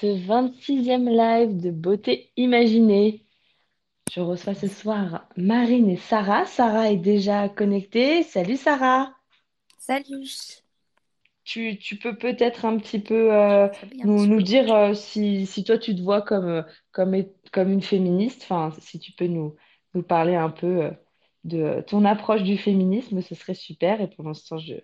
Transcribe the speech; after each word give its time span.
ce 0.00 0.06
26e 0.06 1.08
live 1.08 1.56
de 1.56 1.70
Beauté 1.70 2.30
Imaginée. 2.36 3.24
Je 4.12 4.20
reçois 4.20 4.54
ce 4.54 4.66
soir 4.66 5.26
Marine 5.36 5.88
et 5.88 5.96
Sarah. 5.96 6.44
Sarah 6.44 6.90
est 6.90 6.98
déjà 6.98 7.48
connectée. 7.48 8.22
Salut 8.22 8.56
Sarah. 8.56 9.14
Salut. 9.78 10.28
Tu, 11.44 11.78
tu 11.78 11.96
peux 11.96 12.16
peut-être 12.16 12.64
un 12.64 12.76
petit 12.78 12.98
peu 12.98 13.32
euh, 13.32 13.68
nous, 14.04 14.26
nous 14.26 14.42
dire 14.42 14.74
euh, 14.74 14.94
si, 14.94 15.46
si 15.46 15.64
toi 15.64 15.78
tu 15.78 15.94
te 15.94 16.02
vois 16.02 16.20
comme, 16.20 16.48
euh, 16.48 16.62
comme, 16.92 17.14
é- 17.14 17.32
comme 17.52 17.70
une 17.70 17.82
féministe, 17.82 18.42
enfin 18.42 18.76
si 18.80 18.98
tu 18.98 19.12
peux 19.12 19.28
nous, 19.28 19.54
nous 19.94 20.02
parler 20.02 20.34
un 20.34 20.50
peu 20.50 20.82
euh, 20.84 20.90
de 21.44 21.82
ton 21.86 22.04
approche 22.04 22.42
du 22.42 22.58
féminisme, 22.58 23.22
ce 23.22 23.34
serait 23.34 23.54
super. 23.54 24.00
Et 24.00 24.10
pour 24.10 24.24
l'instant, 24.24 24.58
je 24.58 24.74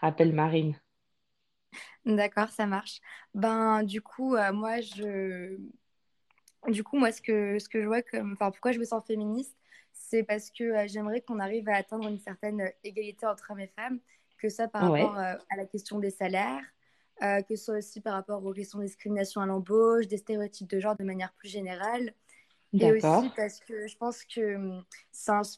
rappelle 0.00 0.32
Marine. 0.32 0.78
D'accord, 2.04 2.50
ça 2.50 2.66
marche. 2.66 3.00
Ben, 3.34 3.82
du 3.82 4.00
coup, 4.02 4.36
euh, 4.36 4.52
moi, 4.52 4.80
je... 4.80 5.56
Du 6.68 6.82
coup, 6.82 6.96
moi, 6.96 7.12
ce 7.12 7.20
que, 7.20 7.58
ce 7.58 7.68
que 7.68 7.80
je 7.82 7.86
vois 7.86 8.02
comme... 8.02 8.32
Enfin, 8.32 8.50
pourquoi 8.50 8.72
je 8.72 8.78
me 8.78 8.84
sens 8.84 9.04
féministe, 9.06 9.56
c'est 9.92 10.22
parce 10.22 10.50
que 10.50 10.64
euh, 10.64 10.86
j'aimerais 10.88 11.20
qu'on 11.20 11.38
arrive 11.38 11.68
à 11.68 11.76
atteindre 11.76 12.08
une 12.08 12.18
certaine 12.18 12.62
euh, 12.62 12.68
égalité 12.84 13.26
entre 13.26 13.50
hommes 13.50 13.60
et 13.60 13.66
femmes, 13.68 14.00
que 14.38 14.48
ça 14.48 14.66
par 14.68 14.82
rapport 14.82 15.18
euh, 15.18 15.34
à 15.50 15.56
la 15.56 15.66
question 15.66 15.98
des 15.98 16.10
salaires, 16.10 16.62
que 17.20 17.56
ce 17.56 17.64
soit 17.64 17.78
aussi 17.78 18.00
par 18.00 18.14
rapport 18.14 18.44
aux 18.44 18.52
questions 18.52 18.78
de 18.80 18.84
discrimination 18.84 19.40
à 19.40 19.46
l'embauche, 19.46 20.08
des 20.08 20.18
stéréotypes 20.18 20.68
de 20.68 20.80
genre 20.80 20.96
de 20.96 21.04
manière 21.04 21.32
plus 21.34 21.48
générale, 21.48 22.12
et 22.78 22.92
aussi 22.92 23.30
parce 23.30 23.60
que 23.60 23.86
je 23.86 23.96
pense 23.96 24.24
que 24.24 24.56
hum, 24.56 24.84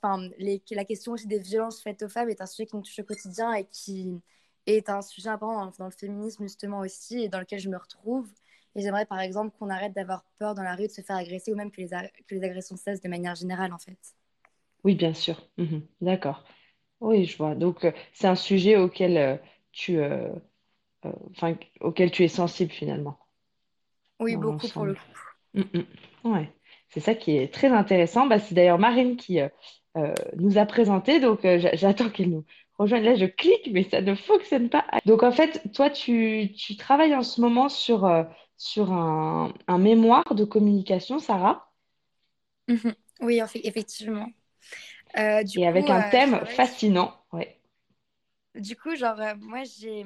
un- 0.03 0.29
les- 0.39 0.63
la 0.73 0.85
question 0.85 1.13
aussi 1.13 1.27
des 1.27 1.39
violences 1.39 1.83
faites 1.83 2.03
aux 2.03 2.09
femmes 2.09 2.31
est 2.31 2.41
un 2.43 2.47
sujet 2.47 2.67
qui 2.67 2.77
me 2.77 2.83
touche 2.83 2.99
au 3.01 3.05
quotidien 3.05 3.53
et 3.55 3.65
qui 3.67 4.21
est 4.67 4.89
un 4.89 5.03
sujet 5.03 5.29
important 5.29 5.71
dans, 5.79 5.85
le 5.87 5.91
féminisme 5.91 6.45
justement 6.45 6.81
aussi 6.81 7.23
et 7.23 7.29
dans 7.29 7.41
lequel 7.41 7.59
je 7.59 7.69
me 7.69 7.77
retrouve. 7.77 8.29
Et 8.75 8.83
j'aimerais 8.83 9.07
par 9.07 9.21
exemple 9.21 9.57
qu'on 9.59 9.71
arrête 9.71 9.95
d'avoir 9.95 10.25
peur 10.39 10.55
dans 10.55 10.63
la 10.63 10.75
rue 10.75 10.87
de 10.87 10.93
se 10.93 11.01
faire 11.01 11.17
agresser 11.17 11.53
ou 11.53 11.57
même 11.57 11.71
que 11.71 11.81
les, 11.81 11.95
a- 11.95 12.09
que 12.09 12.35
les 12.35 12.45
agressions 12.45 12.77
cessent 12.77 13.01
de 13.01 13.09
manière 13.09 13.35
générale 13.35 13.73
en 13.73 13.79
fait. 13.79 13.99
Oui, 14.85 14.95
bien 14.95 15.15
sûr. 15.15 15.43
Mhm. 15.57 15.83
D'accord. 16.01 16.45
Oui, 17.01 17.25
je 17.25 17.37
vois. 17.37 17.55
Donc, 17.55 17.85
euh, 17.85 17.93
c'est 18.13 18.27
un 18.27 18.35
sujet 18.35 18.77
auquel 18.77 19.17
euh, 19.17 19.37
tu, 19.73 19.99
euh, 19.99 20.29
euh, 21.05 21.55
auquel 21.81 22.11
tu 22.11 22.25
es 22.25 22.29
sensible 22.29 22.71
finalement, 22.71 23.19
Oui, 24.21 24.37
beaucoup 24.37 24.69
pour 24.69 24.85
le 24.85 24.95
coup. 24.95 25.01
Mm, 25.55 25.63
mm. 25.73 26.33
Ouais. 26.33 26.53
C'est 26.89 27.01
ça 27.01 27.15
qui 27.15 27.37
est 27.37 27.53
très 27.53 27.69
intéressant. 27.69 28.27
Bah, 28.27 28.39
c'est 28.39 28.55
d'ailleurs 28.55 28.79
Marine 28.79 29.17
qui 29.17 29.41
nous 30.37 30.59
a 30.59 30.67
présenté. 30.67 31.21
Donc, 31.21 31.41
j'a- 31.43 31.75
j'attends 31.75 32.11
qu'elle 32.11 32.31
nous 32.31 32.45
rejoigne. 32.79 33.05
Là, 33.05 33.15
je 33.17 33.27
clique, 33.27 33.69
mais 33.73 33.85
ça 33.85 34.01
ne 34.03 34.15
fonctionne 34.15 34.69
pas. 34.71 34.85
Donc, 35.07 35.23
en 35.23 35.33
fait, 35.33 35.63
toi, 35.73 35.91
tu, 35.91 36.53
tu 36.57 36.77
travailles 36.77 37.15
en 37.15 37.23
ce 37.23 37.41
moment 37.41 37.69
sur, 37.69 38.05
euh, 38.05 38.25
sur 38.57 38.93
un, 38.93 39.53
un 39.69 39.79
mémoire 39.79 40.35
de 40.35 40.45
communication, 40.45 41.19
Sarah, 41.19 41.73
Mhm. 42.69 42.95
Oui, 43.21 43.43
en 43.43 43.47
fait, 43.49 43.61
effectivement. 43.65 44.29
Euh, 45.19 45.45
du 45.45 45.61
et 45.61 45.67
avec 45.67 45.91
coup, 45.91 45.91
un 45.91 46.03
euh, 46.03 46.03
thème 46.03 46.45
travaille 46.45 46.47
fascinant. 46.47 47.13
Ouais. 47.33 47.59
Du 48.55 48.75
coup, 48.77 48.97
genre, 48.97 49.21
moi, 49.41 49.65
j'ai, 49.65 50.05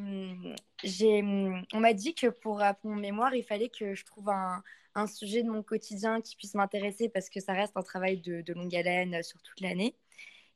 j'ai, 0.82 1.20
hum, 1.22 1.64
on 1.72 1.78
m'a 1.80 1.92
dit 1.94 2.14
que 2.14 2.26
pour, 2.28 2.60
pour 2.80 2.90
mon 2.90 2.96
mémoire, 2.96 3.34
il 3.34 3.44
fallait 3.44 3.68
que 3.68 3.94
je 3.94 4.04
trouve 4.04 4.28
un, 4.28 4.62
un 4.96 5.06
sujet 5.06 5.42
de 5.44 5.50
mon 5.50 5.62
quotidien 5.62 6.20
qui 6.20 6.34
puisse 6.36 6.54
m'intéresser 6.54 7.08
parce 7.08 7.30
que 7.30 7.38
ça 7.40 7.52
reste 7.52 7.76
un 7.76 7.82
travail 7.82 8.18
de, 8.20 8.40
de 8.42 8.52
longue 8.52 8.74
haleine 8.74 9.22
sur 9.22 9.40
toute 9.42 9.60
l'année. 9.60 9.94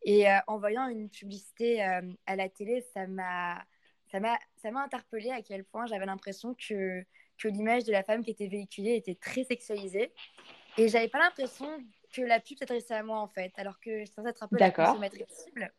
Et 0.05 0.31
euh, 0.31 0.39
en 0.47 0.59
voyant 0.59 0.87
une 0.89 1.09
publicité 1.09 1.83
euh, 1.85 2.03
à 2.27 2.37
la 2.37 2.49
télé, 2.49 2.83
ça 2.93 3.07
m'a, 3.07 3.65
ça 4.11 4.21
m'a, 4.21 4.39
ça 4.57 4.71
m'a 4.71 4.83
interpellée 4.83 5.31
à 5.31 5.43
quel 5.43 5.65
point 5.65 5.87
j'avais 5.87 6.07
l'impression 6.07 6.55
que, 6.55 7.03
que 7.39 7.49
l'image 7.49 7.85
de 7.85 7.93
la 7.93 8.03
femme 8.03 8.23
qui 8.23 8.31
était 8.31 8.49
véhiculée 8.49 8.97
était 8.97 9.15
très 9.15 9.45
sexualisée. 9.45 10.13
Et 10.77 10.89
j'avais 10.89 11.09
pas 11.09 11.19
l'impression 11.19 11.69
que 12.13 12.23
la 12.23 12.39
pub 12.39 12.59
s'adressait 12.59 12.95
à 12.95 13.03
moi, 13.03 13.19
en 13.19 13.29
fait, 13.29 13.53
alors 13.57 13.81
que 13.81 14.05
je 14.05 14.11
censée 14.13 14.29
être 14.29 14.43
un 14.43 14.49
peu 14.49 14.59
la 14.59 14.71
consommatrice 14.71 15.27
cible. 15.29 15.73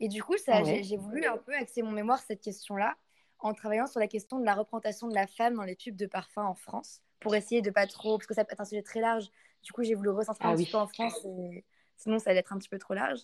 Et 0.00 0.08
du 0.08 0.22
coup, 0.22 0.36
ça, 0.38 0.62
j'ai 0.62 0.72
Ouais. 0.72 0.82
j'ai 0.82 0.96
voulu 0.96 1.24
un 1.26 1.36
peu 1.36 1.54
axer 1.54 1.82
mon 1.82 1.90
mémoire 1.92 2.18
sur 2.18 2.28
cette 2.28 2.40
question-là 2.42 2.96
en 3.38 3.54
travaillant 3.54 3.86
sur 3.86 4.00
la 4.00 4.06
question 4.08 4.38
de 4.38 4.44
la 4.44 4.54
représentation 4.54 5.08
de 5.08 5.14
la 5.14 5.26
femme 5.26 5.54
dans 5.54 5.62
les 5.64 5.76
pubs 5.76 5.96
de 5.96 6.06
parfum 6.06 6.44
en 6.44 6.54
France 6.54 7.02
pour 7.20 7.34
essayer 7.34 7.60
de 7.62 7.70
pas 7.70 7.86
trop, 7.86 8.18
parce 8.18 8.26
que 8.26 8.34
ça 8.34 8.44
peut 8.44 8.52
être 8.52 8.60
un 8.60 8.64
sujet 8.64 8.82
très 8.82 9.00
large. 9.00 9.26
Du 9.62 9.72
coup, 9.72 9.82
j'ai 9.82 9.94
voulu 9.94 10.10
recentrer 10.10 10.44
Ah 10.46 10.50
un 10.52 10.56
petit 10.56 10.70
peu 10.70 10.78
en 10.78 10.86
France 10.86 11.24
et 11.24 11.64
sinon 11.96 12.18
ça 12.18 12.30
allait 12.30 12.40
être 12.40 12.52
un 12.52 12.58
petit 12.58 12.68
peu 12.68 12.78
trop 12.78 12.94
large. 12.94 13.20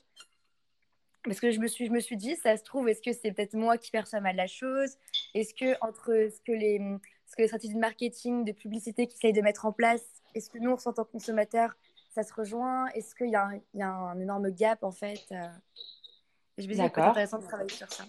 Parce 1.25 1.39
que 1.39 1.51
je 1.51 1.61
me 1.61 1.67
suis, 1.67 1.87
je 1.87 1.93
me 1.93 2.01
suis 2.01 2.17
dit, 2.17 2.35
ça 2.37 2.57
se 2.57 2.63
trouve, 2.65 2.89
est-ce 2.89 3.03
que 3.03 3.13
c'est 3.13 3.33
peut-être 3.33 3.55
moi 3.55 3.77
qui 3.77 3.91
perçois 3.91 4.21
mal 4.21 4.37
la 4.37 4.47
chose? 4.47 4.97
Est-ce 5.35 5.53
que 5.55 5.77
entre 5.83 6.07
ce 6.07 6.41
que 6.41 6.53
les, 6.53 6.79
ce 7.27 7.37
que 7.37 7.43
les 7.43 7.49
stratégies 7.49 7.75
de 7.75 7.79
marketing, 7.79 8.45
de 8.45 8.53
publicité 8.53 9.07
qu'ils 9.07 9.17
essayent 9.17 9.33
de 9.33 9.43
mettre 9.43 9.67
en 9.67 9.73
place, 9.73 10.05
est-ce 10.35 10.49
que 10.49 10.59
nous, 10.59 10.73
en 10.73 10.93
tant 10.93 11.05
que 11.05 11.13
consommateurs, 11.13 11.77
ça 12.15 12.23
se 12.23 12.33
rejoint? 12.33 12.87
Est-ce 12.95 13.15
qu'il 13.15 13.29
y 13.31 13.37
a, 13.37 13.45
un, 13.45 13.55
il 13.75 13.81
y 13.81 13.83
a 13.83 13.91
un 13.91 14.19
énorme 14.19 14.51
gap 14.51 14.83
en 14.83 14.93
fait? 14.93 15.21
Euh, 15.33 15.47
je 16.57 16.67
me 16.67 16.73
dis, 16.73 16.79
D'accord. 16.79 17.09
intéressant 17.09 17.39
de 17.39 17.45
travailler 17.45 17.71
sur 17.71 17.91
ça. 17.91 18.05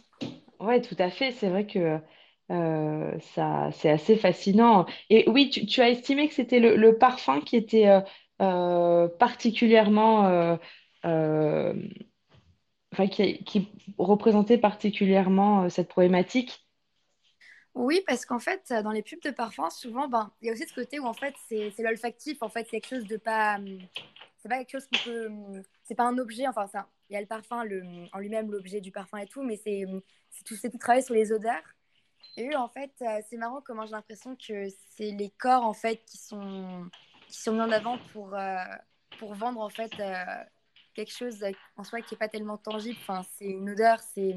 Ouais, 0.59 0.81
tout 0.81 0.95
à 0.99 1.09
fait. 1.09 1.31
C'est 1.31 1.49
vrai 1.49 1.65
que 1.65 1.99
euh, 2.51 3.19
ça, 3.33 3.69
c'est 3.73 3.89
assez 3.89 4.15
fascinant. 4.15 4.85
Et 5.09 5.29
oui, 5.29 5.49
tu, 5.49 5.65
tu 5.65 5.81
as 5.81 5.89
estimé 5.89 6.27
que 6.27 6.33
c'était 6.33 6.59
le, 6.59 6.75
le 6.75 6.97
parfum 6.97 7.41
qui 7.41 7.55
était 7.55 7.87
euh, 7.87 8.01
euh, 8.41 9.07
particulièrement, 9.07 10.57
enfin, 12.91 13.07
qui, 13.07 13.71
représentait 13.97 14.57
particulièrement 14.57 15.63
euh, 15.63 15.69
cette 15.69 15.87
problématique. 15.89 16.65
Oui, 17.73 18.01
parce 18.05 18.25
qu'en 18.25 18.39
fait, 18.39 18.69
euh, 18.71 18.81
dans 18.83 18.91
les 18.91 19.01
pubs 19.01 19.21
de 19.21 19.31
parfum, 19.31 19.69
souvent, 19.69 20.07
ben, 20.09 20.31
il 20.41 20.47
y 20.47 20.49
a 20.49 20.53
aussi 20.53 20.67
ce 20.67 20.73
côté 20.73 20.99
où 20.99 21.05
en 21.05 21.13
fait, 21.13 21.33
c'est 21.47 21.73
l'olfactif. 21.79 22.41
En 22.43 22.49
fait, 22.49 22.65
c'est 22.69 22.81
quelque 22.81 22.89
chose 22.97 23.07
de 23.07 23.17
pas. 23.17 23.55
hum, 23.57 23.79
C'est 24.37 24.49
pas 24.49 24.57
quelque 24.57 24.71
chose 24.71 24.87
qu'on 24.87 24.99
peut. 25.09 25.27
hum, 25.27 25.63
C'est 25.83 25.95
pas 25.95 26.03
un 26.05 26.17
objet. 26.17 26.47
Enfin, 26.47 26.67
ça. 26.67 26.89
Il 27.09 27.13
y 27.13 27.17
a 27.17 27.21
le 27.21 27.27
parfum 27.27 27.63
le, 27.63 27.83
en 28.13 28.19
lui-même, 28.19 28.51
l'objet 28.51 28.81
du 28.81 28.91
parfum 28.91 29.17
et 29.17 29.27
tout, 29.27 29.43
mais 29.43 29.57
c'est 29.57 29.85
hum, 29.85 30.01
tout, 30.45 30.55
tout 30.57 30.77
travaillé 30.77 31.03
sur 31.03 31.13
les 31.13 31.31
odeurs. 31.31 31.63
Et 32.37 32.49
eux, 32.49 32.57
en 32.57 32.69
fait, 32.69 32.91
euh, 33.01 33.21
c'est 33.29 33.37
marrant 33.37 33.61
comment 33.61 33.85
j'ai 33.85 33.91
l'impression 33.91 34.35
que 34.35 34.67
c'est 34.95 35.11
les 35.11 35.29
corps 35.31 35.63
en 35.65 35.73
fait 35.73 36.03
qui 36.05 36.17
sont 36.17 36.89
qui 37.27 37.39
sont 37.41 37.53
mis 37.53 37.61
en 37.61 37.71
avant 37.71 37.97
pour 38.13 38.35
pour 39.19 39.33
vendre 39.35 39.61
en 39.61 39.69
fait 39.69 39.91
quelque 40.93 41.13
chose 41.13 41.43
en 41.77 41.83
soi 41.83 42.01
qui 42.01 42.15
est 42.15 42.17
pas 42.17 42.27
tellement 42.27 42.57
tangible. 42.57 42.97
Enfin, 43.01 43.21
c'est 43.37 43.45
une 43.45 43.69
odeur, 43.69 43.99
c'est 44.13 44.35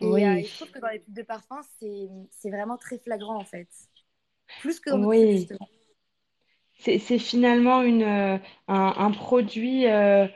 et, 0.00 0.04
euh, 0.04 0.10
Oui, 0.10 0.44
je 0.44 0.56
trouve 0.56 0.70
que 0.70 0.78
dans 0.78 0.88
les 0.88 0.98
pubs 0.98 1.14
de 1.14 1.22
parfum, 1.22 1.60
c'est 1.80 2.50
vraiment 2.50 2.76
très 2.76 2.98
flagrant 2.98 3.36
en 3.36 3.44
fait. 3.44 3.68
Plus 4.60 4.80
que 4.80 4.90
dans 4.90 5.04
oui. 5.04 5.48
C'est, 6.78 7.18
finalement 7.18 7.80
une, 7.82 8.02
euh, 8.02 8.38
un, 8.68 8.94
un 8.98 9.10
produit 9.10 9.86
euh, 9.86 10.28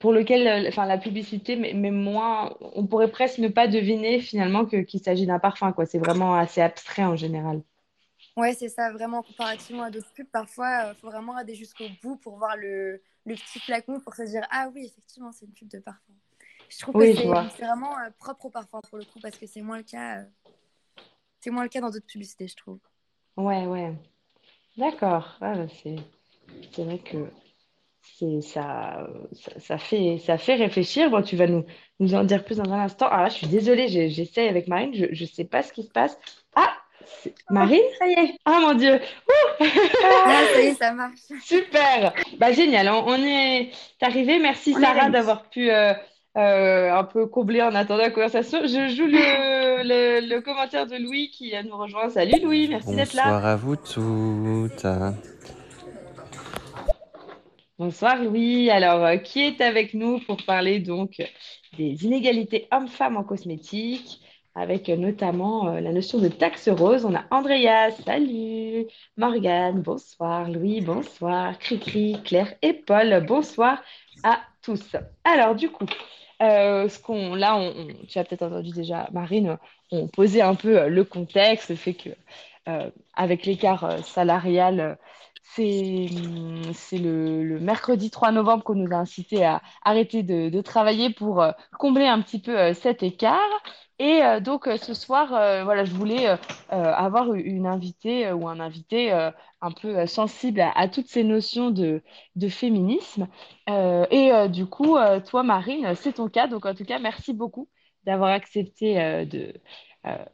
pour 0.00 0.12
lequel, 0.12 0.66
enfin, 0.66 0.86
la 0.86 0.98
publicité, 0.98 1.54
mais, 1.54 1.72
mais 1.72 1.92
moins, 1.92 2.56
on 2.60 2.84
pourrait 2.86 3.10
presque 3.10 3.38
ne 3.38 3.48
pas 3.48 3.68
deviner 3.68 4.20
finalement 4.20 4.66
qu'il 4.66 5.00
s'agit 5.00 5.26
d'un 5.26 5.38
parfum, 5.38 5.72
quoi. 5.72 5.86
C'est 5.86 6.00
vraiment 6.00 6.34
assez 6.34 6.60
abstrait 6.60 7.04
en 7.04 7.14
général. 7.14 7.62
Ouais, 8.36 8.52
c'est 8.54 8.68
ça, 8.68 8.90
vraiment, 8.92 9.22
comparativement 9.22 9.84
à 9.84 9.90
d'autres 9.90 10.12
pubs, 10.12 10.26
parfois, 10.26 10.88
il 10.90 10.94
faut 11.00 11.08
vraiment 11.08 11.36
aller 11.36 11.54
jusqu'au 11.54 11.88
bout 12.02 12.16
pour 12.16 12.36
voir 12.36 12.56
le, 12.56 13.00
le 13.26 13.34
petit 13.34 13.60
flacon 13.60 14.00
pour 14.00 14.14
se 14.14 14.22
dire, 14.22 14.44
ah 14.50 14.68
oui, 14.74 14.86
effectivement, 14.86 15.30
c'est 15.30 15.46
une 15.46 15.52
pub 15.52 15.68
de 15.68 15.78
parfum. 15.78 16.12
Je 16.68 16.78
trouve 16.80 16.94
que 16.96 16.98
Oui, 16.98 17.14
c'est 17.14 17.64
vraiment 17.64 17.96
euh, 17.98 18.10
propre 18.18 18.46
au 18.46 18.50
parfum 18.50 18.80
pour 18.88 18.98
le 18.98 19.04
coup, 19.04 19.20
parce 19.20 19.38
que 19.38 19.46
c'est 19.46 19.62
moins 19.62 19.76
le 19.76 19.84
cas, 19.84 20.18
euh, 20.18 20.24
c'est 21.40 21.50
moins 21.50 21.62
le 21.62 21.68
cas 21.68 21.80
dans 21.80 21.90
d'autres 21.90 22.06
publicités, 22.06 22.48
je 22.48 22.56
trouve. 22.56 22.80
Ouais, 23.36 23.66
ouais. 23.66 23.92
D'accord. 24.76 25.36
Ah, 25.40 25.54
bah, 25.56 25.66
c'est, 25.82 25.96
c'est 26.72 26.84
vrai 26.84 26.98
que 26.98 27.30
ça, 28.42 29.00
euh, 29.02 29.26
ça, 29.32 29.60
ça 29.60 29.78
fait, 29.78 30.18
ça 30.18 30.38
fait 30.38 30.54
réfléchir. 30.56 31.10
Bon, 31.10 31.22
tu 31.22 31.36
vas 31.36 31.46
nous, 31.46 31.64
nous 32.00 32.14
en 32.14 32.24
dire 32.24 32.44
plus 32.44 32.58
dans 32.58 32.72
un 32.72 32.80
instant. 32.80 33.06
Ah 33.10 33.22
là, 33.22 33.28
je 33.28 33.34
suis 33.36 33.46
désolée, 33.48 33.88
j'essaie 34.10 34.48
avec 34.48 34.68
Marine, 34.68 34.94
je 34.94 35.06
ne 35.22 35.28
sais 35.28 35.44
pas 35.44 35.62
ce 35.62 35.72
qui 35.72 35.82
se 35.84 35.90
passe. 35.90 36.18
Ah, 36.54 36.76
Marine? 37.50 37.82
Ça 37.98 38.06
y 38.08 38.12
est. 38.12 38.38
Ah 38.44 38.58
mon 38.60 38.74
Dieu! 38.74 39.00
Ah, 39.60 40.44
ça 40.54 40.60
y 40.60 40.66
est, 40.66 40.74
ça 40.74 40.92
marche. 40.92 41.18
Super! 41.42 42.12
Bah, 42.38 42.52
génial, 42.52 42.88
on, 42.88 43.06
on 43.06 43.22
est 43.22 43.70
arrivé. 44.00 44.38
Merci 44.38 44.74
On 44.76 44.80
Sarah 44.80 45.10
d'avoir 45.10 45.48
pu 45.48 45.70
euh, 45.70 45.92
euh, 46.36 46.92
un 46.92 47.04
peu 47.04 47.26
combler 47.26 47.62
en 47.62 47.74
attendant 47.74 48.02
la 48.02 48.10
conversation. 48.10 48.60
Je 48.62 48.88
joue 48.88 49.06
le, 49.06 49.82
le, 50.20 50.26
le 50.34 50.40
commentaire 50.40 50.86
de 50.86 50.96
Louis 50.96 51.30
qui 51.30 51.52
nous 51.64 51.76
rejoint. 51.76 52.08
Salut 52.10 52.40
Louis, 52.42 52.68
merci 52.68 52.94
d'être 52.94 53.14
là. 53.14 53.24
Bonsoir 53.24 53.46
à 53.46 53.56
vous 53.56 53.76
toutes. 53.76 54.86
Bonsoir 57.78 58.22
Louis. 58.22 58.70
Alors, 58.70 59.04
euh, 59.04 59.16
qui 59.16 59.42
est 59.42 59.60
avec 59.60 59.94
nous 59.94 60.20
pour 60.20 60.36
parler 60.44 60.78
donc 60.78 61.20
des 61.76 62.04
inégalités 62.04 62.68
hommes-femmes 62.70 63.16
en 63.16 63.24
cosmétique, 63.24 64.20
avec 64.54 64.88
euh, 64.88 64.96
notamment 64.96 65.68
euh, 65.68 65.80
la 65.80 65.92
notion 65.92 66.18
de 66.18 66.28
taxe 66.28 66.68
rose. 66.68 67.04
On 67.04 67.14
a 67.14 67.24
Andrea, 67.30 67.90
salut. 68.04 68.86
Morgane, 69.16 69.82
bonsoir. 69.82 70.48
Louis, 70.50 70.80
bonsoir. 70.80 71.58
Cricri, 71.58 72.20
Claire 72.24 72.54
et 72.62 72.72
Paul, 72.72 73.24
bonsoir 73.26 73.82
à 74.22 74.40
tous. 74.62 74.96
Alors, 75.24 75.54
du 75.54 75.70
coup, 75.70 75.86
euh, 76.42 76.88
là, 77.36 77.72
tu 78.08 78.18
as 78.18 78.24
peut-être 78.24 78.42
entendu 78.42 78.70
déjà 78.70 79.08
Marine, 79.12 79.58
on 79.90 80.08
posait 80.08 80.42
un 80.42 80.54
peu 80.54 80.88
le 80.88 81.04
contexte, 81.04 81.70
le 81.70 81.76
fait 81.76 81.94
que 81.94 82.10
avec 83.14 83.46
l'écart 83.46 84.04
salarial 84.04 84.98
c'est 85.44 86.98
le, 86.98 87.58
mercredi 87.60 88.10
3 88.10 88.32
novembre 88.32 88.64
qu'on 88.64 88.74
nous 88.74 88.92
a 88.92 88.96
incité 88.96 89.44
à 89.44 89.62
arrêter 89.84 90.22
de, 90.22 90.60
travailler 90.62 91.10
pour 91.10 91.42
euh, 91.42 91.52
combler 91.78 92.06
un 92.06 92.20
petit 92.20 92.40
peu 92.40 92.58
euh, 92.58 92.74
cet 92.74 93.02
écart. 93.02 93.40
Et 94.00 94.22
euh, 94.24 94.40
donc 94.40 94.68
ce 94.80 94.94
soir, 94.94 95.28
voilà, 95.28 95.84
je 95.84 95.92
voulais 95.92 96.26
avoir 96.68 97.32
une 97.34 97.66
invitée 97.66 98.32
ou 98.32 98.48
un 98.48 98.58
invité 98.58 99.12
un 99.12 99.70
peu 99.70 100.04
sensible 100.06 100.60
à, 100.60 100.88
toutes 100.88 101.06
ces 101.06 101.22
notions 101.22 101.70
de, 101.70 102.02
de 102.34 102.48
féminisme. 102.48 103.28
et 103.68 104.48
du 104.48 104.66
coup, 104.66 104.96
toi, 105.26 105.42
Marine, 105.44 105.94
c'est 105.94 106.14
ton 106.14 106.28
cas. 106.28 106.48
Donc 106.48 106.66
en 106.66 106.74
tout 106.74 106.84
cas, 106.84 106.98
merci 106.98 107.32
beaucoup 107.32 107.68
d'avoir 108.04 108.30
accepté 108.30 109.26
de, 109.26 109.54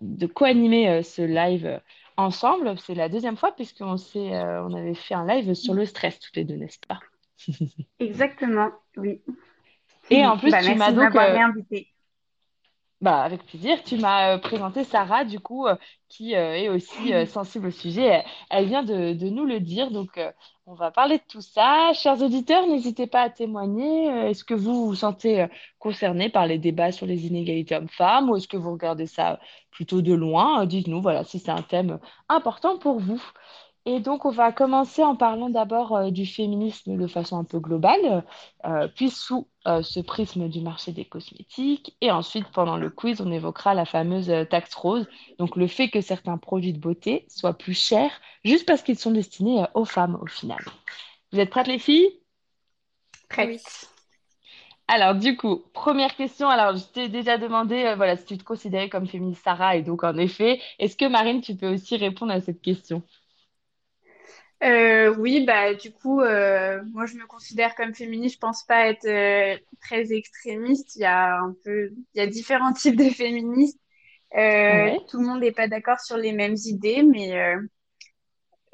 de 0.01 0.27
co-animer 0.27 1.03
ce 1.03 1.21
live 1.21 1.81
ensemble. 2.21 2.75
C'est 2.79 2.95
la 2.95 3.09
deuxième 3.09 3.37
fois 3.37 3.53
puisqu'on 3.53 3.97
euh, 4.17 4.63
on 4.63 4.75
avait 4.75 4.95
fait 4.95 5.15
un 5.15 5.27
live 5.27 5.55
sur 5.55 5.75
le 5.75 5.85
stress 5.85 6.19
toutes 6.19 6.37
les 6.37 6.45
deux, 6.45 6.57
n'est-ce 6.57 6.79
pas? 6.87 7.01
Exactement, 7.99 8.71
oui. 8.97 9.21
Et 10.11 10.25
en 10.27 10.37
plus, 10.37 10.51
bah, 10.51 10.63
tu 10.63 10.75
m'as 10.75 10.93
donc 10.93 11.15
euh, 11.15 11.33
réinvité. 11.33 11.89
Bah, 13.01 13.23
avec 13.23 13.45
plaisir. 13.47 13.83
Tu 13.83 13.97
m'as 13.97 14.35
euh, 14.35 14.39
présenté 14.39 14.85
Sarah, 14.85 15.25
du 15.25 15.41
coup, 15.41 15.67
euh, 15.67 15.75
qui 16.09 16.37
euh, 16.37 16.55
est 16.55 16.69
aussi 16.69 17.13
sensible 17.27 17.69
au 17.69 17.71
sujet. 17.71 18.25
Elle, 18.51 18.67
vient 18.67 18.83
de, 18.83 19.15
nous 19.31 19.47
le 19.47 19.59
dire. 19.59 19.91
Donc, 19.91 20.21
on 20.67 20.75
va 20.75 20.91
parler 20.91 21.17
de 21.17 21.23
tout 21.27 21.41
ça. 21.41 21.93
Chers 21.95 22.21
auditeurs, 22.21 22.67
n'hésitez 22.67 23.07
pas 23.07 23.23
à 23.23 23.31
témoigner. 23.31 24.07
Est-ce 24.29 24.45
que 24.45 24.55
vous 24.55 24.87
vous 24.87 24.95
sentez 24.95 25.47
concernés 25.79 26.29
par 26.29 26.47
les 26.47 26.59
débats 26.59 26.93
sur 26.93 27.07
les 27.07 27.27
inégalités 27.27 27.75
hommes-femmes 27.77 28.29
ou 28.29 28.37
est-ce 28.37 28.49
que 28.49 28.59
vous 28.59 28.73
regardez 28.73 29.07
ça 29.07 29.41
plutôt 29.71 30.03
de 30.03 30.13
loin? 30.13 30.67
Dites-nous, 30.67 31.01
voilà, 31.01 31.25
si 31.25 31.39
c'est 31.39 31.51
un 31.51 31.63
thème 31.63 32.01
important 32.29 32.79
pour 32.79 33.01
vous. 33.01 33.23
Et 33.87 34.01
donc, 34.01 34.27
on 34.27 34.31
va 34.31 34.53
commencer 34.53 35.03
en 35.03 35.17
parlant 35.17 35.49
d'abord 35.49 35.97
euh, 35.97 36.11
du 36.11 36.27
féminisme 36.27 36.99
de 36.99 37.07
façon 37.07 37.39
un 37.39 37.45
peu 37.45 37.59
globale, 37.59 38.25
euh, 38.67 38.89
puis 38.95 39.09
sous 39.09 39.49
euh, 39.67 39.83
ce 39.83 40.01
prisme 40.01 40.49
du 40.49 40.61
marché 40.61 40.93
des 40.93 41.07
cosmétiques. 41.07 41.97
Et 42.03 42.11
ensuite, 42.11 42.47
pendant 42.53 42.77
le 42.77 42.91
quiz, 42.91 43.23
on 43.23 43.33
évoquera 43.33 43.73
la 43.73 43.87
fameuse 43.87 44.31
taxe 44.51 44.75
rose, 44.75 45.09
donc 45.39 45.57
le 45.57 45.67
fait 45.67 45.89
que 45.89 46.03
certains 46.03 46.37
produits 46.37 46.75
de 46.75 46.79
beauté 46.79 47.25
soient 47.29 47.57
plus 47.57 47.75
chers 47.75 48.13
juste 48.45 48.67
parce 48.67 48.83
qu'ils 48.83 48.99
sont 48.99 49.13
destinés 49.13 49.65
aux 49.75 49.87
femmes 49.87 50.19
au 50.21 50.27
final. 50.27 50.63
Vous 51.33 51.41
êtes 51.41 51.51
prêtes, 51.51 51.67
les 51.67 51.79
filles? 51.79 52.21
Prêtes. 53.31 53.91
Alors, 54.89 55.15
du 55.15 55.37
coup, 55.37 55.63
première 55.73 56.17
question. 56.17 56.49
Alors, 56.49 56.77
je 56.77 56.85
t'ai 56.85 57.09
déjà 57.09 57.39
demandé 57.39 57.95
voilà, 57.97 58.17
si 58.17 58.25
tu 58.25 58.37
te 58.37 58.43
considérais 58.43 58.89
comme 58.89 59.07
féministe, 59.07 59.45
Sarah, 59.45 59.77
et 59.77 59.83
donc, 59.83 60.03
en 60.03 60.17
effet, 60.19 60.61
est-ce 60.81 60.97
que 60.97 61.05
Marine, 61.05 61.41
tu 61.41 61.55
peux 61.55 61.73
aussi 61.73 61.97
répondre 61.97 62.33
à 62.33 62.41
cette 62.41 62.61
question? 62.61 63.03
Euh, 64.63 65.15
oui, 65.17 65.45
bah 65.47 65.75
du 65.75 65.91
coup, 65.91 66.21
euh, 66.21 66.83
moi 66.93 67.07
je 67.07 67.15
me 67.15 67.27
considère 67.27 67.75
comme 67.75 67.95
féministe. 67.95 68.35
Je 68.35 68.41
pense 68.41 68.65
pas 68.65 68.89
être 68.89 69.07
euh, 69.07 69.57
très 69.81 70.13
extrémiste. 70.13 70.97
Il 70.97 71.03
y 71.03 71.07
a 71.07 71.39
un 71.39 71.55
peu, 71.65 71.91
il 72.15 72.19
y 72.19 72.21
a 72.21 72.27
différents 72.27 72.73
types 72.73 72.97
de 72.97 73.09
féministes. 73.09 73.81
Tout 74.33 75.19
le 75.19 75.27
monde 75.27 75.41
n'est 75.41 75.53
pas 75.53 75.67
d'accord 75.67 76.01
sur 76.01 76.17
les 76.17 76.33
mêmes 76.33 76.57
idées, 76.67 77.03
mais 77.03 77.55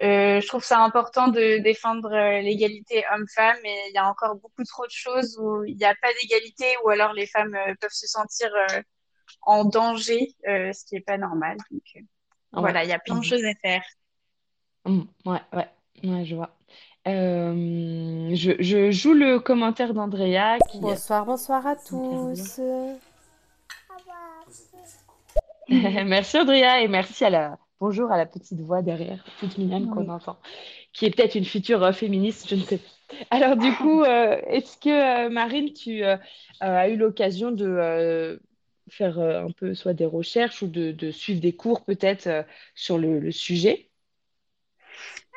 je 0.00 0.46
trouve 0.48 0.64
ça 0.64 0.80
important 0.80 1.28
de 1.28 1.58
défendre 1.58 2.10
l'égalité 2.40 3.04
homme-femme. 3.14 3.58
Et 3.64 3.78
il 3.88 3.94
y 3.94 3.98
a 3.98 4.08
encore 4.08 4.34
beaucoup 4.34 4.64
trop 4.64 4.86
de 4.86 4.90
choses 4.90 5.38
où 5.40 5.64
il 5.64 5.76
n'y 5.76 5.84
a 5.84 5.94
pas 6.02 6.08
d'égalité, 6.20 6.66
ou 6.84 6.88
alors 6.90 7.12
les 7.12 7.26
femmes 7.26 7.56
peuvent 7.80 7.90
se 7.90 8.08
sentir 8.08 8.50
en 9.42 9.64
danger, 9.64 10.34
ce 10.44 10.84
qui 10.84 10.96
est 10.96 11.00
pas 11.00 11.16
normal. 11.16 11.56
Donc 11.70 12.04
voilà, 12.52 12.82
il 12.82 12.90
y 12.90 12.92
a 12.92 12.98
plein 12.98 13.18
de 13.18 13.24
choses 13.24 13.44
à 13.44 13.54
faire. 13.62 13.84
Mmh, 14.84 15.02
ouais, 15.26 15.40
ouais. 15.52 15.68
Ouais, 16.04 16.24
je 16.24 16.34
vois. 16.34 16.50
Euh, 17.06 18.30
je, 18.34 18.52
je 18.58 18.90
joue 18.90 19.12
le 19.12 19.38
commentaire 19.38 19.94
d'Andrea 19.94 20.58
qui... 20.70 20.80
Bonsoir, 20.80 21.24
bonsoir 21.24 21.66
à 21.66 21.76
tous. 21.76 22.60
Merci 25.68 26.38
Andrea 26.38 26.80
et 26.82 26.88
merci 26.88 27.24
à 27.24 27.30
la 27.30 27.58
bonjour 27.80 28.12
à 28.12 28.16
la 28.16 28.26
petite 28.26 28.60
voix 28.60 28.82
derrière, 28.82 29.24
toute 29.40 29.58
mignonne 29.58 29.90
qu'on 29.90 30.08
entend, 30.08 30.38
qui 30.92 31.06
est 31.06 31.10
peut-être 31.10 31.34
une 31.34 31.44
future 31.44 31.82
euh, 31.82 31.92
féministe, 31.92 32.48
je 32.48 32.54
ne 32.54 32.60
sais 32.60 32.78
pas. 32.78 33.16
Alors 33.30 33.56
du 33.56 33.72
coup, 33.72 34.02
euh, 34.02 34.40
est-ce 34.46 34.76
que 34.78 35.28
Marine, 35.28 35.72
tu 35.72 36.04
as 36.60 36.88
eu 36.88 36.96
l'occasion 36.96 37.50
de 37.50 38.40
faire 38.88 39.18
un 39.18 39.50
peu 39.50 39.74
soit 39.74 39.92
des 39.92 40.06
recherches 40.06 40.62
ou 40.62 40.68
de, 40.68 40.92
de 40.92 41.10
suivre 41.10 41.40
des 41.40 41.54
cours 41.54 41.84
peut-être 41.84 42.44
sur 42.74 42.98
le, 42.98 43.18
le 43.18 43.32
sujet? 43.32 43.90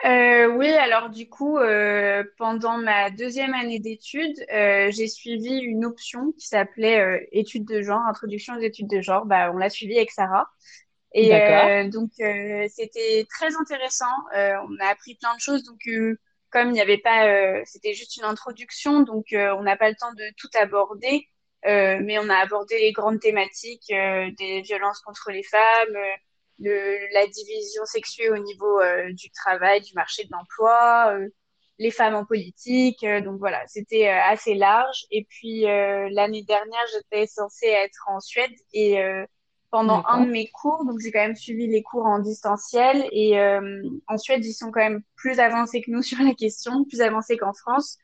Euh, 0.06 0.48
oui, 0.56 0.70
alors 0.70 1.10
du 1.10 1.28
coup, 1.28 1.58
euh, 1.58 2.24
pendant 2.38 2.78
ma 2.78 3.10
deuxième 3.10 3.54
année 3.54 3.80
d'études, 3.80 4.40
euh, 4.54 4.90
j'ai 4.92 5.08
suivi 5.08 5.58
une 5.60 5.84
option 5.84 6.32
qui 6.38 6.48
s'appelait 6.48 7.00
euh, 7.02 7.20
études 7.34 7.66
de 7.66 7.82
genre, 7.82 8.02
introduction 8.08 8.56
aux 8.56 8.62
études 8.62 8.88
de 8.88 9.02
genre. 9.02 9.26
Bah, 9.26 9.52
on 9.54 9.58
l'a 9.58 9.70
suivi 9.70 9.98
avec 9.98 10.12
Sarah. 10.12 10.48
Et 11.14 11.36
euh, 11.36 11.90
donc, 11.90 12.12
euh, 12.22 12.68
c'était 12.70 13.28
très 13.30 13.56
intéressant. 13.58 14.06
on 14.34 14.78
a 14.80 14.88
appris 14.90 15.16
plein 15.16 15.36
de 15.36 15.42
choses. 15.42 15.64
Donc, 15.64 15.80
comme 16.50 16.70
il 16.70 16.74
n'y 16.74 16.82
avait 16.82 16.98
pas, 16.98 17.64
c'était 17.66 17.94
juste 17.94 18.18
une 18.18 18.24
introduction, 18.26 19.02
donc 19.02 19.26
on 19.34 19.64
n'a 19.64 19.76
pas 19.78 19.90
le 19.90 19.96
temps 19.96 20.14
de 20.14 20.24
tout 20.38 20.50
aborder. 20.56 21.28
mais 21.66 22.20
on 22.20 22.30
a 22.30 22.36
abordé 22.38 22.80
les 22.80 22.94
grandes 22.94 23.20
thématiques 23.20 23.88
des 23.90 24.62
violences 24.62 25.02
contre 25.02 25.32
les 25.32 25.44
femmes 25.44 25.98
de 26.60 27.14
la 27.14 27.26
division 27.28 27.86
sexuée 27.86 28.30
au 28.30 28.38
niveau 28.38 28.80
euh, 28.82 29.12
du 29.14 29.32
travail, 29.32 29.82
du 29.82 29.94
marché 29.94 30.24
de 30.26 30.30
l'emploi, 30.32 31.14
euh, 31.14 31.28
les 31.78 31.92
femmes 31.92 32.16
en 32.16 32.26
politique. 32.26 33.04
Euh, 33.04 33.22
donc 33.22 33.40
voilà, 33.40 33.66
c'était 33.68 34.08
assez 34.08 34.54
large. 34.56 35.06
Et 35.12 35.26
puis 35.30 35.62
l'année 35.62 36.44
dernière, 36.44 36.86
j'étais 36.94 37.28
censée 37.28 37.68
être 37.68 38.06
en 38.08 38.20
Suède 38.20 38.52
et 38.74 39.00
pendant 39.72 40.04
un 40.08 40.26
de 40.26 40.32
mes 40.32 40.48
cours, 40.48 40.84
donc 40.84 41.00
j'ai 41.00 41.12
quand 41.12 41.20
même 41.20 41.36
suivi 41.36 41.68
les 41.68 41.84
cours 41.84 42.06
en 42.06 42.18
distanciel 42.20 43.08
et 43.12 43.40
en 44.08 44.18
Suède, 44.18 44.44
ils 44.44 44.54
sont 44.54 44.72
quand 44.72 44.82
même 44.82 45.04
plus 45.16 45.40
avancés 45.40 45.82
que 45.82 45.92
nous 45.92 46.02
sur 46.02 46.22
la 46.24 46.34
question, 46.34 46.86
plus 46.86 47.02
avancés 47.02 47.38
qu'en 47.38 47.54
France. 47.54 47.98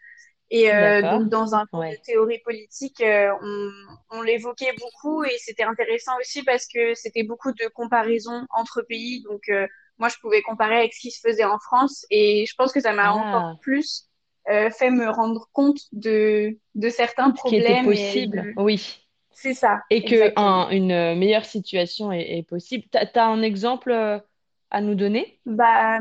Et 0.55 0.73
euh, 0.73 1.01
donc, 1.01 1.27
dans 1.27 1.53
un 1.53 1.65
cours 1.65 1.83
de 1.83 1.97
théorie 2.01 2.39
politique, 2.39 3.01
euh, 3.01 3.29
on, 3.41 3.71
on 4.11 4.21
l'évoquait 4.21 4.73
beaucoup 4.79 5.25
et 5.25 5.35
c'était 5.37 5.63
intéressant 5.63 6.13
aussi 6.21 6.43
parce 6.43 6.65
que 6.65 6.93
c'était 6.93 7.23
beaucoup 7.23 7.51
de 7.51 7.67
comparaisons 7.73 8.45
entre 8.51 8.81
pays. 8.81 9.21
Donc, 9.23 9.41
euh, 9.49 9.67
moi, 9.97 10.07
je 10.07 10.15
pouvais 10.21 10.41
comparer 10.41 10.77
avec 10.77 10.93
ce 10.93 11.01
qui 11.01 11.11
se 11.11 11.19
faisait 11.19 11.43
en 11.43 11.59
France 11.59 12.05
et 12.09 12.45
je 12.47 12.55
pense 12.55 12.71
que 12.71 12.79
ça 12.79 12.93
m'a 12.93 13.09
ah. 13.09 13.13
encore 13.13 13.59
plus 13.59 14.09
fait 14.47 14.91
me 14.91 15.09
rendre 15.09 15.49
compte 15.51 15.79
de, 15.91 16.57
de 16.75 16.89
certains 16.89 17.31
problèmes. 17.31 17.61
Qui 17.61 17.71
était 17.71 17.83
possible, 17.83 18.53
oui. 18.55 19.01
C'est 19.31 19.55
ça. 19.55 19.81
Et 19.89 20.05
qu'une 20.05 20.31
une 20.37 21.15
meilleure 21.17 21.45
situation 21.45 22.13
est, 22.13 22.37
est 22.37 22.43
possible. 22.43 22.85
Tu 22.91 22.97
as, 22.97 23.25
un 23.25 23.41
exemple 23.41 23.91
à 23.91 24.81
nous 24.81 24.95
donner? 24.95 25.41
Bah, 25.45 25.99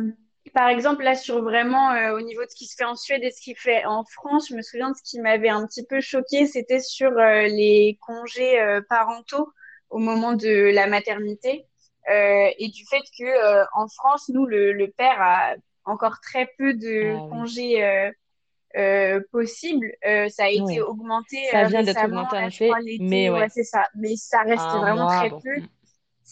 par 0.52 0.68
exemple, 0.68 1.02
là, 1.02 1.14
sur 1.14 1.42
vraiment 1.42 1.90
euh, 1.92 2.16
au 2.16 2.20
niveau 2.20 2.42
de 2.44 2.50
ce 2.50 2.54
qui 2.54 2.66
se 2.66 2.76
fait 2.76 2.84
en 2.84 2.96
Suède 2.96 3.22
et 3.22 3.30
ce 3.30 3.40
qui 3.40 3.54
se 3.54 3.60
fait 3.60 3.84
en 3.86 4.04
France, 4.04 4.48
je 4.50 4.54
me 4.54 4.62
souviens 4.62 4.90
de 4.90 4.96
ce 4.96 5.02
qui 5.02 5.18
m'avait 5.20 5.48
un 5.48 5.66
petit 5.66 5.86
peu 5.86 6.00
choqué, 6.00 6.46
c'était 6.46 6.80
sur 6.80 7.10
euh, 7.12 7.42
les 7.42 7.98
congés 8.00 8.60
euh, 8.60 8.80
parentaux 8.88 9.52
au 9.90 9.98
moment 9.98 10.34
de 10.34 10.70
la 10.74 10.86
maternité 10.86 11.66
et 12.06 12.68
du 12.68 12.84
fait 12.84 13.00
que 13.18 13.64
en 13.74 13.88
France, 13.88 14.28
nous, 14.28 14.44
le, 14.44 14.92
père 14.94 15.22
a 15.22 15.54
encore 15.86 16.20
très 16.20 16.50
peu 16.58 16.74
de 16.74 17.14
ah 17.16 17.28
congés 17.30 18.12
possibles. 19.32 19.90
ça 20.02 20.44
a 20.44 20.48
été 20.48 20.82
augmenté 20.82 21.38
ça 21.50 21.64
vient 21.64 21.82
d'être 21.82 22.04
augmenté 22.04 22.70
mais 23.00 23.30
ouais. 23.30 23.48
c'est 23.48 23.64
ça. 23.64 23.88
Mais 23.94 24.16
ça 24.16 24.42
reste 24.42 24.66
vraiment 24.66 25.06
très 25.06 25.30
peu. 25.30 25.62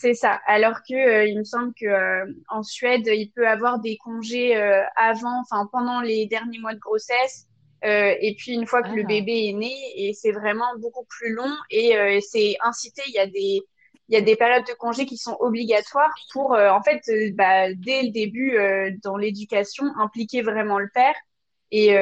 C'est 0.02 0.14
ça. 0.14 0.40
Alors 0.46 0.82
que 0.82 0.94
euh, 0.94 1.26
il 1.26 1.38
me 1.38 1.44
semble 1.44 1.72
que 1.74 1.86
euh, 1.86 2.26
en 2.48 2.64
Suède, 2.64 3.06
il 3.06 3.30
peut 3.30 3.46
avoir 3.46 3.78
des 3.78 3.96
congés 3.98 4.56
euh, 4.56 4.82
avant, 4.96 5.40
enfin 5.42 5.68
pendant 5.70 6.00
les 6.00 6.26
derniers 6.26 6.58
mois 6.58 6.74
de 6.74 6.80
grossesse, 6.80 7.46
et 7.84 8.34
puis 8.36 8.54
une 8.54 8.66
fois 8.66 8.82
que 8.82 8.90
le 8.90 9.02
ah. 9.04 9.06
bébé 9.06 9.48
est 9.48 9.52
né, 9.52 9.74
et 9.94 10.12
c'est 10.12 10.32
vraiment 10.32 10.76
beaucoup 10.78 11.04
plus 11.08 11.32
long 11.32 11.52
et 11.70 12.20
c'est 12.20 12.56
incité. 12.62 13.02
Il 13.06 13.14
y 13.14 13.18
a 13.18 13.26
des 13.26 13.62
il 14.08 14.14
y 14.14 14.16
a 14.16 14.20
des 14.20 14.34
périodes 14.34 14.66
de 14.66 14.74
congés 14.74 15.06
qui 15.06 15.16
sont 15.16 15.36
obligatoires 15.38 16.12
pour, 16.32 16.52
en 16.52 16.82
fait, 16.82 17.00
bah, 17.34 17.72
dès 17.74 18.02
le 18.02 18.10
début 18.10 18.56
dans 19.02 19.16
l'éducation, 19.16 19.84
impliquer 19.98 20.42
vraiment 20.42 20.78
le 20.78 20.88
père 20.92 21.14
et, 21.72 21.96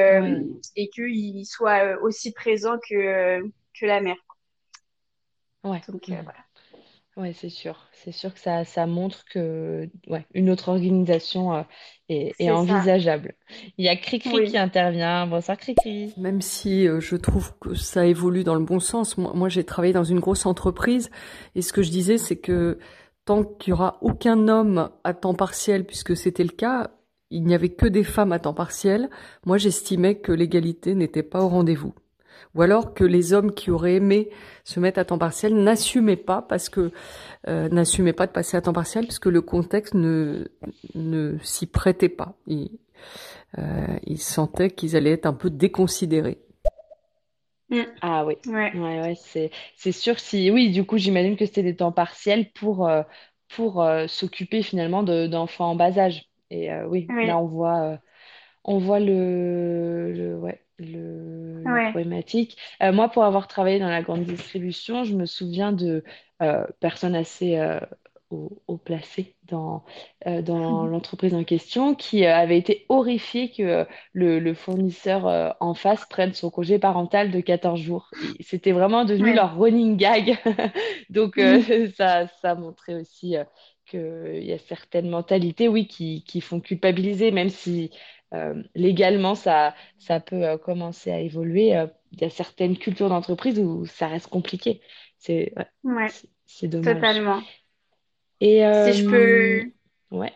et 0.75 0.89
qu'il 0.89 1.45
soit 1.47 1.99
aussi 2.01 2.31
présent 2.31 2.77
que, 2.77 3.41
que 3.41 3.85
la 3.85 4.01
mère. 4.01 4.17
Ouais. 5.63 5.81
Donc, 5.87 6.03
voilà. 6.07 6.45
Oui, 7.17 7.33
c'est 7.33 7.49
sûr. 7.49 7.77
C'est 7.91 8.13
sûr 8.13 8.33
que 8.33 8.39
ça, 8.39 8.63
ça 8.63 8.87
montre 8.87 9.25
que 9.25 9.89
ouais, 10.07 10.25
une 10.33 10.49
autre 10.49 10.69
organisation 10.69 11.53
euh, 11.53 11.61
est, 12.07 12.33
est 12.39 12.49
envisageable. 12.49 13.35
Il 13.77 13.85
y 13.85 13.89
a 13.89 13.97
Cricri 13.97 14.45
qui 14.45 14.57
intervient. 14.57 15.27
Bonsoir 15.27 15.57
Cricri. 15.57 16.13
Même 16.17 16.41
si 16.41 16.87
euh, 16.87 17.01
je 17.01 17.17
trouve 17.17 17.53
que 17.59 17.75
ça 17.75 18.05
évolue 18.05 18.45
dans 18.45 18.55
le 18.55 18.63
bon 18.63 18.79
sens, 18.79 19.17
moi, 19.17 19.33
moi 19.35 19.49
j'ai 19.49 19.65
travaillé 19.65 19.91
dans 19.93 20.05
une 20.05 20.21
grosse 20.21 20.45
entreprise 20.45 21.11
et 21.53 21.61
ce 21.61 21.73
que 21.73 21.81
je 21.81 21.91
disais, 21.91 22.17
c'est 22.17 22.37
que 22.37 22.79
tant 23.25 23.43
qu'il 23.43 23.71
y 23.71 23.73
aura 23.73 23.97
aucun 24.01 24.47
homme 24.47 24.89
à 25.03 25.13
temps 25.13 25.35
partiel, 25.35 25.85
puisque 25.85 26.15
c'était 26.15 26.43
le 26.43 26.49
cas, 26.49 26.91
il 27.29 27.43
n'y 27.43 27.55
avait 27.55 27.69
que 27.69 27.85
des 27.85 28.03
femmes 28.03 28.31
à 28.31 28.39
temps 28.39 28.53
partiel, 28.53 29.09
moi 29.45 29.57
j'estimais 29.57 30.15
que 30.15 30.31
l'égalité 30.31 30.95
n'était 30.95 31.23
pas 31.23 31.41
au 31.41 31.49
rendez-vous. 31.49 31.93
Ou 32.55 32.61
alors 32.61 32.93
que 32.93 33.03
les 33.03 33.33
hommes 33.33 33.53
qui 33.53 33.71
auraient 33.71 33.95
aimé 33.95 34.29
se 34.63 34.79
mettre 34.79 34.99
à 34.99 35.05
temps 35.05 35.17
partiel 35.17 35.55
n'assumaient 35.55 36.15
pas 36.17 36.41
parce 36.41 36.69
que 36.69 36.91
euh, 37.47 37.69
n'assumaient 37.69 38.13
pas 38.13 38.27
de 38.27 38.31
passer 38.33 38.57
à 38.57 38.61
temps 38.61 38.73
partiel 38.73 39.05
parce 39.07 39.19
que 39.19 39.29
le 39.29 39.41
contexte 39.41 39.93
ne 39.95 40.47
ne 40.95 41.37
s'y 41.43 41.67
prêtait 41.67 42.09
pas. 42.09 42.35
Ils, 42.47 42.71
euh, 43.59 43.63
ils 44.05 44.21
sentaient 44.21 44.71
qu'ils 44.71 44.95
allaient 44.95 45.11
être 45.13 45.25
un 45.27 45.33
peu 45.33 45.49
déconsidérés. 45.49 46.39
Mm. 47.69 47.83
Ah 48.01 48.25
oui, 48.25 48.35
Ouais. 48.47 48.71
ouais, 48.73 49.01
ouais, 49.01 49.15
c'est 49.15 49.49
c'est 49.77 49.91
sûr 49.93 50.19
si 50.19 50.51
oui, 50.51 50.71
du 50.71 50.85
coup, 50.85 50.97
j'imagine 50.97 51.37
que 51.37 51.45
c'était 51.45 51.63
des 51.63 51.75
temps 51.77 51.91
partiels 51.93 52.51
pour 52.51 52.87
euh, 52.87 53.03
pour 53.49 53.81
euh, 53.81 54.07
s'occuper 54.07 54.61
finalement 54.63 55.03
de 55.03 55.27
d'enfants 55.27 55.71
en 55.71 55.75
bas 55.75 55.97
âge. 55.97 56.29
Et 56.49 56.71
euh, 56.71 56.85
oui, 56.87 57.13
là 57.21 57.37
on 57.37 57.47
voit 57.47 57.81
euh, 57.93 57.97
on 58.65 58.79
voit 58.79 58.99
le, 58.99 60.13
le 60.13 60.37
ouais 60.39 60.65
le 60.81 61.65
Ouais. 61.65 61.91
problématique. 61.91 62.57
Euh, 62.83 62.91
moi, 62.93 63.09
pour 63.09 63.23
avoir 63.23 63.47
travaillé 63.47 63.79
dans 63.79 63.89
la 63.89 64.01
grande 64.01 64.23
distribution, 64.25 65.03
je 65.03 65.15
me 65.15 65.25
souviens 65.25 65.71
de 65.73 66.03
euh, 66.41 66.65
personnes 66.79 67.15
assez 67.15 67.57
euh, 67.57 67.79
haut, 68.29 68.63
haut 68.67 68.77
placées 68.77 69.35
dans 69.43 69.83
euh, 70.27 70.41
dans 70.41 70.85
l'entreprise 70.87 71.33
en 71.33 71.43
question 71.43 71.95
qui 71.95 72.25
euh, 72.25 72.35
avaient 72.35 72.57
été 72.57 72.85
horrifiées 72.89 73.51
que 73.51 73.63
euh, 73.63 73.85
le, 74.13 74.39
le 74.39 74.53
fournisseur 74.53 75.27
euh, 75.27 75.49
en 75.59 75.73
face 75.73 76.05
prenne 76.05 76.33
son 76.33 76.49
congé 76.49 76.79
parental 76.79 77.31
de 77.31 77.39
14 77.41 77.79
jours. 77.79 78.15
C'était 78.39 78.71
vraiment 78.71 79.05
devenu 79.05 79.33
Ouais. 79.33 79.33
leur 79.33 79.57
running 79.57 79.97
gag. 79.97 80.37
Donc, 81.09 81.37
Mhm. 81.37 81.71
euh, 81.77 81.89
ça, 81.97 82.27
ça 82.41 82.55
montrait 82.55 82.95
aussi 82.95 83.35
euh, 83.37 83.43
qu'il 83.85 84.43
y 84.43 84.53
a 84.53 84.57
certaines 84.59 85.09
mentalités, 85.09 85.67
oui, 85.67 85.87
qui, 85.87 86.23
qui 86.23 86.41
font 86.41 86.59
culpabiliser, 86.61 87.31
même 87.31 87.49
si 87.49 87.91
euh, 87.93 87.97
légalement, 88.75 89.35
ça, 89.35 89.75
ça 89.97 90.19
peut 90.19 90.43
euh, 90.43 90.57
commencer 90.57 91.11
à 91.11 91.19
évoluer. 91.19 91.75
Euh, 91.75 91.87
il 92.11 92.21
y 92.21 92.25
a 92.25 92.29
certaines 92.29 92.77
cultures 92.77 93.09
d'entreprise 93.09 93.59
où 93.59 93.85
ça 93.85 94.07
reste 94.07 94.27
compliqué. 94.27 94.81
C'est 95.17 95.53
ouais, 95.83 96.07
dommage. 96.63 96.95
Totalement. 96.95 97.41
Et 98.39 98.61
Si 98.85 98.93
je 98.93 99.07
euh, 99.07 99.63
peux, 100.09 100.17
ouais, 100.17 100.33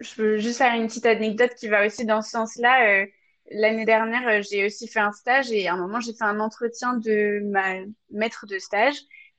je 0.00 0.14
peux 0.14 0.38
juste 0.38 0.58
faire 0.58 0.74
une 0.74 0.86
petite 0.86 1.06
anecdote 1.06 1.54
qui 1.54 1.68
va 1.68 1.86
aussi 1.86 2.04
dans 2.04 2.22
ce 2.22 2.30
sens-là. 2.30 3.02
Euh, 3.02 3.06
l'année 3.50 3.84
dernière, 3.84 4.26
euh, 4.28 4.42
j'ai 4.42 4.64
aussi 4.66 4.88
fait 4.88 5.00
un 5.00 5.12
stage 5.12 5.50
et 5.52 5.68
à 5.68 5.74
un 5.74 5.76
moment, 5.76 6.00
j'ai 6.00 6.12
fait 6.12 6.24
un 6.24 6.40
entretien 6.40 6.94
de 6.96 7.40
ma 7.44 7.76
maître 8.10 8.46
de 8.46 8.58
stage 8.58 8.96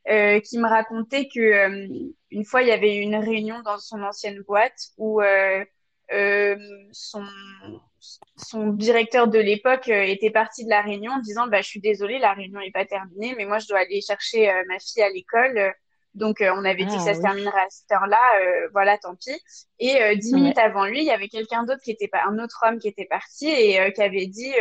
euh, 0.07 0.39
qui 0.39 0.57
me 0.59 0.67
racontait 0.67 1.27
que 1.27 1.39
euh, 1.39 1.87
une 2.29 2.45
fois, 2.45 2.61
il 2.61 2.67
y 2.67 2.71
avait 2.71 2.95
eu 2.97 3.01
une 3.01 3.15
réunion 3.15 3.61
dans 3.61 3.77
son 3.79 4.01
ancienne 4.03 4.41
boîte 4.41 4.89
où 4.97 5.21
euh, 5.21 5.65
euh, 6.13 6.57
son 6.91 7.25
son 8.35 8.67
directeur 8.67 9.27
de 9.27 9.37
l'époque 9.37 9.87
euh, 9.89 10.01
était 10.01 10.31
parti 10.31 10.65
de 10.65 10.69
la 10.69 10.81
réunion 10.81 11.13
en 11.13 11.19
disant 11.19 11.47
bah 11.47 11.61
je 11.61 11.67
suis 11.67 11.79
désolée, 11.79 12.19
la 12.19 12.33
réunion 12.33 12.59
n'est 12.59 12.71
pas 12.71 12.85
terminée, 12.85 13.35
mais 13.37 13.45
moi 13.45 13.59
je 13.59 13.67
dois 13.67 13.79
aller 13.79 14.01
chercher 14.01 14.49
euh, 14.49 14.63
ma 14.67 14.79
fille 14.79 15.03
à 15.03 15.09
l'école. 15.09 15.73
Donc 16.13 16.41
euh, 16.41 16.51
on 16.55 16.65
avait 16.65 16.85
dit 16.85 16.95
que 16.95 17.01
ça 17.01 17.11
ah 17.11 17.15
se 17.15 17.21
terminerait 17.21 17.61
à 17.61 17.69
cette 17.69 17.91
heure-là, 17.91 18.21
euh, 18.41 18.69
voilà, 18.73 18.97
tant 18.97 19.15
pis. 19.15 19.31
Et 19.79 20.01
euh, 20.01 20.15
dix 20.15 20.33
minutes 20.33 20.57
avant 20.57 20.85
lui, 20.85 20.99
il 20.99 21.05
y 21.05 21.11
avait 21.11 21.29
quelqu'un 21.29 21.63
d'autre 21.63 21.81
qui 21.83 21.91
était 21.91 22.07
pas, 22.07 22.23
un 22.27 22.37
autre 22.39 22.63
homme 22.67 22.79
qui 22.79 22.87
était 22.87 23.05
parti 23.05 23.47
et 23.47 23.93
qui 23.93 24.01
avait 24.01 24.27
dit 24.27 24.53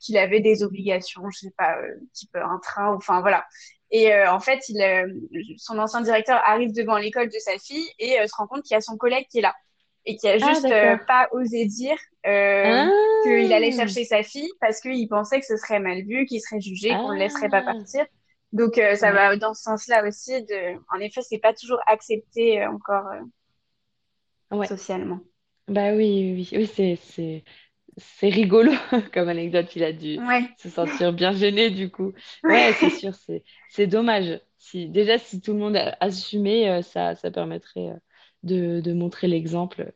qu'il 0.00 0.16
avait 0.16 0.40
des 0.40 0.62
obligations, 0.62 1.28
je 1.30 1.38
sais 1.38 1.54
pas, 1.56 1.76
type 2.12 2.34
un 2.36 2.58
train, 2.62 2.94
enfin 2.94 3.20
voilà. 3.20 3.46
Et 3.90 4.12
en 4.26 4.40
fait, 4.40 4.60
il, 4.68 5.56
son 5.58 5.78
ancien 5.78 6.00
directeur 6.00 6.40
arrive 6.44 6.72
devant 6.72 6.96
l'école 6.96 7.28
de 7.28 7.38
sa 7.38 7.58
fille 7.58 7.88
et 7.98 8.16
se 8.26 8.34
rend 8.36 8.46
compte 8.46 8.62
qu'il 8.62 8.74
y 8.74 8.78
a 8.78 8.80
son 8.80 8.96
collègue 8.96 9.26
qui 9.30 9.38
est 9.38 9.42
là 9.42 9.54
et 10.06 10.16
qui 10.16 10.28
a 10.28 10.38
ah 10.40 10.54
juste 10.54 10.64
euh, 10.70 10.96
pas 11.06 11.28
osé 11.32 11.66
dire 11.66 11.96
euh, 12.26 12.86
qu'il 13.22 13.52
allait 13.52 13.72
Ah, 13.72 13.72
chercher 13.72 14.04
sa 14.04 14.22
fille 14.22 14.50
parce 14.60 14.80
qu'il 14.80 15.08
pensait 15.08 15.40
que 15.40 15.46
ce 15.46 15.56
serait 15.56 15.80
mal 15.80 16.02
vu, 16.04 16.26
qu'il 16.26 16.40
serait 16.40 16.60
jugé, 16.60 16.90
qu'on 16.90 17.10
le 17.10 17.18
laisserait 17.18 17.48
pas 17.48 17.58
ah, 17.58 17.62
partir. 17.62 18.06
Donc 18.52 18.78
euh, 18.78 18.94
ça 18.94 19.12
ouais, 19.12 19.12
va 19.12 19.36
dans 19.36 19.54
ce 19.54 19.62
sens-là 19.62 20.06
aussi. 20.06 20.42
De... 20.44 20.76
En 20.94 21.00
effet, 21.00 21.22
c'est 21.22 21.38
pas 21.38 21.52
toujours 21.52 21.80
accepté 21.86 22.62
euh, 22.62 22.70
encore 22.70 23.06
euh, 24.52 24.56
ouais. 24.56 24.66
socialement. 24.66 25.20
Bah 25.68 25.92
oui, 25.94 26.32
oui, 26.36 26.48
oui, 26.52 26.58
oui, 26.58 26.66
c'est 26.66 26.96
c'est 26.96 27.44
c'est 27.96 28.28
rigolo 28.28 28.72
comme 29.12 29.28
anecdote. 29.28 29.74
Il 29.74 29.82
a 29.84 29.92
dû 29.92 30.18
Ouais, 30.18 30.48
se 30.58 30.68
sentir 30.68 31.12
bien 31.12 31.32
gêné 31.32 31.70
du 31.70 31.90
coup. 31.90 32.12
Ouais, 32.44 32.72
c'est 32.74 32.90
sûr, 32.90 33.12
c'est 33.70 33.86
dommage. 33.86 34.40
Si 34.58 34.88
déjà 34.88 35.18
si 35.18 35.40
tout 35.40 35.52
le 35.52 35.58
monde 35.58 35.76
assumait, 36.00 36.82
ça 36.82 37.16
ça 37.16 37.30
permettrait 37.30 37.92
de 38.46 38.80
de 38.80 38.92
montrer 38.94 39.28
l'exemple. 39.28 39.92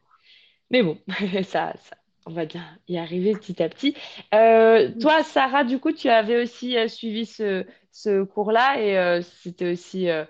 Mais 0.70 0.82
bon, 0.82 0.98
ça 1.44 1.74
ça 1.78 1.96
on 2.26 2.32
va 2.32 2.46
bien 2.46 2.64
y 2.88 2.98
arriver 2.98 3.36
petit 3.36 3.62
à 3.62 3.68
petit. 3.68 3.96
Euh, 4.34 4.92
toi, 5.00 5.22
Sarah, 5.24 5.64
du 5.64 5.78
coup, 5.80 5.92
tu 5.92 6.08
avais 6.10 6.42
aussi 6.42 6.76
euh, 6.78 6.88
suivi 6.88 7.26
ce 7.26 7.66
ce 7.92 8.22
cours-là 8.24 8.80
et 8.82 8.98
euh, 8.98 9.22
c'était 9.22 9.72
aussi 9.72 10.08
un... 10.10 10.28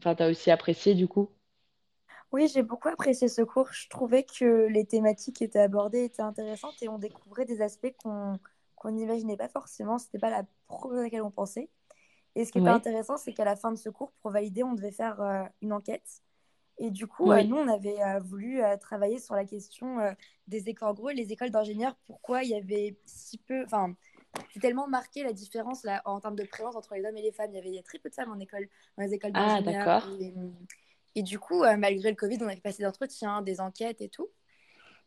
enfin 0.00 0.14
t'as 0.14 0.30
aussi 0.30 0.50
apprécié 0.50 0.94
du 0.94 1.08
coup? 1.08 1.30
Oui, 2.32 2.48
j'ai 2.48 2.62
beaucoup 2.62 2.88
apprécié 2.88 3.28
ce 3.28 3.42
cours. 3.42 3.68
Je 3.72 3.88
trouvais 3.88 4.24
que 4.24 4.66
les 4.68 4.84
thématiques 4.86 5.36
qui 5.36 5.44
étaient 5.44 5.58
abordées 5.58 6.04
étaient 6.04 6.22
intéressantes 6.22 6.82
et 6.82 6.88
on 6.88 6.98
découvrait 6.98 7.44
des 7.44 7.60
aspects 7.62 7.94
qu'on 8.02 8.38
qu'on 8.76 8.90
n'imaginait 8.90 9.36
pas 9.36 9.48
forcément. 9.48 9.98
C'était 9.98 10.18
pas 10.18 10.30
la 10.30 10.44
première 10.66 11.00
à 11.00 11.02
laquelle 11.04 11.22
on 11.22 11.30
pensait. 11.30 11.70
Et 12.36 12.44
ce 12.46 12.52
qui 12.52 12.58
était 12.58 12.68
Ouais, 12.68 12.70
intéressant, 12.70 13.16
c'est 13.18 13.32
qu'à 13.34 13.44
la 13.44 13.56
fin 13.56 13.72
de 13.72 13.76
ce 13.78 13.90
cours, 13.90 14.12
pour 14.22 14.30
valider, 14.32 14.64
on 14.64 14.74
devait 14.74 14.92
faire 14.92 15.20
une 15.62 15.72
enquête. 15.72 16.22
Et 16.78 16.90
du 16.90 17.06
coup, 17.06 17.30
euh, 17.32 17.36
oui. 17.36 17.44
nous, 17.44 17.56
on 17.56 17.68
avait 17.68 18.02
euh, 18.02 18.18
voulu 18.20 18.62
euh, 18.62 18.76
travailler 18.76 19.18
sur 19.18 19.34
la 19.34 19.44
question 19.44 19.98
des 20.48 20.68
écoles. 20.68 20.88
En 20.88 20.94
gros, 20.94 21.10
les 21.10 21.32
écoles 21.32 21.50
d'ingénieurs, 21.50 21.96
pourquoi 22.06 22.42
il 22.42 22.50
y 22.50 22.54
avait 22.54 22.96
si 23.04 23.38
peu. 23.38 23.62
Enfin, 23.64 23.94
c'est 24.52 24.60
tellement 24.60 24.88
marqué 24.88 25.22
la 25.22 25.32
différence 25.32 25.84
là, 25.84 26.02
en 26.06 26.18
termes 26.20 26.36
de 26.36 26.44
présence 26.44 26.74
entre 26.74 26.94
les 26.94 27.04
hommes 27.04 27.16
et 27.16 27.22
les 27.22 27.32
femmes. 27.32 27.50
Il 27.52 27.56
y 27.56 27.58
avait 27.58 27.68
il 27.68 27.74
y 27.74 27.78
a 27.78 27.82
très 27.82 27.98
peu 27.98 28.08
de 28.08 28.14
femmes 28.14 28.30
en 28.32 28.38
école, 28.40 28.68
dans 28.96 29.04
les 29.04 29.14
écoles 29.14 29.32
Ah, 29.34 29.60
d'ingénieurs. 29.60 29.86
d'accord. 29.88 30.10
Et, 30.20 30.34
et 31.14 31.22
du 31.22 31.38
coup, 31.38 31.62
euh, 31.62 31.76
malgré 31.76 32.10
le 32.10 32.16
Covid, 32.16 32.38
on 32.40 32.48
avait 32.48 32.60
passé 32.60 32.78
des 32.82 32.88
entretiens, 32.88 33.42
des 33.42 33.60
enquêtes 33.60 34.00
et 34.00 34.08
tout. 34.08 34.30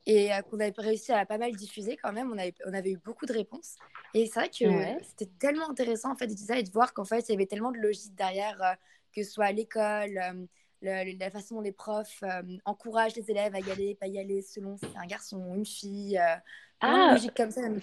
Et 0.05 0.31
euh, 0.31 0.41
qu'on 0.43 0.59
avait 0.59 0.71
réussi 0.77 1.11
à 1.11 1.25
pas 1.25 1.39
mal 1.39 1.55
diffuser 1.55 1.97
quand 1.97 2.13
même. 2.13 2.31
On 2.31 2.37
avait, 2.37 2.53
on 2.67 2.73
avait 2.73 2.91
eu 2.91 2.97
beaucoup 2.97 3.25
de 3.25 3.33
réponses. 3.33 3.75
Et 4.13 4.27
c'est 4.27 4.39
vrai 4.39 4.49
que 4.49 4.65
Ouais. 4.65 4.97
c'était 5.01 5.31
tellement 5.39 5.67
intéressant 5.69 6.11
en 6.11 6.15
fait 6.15 6.27
de 6.27 6.37
ça 6.37 6.59
et 6.59 6.63
de 6.63 6.69
voir 6.69 6.93
qu'en 6.93 7.05
fait, 7.05 7.27
il 7.27 7.31
y 7.31 7.35
avait 7.35 7.47
tellement 7.47 7.71
de 7.71 7.79
logique 7.79 8.13
derrière, 8.15 8.61
euh, 8.61 8.73
que 9.15 9.23
ce 9.23 9.31
soit 9.31 9.45
à 9.45 9.51
l'école, 9.51 10.47
le- 10.85 11.17
la 11.19 11.31
façon 11.31 11.55
dont 11.55 11.61
les 11.61 11.71
profs 11.71 12.23
euh, 12.23 12.41
encouragent 12.65 13.15
les 13.15 13.29
élèves 13.31 13.55
à 13.55 13.59
y 13.59 13.71
aller, 13.71 13.95
pas 13.95 14.07
y 14.07 14.19
aller, 14.19 14.41
selon 14.41 14.77
si 14.77 14.85
c'est 14.91 14.97
un 14.99 15.07
garçon 15.07 15.37
ou 15.39 15.55
une 15.55 15.65
fille. 15.65 16.17
euh, 16.19 16.35
plein 16.81 16.97
de 16.99 17.07
Ah, 17.07 17.07
logiques 17.07 17.35
comme 17.35 17.51
ça, 17.51 17.61
même. 17.61 17.81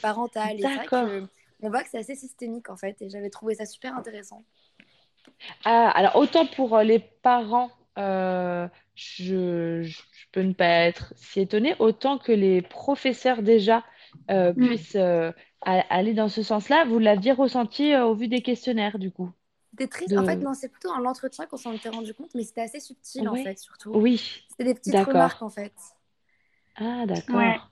Et 0.59 0.69
c'est 0.69 0.79
vrai 0.79 0.89
que 0.91 1.27
on 1.61 1.71
voit 1.71 1.83
que 1.85 1.91
c'est 1.91 1.99
assez 1.99 2.17
systémique 2.17 2.71
en 2.71 2.77
fait. 2.77 3.01
Et 3.03 3.11
j'avais 3.11 3.31
trouvé 3.31 3.55
ça 3.55 3.67
super 3.67 3.97
intéressant. 3.97 4.45
Ah, 5.65 5.91
alors 5.91 6.17
autant 6.17 6.47
pour 6.47 6.77
euh, 6.77 6.83
les 6.85 6.99
parents, 6.99 7.71
euh, 7.99 8.69
je, 8.95 9.83
peux 10.33 10.43
ne 10.43 10.53
pas 10.53 10.67
être 10.87 11.13
si 11.17 11.41
étonnée, 11.41 11.75
autant 11.79 12.19
que 12.19 12.33
les 12.33 12.63
professeurs 12.63 13.43
déjà 13.43 13.85
euh, 14.31 14.53
Mm. 14.57 14.77
puissent 14.77 14.97
euh, 14.97 15.33
aller 15.63 16.15
dans 16.15 16.29
ce 16.29 16.43
sens-là. 16.43 16.85
Vous 16.87 16.99
l'aviez 16.99 17.33
ressenti 17.33 17.93
euh, 17.93 18.05
au 18.07 18.15
vu 18.15 18.29
des 18.29 18.43
questionnaires, 18.43 18.99
du 18.99 19.11
coup, 19.11 19.31
C'était 19.73 19.89
triste. 19.89 20.17
En 20.17 20.25
fait, 20.25 20.37
non, 20.37 20.55
c'est 20.55 20.69
plutôt 20.69 20.89
dans 20.89 20.99
l'entretien 20.99 21.47
qu'on 21.47 21.57
s'en 21.57 21.73
était 21.73 21.89
rendu 21.89 22.15
compte, 22.15 22.35
mais 22.35 22.45
c'était 22.45 22.61
assez 22.63 22.81
subtil 22.81 23.29
en 23.29 23.37
fait, 23.37 23.59
surtout. 23.59 23.91
oui, 23.95 24.45
C'était 24.49 24.65
des 24.65 24.75
petites 24.75 24.99
remarques 25.01 25.43
en 25.43 25.49
fait. 25.51 25.73
Ah, 26.77 27.01
ouais. 27.01 27.07
d'accord. 27.07 27.71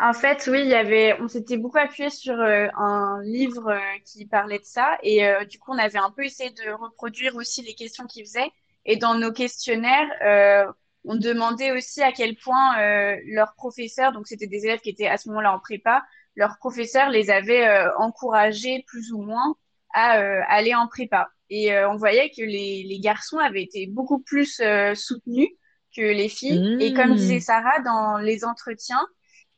En 0.00 0.12
fait, 0.12 0.48
oui, 0.50 0.60
il 0.60 0.68
y 0.68 0.74
avait, 0.74 1.20
on 1.20 1.26
s'était 1.26 1.56
beaucoup 1.56 1.78
appuyé 1.78 2.08
sur 2.10 2.38
euh, 2.38 2.68
un 2.76 3.20
livre 3.24 3.68
euh, 3.72 3.98
qui 4.04 4.26
parlait 4.26 4.60
de 4.60 4.64
ça 4.64 4.96
et 5.02 5.26
euh, 5.26 5.44
du 5.44 5.58
coup, 5.58 5.72
on 5.72 5.78
avait 5.78 5.98
un 5.98 6.10
peu 6.12 6.24
essayé 6.24 6.50
de 6.50 6.70
reproduire 6.70 7.34
aussi 7.34 7.62
les 7.62 7.74
questions 7.74 8.06
qu'ils 8.06 8.24
faisaient. 8.24 8.50
Et 8.84 8.96
dans 8.96 9.14
nos 9.14 9.32
questionnaires, 9.32 10.08
euh, 10.22 10.72
on 11.04 11.16
demandait 11.16 11.72
aussi 11.72 12.02
à 12.02 12.12
quel 12.12 12.36
point 12.36 12.78
euh, 12.80 13.16
leurs 13.26 13.54
professeurs, 13.54 14.12
donc 14.12 14.26
c'était 14.28 14.46
des 14.46 14.64
élèves 14.66 14.80
qui 14.80 14.90
étaient 14.90 15.08
à 15.08 15.16
ce 15.16 15.28
moment-là 15.30 15.52
en 15.54 15.58
prépa, 15.58 16.04
leurs 16.36 16.58
professeurs 16.58 17.10
les 17.10 17.30
avaient 17.30 17.66
euh, 17.66 17.90
encouragés 17.98 18.84
plus 18.86 19.12
ou 19.12 19.20
moins 19.22 19.56
à 19.94 20.18
euh, 20.20 20.40
aller 20.48 20.74
en 20.74 20.86
prépa. 20.86 21.30
Et 21.50 21.72
euh, 21.72 21.90
on 21.90 21.96
voyait 21.96 22.30
que 22.30 22.42
les, 22.42 22.84
les 22.84 23.00
garçons 23.00 23.38
avaient 23.38 23.62
été 23.62 23.86
beaucoup 23.86 24.20
plus 24.20 24.60
euh, 24.60 24.94
soutenus 24.94 25.48
que 25.96 26.02
les 26.02 26.28
filles. 26.28 26.68
Et 26.78 26.92
comme 26.92 27.14
disait 27.14 27.40
Hmm, 27.40 27.40
Sarah, 27.40 27.80
dans 27.80 28.18
les 28.18 28.44
entretiens, 28.44 29.06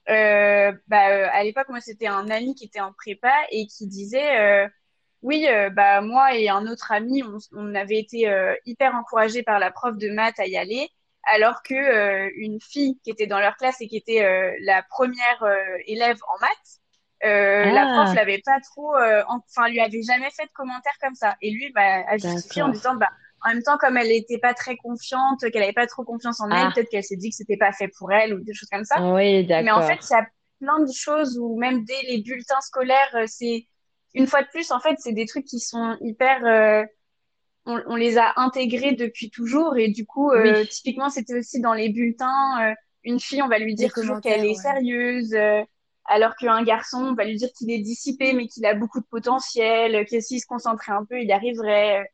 euh, 0.09 0.73
bah, 0.89 1.11
euh, 1.11 1.29
à 1.33 1.45
l'époque, 1.45 1.69
moi, 1.69 1.81
c'était 1.81 2.07
un 2.09 2.31
ami 2.31 2.55
qui 2.55 2.65
était 2.67 2.81
en 2.81 2.93
prépa 2.93 3.33
et 3.51 3.67
qui 3.67 3.87
disait, 3.87 4.41
euh, 4.41 4.69
oui, 5.23 5.47
euh, 5.49 5.71
bah, 5.71 6.01
moi 6.01 6.35
et 6.37 6.49
un 6.49 6.67
autre 6.67 6.93
ami, 6.93 7.23
on, 7.23 7.39
on 7.53 7.75
avait 7.75 7.99
été 7.99 8.29
euh, 8.29 8.55
hyper 8.67 8.95
encouragés 8.95 9.43
par 9.43 9.59
la 9.59 9.71
prof 9.71 9.97
de 9.97 10.11
maths 10.11 10.41
à 10.41 10.47
y 10.47 10.57
aller, 10.57 10.89
alors 11.25 11.63
que 11.63 11.75
euh, 11.75 12.31
une 12.37 12.61
fille 12.61 12.99
qui 13.05 13.11
était 13.11 13.27
dans 13.27 13.41
leur 13.41 13.57
classe 13.57 13.81
et 13.81 13.89
qui 13.89 13.97
était 13.97 14.25
euh, 14.25 14.57
la 14.63 14.83
première 14.83 15.43
euh, 15.43 15.57
élève 15.87 16.19
en 16.35 16.41
maths, 16.41 16.80
euh, 17.25 17.71
la 17.71 17.87
prof 17.87 18.09
Ah, 18.09 18.15
l'avait 18.15 18.43
pas 18.45 18.61
trop, 18.61 18.97
euh, 18.97 19.23
en- 19.29 19.41
enfin, 19.50 19.69
lui 19.69 19.81
avait 19.81 20.03
jamais 20.03 20.31
fait 20.31 20.45
de 20.47 20.50
commentaires 20.55 20.97
comme 21.00 21.15
ça. 21.15 21.37
Et 21.43 21.50
lui, 21.50 21.71
bah, 21.75 22.05
a 22.09 22.19
justifié 22.19 22.62
en 22.62 22.69
d'accord. 22.69 22.71
disant, 22.71 22.95
bah, 22.97 23.11
en 23.45 23.50
même 23.50 23.62
temps, 23.62 23.79
comme 23.79 23.97
elle 23.97 24.09
n'était 24.09 24.39
pas 24.39 24.55
très 24.55 24.77
confiante, 24.77 25.41
qu'elle 25.50 25.61
n'avait 25.62 25.73
pas 25.73 25.87
trop 25.87 26.05
confiance 26.05 26.41
en 26.41 26.53
elle, 26.53 26.73
Ah, 26.73 26.75
peut-être 26.75 26.89
qu'elle 26.91 27.05
s'est 27.05 27.17
dit 27.17 27.31
que 27.31 27.37
c'était 27.37 27.57
pas 27.57 27.73
fait 27.73 27.89
pour 27.99 28.12
elle 28.12 28.35
ou 28.35 28.41
des 28.45 28.55
choses 28.55 28.69
comme 28.71 28.85
ça. 28.85 28.97
oui, 28.97 29.45
Mais 29.59 29.71
en 29.71 29.83
fait, 29.83 29.95
d'accord. 29.95 30.07
il 30.11 30.12
y 30.15 30.17
a 30.17 30.27
plein 30.61 30.81
de 30.81 30.93
choses 30.93 31.39
où 31.39 31.59
même 31.59 31.85
dès 31.85 32.03
les 32.09 32.23
bulletins 32.23 32.61
scolaires, 32.62 33.11
euh, 33.17 33.25
c'est 33.27 33.69
une 34.15 34.27
fois 34.27 34.43
de 34.43 34.49
plus, 34.49 34.71
en 34.73 34.81
fait, 34.81 34.97
c'est 34.99 35.12
des 35.12 35.27
trucs 35.27 35.45
qui 35.47 35.61
sont 35.61 35.97
hyper. 36.03 36.45
euh, 36.47 36.85
on, 37.67 37.81
on 37.87 37.97
les 37.97 38.19
a 38.19 38.33
intégrés 38.37 38.93
depuis 38.95 39.31
toujours 39.31 39.77
et 39.79 39.89
du 39.89 40.07
coup, 40.07 40.31
Oui. 40.35 40.55
euh, 40.55 40.65
typiquement, 40.67 41.11
c'était 41.11 41.35
aussi 41.39 41.61
dans 41.61 41.75
les 41.75 41.91
bulletins. 41.91 42.71
euh, 42.71 42.75
une 43.05 43.21
fille, 43.21 43.43
on 43.43 43.49
va 43.49 43.59
lui 43.59 43.75
Les 43.79 43.89
dire 43.89 43.93
toujours 43.93 44.21
qu'elle 44.21 44.45
est 44.45 44.55
sérieuse, 44.55 45.33
euh, 45.35 45.62
alors 46.07 46.37
qu'un 46.37 46.62
garçon, 46.64 46.99
on 46.99 47.14
va 47.14 47.25
lui 47.25 47.37
dire 47.37 47.49
qu'il 47.57 47.71
est 47.71 47.78
dissipé 47.80 48.33
mais 48.33 48.47
qu'il 48.49 48.66
a 48.66 48.75
beaucoup 48.75 49.00
de 49.00 49.07
potentiel, 49.07 50.07
que 50.07 50.21
s'il 50.21 50.40
se 50.40 50.47
concentrait 50.47 50.92
un 50.92 51.04
peu, 51.04 51.21
il 51.21 51.28
y 51.28 51.33
arriverait. 51.33 52.11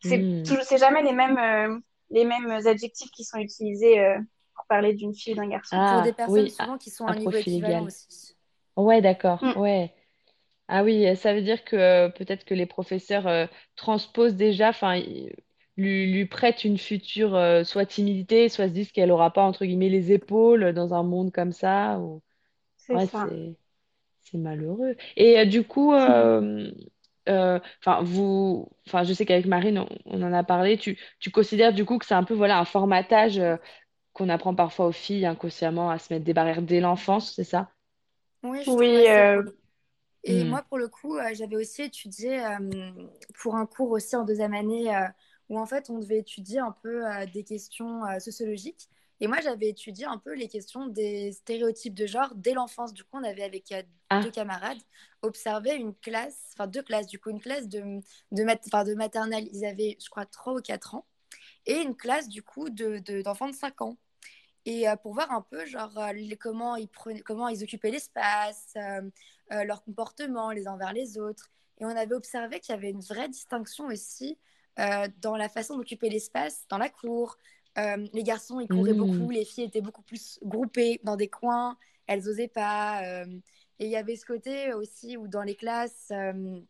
C'est 0.00 0.28
Hmm. 0.28 0.44
toujours, 0.44 0.64
c'est 0.64 0.78
jamais 0.78 1.02
les 1.02 1.12
mêmes, 1.12 1.38
euh, 1.38 1.78
les 2.10 2.24
mêmes 2.24 2.50
adjectifs 2.66 3.10
qui 3.12 3.24
sont 3.24 3.38
utilisés 3.38 4.00
euh, 4.00 4.18
pour 4.54 4.66
parler 4.66 4.94
d'une 4.94 5.14
fille 5.14 5.34
ou 5.34 5.36
d'un 5.36 5.48
garçon. 5.48 5.82
Pour 5.84 6.02
des 6.02 6.12
Ah, 6.12 6.14
personnes 6.14 6.48
oui, 6.48 6.50
souvent 6.50 6.78
qui 6.78 6.90
sont 6.90 7.06
à 7.06 7.12
un 7.12 7.16
niveau 7.16 7.36
profil 7.36 7.54
équivalent 7.54 7.84
égal. 7.84 7.86
aussi. 7.86 8.36
Ouais, 8.76 9.02
d'accord. 9.02 9.40
Mm. 9.42 9.54
Ouais. 9.54 9.94
Ah 10.68 10.84
oui, 10.84 11.16
ça 11.16 11.34
veut 11.34 11.42
dire 11.42 11.64
que 11.64 11.76
euh, 11.76 12.10
peut-être 12.10 12.44
que 12.44 12.54
les 12.54 12.66
professeurs 12.66 13.26
euh, 13.28 13.46
transposent 13.76 14.36
déjà, 14.36 14.70
enfin, 14.70 15.00
lui, 15.76 16.12
lui 16.12 16.26
prêtent 16.26 16.64
une 16.64 16.78
future 16.78 17.34
euh, 17.36 17.64
soit 17.64 17.86
timidité, 17.86 18.48
soit 18.50 18.68
se 18.68 18.72
disent 18.74 18.92
qu'elle 18.92 19.12
aura 19.12 19.32
pas, 19.32 19.42
entre 19.44 19.64
guillemets, 19.66 19.88
les 19.90 20.12
épaules 20.12 20.72
dans 20.74 20.94
un 20.94 21.02
monde 21.04 21.32
comme 21.32 21.52
ça. 21.52 21.98
Ou... 22.00 22.22
C'est 22.86 22.98
Ouais, 22.98 23.06
ça. 23.10 23.34
c'est, 24.22 24.38
malheureux. 24.38 24.96
Et 25.16 25.38
euh, 25.40 25.44
du 25.46 25.64
coup, 25.64 25.92
euh, 25.94 26.70
euh, 27.28 27.60
enfin, 27.80 28.02
vous, 28.02 28.68
enfin, 28.86 29.04
je 29.04 29.12
sais 29.14 29.26
qu'avec 29.26 29.46
Marine, 29.46 29.78
on, 29.80 29.88
on 30.06 30.22
en 30.22 30.32
a 30.32 30.44
parlé. 30.44 30.78
Tu, 30.78 30.98
tu 31.20 31.30
considères 31.30 31.72
du 31.74 31.84
coup 31.84 31.98
que 31.98 32.06
c'est 32.06 32.14
un 32.14 32.24
peu, 32.24 32.34
voilà, 32.34 32.58
un 32.60 32.64
formatage 32.64 33.38
euh, 33.38 33.56
qu'on 34.14 34.28
apprend 34.30 34.54
parfois 34.54 34.86
aux 34.88 34.92
filles 34.92 35.26
inconsciemment 35.26 35.90
à 35.90 35.98
se 35.98 36.12
mettre 36.14 36.24
des 36.26 36.34
barrières 36.34 36.62
dès 36.62 36.80
l'enfance, 36.80 37.34
c'est 37.34 37.44
ça? 37.44 37.70
Oui, 38.42 38.62
je 38.64 38.72
Oui, 38.72 39.06
euh, 39.08 39.42
Et 40.24 40.44
Hmm. 40.44 40.44
moi, 40.44 40.62
pour 40.64 40.78
le 40.78 40.88
coup, 40.88 41.16
euh, 41.18 41.34
j'avais 41.34 41.56
aussi 41.56 41.82
étudié 41.82 42.44
euh, 42.44 42.92
pour 43.40 43.56
un 43.56 43.66
cours 43.66 43.90
aussi 43.92 44.16
en 44.16 44.24
deuxième 44.24 44.54
année 44.54 44.94
euh, 44.96 45.06
où 45.50 45.58
en 45.60 45.66
fait 45.66 45.90
on 45.90 45.98
devait 46.00 46.18
étudier 46.20 46.60
un 46.60 46.72
peu 46.82 47.06
euh, 47.10 47.26
des 47.34 47.44
questions 47.44 48.04
euh, 48.06 48.18
sociologiques. 48.20 48.88
Et 49.20 49.26
moi, 49.28 49.40
j'avais 49.42 49.68
étudié 49.68 50.04
un 50.06 50.18
peu 50.18 50.34
les 50.34 50.48
questions 50.48 50.86
des 50.86 51.32
stéréotypes 51.32 51.94
de 51.94 52.06
genre 52.06 52.32
dès 52.34 52.52
l'enfance. 52.52 52.92
Du 52.92 53.04
coup, 53.04 53.16
on 53.18 53.24
avait 53.24 53.44
avec 53.44 53.70
euh, 53.72 53.82
deux 53.82 54.28
Ah, 54.28 54.30
camarades 54.32 54.78
observé 55.22 55.74
une 55.74 55.94
classe, 55.94 56.50
enfin 56.52 56.66
deux 56.66 56.82
classes, 56.82 57.06
du 57.06 57.18
coup, 57.18 57.30
une 57.30 57.40
classe 57.40 57.68
de, 57.68 58.00
de, 58.32 58.44
mat- 58.44 58.68
de 58.86 58.94
maternelle. 58.94 59.48
Ils 59.52 59.64
avaient, 59.64 59.96
je 60.02 60.10
crois, 60.10 60.26
3 60.26 60.54
ou 60.54 60.60
4 60.60 60.94
ans. 60.96 61.06
Et 61.66 61.76
une 61.80 61.96
classe, 61.96 62.28
du 62.28 62.42
coup, 62.42 62.68
de, 62.70 62.98
de- 62.98 63.22
d'enfants 63.22 63.48
de 63.48 63.54
5 63.54 63.80
ans. 63.82 63.96
Et 64.66 64.88
euh, 64.88 64.96
pour 64.96 65.14
voir 65.14 65.30
un 65.30 65.42
peu, 65.42 65.64
genre, 65.66 65.96
euh, 65.98 66.12
les- 66.12 66.36
comment 66.36 66.76
ils 66.76 66.88
prenaient, 66.88 67.20
comment 67.20 67.48
ils 67.48 67.62
occupaient 67.62 67.90
l'espace, 67.90 68.74
euh, 68.76 69.00
leur 69.64 69.82
comportement 69.84 70.50
les 70.50 70.66
uns 70.66 70.76
vers 70.76 70.92
les 70.92 71.18
autres. 71.18 71.50
Et 71.78 71.84
on 71.84 71.88
avait 71.96 72.14
observé 72.14 72.60
qu'il 72.60 72.74
y 72.74 72.78
avait 72.78 72.90
une 72.90 73.00
vraie 73.00 73.28
distinction 73.28 73.86
aussi 73.86 74.38
dans 74.76 75.36
la 75.36 75.48
façon 75.48 75.76
d'occuper 75.76 76.08
l'espace 76.08 76.64
dans 76.68 76.78
la 76.78 76.88
cour. 76.88 77.36
Euh, 77.78 78.06
les 78.12 78.22
garçons, 78.22 78.60
ils 78.60 78.68
couraient 78.68 78.94
hmm. 78.94 78.96
beaucoup, 78.96 79.30
les 79.30 79.44
filles 79.44 79.64
étaient 79.64 79.80
beaucoup 79.80 80.02
plus 80.02 80.38
groupées 80.44 81.00
dans 81.04 81.16
des 81.16 81.28
coins, 81.28 81.76
elles 82.06 82.28
osaient 82.28 82.48
pas. 82.48 83.02
euh, 83.04 83.26
et 83.80 83.86
il 83.86 83.90
y 83.90 83.96
avait 83.96 84.16
ce 84.16 84.24
côté 84.26 84.72
aussi 84.74 85.16
où 85.16 85.26
dans 85.28 85.42
les 85.42 85.56
classes, 85.56 86.08
euh, 86.12 86.60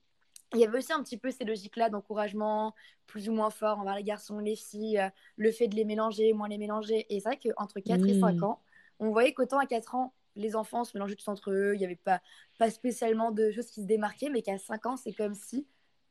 il 0.55 0.61
y 0.61 0.65
avait 0.65 0.79
aussi 0.79 0.93
un 0.93 1.03
petit 1.03 1.19
peu 1.19 1.31
ces 1.31 1.45
logiques-là 1.45 1.91
d'encouragement, 1.91 2.75
plus 3.07 3.29
ou 3.29 3.33
moins 3.33 3.51
fort 3.51 3.81
envers 3.81 3.97
les 3.97 4.05
garçons, 4.05 4.39
les 4.39 4.57
filles, 4.57 5.03
le 5.37 5.51
fait 5.53 5.69
de 5.69 5.75
les 5.77 5.85
mélanger, 5.85 6.33
moins 6.33 6.49
les 6.49 6.59
mélanger. 6.59 7.07
Et 7.15 7.21
c'est 7.21 7.29
vrai 7.29 7.39
qu'entre 7.39 7.81
4 7.81 8.09
et 8.09 8.15
5 8.15 8.43
Hmm. 8.43 8.45
ans, 8.45 8.63
on 9.01 9.11
voyait 9.11 9.35
qu'autant 9.35 9.59
à 9.59 9.67
4 9.67 9.95
ans, 9.97 10.15
les 10.37 10.57
enfants 10.57 10.85
se 10.85 10.97
mélangeaient 10.97 11.17
tous 11.17 11.29
entre 11.29 11.51
eux, 11.51 11.75
il 11.75 11.79
n'y 11.79 11.85
avait 11.85 11.97
pas, 11.97 12.23
pas 12.59 12.71
spécialement 12.71 13.33
de 13.33 13.51
choses 13.51 13.71
qui 13.71 13.83
se 13.83 13.87
démarquaient, 13.87 14.31
mais 14.31 14.43
qu'à 14.43 14.59
5 14.59 14.87
ans, 14.87 14.97
c'est 14.97 15.13
comme 15.15 15.35
si 15.35 15.67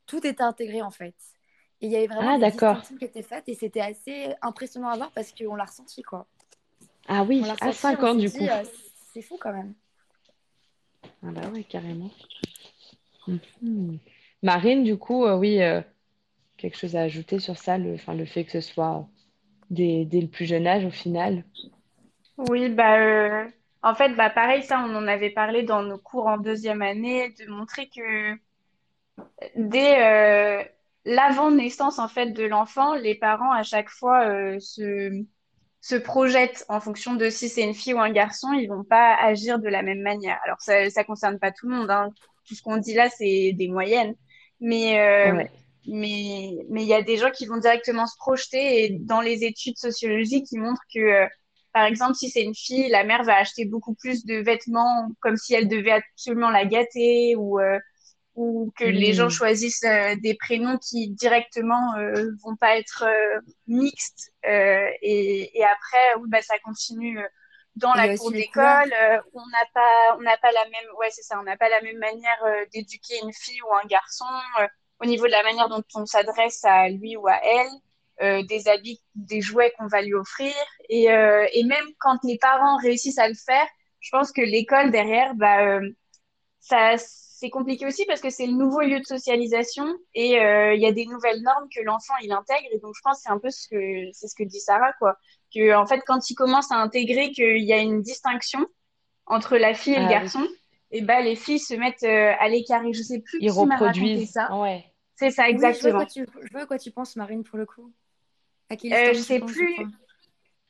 tout 0.06 0.26
était 0.28 0.44
intégré 0.44 0.82
en 0.82 0.92
fait. 0.92 1.16
Et 1.84 1.88
il 1.88 1.92
y 1.92 1.98
avait 1.98 2.08
vraiment 2.08 2.32
Ah, 2.32 2.38
des 2.38 2.40
d'accord. 2.40 2.78
distinctions 2.78 2.98
qui 2.98 3.04
étaient 3.04 3.22
faites 3.24 3.50
et 3.50 3.56
c'était 3.56 3.82
assez 3.82 4.34
impressionnant 4.42 4.88
à 4.88 4.96
voir 4.96 5.12
parce 5.12 5.34
qu'on 5.34 5.54
l'a 5.56 5.66
ressenti 5.66 6.02
quoi. 6.02 6.26
Ah 7.10 7.24
oui, 7.28 7.42
à 7.42 7.52
ressenti, 7.52 7.78
5 7.78 8.00
on 8.00 8.06
ans 8.06 8.16
du 8.16 8.30
dit, 8.30 8.38
coup. 8.38 8.46
euh, 8.50 8.64
c'est 9.14 9.22
fou 9.22 9.38
quand 9.38 9.52
même. 9.52 9.74
Ah 11.24 11.32
bah 11.32 11.42
oui, 11.54 11.66
carrément. 11.66 12.10
Mhm. 13.28 14.00
Marine, 14.42 14.84
du 14.84 14.98
coup, 14.98 15.26
euh, 15.26 15.38
oui, 15.38 15.62
euh, 15.62 15.82
quelque 16.58 16.78
chose 16.78 16.96
à 16.96 17.02
ajouter 17.02 17.40
sur 17.40 17.58
ça, 17.58 17.78
le, 17.78 17.96
enfin, 17.96 18.14
le 18.16 18.26
fait 18.26 18.46
que 18.46 18.52
ce 18.52 18.62
soit 18.62 19.08
dès, 19.72 20.06
dès 20.06 20.22
le 20.22 20.28
plus 20.30 20.46
jeune 20.46 20.68
âge 20.68 20.86
au 20.86 20.92
final? 20.92 21.46
oui, 22.38 22.70
bah, 22.70 22.98
euh, 23.00 23.48
en 23.84 23.96
fait, 23.96 24.10
bah, 24.16 24.30
pareil, 24.30 24.64
ça, 24.64 24.80
on 24.88 24.96
en 24.96 25.08
avait 25.08 25.30
parlé 25.32 25.64
dans 25.64 25.84
nos 25.84 25.98
cours 25.98 26.28
en 26.28 26.38
deuxième 26.38 26.82
année, 26.82 27.30
de 27.40 27.46
montrer 27.50 27.90
que 27.90 28.38
dès 29.56 30.02
euh, 30.04 30.64
l'avant-naissance, 31.06 32.00
en 32.00 32.08
fait, 32.08 32.32
de 32.32 32.44
l'enfant, 32.44 32.96
les 32.96 33.16
parents, 33.16 33.52
à 33.52 33.64
chaque 33.64 33.90
fois, 33.90 34.26
euh, 34.28 34.60
se, 34.60 35.24
se 35.82 35.96
projettent 35.96 36.66
en 36.70 36.80
fonction 36.80 37.16
de 37.16 37.30
si 37.30 37.50
c'est 37.50 37.64
une 37.64 37.74
fille 37.76 37.94
ou 37.94 38.00
un 38.00 38.12
garçon, 38.12 38.54
ils 38.54 38.68
vont 38.68 38.84
pas 38.84 39.16
agir 39.16 39.60
de 39.60 39.70
la 39.70 39.82
même 39.84 40.02
manière. 40.02 40.40
Alors, 40.46 40.62
ça, 40.62 40.90
ça 40.90 41.04
concerne 41.04 41.40
pas 41.40 41.52
tout 41.52 41.68
le 41.70 41.76
monde, 41.78 41.92
hein. 41.92 42.10
Tout 42.48 42.56
ce 42.56 42.62
qu'on 42.62 42.78
dit 42.78 42.94
là, 42.94 43.10
c'est 43.10 43.54
des 43.54 43.68
moyennes. 43.70 44.16
Mais, 44.62 45.00
euh, 45.00 45.34
Ouais. 45.34 45.50
mais, 45.88 46.52
mais 46.70 46.84
il 46.84 46.88
y 46.88 46.94
a 46.94 47.02
des 47.02 47.18
gens 47.18 47.32
qui 47.32 47.46
vont 47.46 47.58
directement 47.58 48.08
se 48.08 48.16
projeter 48.18 48.86
et 48.86 48.90
dans 49.00 49.22
les 49.22 49.44
études 49.44 49.78
sociologiques, 49.78 50.48
ils 50.52 50.60
montrent 50.62 50.82
que, 50.94 51.00
euh, 51.00 51.28
par 51.74 51.86
exemple, 51.86 52.16
si 52.16 52.30
c'est 52.30 52.44
une 52.44 52.56
fille, 52.56 52.88
la 52.90 53.04
mère 53.04 53.24
va 53.24 53.36
acheter 53.38 53.66
beaucoup 53.66 53.96
plus 53.96 54.26
de 54.26 54.36
vêtements 54.36 55.10
comme 55.22 55.38
si 55.38 55.54
elle 55.54 55.68
devait 55.68 55.92
absolument 55.92 56.50
la 56.52 56.66
gâter 56.66 57.36
ou, 57.36 57.60
euh, 57.60 57.80
ou 58.36 58.72
que 58.78 58.86
les 58.86 59.14
gens 59.14 59.30
Hmm. 59.30 59.32
choisissent 59.32 59.84
euh, 59.84 60.16
des 60.22 60.34
prénoms 60.36 60.78
qui 60.80 61.10
directement 61.10 61.96
euh, 61.98 62.32
vont 62.44 62.56
pas 62.56 62.78
être 62.78 63.04
euh, 63.08 63.40
mixtes 63.68 64.32
euh, 64.46 64.88
et, 65.02 65.58
et 65.58 65.64
après 65.64 66.16
oui, 66.20 66.30
bah, 66.30 66.42
ça 66.42 66.58
continue 66.60 67.20
euh, 67.20 67.28
dans 67.76 67.94
Et 67.94 68.08
la 68.08 68.10
a 68.10 68.10
cour 68.10 68.32
d'école 68.32 68.94
euh, 68.94 69.20
on 69.34 69.46
n'a 69.48 69.66
pas 69.74 70.16
on 70.18 70.22
n'a 70.22 70.38
pas 70.38 70.52
la 70.52 70.64
même 70.66 70.90
ouais 71.00 71.10
c'est 71.12 71.24
ça 71.24 71.40
on 71.40 71.44
n'a 71.44 71.58
pas 71.58 71.70
la 71.70 71.82
même 71.82 71.98
manière 71.98 72.44
euh, 72.46 72.66
d'éduquer 72.74 73.16
une 73.24 73.34
fille 73.34 73.62
ou 73.64 73.74
un 73.76 73.86
garçon 73.88 74.26
euh, 74.62 74.68
au 75.02 75.06
niveau 75.06 75.26
de 75.26 75.32
la 75.32 75.44
manière 75.44 75.70
dont 75.70 75.84
on 75.96 76.06
s'adresse 76.06 76.64
à 76.66 76.90
lui 76.90 77.18
ou 77.18 77.28
à 77.28 77.40
elle 77.44 77.70
euh, 78.22 78.44
des 78.44 78.68
habits 78.68 79.02
des 79.16 79.42
jouets 79.42 79.74
qu'on 79.78 79.88
va 79.88 80.02
lui 80.02 80.14
offrir 80.14 80.54
et, 80.90 81.12
euh, 81.12 81.48
et 81.54 81.64
même 81.64 81.86
quand 82.00 82.18
les 82.24 82.38
parents 82.38 82.78
réussissent 82.78 83.18
à 83.18 83.28
le 83.28 83.34
faire 83.36 83.68
je 84.00 84.10
pense 84.12 84.32
que 84.32 84.42
l'école 84.42 84.92
derrière 84.92 85.34
bah 85.36 85.66
euh, 85.66 85.90
ça, 86.60 86.96
c'est 87.44 87.50
compliqué 87.50 87.86
aussi 87.86 88.06
parce 88.06 88.22
que 88.22 88.30
c'est 88.30 88.48
le 88.48 88.54
nouveau 88.54 88.80
lieu 88.80 89.02
de 89.02 89.06
socialisation 89.06 89.86
et 90.16 90.40
euh, 90.40 90.74
il 90.76 90.82
y 90.82 90.86
a 90.86 90.94
des 90.94 91.06
nouvelles 91.06 91.42
normes 91.42 91.68
que 91.76 91.82
l'enfant 91.82 92.14
il 92.22 92.32
intègre 92.32 92.68
et 92.72 92.80
donc 92.80 92.94
je 92.96 93.02
pense 93.04 93.18
que 93.18 93.24
c'est 93.24 93.30
un 93.32 93.38
peu 93.38 93.50
ce 93.50 93.68
que 93.68 94.10
c'est 94.14 94.30
ce 94.30 94.36
que 94.36 94.44
dit 94.44 94.62
Sarah 94.62 94.94
quoi 94.98 95.18
que 95.54 95.76
en 95.76 95.86
fait 95.86 96.02
quand 96.08 96.30
il 96.30 96.36
commence 96.36 96.72
à 96.72 96.76
intégrer 96.76 97.32
qu'il 97.32 97.66
y 97.66 97.74
a 97.74 97.80
une 97.80 98.02
distinction 98.02 98.66
entre 99.26 99.58
la 99.58 99.74
fille 99.74 99.94
et 99.94 100.00
le 100.00 100.04
Ah 100.06 100.08
oui. 100.08 100.14
garçon 100.14 100.48
et 100.92 101.02
ben 101.02 101.22
les 101.22 101.36
filles 101.36 101.60
se 101.60 101.74
mettent 101.74 102.04
euh, 102.04 102.32
à 102.40 102.48
l'écart 102.48 102.86
et 102.86 102.94
je 102.94 103.04
sais 103.04 103.20
plus 103.20 103.40
Ils 103.42 103.52
qui 103.52 103.60
reproduisent. 103.60 104.32
ça 104.32 104.56
Ouais. 104.56 104.86
c'est 105.18 105.32
ça 105.32 105.44
Oui, 105.44 105.52
je 105.52 105.60
vois 105.60 105.70
exactement 105.70 106.06
tu, 106.06 106.26
je 106.44 106.52
vois 106.54 106.66
quoi 106.66 106.78
tu 106.80 106.92
penses, 106.92 107.18
Marine, 107.18 107.44
pour 107.44 107.58
le 107.58 107.66
coup. 107.66 107.92
À 108.70 108.78
quelle 108.78 108.94
euh, 108.94 109.14
je 109.14 109.20
sais 109.20 109.42
plus 109.42 109.76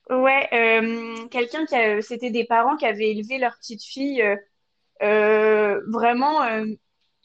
ouais 0.09 0.49
euh, 0.53 1.27
quelqu'un 1.27 1.65
qui 1.65 1.75
a 1.75 2.01
c'était 2.01 2.31
des 2.31 2.45
parents 2.45 2.77
qui 2.77 2.85
avaient 2.85 3.11
élevé 3.11 3.37
leur 3.37 3.55
petite 3.59 3.83
fille 3.83 4.23
vraiment 5.87 6.43
euh, 6.43 6.65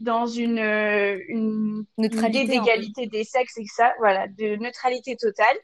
dans 0.01 0.27
une, 0.27 0.59
euh, 0.59 1.19
une, 1.29 1.85
une 2.13 2.27
idée 2.27 2.45
Neutralité 2.45 2.47
peu. 2.47 2.65
d'égalité 2.65 3.07
des 3.07 3.25
sexes 3.25 3.59
et 3.59 3.65
que 3.65 3.73
ça, 3.75 3.93
voilà, 3.99 4.27
de 4.29 4.57
neutralité 4.57 5.17
totale. 5.17 5.57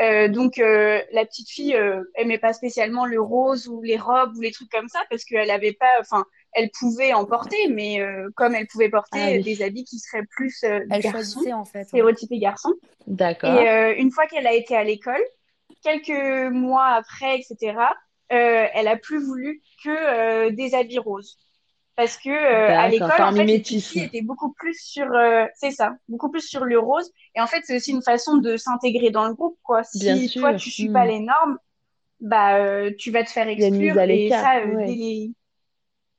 Euh, 0.00 0.28
donc 0.28 0.58
euh, 0.58 1.02
la 1.12 1.26
petite 1.26 1.50
fille 1.50 1.76
euh, 1.76 2.02
aimait 2.14 2.38
pas 2.38 2.54
spécialement 2.54 3.04
le 3.04 3.20
rose 3.20 3.68
ou 3.68 3.82
les 3.82 3.98
robes 3.98 4.34
ou 4.36 4.40
les 4.40 4.50
trucs 4.50 4.70
comme 4.70 4.88
ça 4.88 5.00
parce 5.10 5.24
qu'elle 5.24 5.50
avait 5.50 5.74
pas, 5.74 5.92
enfin, 6.00 6.24
elle 6.54 6.70
pouvait 6.70 7.12
en 7.12 7.26
porter, 7.26 7.68
mais 7.68 8.00
euh, 8.00 8.30
comme 8.34 8.54
elle 8.54 8.66
pouvait 8.68 8.88
Ah 8.92 8.96
porter 8.96 9.36
oui. 9.36 9.42
des 9.42 9.62
habits 9.62 9.84
qui 9.84 9.98
seraient 9.98 10.24
plus 10.30 10.64
euh, 10.64 10.80
Elle 10.90 11.02
garçons, 11.02 11.10
choisissait 11.10 11.52
en 11.52 11.64
fait, 11.66 11.78
ouais. 11.80 11.84
stéréotypés 11.84 12.38
garçons. 12.38 12.74
Et 13.06 13.06
D'accord. 13.06 13.50
euh, 13.50 13.94
une 13.98 14.10
fois 14.10 14.26
qu'elle 14.26 14.46
a 14.46 14.54
été 14.54 14.74
à 14.76 14.84
l'école, 14.84 15.22
quelques 15.82 16.52
mois 16.52 16.86
après, 16.86 17.38
etc., 17.38 17.76
euh, 18.32 18.66
elle 18.72 18.88
a 18.88 18.96
plus 18.96 19.22
voulu 19.22 19.60
que 19.84 19.90
euh, 19.90 20.50
des 20.50 20.74
habits 20.74 20.98
roses. 21.00 21.36
Parce 21.96 22.16
que 22.16 22.30
euh, 22.30 22.74
à 22.78 22.88
l'école, 22.88 23.22
en 23.22 23.32
fait, 23.32 23.44
les 23.52 23.60
étaient 23.94 24.22
beaucoup 24.22 24.52
plus 24.54 24.74
sur, 24.80 25.12
euh, 25.12 25.44
c'est 25.54 25.70
ça, 25.72 25.94
beaucoup 26.08 26.30
plus 26.30 26.40
sur 26.42 26.64
le 26.64 26.78
rose. 26.78 27.10
Et 27.34 27.40
en 27.40 27.46
fait, 27.46 27.62
c'est 27.64 27.76
aussi 27.76 27.90
une 27.92 28.02
façon 28.02 28.38
de 28.38 28.56
s'intégrer 28.56 29.10
dans 29.10 29.28
le 29.28 29.34
groupe, 29.34 29.58
quoi. 29.62 29.82
Bien 29.94 30.18
Si 30.18 30.32
toi, 30.34 30.54
sûr. 30.54 30.54
tu 30.54 30.70
suis 30.70 30.88
pas 30.90 31.04
Hmm. 31.04 31.06
les 31.06 31.20
normes, 31.20 31.58
bah, 32.20 32.58
euh, 32.58 32.92
tu 32.98 33.10
vas 33.12 33.24
te 33.24 33.30
faire 33.30 33.48
exclure. 33.48 33.98
à 33.98 34.06
Et 34.08 34.30
ça, 34.32 34.58
euh, 34.60 34.76
dès 34.78 34.94
Ouais. 34.94 34.96
les, 34.96 35.34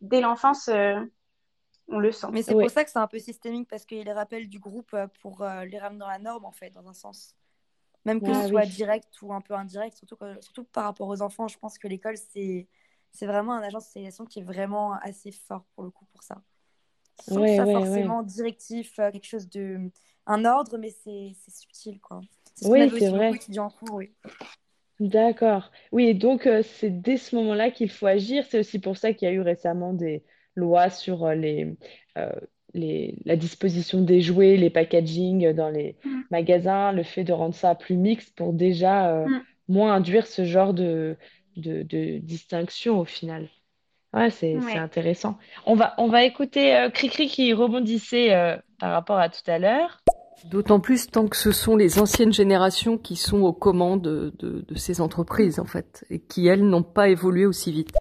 dès 0.01 0.21
l'enfance, 0.21 0.69
euh, 0.69 0.99
on 1.87 1.99
le 1.99 2.11
sent. 2.11 2.27
Mais 2.31 2.43
c'est 2.43 2.55
pour 2.55 2.69
ça 2.69 2.83
que 2.85 2.91
c'est 2.91 2.99
un 2.99 3.07
peu 3.07 3.19
systémique 3.19 3.67
parce 3.69 3.85
qu'il 3.85 3.97
y 3.97 4.01
a 4.01 4.03
les 4.03 4.13
rappels 4.13 4.47
du 4.49 4.59
groupe 4.59 4.95
pour 5.21 5.41
euh, 5.43 5.65
les 5.65 5.79
ramener 5.79 5.99
dans 5.99 6.07
la 6.07 6.19
norme 6.19 6.45
en 6.45 6.51
fait, 6.51 6.69
dans 6.71 6.87
un 6.87 6.93
sens. 6.93 7.35
même 8.05 8.21
que 8.23 8.33
ce 8.33 8.43
soit 8.43 8.65
oui. 8.65 8.67
direct 8.67 9.21
ou 9.23 9.33
un 9.33 9.41
peu 9.41 9.55
indirect, 9.55 9.97
surtout, 9.97 10.17
que- 10.17 10.41
surtout 10.41 10.63
par 10.65 10.85
rapport 10.85 11.07
aux 11.09 11.21
enfants. 11.21 11.47
Je 11.49 11.57
pense 11.59 11.77
que 11.79 11.87
l'école, 11.87 12.17
c'est 12.17 12.67
c'est 13.13 13.27
vraiment 13.27 13.53
un 13.53 13.61
agent 13.61 13.77
de 13.77 13.83
socialisation 13.83 14.25
qui 14.25 14.39
est 14.39 14.43
vraiment 14.43 14.93
assez 14.93 15.31
fort 15.31 15.65
pour 15.75 15.83
le 15.83 15.91
coup 15.91 16.05
pour 16.11 16.23
ça. 16.23 16.41
Sans 17.21 17.35
que 17.35 17.41
Ouais, 17.41 17.59
ouais, 17.61 17.73
forcément 17.73 18.23
directif, 18.23 18.99
euh, 18.99 19.11
quelque 19.11 19.27
chose 19.27 19.47
de... 19.49 19.91
un 20.25 20.45
ordre, 20.45 20.77
mais 20.77 20.89
c'est 20.89 21.33
subtil, 21.49 21.99
quoi. 22.01 22.21
C'est 22.55 22.65
ce 22.65 22.69
qu'on 22.69 22.71
Oui, 22.71 22.89
c'est 22.99 23.09
vrai. 23.09 23.39
en 23.59 23.69
cours, 23.69 23.95
oui. 23.95 24.11
D'accord. 24.99 25.71
Oui, 25.91 26.05
et 26.07 26.13
donc 26.13 26.47
euh, 26.47 26.61
c'est 26.63 26.89
dès 26.89 27.17
ce 27.17 27.35
moment-là 27.35 27.71
qu'il 27.71 27.89
faut 27.89 28.05
agir. 28.07 28.45
C'est 28.49 28.59
aussi 28.59 28.79
pour 28.79 28.97
ça 28.97 29.13
qu'il 29.13 29.27
y 29.27 29.31
a 29.31 29.33
eu 29.33 29.41
récemment 29.41 29.93
des 29.93 30.23
lois 30.55 30.89
sur 30.89 31.25
euh, 31.25 31.35
les, 31.35 31.75
euh, 32.17 32.31
les, 32.73 33.17
la 33.25 33.35
disposition 33.35 34.01
des 34.01 34.21
jouets, 34.21 34.55
les 34.57 34.69
packaging 34.69 35.51
dans 35.53 35.69
les 35.69 35.97
Mm. 36.05 36.21
magasins, 36.31 36.91
le 36.91 37.03
fait 37.03 37.23
de 37.23 37.33
rendre 37.33 37.55
ça 37.55 37.75
plus 37.75 37.97
mixte 37.97 38.35
pour 38.35 38.53
déjà 38.53 39.25
Mm. 39.25 39.41
moins 39.67 39.93
induire 39.95 40.27
ce 40.27 40.45
genre 40.45 40.73
de, 40.73 41.17
de, 41.57 41.83
de 41.83 42.17
distinction 42.19 42.99
au 42.99 43.05
final. 43.05 43.49
Ouais, 44.13 44.29
c'est, 44.29 44.55
Ouais. 44.57 44.77
intéressant. 44.77 45.37
On 45.65 45.75
va, 45.75 45.95
on 45.97 46.07
va 46.07 46.23
écouter 46.23 46.75
euh, 46.75 46.89
Cricri 46.89 47.27
qui 47.27 47.51
rebondissait 47.53 48.33
euh, 48.33 48.55
par 48.79 48.91
rapport 48.91 49.17
à 49.17 49.29
tout 49.29 49.41
à 49.47 49.57
l'heure. 49.57 49.99
D'autant 50.51 50.79
plus 50.79 51.07
tant 51.07 51.27
que 51.27 51.37
ce 51.37 51.51
sont 51.51 51.75
les 51.75 51.99
anciennes 51.99 52.33
générations 52.33 52.97
qui 52.97 53.15
sont 53.15 53.41
aux 53.41 53.53
commandes 53.53 54.01
de, 54.01 54.33
de, 54.39 54.65
de 54.67 54.75
ces 54.75 54.99
entreprises, 55.01 55.57
en 55.59 55.65
fait, 55.65 56.05
et 56.09 56.19
qui, 56.19 56.47
elles, 56.47 56.63
n'ont 56.67 56.83
pas 56.83 57.07
évolué 57.09 57.45
aussi 57.45 57.71
vite. 57.71 57.91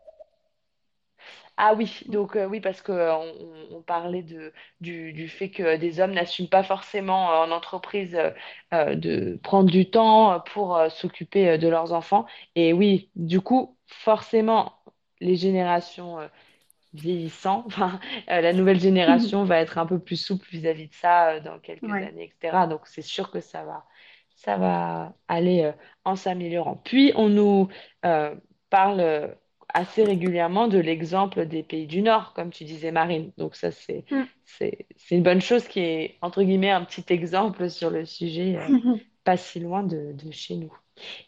Ah 1.59 1.75
oui, 1.75 2.01
donc 2.09 2.35
euh, 2.37 2.47
oui, 2.47 2.61
parce 2.61 2.81
que 2.83 2.93
euh, 2.93 3.15
on, 3.15 3.77
on 3.77 3.83
parlait 3.83 4.23
de, 4.23 4.53
du, 4.81 5.13
du 5.13 5.29
fait 5.29 5.51
que 5.51 5.77
des 5.77 6.01
hommes 6.01 6.13
n'assument 6.13 6.49
pas 6.49 6.63
forcément 6.63 7.31
euh, 7.33 7.45
en 7.47 7.51
entreprise 7.51 8.19
euh, 8.73 8.95
de 8.95 9.39
prendre 9.43 9.71
du 9.71 9.91
temps 9.91 10.41
pour 10.41 10.79
s'occuper 10.91 11.59
de 11.59 11.69
leurs 11.69 11.93
enfants. 11.93 12.27
Et 12.55 12.73
oui, 12.73 13.11
du 13.17 13.41
coup, 13.41 13.77
forcément, 13.87 14.79
les 15.21 15.37
générations 15.37 16.19
vieillissant, 16.95 17.65
enfin, 17.67 18.01
euh, 18.31 18.41
la 18.43 18.53
nouvelle 18.55 18.81
génération 18.81 19.45
va 19.47 19.59
être 19.61 19.79
un 19.79 19.87
peu 19.87 19.99
plus 20.01 20.17
souple 20.17 20.47
vis-à-vis 20.51 20.89
de 20.89 20.95
ça 20.95 21.31
euh, 21.35 21.41
dans 21.41 21.59
quelques 21.61 21.91
Ouais. 21.91 22.03
années, 22.03 22.25
etc. 22.27 22.67
Donc 22.69 22.83
c'est 22.87 23.03
sûr 23.03 23.31
que 23.31 23.41
ça 23.41 23.65
va, 23.65 23.87
ça 24.37 24.57
va 24.59 25.15
aller 25.29 25.65
euh, 25.65 25.73
en 26.05 26.17
s'améliorant. 26.17 26.77
Puis 26.85 27.13
on 27.17 27.29
nous 27.31 27.69
parle 28.71 29.37
assez 29.75 30.05
régulièrement 30.05 30.69
de 30.69 30.79
l'exemple 30.79 31.47
des 31.47 31.63
pays 31.63 31.87
du 31.87 32.03
Nord, 32.03 32.33
comme 32.35 32.51
tu 32.51 32.65
disais, 32.65 32.93
Marine. 32.93 33.33
Donc 33.39 33.57
ça, 33.57 33.71
c'est, 33.71 34.05
Mm. 34.11 34.29
une 35.11 35.23
bonne 35.23 35.41
chose 35.41 35.69
qui 35.69 35.81
est, 35.81 36.19
entre 36.23 36.43
guillemets, 36.43 36.71
un 36.71 36.85
petit 36.85 37.05
exemple 37.13 37.69
sur 37.71 37.91
le 37.91 38.05
sujet, 38.05 38.57
euh, 38.59 38.71
pas 39.25 39.37
si 39.37 39.61
loin 39.61 39.83
de, 39.83 40.13
de 40.13 40.31
chez 40.33 40.57
nous. 40.57 40.73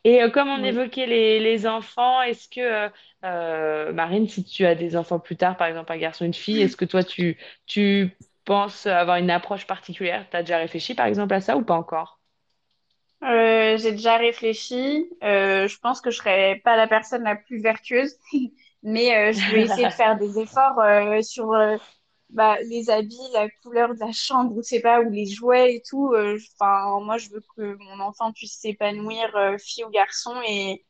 Et 0.04 0.22
euh, 0.22 0.30
comme 0.30 0.48
on 0.48 0.62
Oui. 0.62 0.68
évoquait 0.68 1.06
les, 1.06 1.40
les 1.40 1.66
enfants, 1.66 2.22
est-ce 2.22 2.48
que, 2.48 2.90
euh, 3.24 3.92
Marine, 3.92 4.28
si 4.28 4.44
tu 4.44 4.66
as 4.66 4.74
des 4.74 4.96
enfants 4.96 5.20
plus 5.20 5.36
tard, 5.36 5.56
par 5.56 5.68
exemple 5.68 5.92
un 5.92 5.98
garçon, 5.98 6.24
une 6.24 6.34
fille, 6.34 6.62
est-ce 6.62 6.76
que 6.76 6.84
toi, 6.84 7.04
tu, 7.04 7.38
tu 7.66 8.16
penses 8.44 8.86
avoir 8.86 9.16
une 9.18 9.30
approche 9.30 9.66
particulière? 9.66 10.28
Tu 10.30 10.36
as 10.36 10.42
déjà 10.42 10.58
réfléchi, 10.58 10.94
par 10.94 11.06
exemple, 11.06 11.34
à 11.34 11.40
ça 11.40 11.56
ou 11.56 11.64
pas 11.64 11.76
encore? 11.76 12.13
Euh, 13.24 13.78
j'ai 13.78 13.92
déjà 13.92 14.16
réfléchi. 14.16 15.08
Euh, 15.22 15.66
je 15.66 15.78
pense 15.78 16.00
que 16.00 16.10
je 16.10 16.18
serais 16.18 16.60
pas 16.64 16.76
la 16.76 16.86
personne 16.86 17.22
la 17.22 17.36
plus 17.36 17.60
vertueuse, 17.60 18.16
mais 18.82 19.16
euh, 19.16 19.32
je 19.32 19.52
vais 19.52 19.62
essayer 19.62 19.86
de 19.86 19.92
faire 19.92 20.18
des 20.18 20.38
efforts 20.38 20.78
sur 21.22 21.54
bah, 22.30 22.58
les 22.68 22.90
habits, 22.90 23.16
la 23.32 23.48
couleur 23.62 23.94
de 23.94 24.00
la 24.00 24.12
chambre, 24.12 24.52
ou 24.56 24.62
je 24.62 24.68
sais 24.68 24.80
pas, 24.80 25.00
ou 25.00 25.10
les 25.10 25.26
jouets 25.26 25.76
et 25.76 25.82
tout. 25.88 26.14
Enfin, 26.14 27.00
moi, 27.00 27.16
je 27.16 27.30
veux 27.30 27.42
que 27.56 27.76
mon 27.78 28.00
enfant 28.00 28.32
puisse 28.32 28.58
s'épanouir, 28.58 29.56
fille 29.58 29.84
ou 29.84 29.90
garçon, 29.90 30.34
et 30.46 30.84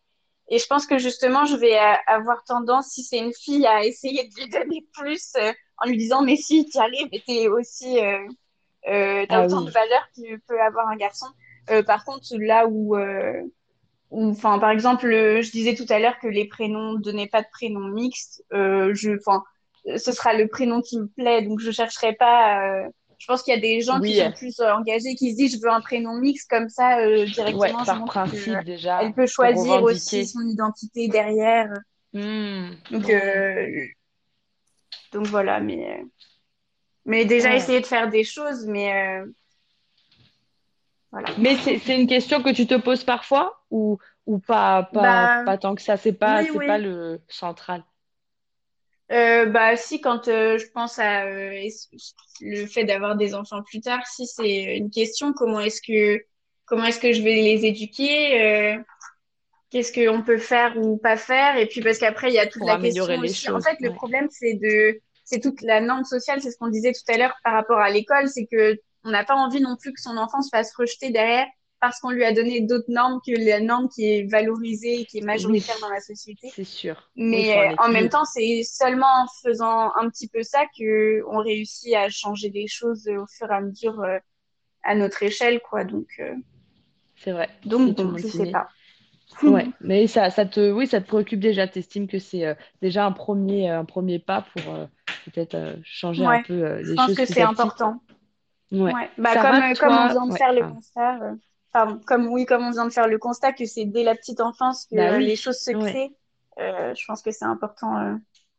et 0.48 0.58
je 0.58 0.66
pense 0.66 0.86
que 0.86 0.98
justement, 0.98 1.46
je 1.46 1.56
vais 1.56 1.78
avoir 2.06 2.44
tendance, 2.44 2.88
si 2.88 3.02
c'est 3.02 3.16
une 3.16 3.32
fille, 3.32 3.66
à 3.66 3.82
essayer 3.82 4.28
de 4.28 4.34
lui 4.34 4.50
donner 4.50 4.86
plus 4.92 5.32
en 5.78 5.88
lui 5.88 5.96
disant, 5.96 6.20
mais 6.22 6.36
si, 6.36 6.66
tu 6.66 6.76
arrives, 6.76 7.08
mais 7.10 7.22
t'es 7.26 7.48
aussi, 7.48 7.96
t'as 8.82 9.26
Ah 9.30 9.46
autant 9.46 9.62
de 9.62 9.70
valeur 9.70 10.06
que 10.14 10.36
peut 10.46 10.60
avoir 10.60 10.88
un 10.88 10.96
garçon. 10.96 11.26
Euh, 11.70 11.82
par 11.82 12.04
contre, 12.04 12.26
là 12.38 12.66
où, 12.68 12.96
euh, 12.96 13.42
enfin, 14.10 14.58
par 14.58 14.70
exemple, 14.70 15.06
euh, 15.06 15.42
je 15.42 15.50
disais 15.50 15.74
tout 15.74 15.86
à 15.88 15.98
l'heure 15.98 16.18
que 16.20 16.28
les 16.28 16.46
prénoms 16.46 16.94
ne 16.94 16.98
donnaient 16.98 17.28
pas 17.28 17.42
de 17.42 17.48
prénom 17.52 17.88
mixte, 17.88 18.44
je, 18.52 19.18
enfin, 19.18 19.42
ce 19.96 20.12
sera 20.12 20.34
le 20.34 20.48
prénom 20.48 20.80
qui 20.80 20.98
me 20.98 21.06
plaît, 21.06 21.42
donc 21.42 21.60
je 21.60 21.70
chercherai 21.70 22.14
pas. 22.14 22.84
je 23.18 23.26
pense 23.26 23.42
qu'il 23.42 23.54
y 23.54 23.56
a 23.56 23.60
des 23.60 23.80
gens 23.80 24.00
qui 24.00 24.18
sont 24.18 24.32
plus 24.32 24.60
engagés, 24.60 25.14
qui 25.14 25.32
se 25.32 25.36
disent, 25.36 25.56
je 25.56 25.60
veux 25.60 25.70
un 25.70 25.80
prénom 25.80 26.18
mixte, 26.18 26.48
comme 26.50 26.68
ça, 26.68 26.98
euh, 26.98 27.20
ouais, 27.20 27.26
directement, 27.26 27.80
je 27.80 27.86
par 27.86 28.00
que 28.00 28.06
principe 28.06 28.54
elle 28.58 28.64
déjà, 28.64 28.98
peut 29.14 29.22
pour 29.24 29.28
choisir 29.28 29.82
aussi 29.82 30.26
son 30.26 30.42
identité 30.42 31.08
derrière. 31.08 31.72
Hmm, 32.12 32.70
Donc, 32.90 33.10
euh, 33.10 33.86
voilà, 35.12 35.60
mais, 35.60 36.02
mais 37.04 37.24
déjà 37.24 37.50
ouais. 37.50 37.56
essayer 37.56 37.80
de 37.80 37.86
faire 37.86 38.08
des 38.08 38.24
choses, 38.24 38.66
mais 38.66 39.20
euh, 39.20 39.26
voilà. 41.14 41.30
Mais 41.38 41.56
c'est, 41.56 41.94
une 41.96 42.08
question 42.08 42.42
que 42.42 42.50
tu 42.50 42.66
te 42.66 42.74
poses 42.74 43.04
parfois 43.04 43.64
ou, 43.70 43.98
ou 44.26 44.38
pas, 44.40 44.82
pas, 44.92 45.28
Bah, 45.36 45.42
pas 45.44 45.58
tant 45.58 45.74
que 45.76 45.82
ça, 45.82 45.96
c'est 45.96 46.12
pas, 46.12 46.42
oui, 46.42 46.50
c'est 46.52 46.60
pas 46.66 46.78
oui. 46.78 46.82
le 46.82 47.20
central. 47.28 47.84
Euh, 49.12 49.46
bah, 49.46 49.76
si, 49.76 50.00
quand 50.00 50.28
euh, 50.28 50.58
je 50.58 50.66
pense 50.72 50.98
à 50.98 51.24
euh, 51.26 51.68
le 52.40 52.66
fait 52.66 52.84
d'avoir 52.84 53.16
des 53.16 53.34
enfants 53.34 53.62
plus 53.62 53.80
tard, 53.80 54.04
si 54.06 54.26
c'est 54.26 54.76
une 54.76 54.90
question, 54.90 55.32
comment 55.32 55.60
est-ce 55.60 55.80
que, 55.82 56.24
comment 56.64 56.84
est-ce 56.84 56.98
que 57.00 57.12
je 57.12 57.22
vais 57.22 57.34
les 57.34 57.64
éduquer, 57.66 58.42
euh, 58.42 58.78
qu'est-ce 59.70 59.92
qu'on 59.92 60.22
peut 60.22 60.38
faire 60.38 60.76
ou 60.78 60.96
pas 60.96 61.16
faire, 61.16 61.56
et 61.58 61.66
puis 61.66 61.80
parce 61.82 61.98
qu'après, 61.98 62.28
il 62.30 62.34
y 62.34 62.38
a 62.38 62.46
toute 62.46 62.58
pour 62.60 62.68
la 62.68 62.78
question 62.78 63.06
les 63.06 63.30
aussi. 63.30 63.48
En 63.50 63.54
choses. 63.54 63.64
fait, 63.64 63.76
le 63.80 63.90
Ouais. 63.90 63.94
problème, 63.94 64.28
c'est 64.30 64.54
de, 64.54 65.00
c'est 65.24 65.40
toute 65.40 65.60
la 65.62 65.80
norme 65.80 66.04
sociale, 66.04 66.40
c'est 66.42 66.50
ce 66.50 66.56
qu'on 66.58 66.68
disait 66.68 66.92
tout 66.92 67.12
à 67.12 67.18
l'heure 67.18 67.34
par 67.44 67.52
rapport 67.54 67.78
à 67.78 67.90
l'école, 67.90 68.28
c'est 68.28 68.46
que 68.46 68.78
on 69.04 69.10
n'a 69.10 69.24
pas 69.24 69.34
envie 69.34 69.60
non 69.60 69.76
plus 69.76 69.92
que 69.92 70.00
son 70.00 70.16
enfant 70.16 70.42
se 70.42 70.48
fasse 70.50 70.74
rejeter 70.74 71.10
derrière 71.10 71.46
parce 71.80 72.00
qu'on 72.00 72.10
lui 72.10 72.24
a 72.24 72.32
donné 72.32 72.62
d'autres 72.62 72.88
normes 72.90 73.20
que 73.26 73.32
la 73.32 73.60
norme 73.60 73.88
qui 73.90 74.04
est 74.06 74.30
valorisée 74.30 75.00
et 75.00 75.04
qui 75.04 75.18
est 75.18 75.20
Oui, 75.20 75.26
majoritaire 75.26 75.76
dans 75.80 75.90
la 75.90 76.00
société. 76.00 76.50
c'est 76.50 76.64
sûr. 76.64 76.96
Mais 77.16 77.54
en 77.78 77.88
même 77.90 78.08
temps, 78.08 78.24
c'est 78.24 78.62
seulement 78.62 79.06
en 79.22 79.26
faisant 79.42 79.92
un 79.96 80.08
petit 80.08 80.28
peu 80.28 80.42
ça 80.42 80.64
que 80.78 81.22
on 81.28 81.38
réussit 81.38 81.94
à 81.94 82.08
changer 82.08 82.48
les 82.50 82.66
choses 82.66 83.06
au 83.08 83.26
fur 83.26 83.50
et 83.50 83.54
à 83.54 83.60
mesure 83.60 84.00
euh, 84.00 84.18
à 84.82 84.94
notre 84.94 85.22
échelle, 85.22 85.60
quoi. 85.60 85.84
Donc, 85.84 86.06
euh, 86.20 86.34
C'est 87.16 87.32
vrai. 87.32 87.48
donc 87.64 87.98
monde 87.98 88.18
je 88.18 88.28
sais 88.28 88.50
pas. 88.50 88.68
Ouais, 89.42 89.66
mais 89.80 90.06
ça, 90.06 90.30
ça 90.30 90.46
te, 90.46 90.70
oui, 90.70 90.86
ça 90.86 91.00
te 91.00 91.06
préoccupe 91.08 91.40
déjà. 91.40 91.66
T'estimes 91.66 92.06
que 92.06 92.18
c'est 92.18 92.46
euh, 92.46 92.54
déjà 92.82 93.04
un 93.04 93.12
premier, 93.12 93.68
un 93.68 93.84
premier 93.84 94.18
pas 94.18 94.42
pour 94.42 94.62
peut-être 95.24 95.76
changer 95.82 96.24
un 96.24 96.42
peu 96.42 96.52
euh, 96.52 96.82
je 96.82 96.90
les 96.90 96.96
pense 96.96 97.06
choses 97.06 97.16
que 97.16 97.26
c'est 97.26 97.42
petit. 97.46 98.13
Important. 98.74 98.84
Ouais. 98.84 98.96
Ouais, 98.96 99.10
bah 99.18 99.36
Sarah, 99.36 99.38
comme 99.38 99.72
euh, 99.72 99.74
comme 99.76 99.98
on 99.98 100.06
vient 100.06 100.26
de 100.26 100.32
ouais, 100.32 100.38
faire 100.38 100.52
le 100.52 100.64
constat, 100.64 101.18
euh, 101.22 101.36
pardon, 101.72 102.00
comme 102.06 102.26
oui, 102.28 102.46
comme 102.46 102.64
on 102.64 102.70
vient 102.70 102.86
de 102.86 102.92
faire 102.92 103.08
le 103.08 103.18
constat 103.18 103.52
que 103.52 103.64
c'est 103.66 103.86
dès 103.86 104.04
la 104.04 104.14
petite 104.14 104.40
enfance 104.40 104.86
que 104.86 104.96
Bah 104.96 105.18
euh, 105.18 105.20
les 105.20 105.36
choses 105.36 105.58
se 105.58 105.70
ouais. 105.72 105.98
créent, 105.98 106.14
euh, 106.58 106.94
je 106.94 107.04
pense 107.06 107.22
que 107.22 107.30
c'est 107.30 107.44
important 107.46 107.98
euh, 107.98 108.16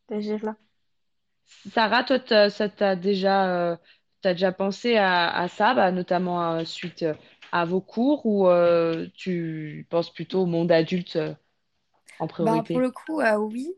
d'agir 0.09 0.43
là. 0.43 0.55
Sarah, 1.71 2.03
toi, 2.03 2.19
t'as- 2.19 2.49
ça 2.49 2.69
t'a 2.69 2.95
déjà, 2.95 3.71
euh, 3.73 3.77
t'as 4.21 4.33
déjà 4.33 4.51
pensé 4.51 4.97
à, 4.97 5.29
à 5.35 5.47
ça, 5.47 5.73
bah, 5.73 5.91
notamment 5.91 6.53
euh, 6.55 6.65
suite 6.65 7.03
euh, 7.03 7.13
à 7.51 7.65
vos 7.65 7.81
cours, 7.81 8.25
ou 8.25 8.47
euh, 8.47 9.07
tu 9.15 9.85
penses 9.89 10.11
plutôt 10.13 10.41
au 10.43 10.45
monde 10.45 10.71
adulte 10.71 11.15
euh, 11.17 11.33
en 12.19 12.27
pour 12.67 12.79
priorité? 12.79 12.81
le 12.81 12.91
coup, 12.91 13.21
euh, 13.21 13.37
oui. 13.37 13.75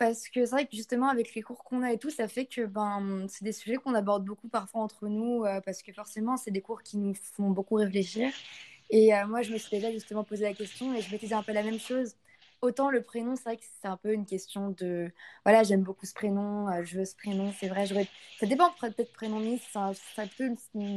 Parce 0.00 0.30
que 0.30 0.46
c'est 0.46 0.52
vrai 0.52 0.64
que 0.66 0.74
justement, 0.74 1.08
avec 1.10 1.34
les 1.34 1.42
cours 1.42 1.62
qu'on 1.62 1.82
a 1.82 1.92
et 1.92 1.98
tout, 1.98 2.08
ça 2.08 2.26
fait 2.26 2.46
que 2.46 2.64
ben, 2.64 3.26
c'est 3.28 3.44
des 3.44 3.52
sujets 3.52 3.76
qu'on 3.76 3.94
aborde 3.94 4.24
beaucoup 4.24 4.48
parfois 4.48 4.80
entre 4.80 5.08
nous, 5.08 5.44
euh, 5.44 5.60
parce 5.60 5.82
que 5.82 5.92
forcément, 5.92 6.38
c'est 6.38 6.50
des 6.50 6.62
cours 6.62 6.82
qui 6.82 6.96
nous 6.96 7.12
font 7.14 7.50
beaucoup 7.50 7.74
réfléchir. 7.74 8.30
Et 8.88 9.14
euh, 9.14 9.26
moi, 9.26 9.42
je 9.42 9.52
me 9.52 9.58
suis 9.58 9.68
déjà 9.70 9.92
justement 9.92 10.24
posé 10.24 10.44
la 10.44 10.54
question 10.54 10.94
et 10.94 11.02
je 11.02 11.12
me 11.12 11.18
disais 11.18 11.34
un 11.34 11.42
peu 11.42 11.52
la 11.52 11.62
même 11.62 11.78
chose. 11.78 12.16
Autant 12.62 12.88
le 12.90 13.02
prénom, 13.02 13.36
c'est 13.36 13.44
vrai 13.44 13.56
que 13.58 13.64
c'est 13.82 13.88
un 13.88 13.98
peu 13.98 14.14
une 14.14 14.24
question 14.24 14.70
de 14.70 15.12
voilà, 15.44 15.64
j'aime 15.64 15.82
beaucoup 15.82 16.06
ce 16.06 16.14
prénom, 16.14 16.68
euh, 16.70 16.82
je 16.82 16.98
veux 16.98 17.04
ce 17.04 17.14
prénom, 17.16 17.52
c'est 17.60 17.68
vrai, 17.68 17.86
ça 17.86 18.46
dépend 18.46 18.70
peut-être 18.80 19.12
prénom 19.12 19.38
Miss, 19.40 19.60
ça, 19.70 19.92
ça 20.16 20.24
peut 20.38 20.54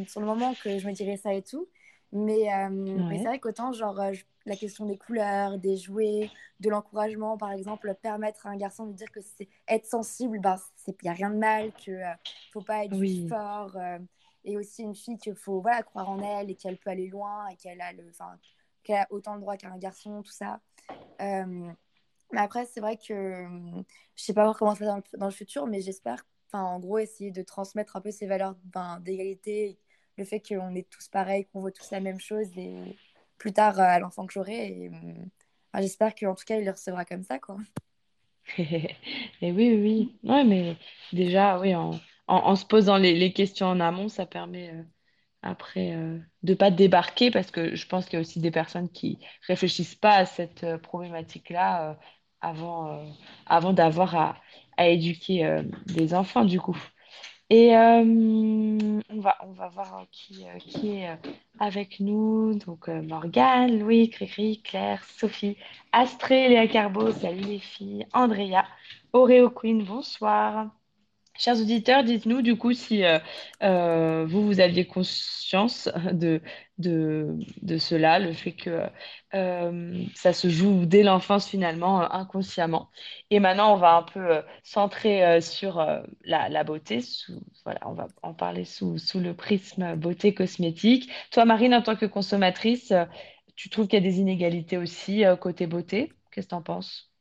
sur 0.08 0.22
le 0.22 0.26
moment 0.26 0.54
que 0.64 0.80
je 0.80 0.88
me 0.88 0.94
dirais 0.94 1.18
ça 1.18 1.34
et 1.34 1.42
tout. 1.42 1.68
Mais, 2.14 2.54
euh, 2.54 2.70
mais 2.70 3.18
c'est 3.18 3.24
vrai 3.28 3.40
qu'autant, 3.40 3.74
genre, 3.74 4.00
euh, 4.00 4.12
la 4.46 4.56
question 4.56 4.86
des 4.86 4.98
couleurs, 4.98 5.58
des 5.58 5.78
jouets, 5.78 6.30
de 6.60 6.70
l'encouragement, 6.70 7.38
par 7.38 7.52
exemple, 7.52 7.94
permettre 8.02 8.46
à 8.46 8.52
un 8.52 8.58
garçon 8.58 8.86
de 8.86 8.94
dire 8.94 9.12
que 9.12 9.20
c'est 9.22 9.50
être 9.68 9.86
sensible, 9.88 10.40
ben, 10.40 10.58
il 10.88 10.94
n'y 11.04 11.10
a 11.10 11.14
rien 11.14 11.32
de 11.32 11.38
mal, 11.38 11.74
qu'il 11.74 11.96
ne 11.96 12.14
faut 12.52 12.62
pas 12.62 12.86
être 12.86 12.96
Oui. 12.98 13.28
fort. 13.28 13.76
euh, 13.78 14.00
et 14.46 14.58
aussi 14.58 14.84
une 14.84 14.96
fille 14.96 15.18
qu'il 15.18 15.36
faut 15.36 15.62
voilà, 15.62 15.84
croire 15.84 16.10
en 16.10 16.22
elle 16.22 16.52
et 16.52 16.56
qu'elle 16.56 16.78
peut 16.78 16.90
aller 16.90 17.08
loin 17.08 17.48
et 17.48 17.56
qu'elle 17.56 17.82
a, 17.82 17.94
le, 17.94 18.12
qu'elle 18.84 18.98
a 18.98 19.08
autant 19.10 19.36
de 19.36 19.42
droits 19.42 19.58
qu'un 19.58 19.78
garçon, 19.78 20.22
tout 20.22 20.32
ça. 20.32 20.60
Euh, 21.22 21.72
mais 22.32 22.40
après, 22.40 22.66
c'est 22.66 22.82
vrai 22.82 22.98
que 22.98 23.14
euh, 23.14 23.84
je 24.16 24.24
sais 24.24 24.34
pas 24.34 24.44
encore 24.44 24.58
comment 24.60 24.76
ça 24.76 24.86
va 24.86 24.92
dans 24.92 24.98
le, 24.98 25.18
dans 25.20 25.26
le 25.28 25.32
futur, 25.32 25.68
mais 25.68 25.82
j'espère, 25.82 26.26
en 26.52 26.80
gros, 26.80 26.98
essayer 27.00 27.32
de 27.32 27.42
transmettre 27.42 27.96
un 27.96 28.02
peu 28.02 28.12
ces 28.12 28.28
valeurs 28.28 28.56
ben, 28.66 29.00
d'égalité, 29.00 29.80
le 30.18 30.26
fait 30.26 30.40
qu'on 30.40 30.76
est 30.76 30.90
tous 30.90 31.08
pareils, 31.08 31.46
qu'on 31.48 31.62
voit 31.62 31.72
tous 31.72 31.92
la 31.92 32.00
même 32.00 32.20
chose 32.20 32.48
et 32.58 32.98
plus 33.38 33.54
tard 33.54 33.80
à 33.80 34.00
l'enfant 34.00 34.26
que 34.26 34.34
j'aurai. 34.34 34.68
Et 34.68 34.92
j'espère 35.76 36.16
qu'en 36.16 36.36
tout 36.36 36.46
cas, 36.46 36.58
il 36.58 36.66
le 36.66 36.72
recevra 36.72 37.06
comme 37.06 37.24
ça, 37.24 37.40
quoi. 37.40 37.58
Et 38.58 38.96
oui, 39.42 39.54
oui, 39.54 39.80
oui. 39.82 40.30
Ouais, 40.30 40.44
mais 40.44 40.78
déjà, 41.14 41.60
oui, 41.60 41.76
en, 41.76 41.92
en, 42.28 42.56
se 42.56 42.66
posant 42.66 42.98
les, 42.98 43.34
questions 43.34 43.68
en 43.68 43.80
amont, 43.80 44.10
ça 44.10 44.26
permet 44.26 44.70
euh, 44.72 44.84
après 45.42 45.94
euh, 45.96 46.20
de 46.44 46.54
pas 46.54 46.72
débarquer 46.72 47.32
parce 47.32 47.52
que 47.52 47.76
je 47.76 47.88
pense 47.88 48.06
qu'il 48.06 48.16
y 48.16 48.18
a 48.18 48.22
aussi 48.22 48.40
des 48.40 48.52
personnes 48.52 48.90
qui 48.90 49.20
réfléchissent 49.48 49.96
pas 49.96 50.16
à 50.16 50.26
cette 50.26 50.64
euh, 50.64 50.78
problématique-là 50.78 51.92
euh, 51.92 51.96
avant, 52.42 52.90
euh, 52.90 53.06
avant 53.46 53.74
d'avoir 53.74 54.16
à, 54.16 54.38
à 54.78 54.88
éduquer 54.90 55.46
euh, 55.46 55.64
des 55.88 56.14
enfants, 56.14 56.46
du 56.46 56.60
coup. 56.60 56.78
Et 57.50 57.76
euh, 57.78 58.04
on 59.10 59.20
va, 59.20 59.38
on 59.44 59.52
va 59.54 59.70
voir 59.70 60.06
qui, 60.12 60.48
euh, 60.48 60.58
qui 60.60 60.98
est 60.98 61.10
euh, 61.12 61.16
avec 61.60 62.00
nous. 62.00 62.56
Donc, 62.56 62.90
euh, 62.90 63.02
Morgane, 63.02 63.80
Louis, 63.80 64.10
Cricri, 64.10 64.62
Claire, 64.62 65.04
Sophie, 65.06 65.58
Astrée, 65.92 66.50
Léa 66.50 66.68
Carbo, 66.68 67.12
salut 67.12 67.42
les 67.44 67.60
filles, 67.60 68.08
Andrea, 68.14 68.66
Oreo 69.14 69.50
Queen, 69.50 69.84
bonsoir. 69.84 70.72
Chers 71.38 71.60
auditeurs, 71.60 72.04
dites-nous 72.04 72.42
du 72.44 72.56
coup 72.58 72.74
si 72.74 73.04
euh, 73.04 73.18
euh, 73.64 74.24
vous, 74.28 74.46
vous 74.46 74.60
aviez 74.60 74.86
conscience 74.86 75.90
de, 76.12 76.42
de, 76.78 77.40
de 77.64 77.78
cela, 77.80 78.20
le 78.20 78.34
fait 78.34 78.52
que 78.52 78.88
euh, 79.34 80.06
ça 80.14 80.32
se 80.32 80.48
joue 80.48 80.86
dès 80.86 81.02
l'enfance 81.02 81.48
finalement, 81.48 82.02
inconsciemment. 82.12 82.90
Et 83.32 83.40
maintenant, 83.40 83.74
on 83.74 83.78
va 83.78 83.96
un 83.96 84.04
peu 84.04 84.44
centrer 84.64 85.42
sur 85.42 85.84
la, 86.24 86.64
beauté. 86.64 87.00
Voilà, 87.66 87.80
on 87.88 87.94
va 87.94 88.08
en 88.22 88.34
parler 88.36 88.64
sous, 88.64 89.00
sous 89.00 89.20
le 89.20 89.34
prisme 89.34 89.96
beauté 89.96 90.36
cosmétique. 90.36 91.12
Toi, 91.32 91.46
Marine, 91.46 91.74
en 91.74 91.82
tant 91.82 91.96
que 91.96 92.06
consommatrice, 92.06 92.94
tu 93.56 93.70
trouves 93.70 93.88
qu'il 93.88 94.04
y 94.04 94.08
a 94.08 94.10
des 94.10 94.20
inégalités 94.20 94.78
aussi 94.78 95.24
côté 95.42 95.66
beauté? 95.68 96.14
Qu'est-ce 96.32 96.48
que 96.48 96.50
tu 96.52 96.56
en 96.56 96.62
penses? 96.62 97.13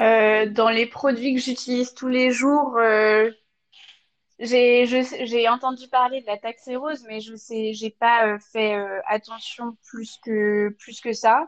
Euh, 0.00 0.46
dans 0.50 0.70
les 0.70 0.86
produits 0.86 1.34
que 1.34 1.40
j'utilise 1.40 1.94
tous 1.94 2.08
les 2.08 2.30
jours, 2.30 2.76
euh, 2.78 3.30
j'ai 4.40 5.48
entendu 5.48 5.88
parler 5.88 6.20
de 6.20 6.26
la 6.26 6.38
taxe 6.38 6.68
rose, 6.68 7.04
mais 7.08 7.20
je 7.20 7.34
sais, 7.34 7.72
j'ai 7.74 7.90
pas 7.90 8.26
euh, 8.28 8.38
fait 8.52 8.74
euh, 8.76 9.00
attention 9.06 9.76
plus 9.88 10.18
que 10.24 10.70
plus 10.78 11.00
que 11.00 11.12
ça. 11.12 11.46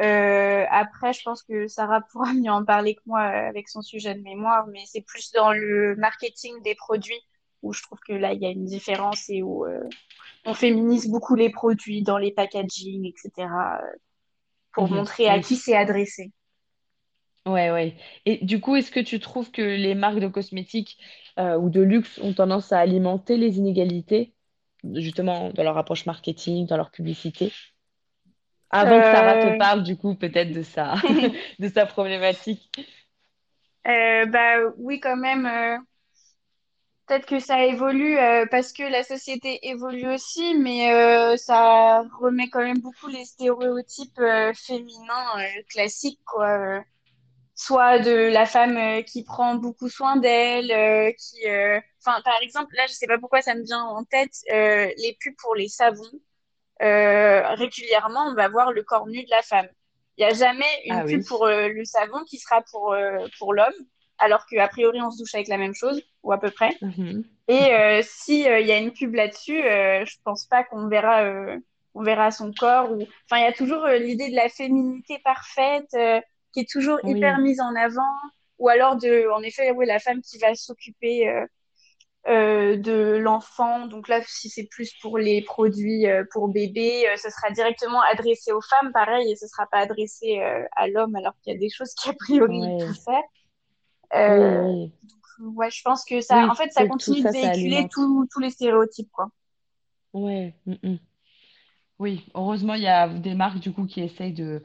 Euh, 0.00 0.64
après, 0.70 1.12
je 1.14 1.22
pense 1.24 1.42
que 1.42 1.68
Sarah 1.68 2.02
pourra 2.12 2.32
mieux 2.34 2.50
en 2.52 2.64
parler 2.64 2.94
que 2.96 3.02
moi 3.06 3.22
euh, 3.22 3.48
avec 3.48 3.68
son 3.68 3.82
sujet 3.82 4.14
de 4.14 4.22
mémoire, 4.22 4.66
mais 4.68 4.84
c'est 4.86 5.02
plus 5.02 5.32
dans 5.32 5.52
le 5.52 5.96
marketing 5.96 6.62
des 6.62 6.74
produits 6.76 7.20
où 7.62 7.72
je 7.72 7.82
trouve 7.82 8.00
que 8.08 8.12
là, 8.14 8.32
il 8.34 8.42
y 8.42 8.46
a 8.46 8.50
une 8.50 8.64
différence 8.66 9.28
et 9.30 9.42
où 9.42 9.66
euh, 9.66 9.80
on 10.46 10.54
féminise 10.54 11.08
beaucoup 11.10 11.34
les 11.36 11.50
produits 11.50 12.02
dans 12.02 12.18
les 12.18 12.32
packaging, 12.32 13.06
etc., 13.06 13.80
pour 14.72 14.88
Mhm, 14.88 14.90
montrer 14.90 15.28
à 15.28 15.38
qui 15.40 15.56
c'est 15.56 15.76
adressé. 15.76 16.32
Ouais, 17.46 17.72
ouais. 17.72 17.96
Et 18.24 18.44
du 18.44 18.60
coup, 18.60 18.76
est-ce 18.76 18.90
que 18.92 19.00
tu 19.00 19.18
trouves 19.18 19.50
que 19.50 19.62
les 19.62 19.94
marques 19.96 20.20
de 20.20 20.28
cosmétiques 20.28 20.98
euh, 21.40 21.58
ou 21.58 21.70
de 21.70 21.80
luxe 21.80 22.18
ont 22.18 22.32
tendance 22.34 22.72
à 22.72 22.78
alimenter 22.78 23.36
les 23.36 23.58
inégalités, 23.58 24.32
justement 24.94 25.50
dans 25.50 25.64
leur 25.64 25.76
approche 25.76 26.06
marketing, 26.06 26.66
dans 26.66 26.76
leur 26.76 26.90
publicité? 26.92 27.52
Avant 28.70 29.00
que 29.00 29.06
Sarah 29.06 29.36
te 29.36 29.46
Euh... 29.46 29.56
parle, 29.56 29.84
du 29.84 29.96
coup, 29.96 30.16
peut-être 30.16 30.50
de 30.52 30.62
sa, 30.62 30.94
de 31.60 31.68
sa 31.68 31.86
problématique. 31.86 32.70
euh, 33.86 34.26
bah 34.26 34.58
oui, 34.78 35.00
quand 35.00 35.16
même. 35.16 35.46
euh, 35.46 35.78
Peut-être 37.06 37.26
que 37.26 37.38
ça 37.40 37.64
évolue 37.64 38.18
euh, 38.18 38.46
parce 38.50 38.72
que 38.72 38.82
la 38.84 39.02
société 39.04 39.68
évolue 39.68 40.08
aussi, 40.08 40.54
mais 40.56 40.92
euh, 40.94 41.36
ça 41.36 42.02
remet 42.20 42.48
quand 42.48 42.60
même 42.62 42.80
beaucoup 42.80 43.08
les 43.08 43.24
stéréotypes 43.24 44.18
euh, 44.18 44.52
féminins 44.54 45.38
euh, 45.38 45.62
classiques, 45.68 46.20
quoi. 46.24 46.82
Soit 47.54 47.98
de 47.98 48.10
la 48.32 48.46
femme 48.46 48.76
euh, 48.76 49.02
qui 49.02 49.24
prend 49.24 49.56
beaucoup 49.56 49.88
soin 49.88 50.16
d'elle, 50.16 50.72
euh, 50.72 51.12
qui, 51.12 51.46
euh, 51.46 51.80
enfin, 52.04 52.20
par 52.22 52.40
exemple, 52.42 52.74
là, 52.76 52.86
je 52.88 52.94
sais 52.94 53.06
pas 53.06 53.18
pourquoi 53.18 53.42
ça 53.42 53.54
me 53.54 53.62
vient 53.62 53.84
en 53.84 54.04
tête, 54.04 54.32
euh, 54.50 54.90
les 54.96 55.16
pubs 55.20 55.34
pour 55.36 55.54
les 55.54 55.68
savons. 55.68 56.10
Euh, 56.82 57.54
régulièrement, 57.54 58.26
on 58.26 58.34
va 58.34 58.48
voir 58.48 58.72
le 58.72 58.82
corps 58.82 59.06
nu 59.06 59.22
de 59.24 59.30
la 59.30 59.42
femme. 59.42 59.68
Il 60.16 60.24
n'y 60.26 60.30
a 60.32 60.34
jamais 60.34 60.64
une 60.86 61.00
Ah 61.00 61.04
pub 61.04 61.20
oui. 61.20 61.24
pour 61.26 61.46
le 61.46 61.84
savon 61.84 62.24
qui 62.24 62.38
sera 62.38 62.62
pour, 62.62 62.92
euh, 62.92 63.26
pour 63.38 63.54
l'homme, 63.54 63.72
alors 64.18 64.46
qu'a 64.46 64.68
priori, 64.68 65.00
on 65.00 65.10
se 65.10 65.18
douche 65.18 65.34
avec 65.34 65.48
la 65.48 65.58
même 65.58 65.74
chose, 65.74 66.02
ou 66.22 66.32
à 66.32 66.40
peu 66.40 66.50
près. 66.50 66.76
Mhm. 66.80 67.24
Et 67.48 67.74
euh, 67.74 68.02
si 68.04 68.48
euh, 68.48 68.60
il 68.60 68.66
y 68.66 68.72
a 68.72 68.78
une 68.78 68.92
pub 68.92 69.14
là-dessus, 69.14 69.62
euh, 69.62 70.04
je 70.04 70.16
pense 70.24 70.46
pas 70.46 70.64
qu'on 70.64 70.88
verra, 70.88 71.22
euh, 71.24 71.58
on 71.94 72.02
verra 72.02 72.30
son 72.30 72.52
corps. 72.52 72.90
Ou... 72.92 73.02
Enfin, 73.02 73.40
il 73.40 73.42
y 73.42 73.46
a 73.46 73.52
toujours 73.52 73.86
l'idée 73.88 74.30
de 74.30 74.36
la 74.36 74.48
féminité 74.48 75.18
parfaite 75.24 75.92
euh, 75.94 76.20
qui 76.52 76.60
est 76.60 76.70
toujours 76.70 76.98
hyper 77.06 77.38
Oui, 77.38 77.40
mise 77.40 77.60
en 77.60 77.74
avant. 77.76 78.12
Ou 78.58 78.68
alors 78.68 78.96
de, 78.96 79.28
en 79.34 79.42
effet, 79.42 79.72
oui, 79.72 79.86
la 79.86 79.98
femme 79.98 80.20
qui 80.22 80.38
va 80.38 80.54
s'occuper 80.54 81.28
euh, 81.28 81.46
euh, 82.28 82.76
de 82.76 83.16
l'enfant. 83.18 83.86
Donc 83.86 84.08
là, 84.08 84.20
si 84.26 84.48
c'est 84.50 84.66
plus 84.70 84.92
pour 85.02 85.18
les 85.18 85.42
produits 85.42 86.06
euh, 86.08 86.24
pour 86.32 86.48
bébé, 86.48 87.06
ce 87.16 87.30
sera 87.30 87.50
directement 87.52 88.00
adressé 88.12 88.52
aux 88.52 88.62
femmes, 88.62 88.92
pareil, 88.92 89.32
et 89.32 89.36
ce 89.36 89.46
sera 89.48 89.66
pas 89.66 89.78
adressé 89.80 90.40
à 90.76 90.88
l'homme, 90.88 91.16
alors 91.16 91.34
qu'il 91.42 91.52
y 91.54 91.56
a 91.56 91.58
des 91.58 91.70
choses 91.70 91.94
qu'a 91.94 92.12
priori 92.14 92.58
il 92.58 92.74
ouais. 92.74 92.76
préfère. 92.76 93.22
Oui, 94.26 94.56
oui. 94.56 94.92
ouais, 95.40 95.70
je 95.70 95.82
pense 95.82 96.04
que 96.04 96.20
ça, 96.20 96.46
en 96.50 96.54
Oui, 96.54 96.54
fait, 96.54 96.70
ça 96.72 96.84
tout 96.84 96.86
continue 96.86 97.22
de 97.22 97.30
ça, 97.32 97.32
véhiculer 97.32 97.88
tous 97.90 98.28
les 98.40 98.50
stéréotypes, 98.50 99.10
quoi. 99.12 99.30
Ouais. 100.12 100.54
mhm. 100.66 100.98
Oui, 101.98 102.24
heureusement, 102.34 102.74
il 102.74 102.82
y 102.82 102.88
a 102.88 103.08
des 103.08 103.34
marques 103.34 103.60
du 103.60 103.72
coup 103.72 103.86
qui 103.86 104.00
essayent 104.00 104.32
de 104.32 104.62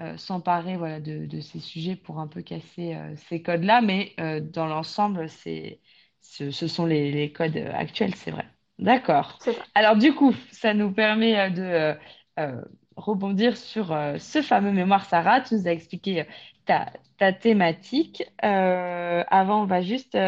euh, 0.00 0.16
s'emparer 0.16 0.76
voilà, 0.76 1.00
de, 1.00 1.26
de 1.26 1.40
ces 1.40 1.60
sujets 1.60 1.96
pour 1.96 2.18
un 2.20 2.26
peu 2.26 2.42
casser 2.42 2.94
euh, 2.94 3.14
ces 3.28 3.42
codes-là, 3.42 3.80
mais 3.80 4.12
euh, 4.20 4.40
dans 4.40 4.66
l'ensemble, 4.66 5.28
c'est, 5.28 5.80
ce, 6.20 6.50
ce 6.50 6.66
sont 6.66 6.86
les, 6.86 7.12
les 7.12 7.32
codes 7.32 7.56
actuels, 7.56 8.14
c'est 8.14 8.30
vrai. 8.30 8.46
D'accord. 8.78 9.38
Alors 9.74 9.96
du 9.96 10.12
coup, 10.14 10.34
ça 10.50 10.74
nous 10.74 10.90
permet 10.92 11.50
de 11.50 11.96
rebondir 12.96 13.56
sur 13.56 13.96
ce 14.18 14.42
fameux 14.42 14.72
mémoire 14.72 15.04
Sarah. 15.04 15.40
Tu 15.40 15.54
nous 15.54 15.68
as 15.68 15.72
expliqué 15.72 16.24
ta, 16.64 16.92
ta 17.18 17.32
thématique. 17.32 18.24
Avant, 18.38 19.62
on 19.62 19.66
va 19.66 19.80
juste 19.82 20.18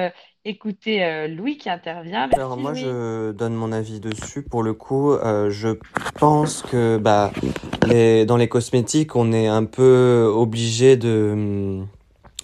écouter 0.47 1.05
euh, 1.05 1.29
Louis 1.29 1.59
qui 1.59 1.69
intervient. 1.69 2.29
Alors 2.33 2.57
moi 2.57 2.73
Louis. 2.73 2.81
je 2.81 3.33
donne 3.33 3.55
mon 3.55 3.73
avis 3.73 4.01
dessus. 4.01 4.43
Pour 4.43 4.63
le 4.63 4.73
coup, 4.73 5.13
euh, 5.13 5.51
je 5.51 5.71
pense 6.19 6.63
que 6.63 6.99
bah 6.99 7.33
les, 7.87 8.25
dans 8.25 8.37
les 8.37 8.49
cosmétiques, 8.49 9.17
on 9.17 9.33
est 9.33 9.49
un 9.49 9.65
peu 9.65 10.31
obligé 10.33 10.97
de 10.97 11.81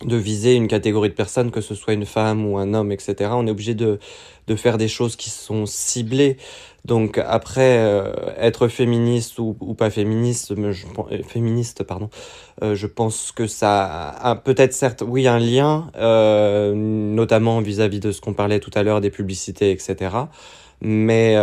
de 0.05 0.17
viser 0.17 0.55
une 0.55 0.67
catégorie 0.67 1.11
de 1.11 1.15
personnes, 1.15 1.53
que 1.53 1.61
ce 1.61 1.77
soit 1.77 1.95
une 1.95 2.07
femme 2.07 2.45
ou 2.45 2.59
un 2.59 2.75
homme, 2.75 2.91
etc. 2.91 3.31
On 3.35 3.47
est 3.47 3.51
obligé 3.51 3.75
de 3.75 4.01
de 4.49 4.57
faire 4.57 4.77
des 4.77 4.89
choses 4.89 5.15
qui 5.17 5.31
sont 5.31 5.67
ciblées. 5.67 6.37
Donc 6.85 7.19
après, 7.19 7.79
euh, 7.79 8.13
être 8.37 8.67
féministe 8.67 9.39
ou, 9.39 9.55
pas 9.75 9.91
féministe, 9.91 10.55
je, 10.57 10.87
euh, 10.87 11.23
féministe, 11.23 11.85
pardon, 11.85 12.11
euh, 12.63 12.75
je 12.75 12.89
pense 12.89 13.31
que 13.31 13.47
ça 13.47 14.09
a 14.09 14.35
peut-être 14.35 14.73
certes, 14.73 15.05
oui, 15.07 15.29
un 15.29 15.39
lien, 15.39 15.91
notamment 16.75 17.61
vis-à-vis 17.61 18.01
de 18.01 18.11
ce 18.11 18.21
qu'on 18.21 18.35
parlait 18.35 18.59
tout 18.59 18.73
à 18.75 18.83
l'heure 18.83 19.01
des 19.01 19.11
publicités, 19.11 19.71
etc. 19.71 20.17
Mais 20.81 21.37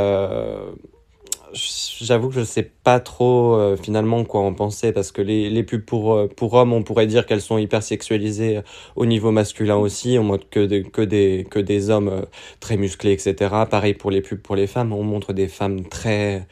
j'avoue 1.53 2.29
que 2.29 2.35
je 2.35 2.43
sais 2.43 2.63
pas 2.63 2.99
trop 2.99 3.55
euh, 3.55 3.75
finalement 3.77 4.23
quoi 4.25 4.41
en 4.41 4.53
penser 4.53 4.91
parce 4.91 5.11
que 5.11 5.21
les, 5.21 5.49
les 5.49 5.63
pubs 5.63 5.83
pour, 5.83 6.13
euh, 6.13 6.27
pour 6.27 6.53
hommes, 6.53 6.73
on 6.73 6.83
pourrait 6.83 7.07
dire 7.07 7.25
qu'elles 7.25 7.41
sont 7.41 7.57
hyper 7.57 7.83
sexualisées 7.83 8.61
au 8.95 9.05
niveau 9.05 9.31
masculin 9.31 9.77
aussi, 9.77 10.17
en 10.17 10.23
mode 10.23 10.49
que 10.49 10.65
des, 10.65 10.83
que 10.83 11.01
des, 11.01 11.45
que 11.49 11.59
des 11.59 11.89
hommes 11.89 12.09
euh, 12.09 12.21
très 12.59 12.77
musclés, 12.77 13.13
etc. 13.13 13.35
Pareil 13.69 13.93
pour 13.93 14.11
les 14.11 14.21
pubs 14.21 14.41
pour 14.41 14.55
les 14.55 14.67
femmes, 14.67 14.93
on 14.93 15.03
montre 15.03 15.33
des 15.33 15.47
femmes 15.47 15.87
très, 15.87 16.47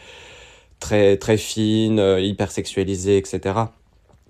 très, 0.79 1.17
très 1.17 1.38
fines, 1.38 1.99
euh, 1.99 2.19
hyper 2.19 2.51
sexualisées, 2.51 3.17
etc. 3.17 3.55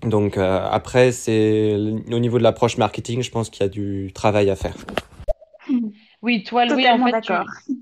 Donc 0.02 0.38
euh, 0.38 0.66
après, 0.70 1.12
c'est 1.12 1.74
au 1.74 2.18
niveau 2.18 2.38
de 2.38 2.42
l'approche 2.42 2.76
marketing, 2.78 3.22
je 3.22 3.30
pense 3.30 3.50
qu'il 3.50 3.62
y 3.62 3.66
a 3.66 3.68
du 3.68 4.12
travail 4.12 4.50
à 4.50 4.56
faire. 4.56 4.76
Oui, 6.22 6.42
toi 6.42 6.66
Louis, 6.66 6.88
en 6.88 7.04
fait, 7.04 7.12
d'accord. 7.12 7.44
tu. 7.66 7.72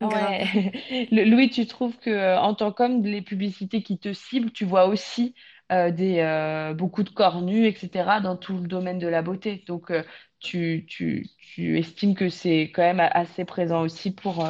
Ouais. 0.00 1.08
Louis, 1.12 1.50
tu 1.50 1.66
trouves 1.66 1.96
que 1.98 2.10
euh, 2.10 2.40
en 2.40 2.54
tant 2.54 2.72
qu'homme, 2.72 3.02
les 3.04 3.20
publicités 3.22 3.82
qui 3.82 3.98
te 3.98 4.12
ciblent, 4.12 4.50
tu 4.50 4.64
vois 4.64 4.86
aussi 4.86 5.34
euh, 5.72 5.92
euh, 6.00 6.74
beaucoup 6.74 7.02
de 7.02 7.10
corps 7.10 7.42
nus, 7.42 7.66
etc., 7.66 8.20
dans 8.22 8.36
tout 8.36 8.54
le 8.56 8.66
domaine 8.66 8.98
de 8.98 9.08
la 9.08 9.22
beauté. 9.22 9.62
Donc, 9.66 9.92
tu, 10.38 10.86
estimes 11.58 12.14
que 12.14 12.28
c'est 12.30 12.70
quand 12.74 12.82
même 12.82 13.00
assez 13.00 13.44
présent 13.44 13.82
aussi 13.82 14.10
pour, 14.10 14.42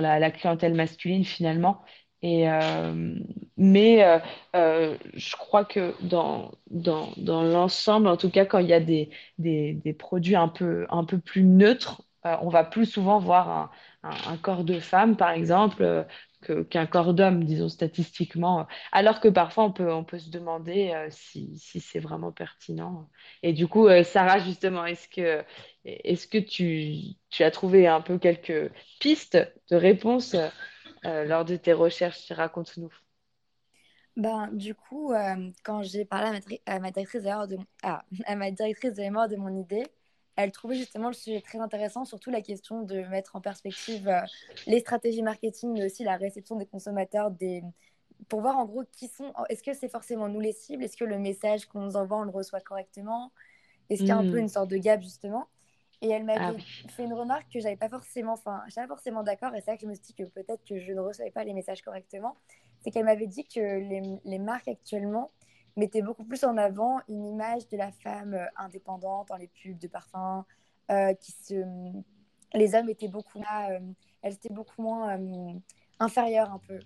la, 0.00 0.30
clientèle 0.30 0.74
masculine, 0.74 1.24
finalement. 1.24 1.82
Mais 2.22 4.20
je 4.56 5.36
crois 5.36 5.64
que 5.64 5.94
dans, 6.02 6.52
l'ensemble, 6.70 8.08
en 8.08 8.16
tout 8.18 8.30
cas, 8.30 8.44
quand 8.44 8.58
il 8.58 8.68
y 8.68 8.74
a 8.74 8.80
des, 8.80 9.96
produits 9.98 10.36
un 10.36 10.48
peu, 10.48 10.86
un 10.90 11.04
peu 11.04 11.18
plus 11.18 11.42
neutres, 11.42 12.02
on 12.22 12.48
va 12.48 12.64
plus 12.64 12.86
souvent 12.86 13.18
voir 13.18 13.50
un, 13.50 13.70
un 14.04 14.36
corps 14.36 14.64
de 14.64 14.80
femme, 14.80 15.16
par 15.16 15.30
exemple, 15.30 15.82
euh, 15.82 16.64
qu'un 16.64 16.86
corps 16.86 17.14
d'homme, 17.14 17.44
disons 17.44 17.68
statistiquement, 17.68 18.66
alors 18.92 19.20
que 19.20 19.28
parfois 19.28 19.64
on 19.64 19.72
peut, 19.72 19.90
on 19.90 20.04
peut 20.04 20.18
se 20.18 20.30
demander 20.30 20.92
euh, 20.94 21.06
si, 21.10 21.56
si 21.58 21.80
c'est 21.80 22.00
vraiment 22.00 22.32
pertinent. 22.32 23.08
Et 23.42 23.52
du 23.52 23.66
coup, 23.66 23.88
euh, 23.88 24.02
Sarah, 24.02 24.38
justement, 24.40 24.84
est-ce 24.84 25.08
que, 25.08 25.42
est-ce 25.84 26.28
que 26.28 26.38
tu, 26.38 27.16
tu 27.30 27.42
as 27.42 27.50
trouvé 27.50 27.86
un 27.86 28.02
peu 28.02 28.18
quelques 28.18 28.70
pistes 29.00 29.38
de 29.70 29.76
réponse 29.76 30.36
lors 31.02 31.44
de 31.44 31.56
tes 31.56 31.72
recherches? 31.72 32.30
Raconte-nous. 32.30 32.92
Ben, 34.16 34.48
du 34.52 34.74
coup, 34.74 35.12
quand 35.64 35.82
j'ai 35.82 36.04
parlé 36.04 36.40
à 36.66 36.78
ma, 36.78 36.90
directrice 36.90 37.26
ah, 37.82 38.04
à 38.26 38.36
ma 38.36 38.50
directrice 38.50 38.92
de 38.94 39.00
mémoire 39.02 39.28
de 39.30 39.36
mon 39.36 39.60
idée, 39.60 39.84
elle 40.36 40.52
trouvait 40.52 40.76
justement 40.76 41.08
le 41.08 41.14
sujet 41.14 41.40
très 41.40 41.58
intéressant, 41.58 42.04
surtout 42.04 42.30
la 42.30 42.40
question 42.40 42.82
de 42.82 43.00
mettre 43.02 43.36
en 43.36 43.40
perspective 43.40 44.08
euh, 44.08 44.20
les 44.66 44.80
stratégies 44.80 45.22
marketing, 45.22 45.72
mais 45.72 45.86
aussi 45.86 46.04
la 46.04 46.16
réception 46.16 46.56
des 46.56 46.66
consommateurs, 46.66 47.30
des... 47.30 47.62
pour 48.28 48.40
voir 48.40 48.58
en 48.58 48.64
gros 48.64 48.84
qui 48.92 49.08
sont. 49.08 49.32
Est-ce 49.48 49.62
que 49.62 49.74
c'est 49.74 49.88
forcément 49.88 50.28
nous 50.28 50.40
les 50.40 50.52
cibles? 50.52 50.82
Est-ce 50.82 50.96
que 50.96 51.04
le 51.04 51.18
message 51.18 51.66
qu'on 51.66 51.80
nous 51.80 51.96
envoie, 51.96 52.18
on 52.18 52.24
le 52.24 52.30
reçoit 52.30 52.60
correctement? 52.60 53.32
Est-ce 53.90 54.00
qu'il 54.00 54.08
y 54.08 54.12
a 54.12 54.16
un 54.16 54.22
peu 54.22 54.36
hmm. 54.36 54.44
une 54.44 54.48
sorte 54.48 54.70
de 54.70 54.76
gap 54.76 55.02
justement? 55.02 55.46
Et 56.02 56.10
elle 56.10 56.24
m'avait 56.24 56.58
ah 56.58 56.90
fait 56.90 57.04
une 57.04 57.14
remarque 57.14 57.50
que 57.52 57.60
j'avais 57.60 57.76
pas 57.76 57.88
forcément, 57.88 58.32
enfin, 58.32 58.62
j'étais 58.66 58.82
pas 58.82 58.88
forcément 58.88 59.22
d'accord, 59.22 59.54
et 59.54 59.60
c'est 59.60 59.70
là 59.70 59.76
que 59.76 59.82
je 59.82 59.86
me 59.86 59.94
suis 59.94 60.02
dit 60.02 60.14
que 60.14 60.24
peut-être 60.24 60.62
que 60.64 60.78
je 60.78 60.92
ne 60.92 61.00
recevais 61.00 61.30
pas 61.30 61.44
les 61.44 61.54
messages 61.54 61.80
correctement. 61.82 62.36
C'est 62.80 62.90
qu'elle 62.90 63.04
m'avait 63.04 63.26
dit 63.26 63.46
que 63.46 63.60
les, 63.60 64.02
les 64.24 64.38
marques 64.38 64.68
actuellement 64.68 65.30
mettait 65.76 66.02
beaucoup 66.02 66.24
plus 66.24 66.44
en 66.44 66.56
avant 66.56 67.00
une 67.08 67.26
image 67.26 67.68
de 67.68 67.76
la 67.76 67.90
femme 67.90 68.34
euh, 68.34 68.46
indépendante 68.56 69.28
dans 69.28 69.36
les 69.36 69.48
pubs 69.48 69.78
de 69.78 69.88
parfums, 69.88 70.44
euh, 70.90 71.14
qui 71.14 71.32
se... 71.32 71.64
les 72.54 72.74
hommes 72.74 72.88
étaient 72.88 73.08
beaucoup 73.08 73.38
moins, 73.38 73.70
euh, 73.70 73.80
elles 74.22 74.34
étaient 74.34 74.52
beaucoup 74.52 74.82
moins 74.82 75.18
inférieures 75.98 76.52
un 76.52 76.60
peu. 76.66 76.78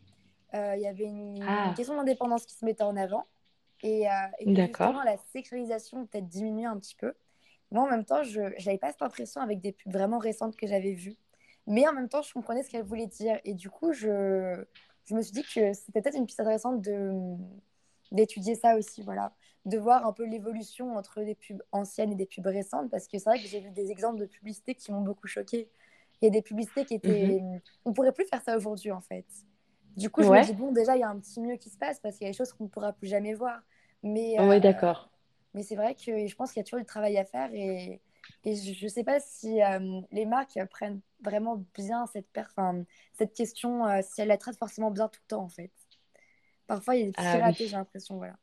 Il 0.55 0.81
y 0.81 0.87
avait 0.87 1.05
une, 1.05 1.44
ah. 1.46 1.74
question 1.77 1.94
d'indépendance 1.96 2.46
qui 2.46 2.55
se 2.55 2.64
mettait 2.64 2.83
en 2.83 2.96
avant 2.96 3.27
et, 3.83 4.05
et 4.38 4.57
justement 4.57 5.03
la 5.05 5.18
sexualisation 5.33 6.07
peut-être 6.07 6.27
diminuait 6.27 6.64
un 6.64 6.79
petit 6.79 6.94
peu. 6.94 7.12
Moi, 7.70 7.85
en 7.85 7.90
même 7.90 8.07
temps, 8.07 8.22
je 8.22 8.40
n'avais 8.40 8.79
pas 8.79 8.90
cette 8.90 9.03
impression 9.03 9.42
avec 9.42 9.61
des 9.61 9.72
pubs 9.72 9.92
vraiment 9.92 10.18
récentes 10.18 10.57
que 10.57 10.66
j'avais 10.66 10.94
vues. 10.94 11.16
Mais 11.66 11.87
en 11.87 11.92
même 11.92 12.09
temps, 12.09 12.22
je 12.22 12.33
comprenais 12.33 12.62
ce 12.62 12.70
qu'elle 12.70 12.83
voulait 12.83 13.07
dire. 13.07 13.38
Et 13.44 13.53
du 13.53 13.68
coup, 13.68 13.92
je, 13.92 14.64
je 15.05 15.14
me 15.14 15.20
suis 15.20 15.33
dit 15.33 15.42
que 15.42 15.74
c'était 15.74 16.01
peut-être 16.01 16.16
une 16.16 16.24
piste 16.24 16.40
intéressante 16.40 16.81
de, 16.81 17.12
d'étudier 18.12 18.55
ça 18.55 18.77
aussi, 18.77 19.03
voilà. 19.03 19.33
De 19.64 19.79
voir 19.79 20.07
un 20.07 20.12
peu 20.12 20.25
l'évolution 20.25 20.97
entre 20.97 21.23
des 21.23 21.35
pubs 21.35 21.62
anciennes 21.73 22.12
et 22.12 22.14
des 22.14 22.27
pubs 22.27 22.47
récentes, 22.47 22.90
parce 22.90 23.07
que 23.07 23.18
c'est 23.18 23.29
vrai 23.29 23.38
que 23.38 23.47
j'ai 23.47 23.61
vu 23.61 23.71
des 23.71 23.90
exemples 23.90 24.21
de 24.21 24.27
publicités 24.27 24.75
qui 24.75 24.92
m'ont 24.92 25.03
beaucoup 25.03 25.27
choqué. 25.27 25.68
Il 26.21 26.25
y 26.25 26.29
a 26.29 26.31
des 26.31 26.42
publicités 26.42 26.85
qui 26.85 26.94
étaient. 26.94 27.40
Mhm. 27.40 27.61
On 27.85 27.92
pourrait 27.92 28.12
plus 28.12 28.27
faire 28.27 28.42
ça 28.42 28.57
aujourd'hui, 28.57 28.90
en 28.90 29.01
fait. 29.01 29.27
Du 29.97 30.11
coup, 30.11 30.23
je 30.23 30.29
me 30.29 30.44
dis, 30.44 30.53
bon, 30.53 30.71
déjà, 30.73 30.97
il 30.97 31.01
y 31.01 31.03
a 31.03 31.09
un 31.09 31.18
petit 31.18 31.40
mieux 31.40 31.57
qui 31.57 31.71
se 31.71 31.77
passe, 31.77 31.99
parce 32.01 32.16
qu'il 32.16 32.27
y 32.27 32.29
a 32.29 32.33
des 32.33 32.37
choses 32.37 32.53
qu'on 32.53 32.64
ne 32.64 32.68
pourra 32.68 32.92
plus 32.92 33.09
jamais 33.09 33.35
voir. 33.35 33.61
Mais, 34.03 34.37
oui, 34.40 34.57
euh, 34.57 34.61
d'accord. 34.61 35.11
Mais 35.55 35.62
c'est 35.62 35.75
vrai 35.75 35.94
que 35.94 36.27
je 36.27 36.35
pense 36.37 36.53
qu'il 36.53 36.61
y 36.61 36.62
a 36.62 36.64
toujours 36.64 36.79
du 36.79 36.87
travail 36.87 37.18
à 37.18 37.25
faire, 37.25 37.53
et, 37.53 38.01
et 38.44 38.55
je 38.55 38.85
ne 38.85 38.88
sais 38.88 39.03
pas 39.03 39.18
si 39.18 39.61
euh, 39.61 40.01
les 40.12 40.25
marques 40.25 40.59
prennent 40.71 41.01
vraiment 41.21 41.64
bien 41.75 42.07
cette, 42.07 42.29
cette 43.14 43.35
question, 43.35 43.87
euh, 43.87 44.01
si 44.03 44.21
elles 44.21 44.29
la 44.29 44.38
traitent 44.38 44.59
forcément 44.59 44.92
bien 44.92 45.09
tout 45.09 45.21
le 45.25 45.29
temps, 45.29 45.42
en 45.42 45.49
fait. 45.49 45.73
Parfois, 46.68 46.94
il 46.94 47.00
y 47.00 47.02
a 47.02 47.07
des 47.07 47.12
petits 47.12 47.24
ah 47.26 47.38
ratés, 47.38 47.66
j'ai 47.66 47.76
l'impression. 47.76 48.16
Voilà. 48.16 48.35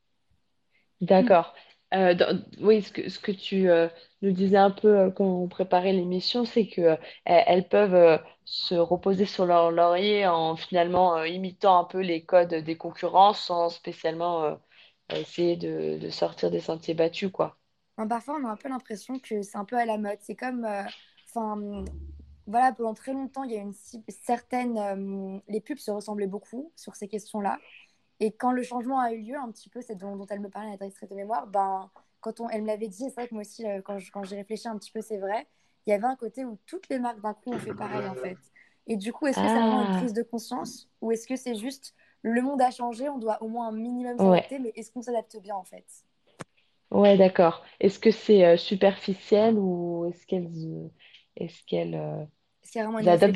D'accord. 1.00 1.54
Euh, 1.94 2.16
oui, 2.60 2.82
ce 2.82 2.92
que, 2.92 3.10
ce 3.10 3.20
que 3.20 3.32
tu 3.32 3.70
euh, 3.70 3.88
nous 4.22 4.32
disais 4.32 4.58
un 4.58 4.72
peu 4.72 4.98
euh, 4.98 5.12
quand 5.12 5.26
on 5.26 5.48
préparait 5.48 5.94
l'émission, 5.94 6.44
c'est 6.44 6.68
que 6.68 6.98
elles 7.26 7.68
peuvent 7.70 8.20
se 8.44 8.76
reposer 8.76 9.26
sur 9.26 9.46
leur 9.46 9.72
laurier 9.72 10.28
en 10.28 10.56
finalement 10.56 11.24
imitant 11.24 11.80
un 11.80 11.84
peu 11.86 12.00
les 12.00 12.26
codes 12.26 12.54
des 12.54 12.76
concurrents 12.76 13.34
sans 13.34 13.70
spécialement 13.70 14.58
essayer 15.10 15.56
de, 15.56 15.98
de 16.00 16.10
sortir 16.10 16.52
des 16.52 16.60
sentiers 16.60 16.96
battus, 16.96 17.32
quoi. 17.32 17.58
parfois, 18.10 18.40
on 18.42 18.46
a 18.46 18.52
un 18.52 18.58
peu 18.58 18.68
l'impression 18.68 19.20
que 19.20 19.42
c'est 19.44 19.58
un 19.58 19.66
peu 19.66 19.78
à 19.78 19.86
la 19.86 19.98
mode. 19.98 20.18
C'est 20.22 20.36
comme, 20.36 20.68
enfin, 21.30 21.86
voilà, 22.48 22.74
pendant 22.74 22.94
très 22.94 23.14
longtemps, 23.14 23.44
il 23.44 23.52
y 23.52 23.58
a 23.58 23.62
une 23.62 23.74
certaine, 24.10 25.42
les 25.48 25.62
pubs 25.62 25.78
se 25.78 25.92
ressemblaient 25.92 26.28
beaucoup 26.28 26.72
sur 26.76 26.96
ces 26.96 27.08
questions-là. 27.08 27.60
Et 28.20 28.32
quand 28.32 28.52
le 28.52 28.64
changement 28.64 29.00
a 29.00 29.12
eu 29.12 29.22
lieu, 29.22 29.36
un 29.36 29.52
petit 29.52 29.70
peu, 29.70 29.82
c'est 29.82 29.96
dont, 29.96 30.16
dont, 30.16 30.26
elle 30.30 30.40
me 30.40 30.50
parlait, 30.50 30.72
la 30.72 30.78
directrice 30.78 31.10
de 31.10 31.16
mémoire, 31.16 31.48
ben, 31.48 31.90
quand 32.22 32.40
on, 32.40 32.50
elle 32.50 32.62
me 32.62 32.68
l'avait 32.68 32.88
dit, 32.88 33.06
c'est 33.10 33.16
vrai 33.16 33.28
que 33.28 33.34
moi 33.34 33.42
aussi, 33.42 33.66
euh, 33.66 33.82
quand, 33.82 33.98
quand 34.14 34.24
j'ai 34.24 34.38
réfléchi 34.38 34.68
un 34.68 34.78
petit 34.78 34.92
peu, 34.92 35.02
c'est 35.02 35.18
vrai, 35.18 35.48
il 35.86 35.92
y 35.92 35.94
avait 35.94 36.06
un 36.06 36.16
côté 36.16 36.46
où 36.46 36.58
toutes 36.66 36.90
les 36.90 37.00
marques 37.00 37.22
d'un 37.22 37.34
coup 37.34 37.52
ont 37.52 37.60
fait 37.60 37.74
pareil, 37.74 38.08
en 38.08 38.16
fait. 38.16 38.38
Et 38.88 38.98
du 38.98 39.12
coup, 39.12 39.28
est-ce 39.28 39.40
que 39.40 39.48
c'est 39.48 39.54
vraiment 39.54 39.82
une 39.82 39.96
ah. 39.96 39.98
prise 39.98 40.14
de 40.14 40.24
conscience 40.24 40.90
ou 41.02 41.12
est-ce 41.12 41.28
que 41.28 41.36
c'est 41.36 41.56
juste 41.56 41.94
le 42.22 42.42
monde 42.42 42.62
a 42.62 42.72
changé, 42.72 43.08
on 43.08 43.20
doit 43.20 43.42
au 43.44 43.48
moins 43.48 43.68
un 43.68 43.72
minimum 43.72 44.18
s'adapter, 44.18 44.58
mais 44.58 44.72
est-ce 44.76 44.92
qu'on 44.92 45.04
s'adapte 45.04 45.38
bien, 45.40 45.56
en 45.56 45.64
fait? 45.64 45.86
Ouais, 46.90 47.18
d'accord. 47.18 47.64
Est-ce 47.80 48.00
que 48.00 48.10
c'est 48.10 48.46
euh, 48.46 48.58
superficiel 48.58 49.58
ou 49.58 50.06
est-ce 50.10 50.26
qu'elles 50.26 50.50
est-ce 51.36 51.64
qu'elles 51.66 51.96
euh, 51.96 52.26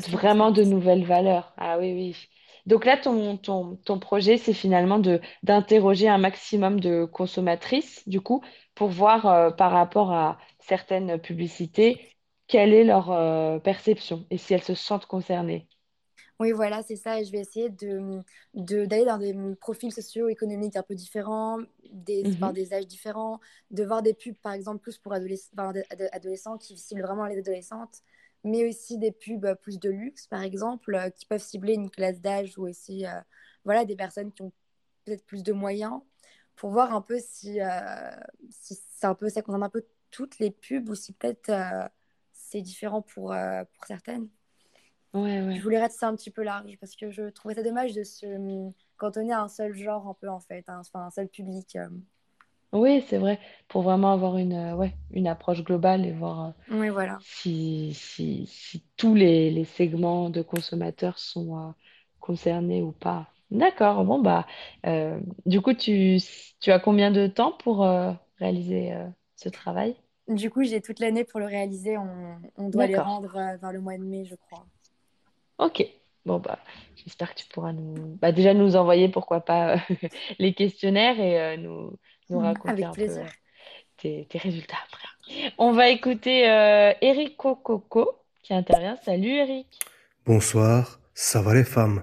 vraiment 0.08 0.50
de 0.50 0.64
nouvelles 0.64 1.04
valeurs? 1.04 1.52
Ah 1.56 1.78
oui, 1.78 1.92
oui. 1.92 2.28
Donc 2.70 2.84
là, 2.84 2.96
ton, 2.96 3.36
ton, 3.36 3.74
ton 3.84 3.98
projet, 3.98 4.38
c'est 4.38 4.52
finalement 4.52 5.00
de, 5.00 5.20
d'interroger 5.42 6.08
un 6.08 6.18
maximum 6.18 6.78
de 6.78 7.04
consommatrices, 7.04 8.08
du 8.08 8.20
coup, 8.20 8.44
pour 8.76 8.90
voir 8.90 9.26
euh, 9.26 9.50
par 9.50 9.72
rapport 9.72 10.12
à 10.12 10.38
certaines 10.60 11.18
publicités, 11.18 12.16
quelle 12.46 12.72
est 12.72 12.84
leur 12.84 13.10
euh, 13.10 13.58
perception 13.58 14.24
et 14.30 14.38
si 14.38 14.54
elles 14.54 14.62
se 14.62 14.76
sentent 14.76 15.06
concernées. 15.06 15.66
Oui, 16.38 16.52
voilà, 16.52 16.84
c'est 16.84 16.94
ça. 16.94 17.20
Et 17.20 17.24
je 17.24 17.32
vais 17.32 17.40
essayer 17.40 17.70
de, 17.70 18.22
de, 18.54 18.84
d'aller 18.84 19.04
dans 19.04 19.18
des 19.18 19.34
profils 19.60 19.90
socio-économiques 19.92 20.76
un 20.76 20.84
peu 20.84 20.94
différents, 20.94 21.58
des, 21.90 22.22
mhm. 22.22 22.52
des 22.52 22.72
âges 22.72 22.86
différents, 22.86 23.40
de 23.72 23.82
voir 23.82 24.00
des 24.00 24.14
pubs, 24.14 24.38
par 24.40 24.52
exemple, 24.52 24.78
plus 24.78 24.96
pour 24.96 25.12
adolescents 25.12 26.56
qui 26.56 26.78
ciblent 26.78 27.02
vraiment 27.02 27.26
les 27.26 27.38
adolescentes, 27.38 28.04
mais 28.44 28.68
aussi 28.68 28.98
des 28.98 29.12
pubs 29.12 29.54
plus 29.62 29.78
de 29.78 29.90
luxe, 29.90 30.26
par 30.26 30.42
exemple, 30.42 30.94
euh, 30.94 31.10
qui 31.10 31.26
peuvent 31.26 31.42
cibler 31.42 31.74
une 31.74 31.90
classe 31.90 32.20
d'âge 32.20 32.56
ou 32.58 32.66
aussi 32.68 33.06
euh, 33.06 33.20
voilà, 33.64 33.84
des 33.84 33.96
personnes 33.96 34.32
qui 34.32 34.42
ont 34.42 34.52
peut-être 35.04 35.24
plus 35.24 35.42
de 35.42 35.52
moyens, 35.52 36.00
pour 36.56 36.70
voir 36.70 36.94
un 36.94 37.00
peu 37.00 37.18
si, 37.20 37.60
euh, 37.60 38.10
si 38.50 38.78
c'est 38.90 39.06
un 39.06 39.14
peu, 39.14 39.28
ça 39.28 39.42
concerne 39.42 39.62
un 39.62 39.70
peu 39.70 39.84
toutes 40.10 40.38
les 40.38 40.50
pubs 40.50 40.88
ou 40.88 40.94
si 40.94 41.12
peut-être 41.12 41.52
c'est 42.32 42.60
différent 42.60 43.00
pour, 43.00 43.34
pour 43.72 43.86
certaines. 43.86 44.28
Ouais, 45.14 45.40
ouais. 45.42 45.56
Je 45.56 45.62
voulais 45.62 45.80
rester 45.80 46.04
un 46.04 46.14
petit 46.14 46.30
peu 46.30 46.42
large 46.42 46.76
parce 46.78 46.96
que 46.96 47.10
je 47.10 47.30
trouvais 47.30 47.54
ça 47.54 47.62
dommage 47.62 47.94
de 47.94 48.02
se 48.02 48.26
cantonner 48.96 49.32
à 49.32 49.40
un 49.40 49.48
seul 49.48 49.74
genre, 49.74 50.06
un 50.08 50.14
peu 50.14 50.28
en 50.28 50.40
fait, 50.40 50.64
hein, 50.68 50.80
enfin, 50.80 51.06
un 51.06 51.10
seul 51.10 51.28
public. 51.28 51.78
Oui, 52.72 53.04
c'est 53.08 53.18
vrai, 53.18 53.38
pour 53.68 53.82
vraiment 53.82 54.12
avoir 54.12 54.36
une, 54.36 54.52
euh, 54.52 54.76
ouais, 54.76 54.92
une 55.10 55.26
approche 55.26 55.64
globale 55.64 56.06
et 56.06 56.12
voir 56.12 56.46
euh, 56.46 56.50
Oui, 56.70 56.88
voilà. 56.88 57.18
si, 57.20 57.92
si, 57.94 58.46
si 58.46 58.84
tous 58.96 59.14
les, 59.14 59.50
les 59.50 59.64
segments 59.64 60.30
de 60.30 60.40
consommateurs 60.42 61.18
sont 61.18 61.58
euh, 61.58 61.70
concernés 62.20 62.82
ou 62.82 62.92
pas. 62.92 63.26
D'accord, 63.50 64.04
bon, 64.04 64.20
bah, 64.20 64.46
du 65.46 65.60
coup, 65.60 65.74
tu, 65.74 66.18
tu 66.60 66.70
as 66.70 66.78
combien 66.78 67.10
de 67.10 67.26
temps 67.26 67.50
pour 67.50 67.84
réaliser 68.38 68.94
ce 69.34 69.48
travail? 69.48 69.96
Du 70.28 70.50
coup, 70.50 70.62
j'ai 70.62 70.80
toute 70.80 71.00
l'année 71.00 71.24
pour 71.24 71.40
le 71.40 71.46
réaliser. 71.46 71.98
On, 71.98 72.36
on 72.56 72.68
doit 72.68 72.86
les 72.86 72.96
rendre 72.96 73.32
vers 73.60 73.72
le 73.72 73.80
mois 73.80 73.98
de 73.98 74.04
mai, 74.04 74.24
je 74.24 74.36
crois. 74.36 74.64
Ok, 75.58 75.84
bon, 76.24 76.38
bah, 76.38 76.60
j'espère 76.94 77.34
que 77.34 77.40
tu 77.40 77.46
pourras 77.48 77.72
nous, 77.72 78.16
bah, 78.20 78.30
déjà 78.30 78.54
nous 78.54 78.76
envoyer, 78.76 79.08
pourquoi 79.08 79.40
pas, 79.40 79.76
les 80.38 80.54
questionnaires 80.54 81.18
et 81.18 81.56
nous 81.58 81.98
nous 82.30 82.38
raconter 82.38 82.68
Avec 82.70 82.84
un 82.84 82.92
plaisir. 82.92 83.24
peu 84.02 84.24
tes, 84.28 84.38
résultats 84.38 84.76
après. 84.86 85.52
On 85.58 85.72
va 85.72 85.88
écouter 85.88 86.50
euh, 86.50 86.92
Eric 87.00 87.36
Coco 87.36 88.18
qui 88.42 88.54
intervient. 88.54 88.96
Salut 89.04 89.30
Eric. 89.30 89.66
Bonsoir, 90.26 91.00
ça 91.14 91.42
va 91.42 91.54
les 91.54 91.64
femmes? 91.64 92.02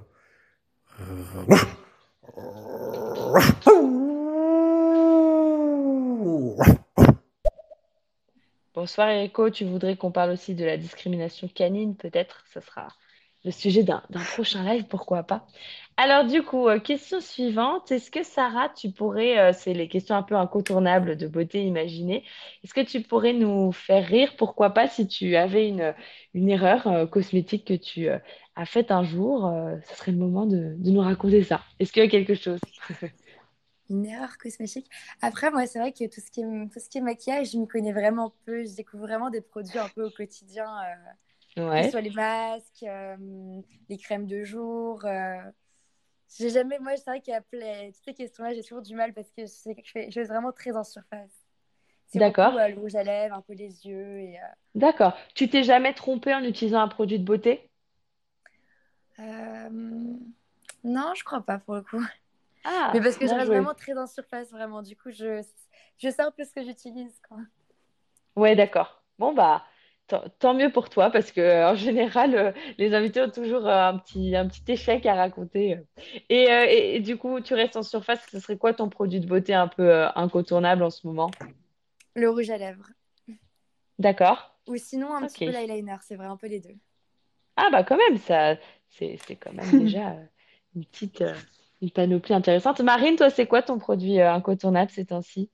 Bonsoir 8.74 9.10
Erico, 9.10 9.50
tu 9.50 9.66
voudrais 9.66 9.96
qu'on 9.96 10.12
parle 10.12 10.32
aussi 10.32 10.54
de 10.54 10.64
la 10.64 10.78
discrimination 10.78 11.48
canine 11.48 11.96
peut-être? 11.96 12.44
Ça 12.54 12.62
sera 12.62 12.88
le 13.46 13.52
sujet 13.52 13.84
d'un 13.84 14.02
prochain 14.34 14.64
live, 14.64 14.86
pourquoi 14.88 15.24
pas. 15.24 15.48
Alors 16.00 16.26
du 16.26 16.44
coup, 16.44 16.68
euh, 16.68 16.80
question 16.80 17.20
suivante, 17.20 17.92
est-ce 17.92 18.12
que 18.12 18.22
Sarah, 18.22 18.70
tu 18.70 18.92
pourrais, 18.92 19.40
euh, 19.40 19.52
c'est 19.52 19.74
les 19.74 19.88
questions 19.88 20.16
un 20.16 20.22
peu 20.22 20.36
incontournables 20.36 21.18
de 21.18 21.28
beauté 21.28 21.64
imaginée, 21.64 22.24
est-ce 22.64 22.76
que 22.76 22.82
tu 22.82 23.02
pourrais 23.02 23.34
nous 23.34 23.72
faire 23.72 24.06
rire, 24.06 24.36
pourquoi 24.38 24.72
pas, 24.76 24.88
si 24.88 25.08
tu 25.08 25.36
avais 25.36 25.68
une, 25.68 25.96
une 26.36 26.50
erreur 26.50 26.86
euh, 26.86 27.08
cosmétique 27.08 27.66
que 27.66 27.74
tu 27.74 28.10
as 28.10 28.66
faite 28.66 28.92
un 28.92 29.04
jour, 29.04 29.52
ce 29.88 29.96
serait 29.96 30.12
le 30.12 30.20
moment 30.20 30.46
de, 30.46 30.76
de 30.78 30.92
nous 30.92 31.02
raconter 31.02 31.44
ça. 31.44 31.62
Est-ce 31.80 31.92
qu'il 31.92 32.04
y 32.04 32.06
a 32.06 32.10
quelque 32.10 32.36
chose? 32.36 32.60
Une 33.90 34.06
erreur 34.06 34.38
cosmétique. 34.38 34.90
Après, 35.22 35.50
moi, 35.50 35.66
c'est 35.66 35.80
vrai 35.80 35.94
que 35.94 36.06
tout 36.06 36.20
ce 36.20 36.30
qui 36.30 36.42
est, 36.42 36.70
tout 36.74 36.80
ce 36.80 36.90
qui 36.90 36.98
est 36.98 37.02
maquillage, 37.02 37.52
je 37.52 37.58
m'y 37.58 37.68
connais 37.68 37.94
vraiment 37.94 38.34
peu. 38.46 38.66
Je 38.66 38.76
découvre 38.76 39.04
vraiment 39.04 39.30
des 39.30 39.40
produits 39.40 39.78
un 39.80 39.88
peu 39.88 40.06
au 40.06 40.10
quotidien, 40.10 40.68
que 41.76 41.84
ce 41.84 41.90
soit 41.92 42.02
les 42.02 42.12
masques, 42.12 42.86
les 43.90 43.98
crèmes 43.98 44.28
de 44.28 44.44
jour 44.44 45.04
J'ai 46.38 46.50
jamais, 46.50 46.80
moi, 46.80 46.96
c'est 46.98 47.06
vrai 47.10 47.22
qu'après 47.22 47.92
toutes 47.94 48.04
ces 48.06 48.14
questions-là, 48.14 48.54
j'ai 48.54 48.62
toujours 48.64 48.82
du 48.82 48.96
mal 48.96 49.14
parce 49.14 49.30
que 49.32 49.46
je, 49.46 49.52
je 49.84 49.92
fais, 49.92 50.10
je 50.12 50.14
fais 50.22 50.24
vraiment 50.26 50.52
très 50.52 50.76
en 50.76 50.84
surface. 50.84 51.46
D'accord. 52.14 52.56
euh, 52.58 52.68
le 52.70 52.80
rouge 52.80 52.96
à 52.96 53.04
lèvres, 53.04 53.36
un 53.36 53.42
peu 53.42 53.54
les 53.54 53.86
yeux 53.88 54.20
et. 54.20 54.38
D'accord. 54.76 55.18
Tu 55.36 55.50
t'es 55.50 55.62
jamais 55.64 55.94
trompé 55.94 56.34
en 56.34 56.42
utilisant 56.42 56.80
un 56.80 56.88
produit 56.88 57.20
de 57.20 57.26
beauté? 57.26 57.70
euh, 59.20 59.24
euh, 59.24 59.70
Non, 60.84 61.14
je 61.16 61.24
crois 61.24 61.42
pas 61.42 61.60
pour 61.60 61.76
le 61.76 61.82
coup. 61.82 62.02
Mais 62.94 63.02
Ah, 63.02 63.02
parce 63.02 63.18
que 63.18 63.28
je 63.28 63.36
reste 63.36 63.52
joué. 63.52 63.52
vraiment 63.52 63.74
très 63.76 63.98
en 63.98 64.08
surface, 64.08 64.52
vraiment. 64.52 64.82
Du 64.84 64.96
coup, 64.98 65.12
je, 65.12 65.42
je 66.00 66.10
sais 66.10 66.22
un 66.22 66.32
peu 66.32 66.44
ce 66.46 66.54
que 66.54 66.64
j'utilise, 66.64 67.20
quoi. 67.28 67.40
Ouais, 68.36 68.56
d'accord. 68.56 69.04
Bon, 69.20 69.34
bah, 69.34 69.66
tant, 70.08 70.54
mieux 70.54 70.72
pour 70.72 70.90
toi, 70.90 71.10
parce 71.12 71.32
que 71.32 71.42
euh, 71.42 71.72
en 71.72 71.76
général, 71.76 72.36
euh, 72.36 72.52
les 72.78 72.94
invités 72.94 73.22
ont 73.22 73.30
toujours 73.30 73.68
euh, 73.68 73.90
un 73.90 73.98
petit, 73.98 74.36
un 74.36 74.48
petit 74.48 74.64
échec 74.72 75.06
à 75.06 75.16
raconter. 75.16 75.80
Et, 76.30 76.44
et, 76.44 76.96
et 76.96 77.00
du 77.02 77.18
coup, 77.18 77.40
tu 77.42 77.54
restes 77.54 77.76
en 77.78 77.84
surface, 77.84 78.26
ce 78.32 78.40
serait 78.40 78.58
quoi 78.58 78.74
ton 78.74 78.90
produit 78.90 79.20
de 79.20 79.28
beauté 79.28 79.54
un 79.54 79.68
peu 79.68 80.06
incontournable 80.16 80.84
en 80.84 80.90
ce 80.90 81.06
moment? 81.08 81.32
Le 82.16 82.30
rouge 82.30 82.50
à 82.50 82.58
lèvres. 82.58 82.90
D'accord. 84.00 84.40
Ou 84.68 84.78
sinon, 84.78 85.16
un 85.16 85.26
petit 85.26 85.40
Ok. 85.40 85.46
peu 85.46 85.52
l'eyeliner, 85.52 85.98
c'est 86.02 86.16
vrai, 86.16 86.28
un 86.28 86.38
peu 86.38 86.48
les 86.48 86.60
deux. 86.60 86.76
Ah, 87.56 87.70
bah, 87.72 87.84
quand 87.84 87.98
même, 87.98 88.18
ça, 88.18 88.56
c'est, 88.90 89.18
c'est 89.28 89.36
quand 89.36 89.54
même 89.54 89.74
déjà 89.76 90.16
une 90.76 90.86
petite, 90.86 91.24
une 91.82 91.92
panoplie 91.92 92.34
intéressante. 92.34 92.82
Marine, 92.82 93.16
toi, 93.16 93.30
c'est 93.30 93.48
quoi 93.48 93.62
ton 93.64 93.80
produit 93.80 94.22
incontournable 94.22 94.92
ces 94.92 95.06
temps-ci? 95.06 95.50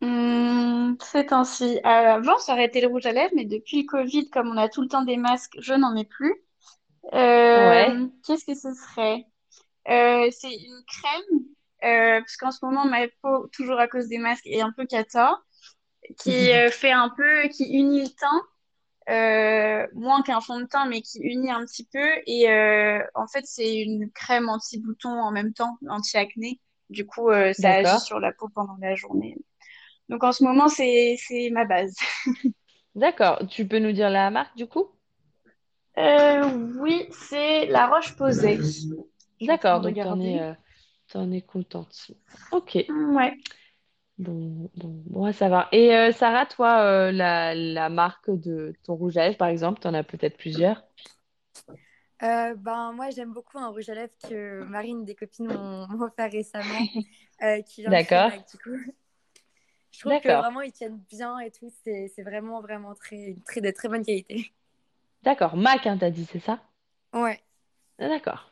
Hum, 0.00 0.96
ces 1.00 1.26
temps-ci. 1.26 1.78
Euh, 1.78 1.88
avant, 1.88 2.38
ça 2.38 2.52
aurait 2.52 2.66
été 2.66 2.80
le 2.80 2.88
rouge 2.88 3.06
à 3.06 3.12
lèvres, 3.12 3.32
mais 3.34 3.44
depuis 3.44 3.82
le 3.82 3.86
Covid, 3.86 4.28
comme 4.30 4.48
on 4.48 4.56
a 4.56 4.68
tout 4.68 4.82
le 4.82 4.88
temps 4.88 5.04
des 5.04 5.16
masques, 5.16 5.56
je 5.58 5.74
n'en 5.74 5.92
mets 5.92 6.04
plus. 6.04 6.34
Ouais. 7.12 7.90
Euh, 7.90 8.06
qu'est-ce 8.26 8.44
que 8.44 8.54
ce 8.54 8.72
serait? 8.74 9.26
Euh, 9.88 10.28
c'est 10.30 10.54
une 10.54 10.82
crème, 10.86 11.40
euh, 11.84 12.20
parce 12.20 12.36
qu'en 12.36 12.50
ce 12.50 12.64
moment, 12.64 12.84
ma 12.86 13.06
peau, 13.22 13.46
toujours 13.48 13.78
à 13.78 13.88
cause 13.88 14.08
des 14.08 14.18
masques, 14.18 14.46
est 14.46 14.62
un 14.62 14.72
peu 14.72 14.86
cata, 14.86 15.38
qui 16.18 16.30
fait 16.72 16.92
un 16.92 17.10
peu, 17.10 17.48
qui 17.48 17.64
unit 17.64 18.02
le 18.02 18.08
teint, 18.08 19.90
moins 19.94 20.22
qu'un 20.22 20.40
fond 20.40 20.60
de 20.60 20.64
teint, 20.64 20.86
mais 20.86 21.02
qui 21.02 21.18
unit 21.20 21.50
un 21.50 21.64
petit 21.64 21.86
peu. 21.92 22.08
Et 22.26 22.48
en 23.14 23.26
fait, 23.26 23.44
c'est 23.44 23.82
une 23.82 24.10
crème 24.10 24.48
anti-bouton 24.48 25.10
en 25.10 25.30
même 25.30 25.52
temps, 25.52 25.78
anti-acné. 25.88 26.60
Du 26.90 27.06
coup, 27.06 27.30
ça 27.52 27.70
agit 27.70 28.00
sur 28.00 28.20
la 28.20 28.32
peau 28.32 28.48
pendant 28.48 28.76
la 28.80 28.94
journée. 28.94 29.36
Donc 30.08 30.22
en 30.24 30.32
ce 30.32 30.44
moment, 30.44 30.68
c'est 30.68 31.16
c'est 31.18 31.50
ma 31.50 31.64
base. 31.64 31.94
D'accord. 32.94 33.40
Tu 33.48 33.66
peux 33.66 33.78
nous 33.78 33.92
dire 33.92 34.10
la 34.10 34.30
marque 34.30 34.56
du 34.56 34.66
coup? 34.66 34.88
Euh, 35.96 36.50
oui, 36.80 37.06
c'est 37.12 37.66
la 37.66 37.86
en 37.86 37.98
train 37.98 38.32
D'accord, 39.40 39.80
donc 39.80 39.94
t'en 40.00 40.20
es, 40.20 40.40
euh, 40.40 40.52
t'en 41.08 41.30
es 41.30 41.40
contente. 41.40 42.10
Ok. 42.50 42.78
Ouais. 42.88 43.34
Bon, 44.18 44.70
bon, 44.76 45.02
bon 45.06 45.24
à 45.24 45.32
savoir. 45.32 45.68
Et 45.72 45.94
euh, 45.94 46.12
Sarah, 46.12 46.46
toi, 46.46 46.82
euh, 46.82 47.12
la, 47.12 47.54
la 47.54 47.88
marque 47.88 48.30
de 48.30 48.72
ton 48.84 48.94
rouge 48.94 49.16
à 49.16 49.24
lèvres, 49.24 49.36
par 49.36 49.48
exemple, 49.48 49.80
t'en 49.80 49.92
as 49.94 50.04
peut-être 50.04 50.36
plusieurs? 50.36 50.82
Euh, 52.22 52.54
ben, 52.54 52.92
moi, 52.92 53.10
j'aime 53.10 53.32
beaucoup 53.32 53.58
un 53.58 53.68
rouge 53.68 53.88
à 53.88 53.94
lèvres 53.94 54.14
que 54.28 54.64
Marine, 54.64 55.04
des 55.04 55.14
copines, 55.14 55.46
m'ont 55.48 55.86
offert 56.02 56.30
récemment, 56.30 56.64
euh, 57.42 57.60
D'accord. 57.88 58.30
Du 58.30 58.58
coup. 58.58 58.92
Je 59.94 60.00
trouve 60.00 60.20
que 60.20 60.28
vraiment, 60.28 60.60
ils 60.60 60.72
tiennent 60.72 61.00
bien 61.08 61.38
et 61.38 61.50
tout. 61.50 61.70
C'est 61.84 62.22
vraiment, 62.22 62.60
vraiment 62.60 62.94
très, 62.94 63.36
très, 63.46 63.60
de 63.60 63.70
très 63.70 63.88
bonne 63.88 64.04
qualité. 64.04 64.50
D'accord. 65.22 65.56
Mac, 65.56 65.86
hein, 65.86 65.96
t'as 65.98 66.10
dit, 66.10 66.26
c'est 66.26 66.40
ça? 66.40 66.58
Ouais. 67.12 67.40
Ah, 67.98 68.08
D'accord. 68.08 68.50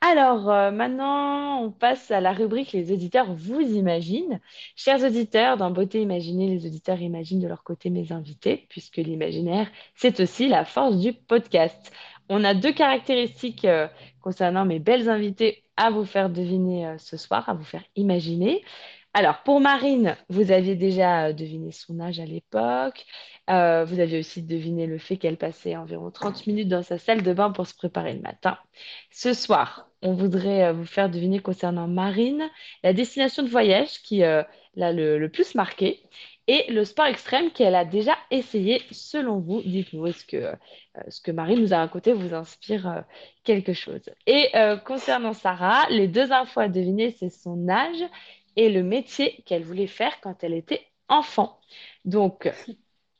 Alors, 0.00 0.48
euh, 0.48 0.70
maintenant, 0.70 1.60
on 1.62 1.70
passe 1.70 2.10
à 2.10 2.20
la 2.20 2.32
rubrique 2.32 2.72
Les 2.72 2.90
auditeurs 2.92 3.34
vous 3.34 3.60
imaginent. 3.60 4.40
Chers 4.76 5.04
auditeurs, 5.04 5.56
dans 5.58 5.70
Beauté 5.70 6.00
imaginée, 6.00 6.48
les 6.48 6.66
auditeurs 6.66 7.00
imaginent 7.02 7.40
de 7.40 7.48
leur 7.48 7.64
côté 7.64 7.90
mes 7.90 8.12
invités, 8.12 8.66
puisque 8.70 8.96
l'imaginaire, 8.96 9.68
c'est 9.94 10.20
aussi 10.20 10.48
la 10.48 10.64
force 10.64 10.96
du 10.96 11.12
podcast. 11.12 11.92
On 12.30 12.44
a 12.44 12.54
deux 12.54 12.72
caractéristiques 12.72 13.64
euh, 13.66 13.88
concernant 14.22 14.64
mes 14.64 14.78
belles 14.78 15.10
invitées 15.10 15.64
à 15.76 15.90
vous 15.90 16.04
faire 16.04 16.30
deviner 16.30 16.86
euh, 16.86 16.98
ce 16.98 17.16
soir, 17.16 17.48
à 17.48 17.54
vous 17.54 17.64
faire 17.64 17.84
imaginer. 17.96 18.62
Alors, 19.12 19.42
pour 19.42 19.60
Marine, 19.60 20.16
vous 20.28 20.52
aviez 20.52 20.76
déjà 20.76 21.26
euh, 21.26 21.32
deviné 21.32 21.72
son 21.72 21.98
âge 21.98 22.20
à 22.20 22.24
l'époque. 22.24 23.04
Euh, 23.48 23.84
vous 23.84 23.98
aviez 23.98 24.20
aussi 24.20 24.40
deviné 24.40 24.86
le 24.86 24.98
fait 24.98 25.16
qu'elle 25.16 25.36
passait 25.36 25.76
environ 25.76 26.12
30 26.12 26.46
minutes 26.46 26.68
dans 26.68 26.82
sa 26.82 26.96
salle 26.96 27.22
de 27.22 27.32
bain 27.32 27.50
pour 27.50 27.66
se 27.66 27.74
préparer 27.74 28.14
le 28.14 28.20
matin. 28.20 28.56
Ce 29.10 29.34
soir, 29.34 29.88
on 30.02 30.14
voudrait 30.14 30.66
euh, 30.66 30.72
vous 30.72 30.84
faire 30.84 31.10
deviner 31.10 31.40
concernant 31.40 31.88
Marine 31.88 32.48
la 32.84 32.92
destination 32.92 33.42
de 33.42 33.48
voyage 33.48 34.00
qui 34.02 34.18
l'a 34.18 34.92
le, 34.92 35.26
plus 35.26 35.56
marqué 35.56 36.00
et 36.46 36.70
le 36.70 36.84
sport 36.84 37.06
extrême 37.06 37.50
qu'elle 37.50 37.74
a 37.74 37.84
déjà 37.84 38.16
essayé 38.30 38.80
selon 38.92 39.40
vous. 39.40 39.60
Dites-nous, 39.62 40.06
est-ce 40.06 40.24
que 40.24 40.52
ce 41.08 41.20
que 41.20 41.32
Marine 41.32 41.60
nous 41.60 41.74
a 41.74 41.78
raconté 41.78 42.12
vous 42.12 42.34
inspire 42.34 43.04
quelque 43.44 43.72
chose? 43.72 44.08
Et 44.26 44.50
concernant 44.84 45.32
Sarah, 45.32 45.88
les 45.90 46.08
deux 46.08 46.32
infos 46.32 46.60
à 46.60 46.68
deviner, 46.68 47.12
c'est 47.12 47.30
son 47.30 47.68
âge 47.68 48.04
et 48.56 48.68
le 48.68 48.82
métier 48.82 49.42
qu'elle 49.46 49.64
voulait 49.64 49.86
faire 49.86 50.20
quand 50.20 50.42
elle 50.44 50.54
était 50.54 50.86
enfant. 51.08 51.58
Donc, 52.04 52.50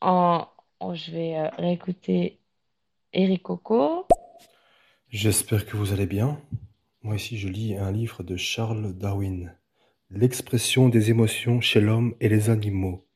en, 0.01 0.47
je 0.95 1.11
vais 1.11 1.37
euh, 1.37 1.49
réécouter 1.59 2.39
Eric 3.13 3.43
Coco. 3.43 4.07
J'espère 5.09 5.67
que 5.67 5.77
vous 5.77 5.93
allez 5.93 6.07
bien. 6.07 6.41
Moi 7.03 7.17
ici, 7.17 7.39
je 7.39 7.49
lis 7.49 7.77
un 7.77 7.91
livre 7.91 8.23
de 8.23 8.37
Charles 8.37 8.93
Darwin. 8.93 9.55
L'expression 10.11 10.89
des 10.89 11.11
émotions 11.11 11.61
chez 11.61 11.81
l'homme 11.81 12.15
et 12.21 12.29
les 12.29 12.51
animaux. 12.51 13.07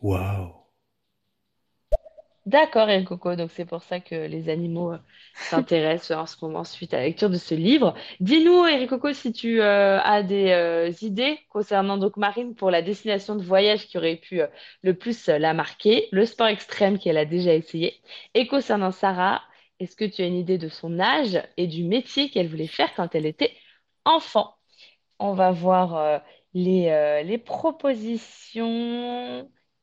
Waouh. 0.00 0.57
D'accord, 2.48 2.88
El 2.88 3.04
Coco, 3.04 3.36
donc 3.36 3.50
c'est 3.50 3.66
pour 3.66 3.82
ça 3.82 4.00
que 4.00 4.14
les 4.14 4.48
animaux 4.48 4.92
euh, 4.92 4.98
s'intéressent 5.34 6.16
en 6.16 6.24
ce 6.24 6.42
moment 6.42 6.64
suite 6.64 6.94
à 6.94 6.96
la 6.96 7.04
lecture 7.04 7.28
de 7.28 7.36
ce 7.36 7.54
livre. 7.54 7.94
Dis-nous, 8.20 8.64
Eric 8.64 8.88
Coco, 8.88 9.12
si 9.12 9.34
tu 9.34 9.60
euh, 9.60 10.00
as 10.00 10.22
des 10.22 10.52
euh, 10.52 10.90
idées 11.02 11.38
concernant 11.50 11.98
donc 11.98 12.16
Marine 12.16 12.54
pour 12.54 12.70
la 12.70 12.80
destination 12.80 13.36
de 13.36 13.42
voyage 13.42 13.86
qui 13.86 13.98
aurait 13.98 14.16
pu 14.16 14.40
le 14.80 14.94
plus 14.94 15.26
la 15.28 15.52
marquer, 15.52 16.08
le 16.10 16.24
sport 16.24 16.46
extrême 16.46 16.98
qu'elle 16.98 17.18
a 17.18 17.26
déjà 17.26 17.52
essayé, 17.52 18.00
et 18.32 18.46
concernant 18.46 18.92
Sarah, 18.92 19.42
est-ce 19.78 19.94
que 19.94 20.06
tu 20.06 20.22
as 20.22 20.26
une 20.26 20.38
idée 20.38 20.56
de 20.56 20.70
son 20.70 21.00
âge 21.00 21.42
et 21.58 21.66
du 21.66 21.84
métier 21.84 22.30
qu'elle 22.30 22.48
voulait 22.48 22.66
faire 22.66 22.94
quand 22.94 23.14
elle 23.14 23.26
était 23.26 23.52
enfant? 24.06 24.54
On 25.18 25.34
va 25.34 25.50
voir 25.50 26.22
les, 26.54 27.22
les 27.26 27.38
propositions 27.38 28.66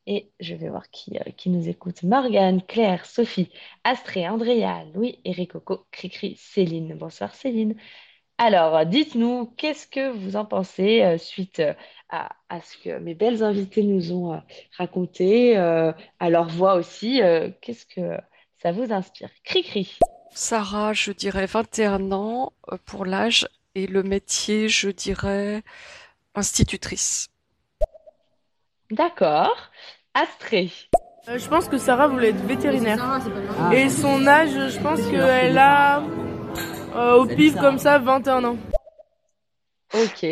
et 0.07 0.31
je 0.39 0.55
vais 0.55 0.69
voir 0.69 0.89
qui, 0.89 1.17
euh, 1.17 1.31
qui 1.35 1.49
nous 1.49 1.67
écoute. 1.67 2.03
Morgane, 2.03 2.61
Claire, 2.61 3.05
Sophie, 3.05 3.49
Astrée, 3.83 4.27
Andrea, 4.27 4.85
Louis, 4.93 5.19
Eric 5.25 5.53
Coco, 5.53 5.85
Cricri, 5.91 6.35
Céline. 6.37 6.95
Bonsoir 6.95 7.33
Céline. 7.33 7.75
Alors, 8.37 8.75
euh, 8.75 8.85
dites-nous, 8.85 9.47
qu'est-ce 9.57 9.87
que 9.87 10.11
vous 10.11 10.35
en 10.35 10.45
pensez 10.45 11.01
euh, 11.01 11.17
suite 11.17 11.61
à, 12.09 12.29
ce 12.61 12.77
que 12.77 12.99
mes 12.99 13.15
belles 13.15 13.43
invitées 13.43 13.83
nous 13.83 14.13
ont 14.13 14.41
raconté, 14.77 15.57
à 15.57 16.29
leur 16.29 16.47
voix 16.47 16.75
aussi, 16.75 17.19
qu'est-ce 17.59 17.85
que 17.85 18.17
ça 18.61 18.71
vous 18.71 18.93
inspire? 18.93 19.29
Cricri. 19.43 19.97
Sarah, 20.31 20.93
je 20.93 21.11
dirais 21.11 21.45
21 21.45 22.13
ans 22.13 22.53
pour 22.85 23.03
l'âge 23.03 23.49
et 23.73 23.87
le 23.87 24.01
métier, 24.03 24.69
je 24.69 24.89
dirais 24.89 25.61
institutrice. 26.35 27.27
D'accord. 28.91 29.55
Astrée. 30.13 30.71
Euh, 31.27 31.38
je 31.39 31.47
pense 31.47 31.67
que 31.67 31.77
Sarah 31.77 32.07
voulait 32.07 32.29
être 32.29 32.45
vétérinaire. 32.45 33.19
Et 33.73 33.89
son 33.89 34.27
âge, 34.27 34.49
je 34.49 34.79
pense 34.79 35.01
qu'elle 35.07 35.57
a, 35.57 36.03
euh, 36.95 37.15
au 37.15 37.25
pif 37.25 37.55
comme 37.55 37.79
ça, 37.79 37.97
21 37.97 38.43
ans. 38.43 38.57
Ok. 39.93 40.25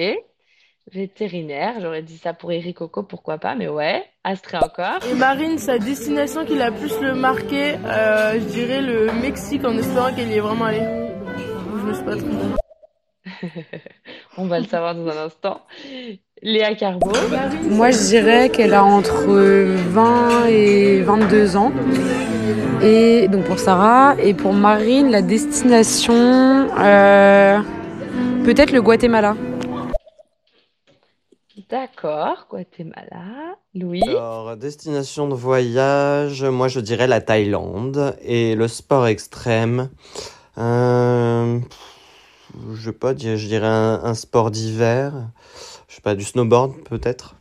Vétérinaire, 0.91 1.75
j'aurais 1.79 2.03
dit 2.03 2.17
ça 2.17 2.33
pour 2.33 2.51
Eric 2.51 2.77
Coco, 2.77 3.03
pourquoi 3.03 3.37
pas, 3.37 3.55
mais 3.55 3.67
ouais. 3.67 4.03
Astrée 4.23 4.57
encore. 4.57 4.99
Et 5.09 5.15
Marine, 5.15 5.57
sa 5.57 5.79
destination 5.79 6.45
qui 6.45 6.55
l'a 6.55 6.71
plus 6.71 6.99
le 6.99 7.15
marqué, 7.15 7.75
euh, 7.85 8.33
je 8.33 8.45
dirais 8.45 8.81
le 8.81 9.11
Mexique 9.13 9.65
en 9.65 9.75
espérant 9.77 10.13
qu'elle 10.13 10.29
y 10.29 10.35
est 10.35 10.41
vraiment 10.41 10.65
allée. 10.65 10.79
Je 10.79 11.87
me 11.87 11.93
suis 11.93 12.03
pas 12.03 12.15
trompée. 12.17 12.63
On 14.37 14.45
va 14.45 14.59
le 14.59 14.65
savoir 14.65 14.93
dans 14.93 15.07
un 15.07 15.25
instant. 15.25 15.61
Léa 16.43 16.75
Carbo. 16.75 17.11
Moi, 17.69 17.91
je 17.91 17.99
dirais 17.99 18.49
qu'elle 18.49 18.73
a 18.73 18.83
entre 18.83 19.27
20 19.27 20.45
et 20.47 21.01
22 21.01 21.55
ans. 21.55 21.71
Et 22.81 23.29
donc 23.29 23.45
pour 23.45 23.59
Sarah. 23.59 24.15
Et 24.19 24.33
pour 24.33 24.51
Marine, 24.53 25.09
la 25.09 25.21
destination, 25.21 26.13
euh, 26.77 27.59
peut-être 28.43 28.71
le 28.71 28.81
Guatemala. 28.81 29.37
D'accord, 31.69 32.45
Guatemala. 32.49 33.55
Louis. 33.73 34.03
Alors, 34.05 34.55
destination 34.57 35.27
de 35.27 35.33
voyage, 35.33 36.43
moi 36.43 36.67
je 36.67 36.79
dirais 36.79 37.07
la 37.07 37.21
Thaïlande 37.21 38.15
et 38.21 38.53
le 38.53 38.67
sport 38.67 39.07
extrême. 39.07 39.89
euh, 40.59 41.57
je 42.75 42.85
sais 42.85 42.91
pas, 42.91 43.15
je 43.17 43.47
dirais 43.47 43.65
un, 43.65 44.01
un 44.03 44.13
sport 44.13 44.51
d'hiver. 44.51 45.13
Je 45.93 45.97
sais 45.97 46.01
pas, 46.01 46.15
du 46.15 46.23
snowboard 46.23 46.83
peut-être? 46.89 47.35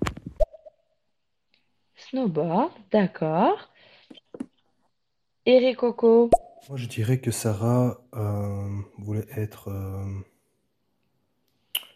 Snowboard, 1.97 2.71
d'accord. 2.91 3.71
Eric 5.47 5.79
Coco. 5.79 6.29
Moi, 6.69 6.77
je 6.77 6.87
dirais 6.87 7.19
que 7.19 7.31
Sarah 7.31 8.03
euh, 8.15 8.69
voulait 8.99 9.27
être, 9.39 9.69
euh, 9.69 10.05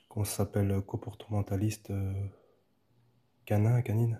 comment 0.08 0.24
ça 0.24 0.36
s'appelle, 0.36 0.80
comportementaliste 0.80 1.90
euh, 1.90 2.14
canin, 3.44 3.82
canine? 3.82 4.18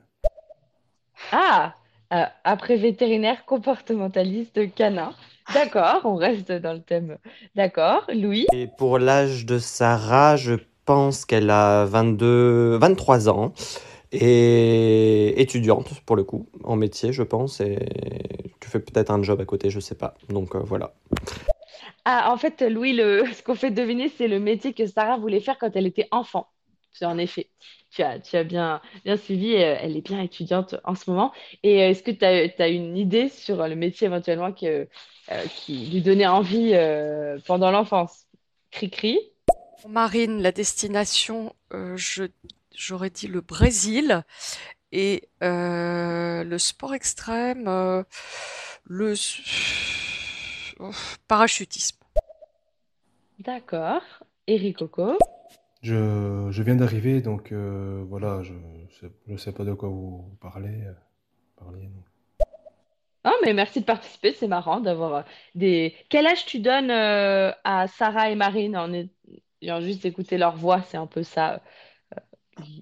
Ah, 1.33 1.75
euh, 2.13 2.27
après 2.45 2.77
vétérinaire 2.77 3.47
comportementaliste 3.47 4.75
canin. 4.75 5.15
D'accord, 5.55 6.03
on 6.05 6.17
reste 6.17 6.53
dans 6.53 6.75
le 6.75 6.83
thème. 6.83 7.17
D'accord, 7.55 8.05
Louis? 8.13 8.47
Et 8.53 8.67
pour 8.67 8.99
l'âge 8.99 9.47
de 9.47 9.59
Sarah, 9.59 10.37
je 10.37 10.57
pense 10.87 11.27
qu'elle 11.27 11.51
a 11.51 11.85
22, 11.85 12.79
23 12.79 13.29
ans 13.29 13.53
et 14.13 15.41
étudiante 15.41 16.01
pour 16.07 16.17
le 16.17 16.25
coup, 16.25 16.49
en 16.65 16.77
métier, 16.77 17.13
je 17.13 17.23
pense, 17.23 17.61
et 17.61 17.79
tu 18.61 18.71
fais 18.71 18.81
peut-être 18.81 19.11
un 19.11 19.23
job 19.23 19.41
à 19.41 19.45
côté, 19.45 19.69
je 19.69 19.81
sais 19.81 19.97
pas. 19.97 20.15
Donc 20.29 20.55
euh, 20.55 20.61
voilà. 20.61 20.95
Ah, 22.05 22.33
en 22.33 22.37
fait, 22.37 22.63
Louis, 22.63 22.93
le... 22.93 23.25
ce 23.35 23.43
qu'on 23.43 23.57
fait 23.57 23.71
deviner, 23.71 24.09
c'est 24.09 24.29
le 24.29 24.39
métier 24.41 24.73
que 24.73 24.87
Sarah 24.87 25.19
voulait 25.19 25.41
faire 25.41 25.59
quand 25.59 25.75
elle 25.75 25.87
était 25.87 26.09
enfant. 26.11 26.49
En 27.03 27.19
effet, 27.19 27.51
tu 27.91 28.03
as, 28.03 28.19
tu 28.21 28.37
as 28.37 28.45
bien, 28.45 28.81
bien 29.05 29.19
suivi, 29.19 29.55
euh, 29.55 29.77
elle 29.79 29.99
est 29.99 30.07
bien 30.07 30.23
étudiante 30.23 30.77
en 30.85 30.95
ce 30.95 31.11
moment. 31.11 31.33
Et 31.63 31.83
euh, 31.83 31.91
est-ce 31.91 32.03
que 32.03 32.11
tu 32.11 32.25
as, 32.25 32.69
une 32.69 32.97
idée 32.97 33.29
sur 33.29 33.67
le 33.69 33.77
métier 33.77 34.07
éventuellement 34.07 34.53
qui 34.53 34.71
lui 35.69 36.01
donnait 36.01 36.27
envie 36.27 36.75
pendant 37.47 37.71
l'enfance? 37.71 38.27
Cri-cri. 38.71 39.19
Pour 39.81 39.91
Marine, 39.91 40.41
la 40.43 40.53
destination, 40.53 41.55
euh, 41.73 41.97
je, 41.97 42.25
j'aurais 42.75 43.11
dit 43.11 43.27
le 43.27 43.41
Brésil 43.41 44.23
et 44.93 45.29
euh, 45.43 46.45
le 46.45 46.59
sport 46.59 46.95
extrême, 46.95 47.69
euh, 47.69 48.03
le 48.85 49.15
oh, 50.81 50.91
parachutisme. 51.29 51.99
D'accord. 53.39 54.03
Eric 54.47 54.79
Coco. 54.79 55.19
Je, 55.83 56.49
je 56.51 56.63
viens 56.63 56.77
d'arriver, 56.77 57.21
donc 57.21 57.53
euh, 57.53 58.05
voilà, 58.09 58.43
je 58.43 58.55
sais, 58.99 59.13
je 59.29 59.37
sais 59.37 59.53
pas 59.53 59.65
de 59.65 59.75
quoi 59.75 59.89
vous 59.89 60.37
parlez. 60.41 60.85
donc. 61.61 61.75
Ah, 63.25 63.35
mais 63.45 63.53
merci 63.55 63.81
de 63.81 63.85
participer, 63.85 64.33
c'est 64.33 64.47
marrant 64.47 64.79
d'avoir 64.79 65.25
des... 65.57 65.97
Quel 66.09 66.29
âge 66.29 66.47
tu 66.47 66.61
donnes 66.61 66.93
euh, 66.93 67.51
à 67.65 67.89
Sarah 67.89 68.31
et 68.31 68.37
Marine 68.37 68.77
en 68.77 68.93
ayant 69.63 69.81
juste 69.81 70.05
écouté 70.05 70.39
leur 70.39 70.57
voix, 70.57 70.83
c'est 70.83 70.97
un 70.97 71.07
peu 71.07 71.23
ça 71.23 71.61
euh, 72.15 72.21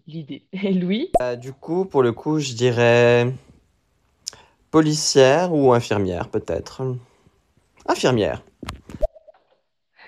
l'idée. 0.06 0.46
Et 0.52 0.72
Louis? 0.72 1.10
Euh, 1.20 1.36
du 1.36 1.52
coup, 1.52 1.84
pour 1.84 2.02
le 2.02 2.12
coup, 2.12 2.38
je 2.38 2.52
dirais 2.52 3.32
policière 4.70 5.52
ou 5.52 5.72
infirmière 5.72 6.28
peut-être. 6.28 6.82
Infirmière. 7.86 8.42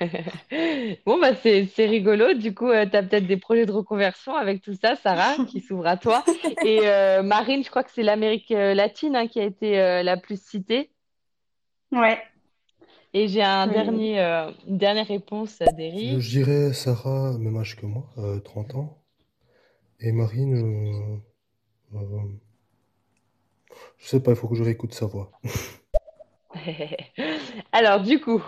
Bon, 1.06 1.18
bah 1.18 1.34
c'est 1.34 1.66
c'est 1.66 1.86
rigolo. 1.86 2.34
Du 2.34 2.54
coup, 2.54 2.70
tu 2.70 2.76
as 2.96 3.02
peut-être 3.02 3.26
des 3.26 3.36
projets 3.36 3.66
de 3.66 3.72
reconversion 3.72 4.34
avec 4.34 4.62
tout 4.62 4.74
ça, 4.74 4.96
Sarah, 4.96 5.36
qui 5.48 5.60
s'ouvre 5.60 5.86
à 5.86 5.96
toi. 5.96 6.24
Et 6.64 6.80
euh, 6.84 7.22
Marine, 7.22 7.64
je 7.64 7.70
crois 7.70 7.84
que 7.84 7.90
c'est 7.94 8.02
l'Amérique 8.02 8.50
euh, 8.50 8.74
latine 8.74 9.16
hein, 9.16 9.26
qui 9.26 9.40
a 9.40 9.44
été 9.44 9.80
euh, 9.80 10.02
la 10.02 10.16
plus 10.16 10.40
citée. 10.40 10.90
Ouais. 11.92 12.18
Et 13.16 13.28
j'ai 13.28 13.42
un 13.42 13.66
Oui. 13.66 13.72
dernier, 13.72 14.20
euh, 14.20 14.50
une 14.68 14.76
dernière 14.76 15.06
réponse 15.06 15.60
d'Eric. 15.74 16.20
je 16.20 16.28
dirais 16.28 16.74
Sarah, 16.74 17.38
même 17.38 17.56
âge 17.56 17.74
que 17.74 17.86
moi, 17.86 18.04
euh, 18.18 18.40
30 18.40 18.74
ans. 18.74 19.02
Et 20.00 20.12
Marine, 20.12 21.22
euh, 21.94 21.96
euh, 21.98 22.20
je 23.96 24.06
sais 24.06 24.22
pas, 24.22 24.32
il 24.32 24.36
faut 24.36 24.48
que 24.48 24.54
je 24.54 24.62
réécoute 24.62 24.92
sa 24.92 25.06
voix. 25.06 25.32
Alors, 27.72 28.02
du 28.02 28.20
coup, 28.20 28.42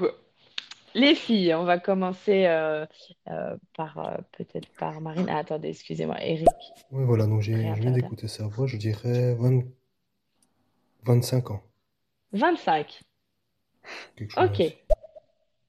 les 0.94 1.14
filles, 1.14 1.54
on 1.54 1.64
va 1.64 1.78
commencer 1.78 2.44
euh, 2.44 2.84
euh, 3.30 3.56
par 3.74 3.98
euh, 3.98 4.18
peut-être 4.36 4.68
par 4.78 5.00
Marine. 5.00 5.28
Ah, 5.30 5.38
attendez, 5.38 5.68
excusez-moi, 5.68 6.22
Eric. 6.22 6.46
Oui, 6.90 7.04
voilà, 7.06 7.26
donc 7.26 7.40
j'ai, 7.40 7.74
je 7.74 7.80
viens 7.80 7.92
d'écouter 7.92 8.28
sa 8.28 8.46
voix, 8.46 8.66
je 8.66 8.76
dirais 8.76 9.34
20 9.34 9.62
25 11.06 11.52
ans, 11.52 11.62
25. 12.32 13.07
Ok. 14.36 14.62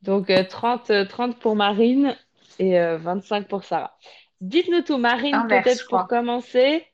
Donc, 0.01 0.29
euh, 0.29 0.43
30, 0.43 0.89
euh, 0.91 1.05
30 1.05 1.39
pour 1.39 1.55
Marine 1.55 2.15
et 2.57 2.79
euh, 2.79 2.97
25 2.97 3.47
pour 3.47 3.63
Sarah. 3.63 3.97
Dites-nous 4.41 4.81
tout, 4.81 4.97
Marine, 4.97 5.45
peut-être 5.47 5.81
je 5.81 5.85
pour 5.87 6.07
commencer. 6.07 6.85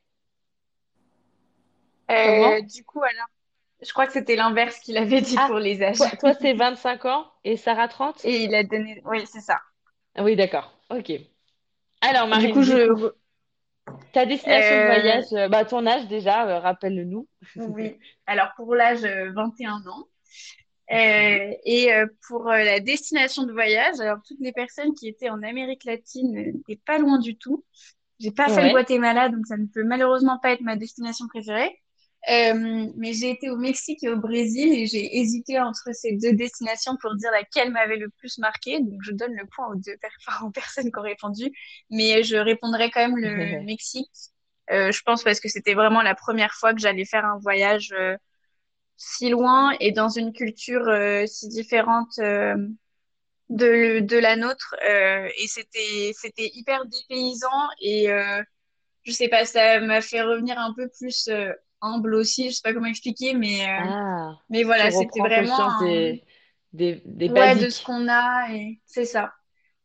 Euh, 2.10 2.60
du 2.62 2.84
coup, 2.84 3.02
alors, 3.02 3.26
je 3.82 3.92
crois 3.92 4.06
que 4.06 4.12
c'était 4.12 4.36
l'inverse 4.36 4.78
qu'il 4.80 4.96
avait 4.96 5.20
dit 5.20 5.36
Ah, 5.38 5.46
pour 5.48 5.58
les 5.58 5.82
âges. 5.82 5.96
toi, 5.96 6.08
toi 6.18 6.34
c'est 6.34 6.54
25 6.54 7.04
ans 7.04 7.30
et 7.44 7.56
Sarah 7.56 7.88
30? 7.88 8.24
Et 8.24 8.44
il 8.44 8.54
a 8.54 8.64
donné. 8.64 9.02
Oui, 9.04 9.24
c'est 9.26 9.40
ça. 9.40 9.60
Ah 10.16 10.24
Oui, 10.24 10.34
d'accord. 10.34 10.72
Ok. 10.90 11.12
Alors, 12.00 12.24
Du 12.24 12.30
Marine, 12.30 12.52
coup, 12.52 12.62
du 12.62 12.66
je. 12.70 12.92
coup, 12.92 13.10
ta 14.12 14.26
destination 14.26 14.74
de 14.76 14.80
euh, 14.80 14.86
voyage, 14.86 15.24
euh, 15.32 15.48
bah, 15.48 15.64
ton 15.64 15.86
âge 15.86 16.06
déjà, 16.08 16.46
euh, 16.48 16.58
rappelle-le-nous. 16.58 17.28
oui. 17.56 17.98
Alors, 18.26 18.48
pour 18.56 18.74
l'âge, 18.74 19.04
euh, 19.04 19.30
21 19.32 19.86
ans. 19.86 20.08
Euh, 20.92 21.52
et 21.64 21.92
euh, 21.92 22.06
pour 22.28 22.48
euh, 22.48 22.62
la 22.62 22.78
destination 22.80 23.42
de 23.42 23.52
voyage, 23.52 23.98
alors 23.98 24.18
toutes 24.26 24.38
les 24.40 24.52
personnes 24.52 24.94
qui 24.94 25.08
étaient 25.08 25.30
en 25.30 25.42
Amérique 25.42 25.84
latine 25.84 26.36
euh, 26.36 26.52
n'étaient 26.52 26.80
pas 26.86 26.98
loin 26.98 27.18
du 27.18 27.36
tout. 27.36 27.64
J'ai 28.20 28.30
pas 28.30 28.48
fait 28.48 28.68
le. 28.68 28.70
Guatemala, 28.70 29.28
donc 29.28 29.46
ça 29.46 29.56
ne 29.56 29.66
peut 29.66 29.84
malheureusement 29.84 30.38
pas 30.38 30.52
être 30.52 30.62
ma 30.62 30.76
destination 30.76 31.26
préférée. 31.26 31.76
Euh, 32.28 32.90
mais 32.96 33.12
j'ai 33.12 33.30
été 33.30 33.50
au 33.50 33.56
Mexique 33.56 34.02
et 34.02 34.08
au 34.08 34.16
Brésil 34.16 34.72
et 34.72 34.86
j'ai 34.86 35.18
hésité 35.18 35.60
entre 35.60 35.90
ces 35.92 36.16
deux 36.16 36.32
destinations 36.32 36.96
pour 37.00 37.14
dire 37.14 37.30
laquelle 37.30 37.70
m'avait 37.70 37.98
le 37.98 38.08
plus 38.08 38.38
marqué. 38.38 38.80
Donc 38.80 39.00
je 39.02 39.12
donne 39.12 39.32
le 39.34 39.46
point 39.46 39.68
aux 39.68 39.76
deux 39.76 39.94
aux 40.42 40.50
personnes 40.50 40.90
qui 40.90 40.98
ont 40.98 41.02
répondu, 41.02 41.52
mais 41.90 42.22
je 42.22 42.36
répondrai 42.36 42.90
quand 42.90 43.00
même 43.00 43.16
le 43.16 43.60
Mexique. 43.64 44.10
Euh, 44.72 44.90
je 44.90 45.02
pense 45.02 45.22
parce 45.22 45.38
que 45.38 45.48
c'était 45.48 45.74
vraiment 45.74 46.02
la 46.02 46.16
première 46.16 46.52
fois 46.54 46.74
que 46.74 46.80
j'allais 46.80 47.04
faire 47.04 47.24
un 47.24 47.38
voyage 47.38 47.94
euh, 47.96 48.16
si 48.96 49.30
loin 49.30 49.72
et 49.80 49.92
dans 49.92 50.08
une 50.08 50.32
culture 50.32 50.88
euh, 50.88 51.26
si 51.26 51.48
différente 51.48 52.18
euh, 52.20 52.56
de, 53.50 54.00
de 54.00 54.18
la 54.18 54.36
nôtre. 54.36 54.74
Euh, 54.88 55.28
et 55.38 55.48
c'était 55.48 56.12
c'était 56.14 56.50
hyper 56.54 56.86
dépaysant 56.86 57.68
et 57.80 58.08
je 59.04 59.12
sais 59.12 59.28
pas, 59.28 59.44
ça 59.44 59.80
m'a 59.80 60.00
fait 60.00 60.22
revenir 60.22 60.58
un 60.58 60.72
peu 60.74 60.88
plus 60.88 61.30
humble 61.80 62.14
aussi. 62.14 62.50
Je 62.50 62.56
sais 62.56 62.62
pas 62.64 62.72
comment 62.74 62.86
expliquer, 62.86 63.34
mais 63.34 63.66
Ah, 63.76 64.40
mais 64.50 64.62
voilà, 64.64 64.90
c'était 64.90 65.22
vraiment 65.22 65.70
des, 65.70 66.24
des, 66.72 67.02
des 67.06 67.28
ouais 67.28 67.56
de 67.56 67.68
ce 67.70 67.80
basiques. 67.80 67.82
qu'on 67.82 68.08
a 68.08 68.52
et 68.54 68.80
c'est 68.86 69.04
ça. 69.04 69.32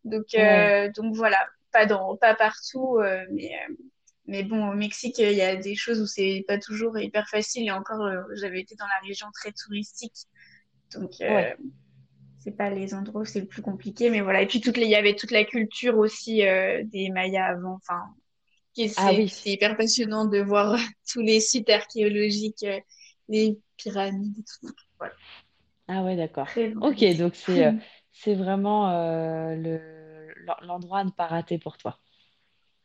Donc 0.05 0.27
Ouais. 0.35 0.71
donc 0.95 1.15
voilà, 1.15 1.39
pas 1.71 1.85
dans 1.85 2.17
pas 2.17 2.35
partout, 2.35 2.99
mais 3.31 3.51
mais 4.27 4.43
bon, 4.43 4.69
au 4.71 4.75
Mexique, 4.75 5.17
il 5.19 5.33
y 5.33 5.41
a 5.41 5.55
des 5.55 5.75
choses 5.75 5.99
où 6.01 6.07
c'est 6.07 6.43
pas 6.47 6.57
toujours 6.59 6.97
hyper 6.99 7.27
facile. 7.29 7.67
Et 7.67 7.71
encore, 7.71 8.01
euh, 8.05 8.21
j'avais 8.35 8.61
été 8.61 8.75
dans 8.75 8.85
la 8.87 9.07
région 9.07 9.27
très 9.33 9.51
touristique, 9.53 10.15
donc 10.93 11.11
euh, 11.21 11.27
Ouais. 11.27 11.55
c'est 12.39 12.57
pas 12.57 12.69
les 12.69 12.93
endroits 12.93 13.21
où 13.21 13.25
c'est 13.25 13.41
le 13.41 13.47
plus 13.47 13.61
compliqué. 13.61 14.09
Mais 14.09 14.21
voilà. 14.21 14.41
Et 14.41 14.47
puis 14.47 14.61
toutes 14.61 14.77
les, 14.77 14.85
il 14.85 14.91
y 14.91 14.95
avait 14.95 15.15
toute 15.15 15.31
la 15.31 15.45
culture 15.45 15.97
aussi 15.97 16.45
euh, 16.47 16.83
des 16.85 17.09
Mayas 17.09 17.45
avant. 17.47 17.75
Enfin, 17.75 18.01
Ah 18.95 19.11
c'est 19.13 19.13
oui. 19.13 19.31
c'est 19.31 19.51
hyper 19.51 19.77
passionnant 19.77 20.25
de 20.25 20.39
voir 20.41 20.77
tous 21.11 21.21
les 21.21 21.39
sites 21.41 21.69
archéologiques, 21.69 22.63
euh, 22.63 22.79
les 23.29 23.59
pyramides 23.77 24.37
et 24.39 24.43
tout. 24.43 24.73
Voilà, 24.99 25.15
Ah 25.87 26.03
ouais, 26.03 26.15
d'accord. 26.15 26.47
Ok, 26.81 27.03
donc 27.17 27.35
c'est 27.35 27.65
euh, 27.67 27.71
vraiment 28.35 28.89
euh, 28.91 29.55
le, 29.55 30.33
l'en- 30.45 30.57
l'endroit 30.61 30.99
à 30.99 31.03
ne 31.03 31.11
pas 31.11 31.27
rater 31.27 31.57
pour 31.59 31.77
toi. 31.77 31.99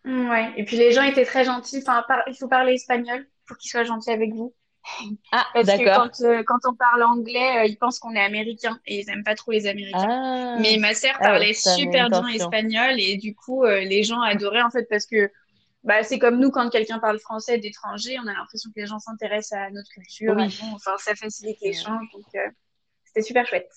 Ouais. 0.07 0.53
Et 0.57 0.65
puis 0.65 0.77
les 0.77 0.93
gens 0.93 1.03
étaient 1.03 1.25
très 1.25 1.45
gentils. 1.45 1.79
Enfin, 1.79 2.05
par- 2.07 2.23
il 2.29 2.35
faut 2.37 2.49
parler 2.49 2.75
espagnol 2.75 3.27
pour 3.47 3.57
qu'ils 3.59 3.71
soient 3.71 3.85
gentils 3.85 4.11
avec 4.11 4.33
vous. 4.33 4.55
Ah, 5.33 5.45
Parce 5.53 5.67
que 5.67 5.85
quand, 5.97 6.21
euh, 6.25 6.45
quand 6.45 6.61
on 6.65 6.75
parle 6.75 7.03
anglais, 7.03 7.59
euh, 7.59 7.65
ils 7.65 7.77
pensent 7.77 7.99
qu'on 7.99 8.15
est 8.15 8.23
américain 8.23 8.79
et 8.87 9.01
ils 9.01 9.11
aiment 9.11 9.25
pas 9.25 9.35
trop 9.35 9.51
les 9.51 9.67
Américains. 9.67 10.07
Ah, 10.09 10.57
Mais 10.61 10.77
ma 10.79 10.95
sœur 10.95 11.13
ah 11.17 11.23
ouais, 11.23 11.29
parlait 11.31 11.55
super 11.55 12.09
bien 12.09 12.29
espagnol 12.29 12.95
et 13.01 13.17
du 13.17 13.35
coup, 13.35 13.65
euh, 13.65 13.81
les 13.81 14.05
gens 14.05 14.21
adoraient 14.21 14.63
en 14.63 14.71
fait 14.71 14.87
parce 14.89 15.05
que 15.07 15.29
bah, 15.83 16.05
c'est 16.05 16.21
comme 16.21 16.39
nous 16.39 16.51
quand 16.53 16.71
quelqu'un 16.71 17.01
parle 17.01 17.19
français 17.19 17.59
d'étranger, 17.59 18.17
on 18.23 18.29
a 18.29 18.33
l'impression 18.33 18.71
que 18.71 18.81
les 18.81 18.87
gens 18.87 19.01
s'intéressent 19.01 19.59
à 19.59 19.71
notre 19.71 19.91
culture, 19.91 20.35
Oui. 20.37 20.57
Enfin, 20.75 20.97
ça 20.99 21.17
facilite 21.17 21.59
l'échange. 21.61 22.07
Donc, 22.13 22.25
c'était 23.05 23.23
super 23.23 23.47
chouette. 23.47 23.71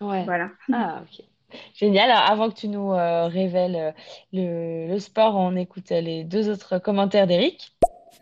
Ouais. 0.00 0.24
Voilà. 0.24 0.50
Ah, 0.72 1.02
ok. 1.02 1.24
Génial. 1.74 2.10
Alors, 2.10 2.30
avant 2.30 2.50
que 2.50 2.54
tu 2.54 2.68
nous 2.68 2.92
euh, 2.92 3.26
révèles 3.26 3.76
euh, 3.76 3.92
le, 4.32 4.88
le 4.88 4.98
sport, 4.98 5.36
on 5.36 5.56
écoute 5.56 5.92
euh, 5.92 6.00
les 6.00 6.24
deux 6.24 6.48
autres 6.50 6.78
commentaires 6.78 7.26
d'Eric. 7.26 7.72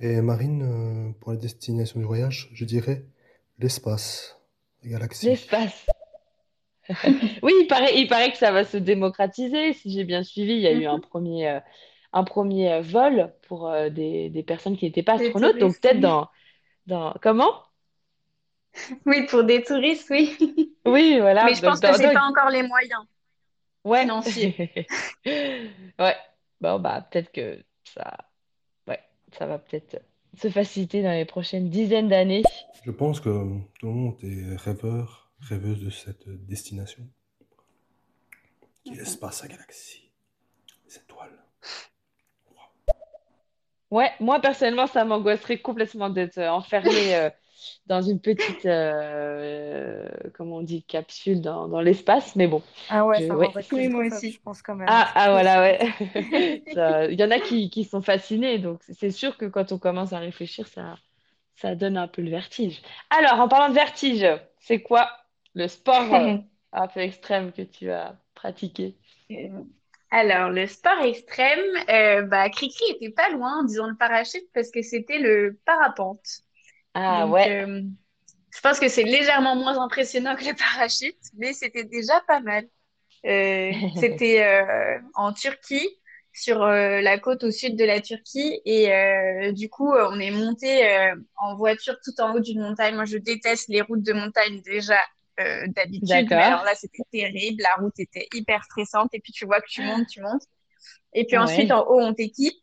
Et 0.00 0.20
Marine, 0.20 0.62
euh, 0.62 1.12
pour 1.20 1.32
la 1.32 1.38
destination 1.38 1.98
du 2.00 2.06
voyage, 2.06 2.48
je 2.52 2.64
dirais 2.64 3.04
l'espace, 3.58 4.40
la 4.84 4.90
galaxie. 4.90 5.26
L'espace. 5.26 5.86
Oui, 7.42 7.52
il 7.60 7.66
paraît, 7.68 7.98
il 7.98 8.08
paraît 8.08 8.32
que 8.32 8.38
ça 8.38 8.50
va 8.50 8.64
se 8.64 8.76
démocratiser. 8.78 9.74
Si 9.74 9.90
j'ai 9.90 10.04
bien 10.04 10.22
suivi, 10.22 10.54
il 10.54 10.60
y 10.60 10.66
a 10.66 10.72
eu 10.72 10.86
un 10.86 10.98
premier, 10.98 11.48
euh, 11.48 11.60
un 12.14 12.24
premier 12.24 12.80
vol 12.80 13.32
pour 13.46 13.68
euh, 13.68 13.90
des, 13.90 14.30
des 14.30 14.42
personnes 14.42 14.76
qui 14.76 14.86
n'étaient 14.86 15.02
pas 15.02 15.14
astronautes. 15.14 15.58
Donc 15.58 15.78
peut-être 15.80 16.00
dans, 16.00 16.28
dans... 16.86 17.14
Comment? 17.22 17.52
Oui, 19.06 19.26
pour 19.26 19.44
des 19.44 19.62
touristes, 19.62 20.08
oui. 20.10 20.36
Oui, 20.86 21.18
voilà. 21.20 21.44
Mais 21.44 21.54
je 21.54 21.62
Donc 21.62 21.70
pense 21.72 21.80
que 21.80 21.86
j'ai 21.98 22.06
dans- 22.08 22.12
pas 22.14 22.26
encore 22.26 22.50
les 22.50 22.62
moyens 22.62 23.02
Ouais. 23.88 24.02
financiers. 24.02 24.86
Ouais. 25.98 26.16
Bon, 26.60 26.78
bah 26.80 27.06
peut-être 27.08 27.30
que 27.32 27.62
ça, 27.84 28.16
ouais, 28.88 29.00
ça 29.36 29.46
va 29.46 29.58
peut-être 29.58 30.02
se 30.36 30.48
faciliter 30.48 31.02
dans 31.02 31.12
les 31.12 31.24
prochaines 31.24 31.70
dizaines 31.70 32.08
d'années. 32.08 32.42
Je 32.84 32.90
pense 32.90 33.20
que 33.20 33.28
tout 33.78 33.86
le 33.86 33.92
monde 33.92 34.16
est 34.22 34.56
rêveur, 34.56 35.30
rêveuse 35.40 35.84
de 35.84 35.90
cette 35.90 36.28
destination, 36.28 37.04
qui 38.84 38.94
est 38.94 38.96
l'espace, 38.96 39.42
la 39.42 39.48
galaxie, 39.48 40.10
les 40.86 40.96
étoiles. 40.96 41.38
Ouais, 43.90 44.10
moi 44.20 44.40
personnellement, 44.40 44.86
ça 44.86 45.04
m'angoisserait 45.04 45.58
complètement 45.58 46.10
d'être 46.10 46.38
enfermée 46.38 47.14
euh, 47.14 47.30
dans 47.86 48.02
une 48.02 48.20
petite, 48.20 48.66
euh, 48.66 50.08
comment 50.34 50.56
on 50.56 50.62
dit, 50.62 50.82
capsule 50.84 51.40
dans, 51.40 51.68
dans 51.68 51.80
l'espace. 51.80 52.36
Mais 52.36 52.46
bon, 52.48 52.62
Ah 52.88 53.06
ouais, 53.06 53.20
je, 53.20 53.22
ça 53.22 53.36
ouais. 53.36 53.50
Oui, 53.72 53.88
moi 53.88 54.04
claustrophobe, 54.04 54.26
je 54.28 54.38
aussi. 54.38 54.42
pense 54.42 54.60
quand 54.62 54.74
même. 54.76 55.02
Ah, 55.02 55.12
ah 55.14 55.30
voilà, 55.30 55.60
ouais. 55.62 55.80
Il 57.12 57.20
y 57.20 57.24
en 57.24 57.30
a 57.30 57.40
qui, 57.40 57.70
qui 57.70 57.84
sont 57.84 58.02
fascinés, 58.02 58.58
donc 58.58 58.80
c'est 58.90 59.10
sûr 59.10 59.36
que 59.36 59.46
quand 59.46 59.72
on 59.72 59.78
commence 59.78 60.12
à 60.12 60.18
réfléchir, 60.18 60.66
ça, 60.68 60.96
ça 61.56 61.74
donne 61.74 61.96
un 61.98 62.08
peu 62.08 62.22
le 62.22 62.30
vertige. 62.30 62.82
Alors, 63.10 63.40
en 63.40 63.48
parlant 63.48 63.68
de 63.70 63.74
vertige, 63.74 64.26
c'est 64.60 64.82
quoi 64.82 65.10
le 65.54 65.68
sport 65.68 66.14
euh, 66.14 66.32
un 66.72 66.88
peu 66.88 67.00
extrême 67.00 67.52
que 67.52 67.62
tu 67.62 67.90
as 67.90 68.16
pratiqué? 68.34 68.96
Euh, 69.30 69.62
Alors, 70.10 70.50
le 70.50 70.66
sport 70.66 71.00
extrême, 71.02 71.60
euh, 71.90 72.22
bah, 72.22 72.48
Cricri 72.50 72.84
était 72.90 73.10
pas 73.10 73.28
loin 73.30 73.60
en 73.60 73.64
disant 73.64 73.88
le 73.88 73.96
parachute 73.96 74.48
parce 74.54 74.70
que 74.70 74.82
c'était 74.82 75.18
le 75.18 75.58
parapente. 75.64 76.42
Ah 76.94 77.24
Donc, 77.24 77.34
ouais, 77.34 77.64
euh, 77.64 77.82
je 78.54 78.60
pense 78.60 78.80
que 78.80 78.88
c'est 78.88 79.04
légèrement 79.04 79.56
moins 79.56 79.78
impressionnant 79.80 80.36
que 80.36 80.44
le 80.44 80.54
parachute, 80.54 81.18
mais 81.36 81.52
c'était 81.52 81.84
déjà 81.84 82.20
pas 82.26 82.40
mal. 82.40 82.66
Euh, 83.26 83.72
c'était 84.00 84.42
euh, 84.42 84.98
en 85.14 85.32
Turquie, 85.32 85.88
sur 86.32 86.64
la 86.64 87.18
côte 87.18 87.42
au 87.42 87.50
sud 87.50 87.76
de 87.76 87.84
la 87.84 88.00
Turquie, 88.00 88.60
et 88.64 89.52
du 89.52 89.68
coup, 89.68 89.92
on 89.92 90.20
est 90.20 90.30
monté 90.30 91.12
en 91.36 91.56
voiture 91.56 91.96
tout 92.04 92.20
en 92.20 92.34
haut 92.34 92.40
d'une 92.40 92.60
montagne. 92.60 92.94
Moi, 92.94 93.06
je 93.06 93.18
déteste 93.18 93.68
les 93.68 93.80
routes 93.80 94.04
de 94.04 94.12
montagne 94.12 94.60
déjà 94.62 95.00
d'habitude, 95.36 96.28
mais 96.30 96.42
alors 96.42 96.62
là, 96.62 96.76
c'était 96.76 97.02
terrible. 97.10 97.62
La 97.62 97.82
route 97.82 97.98
était 97.98 98.28
hyper 98.34 98.62
stressante, 98.62 99.08
et 99.14 99.20
puis 99.20 99.32
tu 99.32 99.46
vois 99.46 99.60
que 99.60 99.66
tu 99.68 99.82
montes, 99.82 100.06
tu 100.06 100.20
montes, 100.20 100.44
et 101.12 101.24
puis 101.26 101.38
ensuite 101.38 101.72
en 101.72 101.84
haut, 101.86 102.00
on 102.00 102.14
t'équipe, 102.14 102.62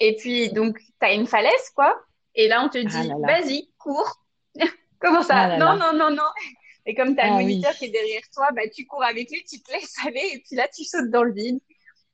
et 0.00 0.16
puis 0.16 0.50
donc 0.52 0.78
t'as 1.00 1.14
une 1.14 1.26
falaise, 1.26 1.70
quoi, 1.74 1.94
et 2.34 2.48
là, 2.48 2.64
on 2.64 2.68
te 2.68 2.78
Ah 2.84 3.04
dit, 3.04 3.14
vas-y, 3.20 3.70
cours. 3.78 4.24
Comment 5.00 5.22
Ah 5.30 5.46
ça? 5.46 5.48
là 5.48 5.60
Non, 5.60 5.66
là. 5.66 5.80
non, 5.80 5.92
non, 5.96 6.10
non. 6.10 6.22
Et 6.86 6.94
comme 6.94 7.14
tu 7.16 7.20
as 7.22 7.30
le 7.30 7.34
Ah 7.34 7.42
oui. 7.42 7.66
moniteur 7.66 7.76
qui 7.78 7.86
est 7.86 7.90
derrière 7.90 8.22
toi, 8.34 8.48
bah, 8.54 8.62
tu 8.74 8.86
cours 8.86 9.04
avec 9.04 9.30
lui, 9.30 9.44
tu 9.44 9.62
te 9.62 9.72
laisses 9.72 9.96
aller 10.06 10.30
et 10.34 10.40
puis 10.46 10.56
là, 10.56 10.68
tu 10.74 10.84
sautes 10.84 11.10
dans 11.10 11.24
le 11.24 11.32
vide. 11.32 11.60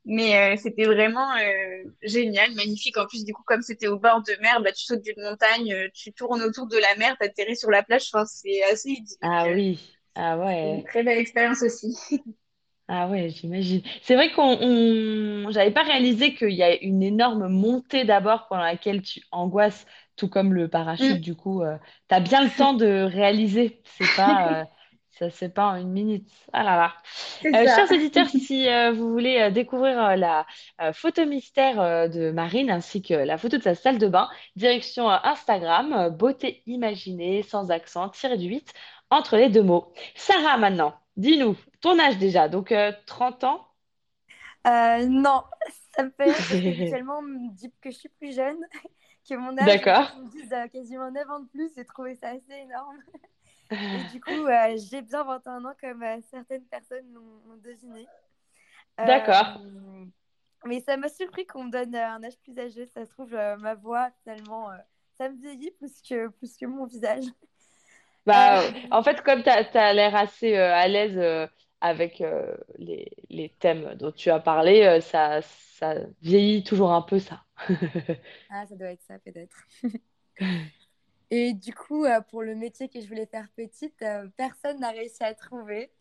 Mais 0.07 0.55
euh, 0.55 0.57
c'était 0.63 0.87
vraiment 0.87 1.35
euh, 1.37 1.85
génial, 2.03 2.55
magnifique. 2.55 2.97
En 2.99 3.07
plus, 3.07 3.25
du 3.25 3.35
coup, 3.35 3.43
comme 3.47 3.63
c'était 3.63 3.89
au 3.89 3.99
bord 3.99 4.23
de 4.23 4.35
mer, 4.43 4.63
bah, 4.63 4.73
tu 4.73 4.85
sautes 4.85 5.03
d'une 5.03 5.23
montagne, 5.23 5.73
euh, 5.75 5.89
tu 5.95 6.13
tournes 6.13 6.43
autour 6.43 6.67
de 6.69 6.79
la 6.79 6.97
mer, 6.97 7.17
tu 7.21 7.27
atterris 7.27 7.57
sur 7.57 7.71
la 7.71 7.83
plage. 7.85 8.09
Enfin, 8.13 8.25
c'est 8.27 8.63
assez 8.65 8.91
idyllique. 8.91 9.21
Ah 9.23 9.49
oui. 9.49 9.81
Ah 10.15 10.37
une 10.63 10.83
ouais. 10.85 10.85
très 10.85 11.03
belle 11.03 11.19
expérience 11.19 11.63
aussi. 11.63 11.97
Ah 12.93 13.09
ouais, 13.09 13.31
j'imagine. 13.31 13.83
C'est 14.03 14.17
vrai 14.17 14.33
qu'on, 14.33 14.59
on... 14.61 15.51
j'avais 15.53 15.71
pas 15.71 15.85
réalisé 15.85 16.35
qu'il 16.35 16.51
y 16.51 16.63
a 16.65 16.75
une 16.83 17.03
énorme 17.05 17.47
montée 17.49 18.05
d'abord 18.05 18.49
pendant 18.49 18.63
laquelle 18.65 19.03
tu 19.03 19.23
angoisses, 19.31 19.87
tout 20.21 20.29
comme 20.29 20.53
le 20.53 20.69
parachute. 20.69 21.17
Mm, 21.17 21.21
Du 21.21 21.35
coup, 21.35 21.63
euh, 21.63 21.79
t'as 22.09 22.21
bien 22.21 22.45
le 22.45 22.51
temps 22.51 22.75
de 22.75 23.03
réaliser. 23.03 23.81
C'est 23.99 24.15
pas, 24.15 24.61
euh, 24.61 24.65
ça 25.13 25.31
fait 25.31 25.49
pas 25.49 25.69
en 25.69 25.77
une 25.77 25.91
minute. 25.91 26.31
Ah 26.53 26.63
là 26.63 26.77
là. 26.77 26.95
c'est 27.41 27.49
Euh, 27.49 27.65
chers 27.65 27.91
auditeurs, 27.91 28.29
si 28.29 28.69
vous 28.93 29.11
voulez 29.11 29.51
découvrir 29.51 30.17
la 30.19 30.47
photo 30.93 31.25
mystère 31.25 32.11
de 32.11 32.31
Marine 32.33 32.71
ainsi 32.71 33.01
que 33.01 33.15
la 33.15 33.39
photo 33.39 33.57
de 33.57 33.63
sa 33.63 33.75
salle 33.75 33.97
de 33.97 34.09
bain, 34.09 34.29
direction 34.57 35.09
Instagram, 35.09 36.11
beauté 36.11 36.63
imaginée, 36.67 37.43
sans 37.43 37.71
accent, 37.71 38.11
tiré 38.11 38.37
du 38.37 38.47
8, 38.49 38.75
entre 39.09 39.39
les 39.39 39.49
deux 39.49 39.63
mots. 39.63 39.93
Sarah, 40.15 40.59
maintenant, 40.59 40.95
dis-nous, 41.17 41.57
ton 41.81 41.99
âge 41.99 42.19
déjà, 42.19 42.49
donc 42.49 42.73
euh, 42.73 42.93
30 43.07 43.45
ans? 43.45 43.67
Non, 44.67 45.45
ça 45.97 46.05
me 46.05 46.11
fait 46.11 46.33
on 47.09 47.23
me 47.23 47.55
dit 47.55 47.73
que 47.81 47.91
je 47.91 47.97
suis 47.97 48.09
plus 48.11 48.35
jeune 48.35 48.59
que 49.31 49.37
mon 49.37 49.57
âge. 49.57 49.67
D'accord. 49.67 50.11
euh, 50.53 50.69
quasiment 50.69 51.11
9 51.11 51.31
ans 51.31 51.41
de 51.41 51.49
plus, 51.49 51.71
j'ai 51.77 51.85
trouvé 51.85 52.15
ça 52.17 52.29
assez 52.31 52.63
énorme. 52.63 52.99
Et 53.71 54.13
du 54.13 54.21
coup, 54.21 54.47
euh, 54.47 54.77
j'ai 54.91 55.03
bien 55.03 55.23
21 55.23 55.65
ans 55.65 55.75
comme 55.81 56.03
euh, 56.03 56.19
certaines 56.31 56.65
personnes 56.65 57.13
l'ont 57.13 57.57
deviné. 57.63 58.07
D'accord. 58.99 59.61
Mais 60.67 60.81
ça 60.81 60.97
m'a 60.97 61.09
surpris 61.09 61.47
qu'on 61.47 61.65
me 61.65 61.71
donne 61.71 61.95
un 61.95 62.23
âge 62.23 62.37
plus 62.43 62.59
âgé. 62.59 62.87
Ça 62.87 63.07
se 63.07 63.11
trouve, 63.13 63.31
ma 63.31 63.75
voix, 63.75 64.11
finalement, 64.23 64.69
ça 65.17 65.31
me 65.31 65.41
vieillit 65.41 65.71
plus 65.71 66.03
que, 66.03 66.29
plus 66.29 66.57
que 66.57 66.67
mon 66.67 66.87
visage. 66.87 67.25
Bah, 68.27 68.61
en 68.91 69.03
fait, 69.03 69.23
comme 69.23 69.43
tu 69.43 69.49
as, 69.49 69.93
l'air 69.95 70.15
assez 70.15 70.55
à 70.55 70.87
l'aise 70.87 71.49
avec 71.81 72.23
les, 72.77 73.11
les 73.31 73.49
thèmes 73.49 73.95
dont 73.95 74.13
tu 74.13 74.31
as 74.31 74.39
parlé, 74.39 75.01
ça, 75.01 75.41
ça 75.41 75.95
vieillit 76.21 76.63
toujours 76.63 76.93
un 76.93 77.01
peu 77.01 77.19
ça. 77.19 77.43
Ah, 78.49 78.67
ça 78.67 78.77
doit 78.77 78.89
être 78.93 79.03
ça, 79.03 79.19
peut-être. 79.19 79.57
Et 81.31 81.55
du 81.55 81.73
coup, 81.75 82.05
euh, 82.05 82.21
pour 82.23 82.43
le 82.43 82.55
métier 82.55 82.89
que 82.89 83.01
je 83.01 83.07
voulais 83.07 83.27
faire 83.27 83.49
petite, 83.57 84.01
euh, 84.03 84.29
personne 84.37 84.81
n'a 84.81 84.91
réussi 84.91 85.23
à 85.23 85.35
trouver. 85.35 85.93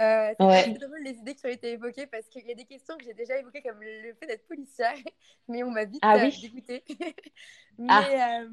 Euh, 0.00 0.34
c'est 0.64 0.68
Ouais. 0.68 0.78
drôle 0.78 1.02
les 1.04 1.12
idées 1.18 1.34
qui 1.34 1.46
ont 1.46 1.50
été 1.50 1.72
évoquées 1.72 2.06
parce 2.06 2.28
qu'il 2.28 2.46
y 2.46 2.52
a 2.52 2.54
des 2.54 2.66
questions 2.66 2.96
que 2.98 3.04
j'ai 3.04 3.14
déjà 3.14 3.38
évoquées 3.38 3.62
comme 3.62 3.80
le 3.82 4.14
fait 4.14 4.26
d'être 4.26 4.46
policière, 4.48 4.94
mais 5.48 5.64
on 5.64 5.70
m'a 5.70 5.84
vite 5.86 6.02
Ah 6.02 6.16
euh, 6.16 6.20
oui? 6.20 6.32
dégoûtée. 6.40 6.84
Mais, 7.78 8.04
Ah, 8.04 8.40
euh, 8.42 8.48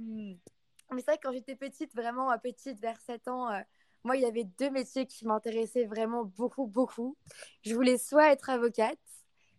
mais 0.91 0.99
c'est 1.01 1.05
vrai 1.05 1.17
que 1.17 1.23
quand 1.27 1.33
j'étais 1.33 1.55
petite, 1.55 1.93
vraiment 1.95 2.37
petite, 2.39 2.79
vers 2.79 2.99
7 3.01 3.27
ans, 3.27 3.51
euh, 3.51 3.61
moi, 4.03 4.17
il 4.17 4.21
y 4.23 4.25
avait 4.25 4.43
deux 4.45 4.69
métiers 4.69 5.07
qui 5.07 5.25
m'intéressaient 5.27 5.85
vraiment 5.85 6.25
beaucoup, 6.25 6.67
beaucoup. 6.67 7.17
Je 7.63 7.73
voulais 7.75 7.97
soit 7.97 8.31
être 8.31 8.49
avocate, 8.49 8.99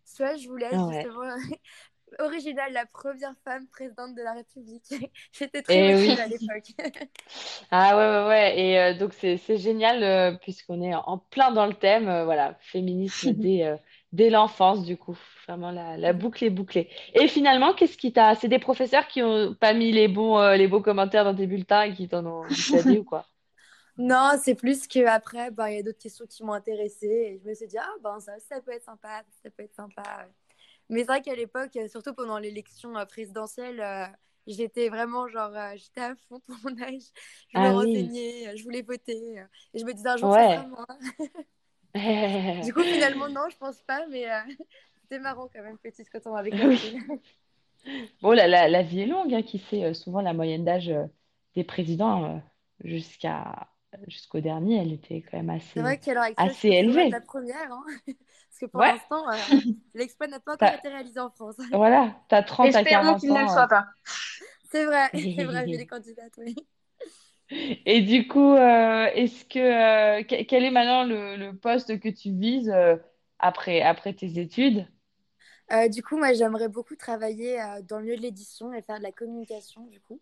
soit 0.05 0.35
je 0.37 0.47
voulais 0.47 0.67
être 0.75 0.85
ouais. 0.87 0.87
justement 0.87 1.23
originale, 2.19 2.73
la 2.73 2.85
première 2.85 3.33
femme 3.43 3.67
présidente 3.67 4.15
de 4.15 4.21
la 4.21 4.33
République. 4.33 4.83
J'étais 5.31 5.61
très 5.61 5.81
motivée 5.81 6.13
oui. 6.13 6.19
à 6.19 6.27
l'époque. 6.27 6.71
Ah 7.71 7.97
ouais, 7.97 8.07
ouais, 8.07 8.27
ouais. 8.27 8.59
Et 8.59 8.79
euh, 8.79 8.93
donc, 8.97 9.13
c'est, 9.13 9.37
génial 9.57 10.03
euh, 10.03 10.37
puisqu'on 10.37 10.81
est 10.81 10.93
en 10.95 11.17
plein 11.17 11.51
dans 11.51 11.65
le 11.65 11.73
thème. 11.73 12.07
euh, 12.07 12.25
voilà, 12.25 12.57
féminisme 12.61 13.33
dès, 13.35 13.79
dès 14.11 14.29
l'enfance, 14.29 14.83
du 14.83 14.97
coup. 14.97 15.17
Vraiment, 15.47 15.71
la, 15.71 15.97
la 15.97 16.13
boucle 16.13 16.43
est 16.43 16.49
bouclée. 16.49 16.89
Et 17.13 17.27
finalement, 17.27 17.73
qu'est-ce 17.73 17.97
qui 17.97 18.13
t'a... 18.13 18.35
C'est 18.35 18.47
des 18.47 18.59
professeurs 18.59 19.07
qui 19.07 19.21
ont 19.23 19.53
pas 19.55 19.73
mis 19.73 19.91
les 19.91 20.07
bons, 20.07 20.39
les 20.53 20.67
beaux 20.67 20.81
commentaires 20.81 21.23
dans 21.25 21.35
tes 21.35 21.47
bulletins 21.47 21.83
et 21.83 21.93
qui 21.93 22.07
t'en 22.07 22.25
ont 22.25 22.47
dissuadé 22.47 22.99
ou 22.99 23.03
quoi? 23.03 23.25
Non, 23.97 24.31
c'est 24.43 24.55
plus 24.55 24.87
que 24.87 25.05
après, 25.05 25.51
ben, 25.51 25.69
il 25.69 25.75
y 25.77 25.79
a 25.79 25.83
d'autres 25.83 25.99
questions 25.99 26.25
qui 26.27 26.43
m'ont 26.43 26.53
intéressée 26.53 27.07
et 27.07 27.39
je 27.41 27.47
me 27.47 27.53
suis 27.53 27.67
dit, 27.67 27.77
ah 27.77 27.93
ben 28.03 28.19
ça, 28.19 28.33
ça 28.39 28.59
peut 28.61 28.71
être 28.71 28.83
sympa, 28.83 29.23
ça 29.41 29.49
peut 29.49 29.63
être 29.63 29.73
sympa. 29.73 30.27
Mais 30.89 30.99
c'est 30.99 31.05
vrai 31.07 31.21
qu'à 31.21 31.35
l'époque, 31.35 31.75
euh, 31.77 31.87
surtout 31.87 32.13
pendant 32.13 32.37
l'élection 32.39 32.95
euh, 32.97 33.05
présidentielle, 33.05 33.79
euh, 33.81 34.05
j'étais 34.47 34.89
vraiment 34.89 35.27
genre, 35.27 35.51
j'étais 35.75 36.01
à 36.01 36.15
fond 36.29 36.39
pour 36.41 36.55
mon 36.63 36.81
âge. 36.81 37.01
Je 37.49 37.59
me 37.59 37.67
Ah 37.67 37.71
renseignais, 37.71 38.55
je 38.57 38.63
voulais 38.63 38.81
voter 38.83 39.37
et 39.73 39.79
je 39.79 39.85
me 39.85 39.93
disais 39.93 40.09
un 40.09 40.17
jour, 40.17 40.31
Ouais. 40.31 40.67
moi. 40.67 40.85
Du 42.61 42.73
coup, 42.73 42.85
finalement, 42.85 43.29
non, 43.29 43.49
je 43.49 43.57
pense 43.57 43.81
pas, 43.83 44.05
mais 44.07 44.25
c'était 45.01 45.19
marrant 45.19 45.49
quand 45.53 45.61
même, 45.63 45.77
petite, 45.77 46.09
quand 46.09 46.25
on 46.27 46.35
avait 46.35 46.53
Oui. 46.53 46.97
Bon, 48.21 48.31
la, 48.31 48.47
la, 48.47 48.67
la 48.67 48.81
vie 48.83 49.01
est 49.01 49.05
longue, 49.07 49.33
hein, 49.33 49.41
qui 49.43 49.59
sait, 49.59 49.93
souvent 49.93 50.21
la 50.21 50.33
moyenne 50.33 50.65
d'âge 50.65 50.91
des 51.55 51.63
présidents 51.63 52.41
jusqu'à 52.83 53.69
jusqu'au 54.07 54.41
dernier, 54.41 54.77
elle 54.77 54.93
était 54.93 55.21
quand 55.21 55.37
même 55.37 55.49
C'est 55.75 55.81
vrai 55.81 55.97
assez, 55.97 56.21
actuelle, 56.21 56.55
je 56.55 56.61
assez 56.61 56.69
doit 56.91 57.01
être 57.03 57.11
la 57.11 57.19
élevée. 57.19 57.21
première, 57.21 57.71
hein, 57.71 57.83
parce 58.07 58.59
que 58.59 58.65
pour 58.67 58.81
Ouais, 58.81 58.95
l'instant, 58.95 59.29
euh, 59.29 59.45
l'exploit 59.93 60.27
n'a 60.27 60.39
pas 60.39 60.53
encore 60.55 60.73
été 60.73 60.87
réalisé 60.89 61.19
en 61.19 61.29
France. 61.31 61.55
voilà, 61.71 62.15
t'as 62.29 62.41
30 62.43 62.75
à 62.75 62.83
Espérons 62.83 62.85
40 62.85 63.19
qu'il 63.19 63.33
ne 63.33 63.41
le 63.41 63.47
ans. 63.47 63.49
soit 63.49 63.67
pas. 63.67 63.85
C'est 64.71 64.85
vrai, 64.85 65.11
euh. 65.15 65.19
c'est 65.35 65.45
vrai, 65.45 65.67
vu 65.67 65.77
les 65.77 65.87
candidates, 65.87 66.33
oui. 66.37 66.55
Et 67.85 68.01
du 68.01 68.27
coup, 68.27 68.53
euh, 68.53 69.05
est-ce 69.13 69.45
que 69.45 69.59
euh, 70.19 70.23
que- 70.23 70.43
quel 70.43 70.63
est 70.63 70.71
maintenant 70.71 71.03
le, 71.03 71.35
le 71.37 71.55
poste 71.57 71.99
que 71.99 72.09
tu 72.09 72.31
vises 72.33 72.69
euh, 72.69 72.97
après, 73.39 73.81
après 73.81 74.13
tes 74.13 74.39
études? 74.39 74.87
Euh, 75.71 75.87
du 75.89 76.03
coup, 76.03 76.17
moi, 76.17 76.33
j'aimerais 76.33 76.69
beaucoup 76.69 76.95
travailler 76.95 77.61
euh, 77.61 77.81
dans 77.81 77.97
le 77.99 78.05
milieu 78.05 78.17
de 78.17 78.21
l'édition 78.21 78.73
et 78.73 78.81
faire 78.81 78.97
de 78.97 79.03
la 79.03 79.11
communication, 79.11 79.85
du 79.87 79.99
coup. 80.01 80.21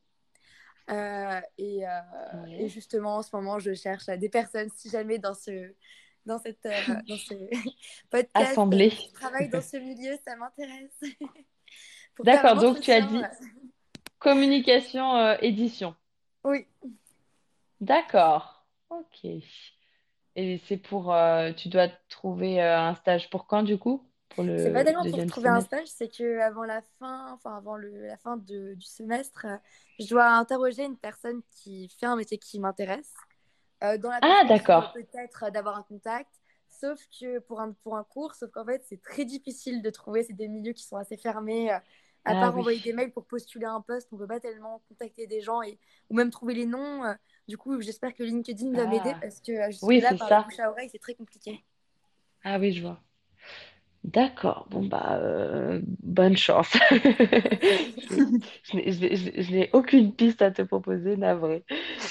Euh, 0.89 1.41
et, 1.57 1.87
euh, 1.87 2.45
et 2.49 2.67
justement, 2.67 3.17
en 3.17 3.21
ce 3.21 3.35
moment, 3.35 3.59
je 3.59 3.73
cherche 3.73 4.09
euh, 4.09 4.17
des 4.17 4.29
personnes, 4.29 4.69
si 4.75 4.89
jamais 4.89 5.17
dans 5.17 5.33
ce, 5.33 5.73
dans, 6.25 6.39
cette, 6.39 6.65
euh, 6.65 6.71
dans 7.07 7.17
ce 7.17 7.33
podcast. 8.09 8.51
Assemblée. 8.51 8.89
Je 8.89 9.13
travaille 9.13 9.49
dans 9.49 9.61
ce 9.61 9.77
milieu, 9.77 10.17
ça 10.25 10.35
m'intéresse. 10.35 10.99
D'accord, 12.19 12.55
donc 12.55 12.81
tu 12.81 12.91
as 12.91 13.01
dit 13.01 13.21
communication 14.19 15.33
édition. 15.39 15.95
Oui, 16.43 16.67
D'accord. 17.79 18.65
Ok. 18.89 19.25
Et 20.35 20.61
c'est 20.67 20.77
pour, 20.77 21.15
tu 21.57 21.69
dois 21.69 21.87
trouver 22.09 22.61
un 22.61 22.95
stage 22.95 23.29
pour 23.29 23.47
quand 23.47 23.63
du 23.63 23.77
coup? 23.77 24.07
Pour 24.35 24.45
c'est 24.45 24.71
pas 24.73 24.79
le 24.79 24.85
tellement 24.85 25.09
pour 25.09 25.25
trouver 25.27 25.49
un 25.49 25.61
stage, 25.61 25.87
c'est 25.87 26.07
que 26.07 26.39
avant 26.39 26.63
la 26.63 26.81
fin, 26.99 27.31
enfin 27.33 27.57
avant 27.57 27.75
le, 27.75 28.07
la 28.07 28.17
fin 28.17 28.37
de- 28.37 28.73
du 28.73 28.85
semestre, 28.85 29.45
je 29.99 30.07
dois 30.07 30.27
interroger 30.31 30.85
une 30.85 30.97
personne 30.97 31.41
qui 31.51 31.89
fait 31.99 32.05
un 32.05 32.15
métier 32.15 32.37
qui 32.37 32.59
m'intéresse, 32.59 33.13
euh, 33.83 33.97
dans 33.97 34.09
la 34.09 34.19
Ah, 34.21 34.43
d'accord. 34.47 34.91
peut-être 34.93 35.51
d'avoir 35.51 35.77
un 35.77 35.83
contact. 35.83 36.29
Sauf 36.69 36.99
que 37.19 37.39
pour 37.39 37.61
un, 37.61 37.73
pour 37.83 37.95
un 37.95 38.03
cours, 38.03 38.33
sauf 38.33 38.49
qu'en 38.51 38.65
fait, 38.65 38.83
c'est 38.89 39.01
très 39.01 39.25
difficile 39.25 39.81
de 39.81 39.89
trouver. 39.91 40.23
C'est 40.23 40.33
des 40.33 40.47
milieux 40.47 40.73
qui 40.73 40.83
sont 40.83 40.97
assez 40.97 41.17
fermés. 41.17 41.71
euh, 41.71 41.77
À 42.25 42.31
Ah 42.31 42.39
part 42.39 42.53
oui. 42.53 42.59
envoyer 42.61 42.79
des 42.79 42.93
mails 42.93 43.11
pour 43.11 43.25
postuler 43.25 43.65
un 43.65 43.81
poste, 43.81 44.07
on 44.11 44.17
peut 44.17 44.27
pas 44.27 44.39
tellement 44.39 44.81
contacter 44.89 45.27
des 45.27 45.41
gens 45.41 45.61
et, 45.61 45.77
ou 46.09 46.15
même 46.15 46.29
trouver 46.31 46.53
les 46.55 46.65
noms. 46.65 47.03
Du 47.47 47.57
coup, 47.57 47.79
j'espère 47.81 48.13
que 48.15 48.23
LinkedIn 48.23 48.71
va 48.73 48.85
m'aider 48.87 49.11
Ah. 49.13 49.19
parce 49.21 49.39
que 49.41 49.51
euh, 49.51 49.71
Oui, 49.83 50.01
c'est 50.01 50.17
par 50.17 50.27
ça. 50.29 50.37
le 50.39 50.43
bouche 50.45 50.59
à 50.59 50.71
oreille, 50.71 50.89
c'est 50.89 50.99
très 50.99 51.13
compliqué. 51.15 51.63
Ah 52.43 52.57
oui, 52.59 52.71
je 52.73 52.81
vois. 52.81 52.99
D'accord. 54.03 54.67
Bon, 54.69 54.83
bah, 54.83 55.17
euh, 55.21 55.79
bonne 56.01 56.35
chance. 56.35 56.75
Je 56.91 57.91
n'ai 59.51 59.69
aucune 59.71 60.13
piste 60.13 60.41
à 60.41 60.51
te 60.51 60.61
proposer, 60.61 61.15
navré. 61.15 61.63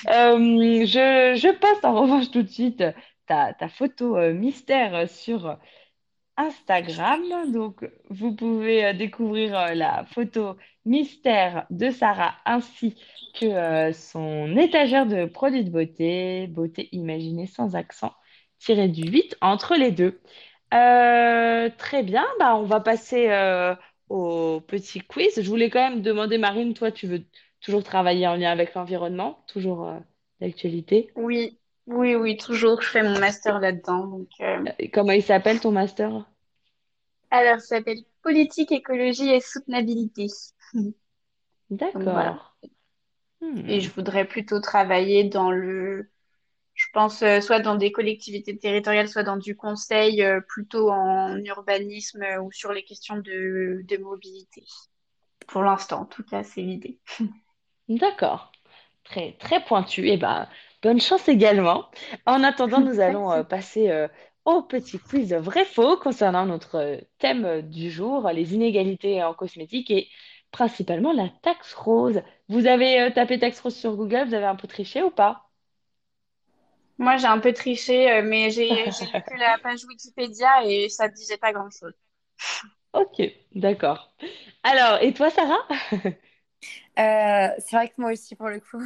Euh, 0.09 0.39
je, 0.87 1.53
poste 1.53 1.85
en 1.85 2.01
revanche 2.01 2.31
tout 2.31 2.43
de 2.43 2.49
suite 2.49 2.83
ta, 3.27 3.55
photo 3.69 4.17
euh, 4.17 4.33
mystère 4.33 5.07
sur 5.09 5.59
Instagram. 6.39 7.53
Donc, 7.53 7.87
vous 8.09 8.35
pouvez 8.35 8.95
découvrir 8.95 9.75
la 9.75 10.07
photo 10.07 10.57
mystère 10.87 11.67
de 11.69 11.91
Sarah 11.91 12.37
ainsi 12.47 12.97
que 13.39 13.93
son 13.93 14.57
étagère 14.57 15.05
de 15.07 15.27
produits 15.27 15.65
de 15.65 15.71
beauté, 15.71 16.47
beauté 16.47 16.89
imaginée 16.93 17.47
sans 17.47 17.77
accent, 17.77 18.15
tiré 18.59 18.89
du 18.89 19.11
8 19.11 19.37
entre 19.43 19.77
les 19.77 19.91
deux. 19.91 20.23
Euh, 20.73 21.71
très 21.77 22.03
bien, 22.03 22.27
bah, 22.39 22.57
on 22.57 22.65
va 22.65 22.81
passer 22.81 23.29
euh, 23.31 23.75
au 24.09 24.61
petit 24.61 25.01
quiz. 25.01 25.41
Je 25.41 25.49
voulais 25.49 25.71
quand 25.71 25.91
même 25.91 26.03
demander, 26.03 26.39
Marine, 26.39 26.75
toi, 26.75 26.91
tu 26.91 27.07
veux 27.07 27.25
toujours 27.61 27.85
travailler 27.85 28.27
en 28.27 28.37
lien 28.37 28.51
avec 28.51 28.75
l'environnement, 28.75 29.45
toujours 29.49 29.87
euh, 29.87 29.99
d'actualité? 30.41 31.13
Oui, 31.15 31.59
oui, 31.87 32.15
oui, 32.15 32.37
toujours. 32.37 32.83
Je 32.83 32.89
fais 32.89 33.03
mon 33.03 33.19
master 33.19 33.61
là-dedans. 33.61 34.07
Donc, 34.07 34.29
euh, 34.41 34.65
Et 34.79 34.91
Comment 34.91 35.13
il 35.13 35.23
s'appelle 35.23 35.61
ton 35.61 35.73
master? 35.73 36.27
alors, 37.31 37.59
ça 37.61 37.77
s'appelle 37.79 38.05
Politique, 38.23 38.71
écologie 38.71 39.29
et 39.31 39.41
soutenabilité. 39.41 40.29
Donc 41.95 42.11
voilà. 42.11 42.31
D'accord. 42.31 42.57
Hmm. 43.41 43.69
Et 43.69 43.81
je 43.81 43.91
voudrais 43.91 44.25
plutôt 44.27 44.61
travailler 44.61 45.25
dans 45.25 45.51
le, 45.51 46.11
pense, 46.93 47.23
euh, 47.23 47.41
soit 47.41 47.61
dans 47.61 47.77
des 47.77 47.93
collectivités 47.93 48.59
territoriales, 48.59 49.09
soit 49.09 49.23
dans 49.25 49.37
du 49.37 49.57
conseil, 49.57 50.23
euh, 50.23 50.41
plutôt 50.41 50.91
en 50.91 51.37
urbanisme 51.45 52.23
euh, 52.23 52.41
ou 52.43 52.53
sur 52.53 52.73
les 52.73 52.85
questions 52.85 53.17
de, 53.17 53.83
de 53.85 53.97
mobilité. 53.99 54.65
Pour 55.47 55.63
l'instant, 55.63 56.03
en 56.03 56.07
tout 56.07 56.25
cas, 56.25 56.43
c'est 56.43 56.63
l'idée. 56.63 57.01
D'accord. 57.89 58.53
Très, 59.05 59.33
très 59.39 59.65
pointu. 59.65 60.09
Et 60.09 60.17
ben, 60.17 60.49
bonne 60.83 61.01
chance 61.01 61.29
également. 61.29 61.91
En 62.27 62.43
attendant, 62.45 62.81
nous 62.81 63.01
allons 63.01 63.33
euh, 63.33 63.45
passer 63.45 63.91
euh, 63.91 64.09
au 64.45 64.63
petit 64.63 64.99
quiz 65.01 65.35
vrai-faux 65.35 65.97
concernant 65.99 66.47
notre 66.47 67.01
thème 67.19 67.63
du 67.63 67.91
jour, 67.91 68.29
les 68.31 68.55
inégalités 68.55 69.23
en 69.23 69.35
cosmétique 69.35 69.91
et 69.91 70.09
principalement 70.53 71.13
la 71.13 71.29
taxe 71.43 71.75
rose. 71.75 72.23
Vous 72.49 72.67
avez 72.67 73.01
euh, 73.01 73.11
tapé 73.11 73.39
taxe 73.39 73.61
rose 73.61 73.77
sur 73.77 73.97
Google, 73.97 74.27
vous 74.29 74.35
avez 74.35 74.47
un 74.47 74.57
peu 74.57 74.69
triché 74.69 75.03
ou 75.03 75.11
pas? 75.11 75.52
Moi, 76.99 77.17
j'ai 77.17 77.27
un 77.27 77.39
peu 77.39 77.53
triché, 77.53 78.11
euh, 78.11 78.23
mais 78.25 78.51
j'ai 78.51 78.69
lu 79.15 79.23
que 79.25 79.35
la 79.39 79.59
page 79.59 79.85
Wikipédia 79.85 80.65
et 80.67 80.89
ça 80.89 81.09
disait 81.09 81.39
pas 81.39 81.53
grand-chose. 81.53 81.95
Ok, 82.93 83.23
d'accord. 83.55 84.13
Alors, 84.63 85.03
et 85.03 85.15
toi, 85.15 85.31
Sarah? 85.31 85.67
Euh, 86.99 87.49
c'est 87.59 87.75
vrai 87.75 87.89
que 87.89 87.95
moi 87.97 88.13
aussi, 88.13 88.37
pour 88.37 88.49
le 88.49 88.61
coup. 88.61 88.79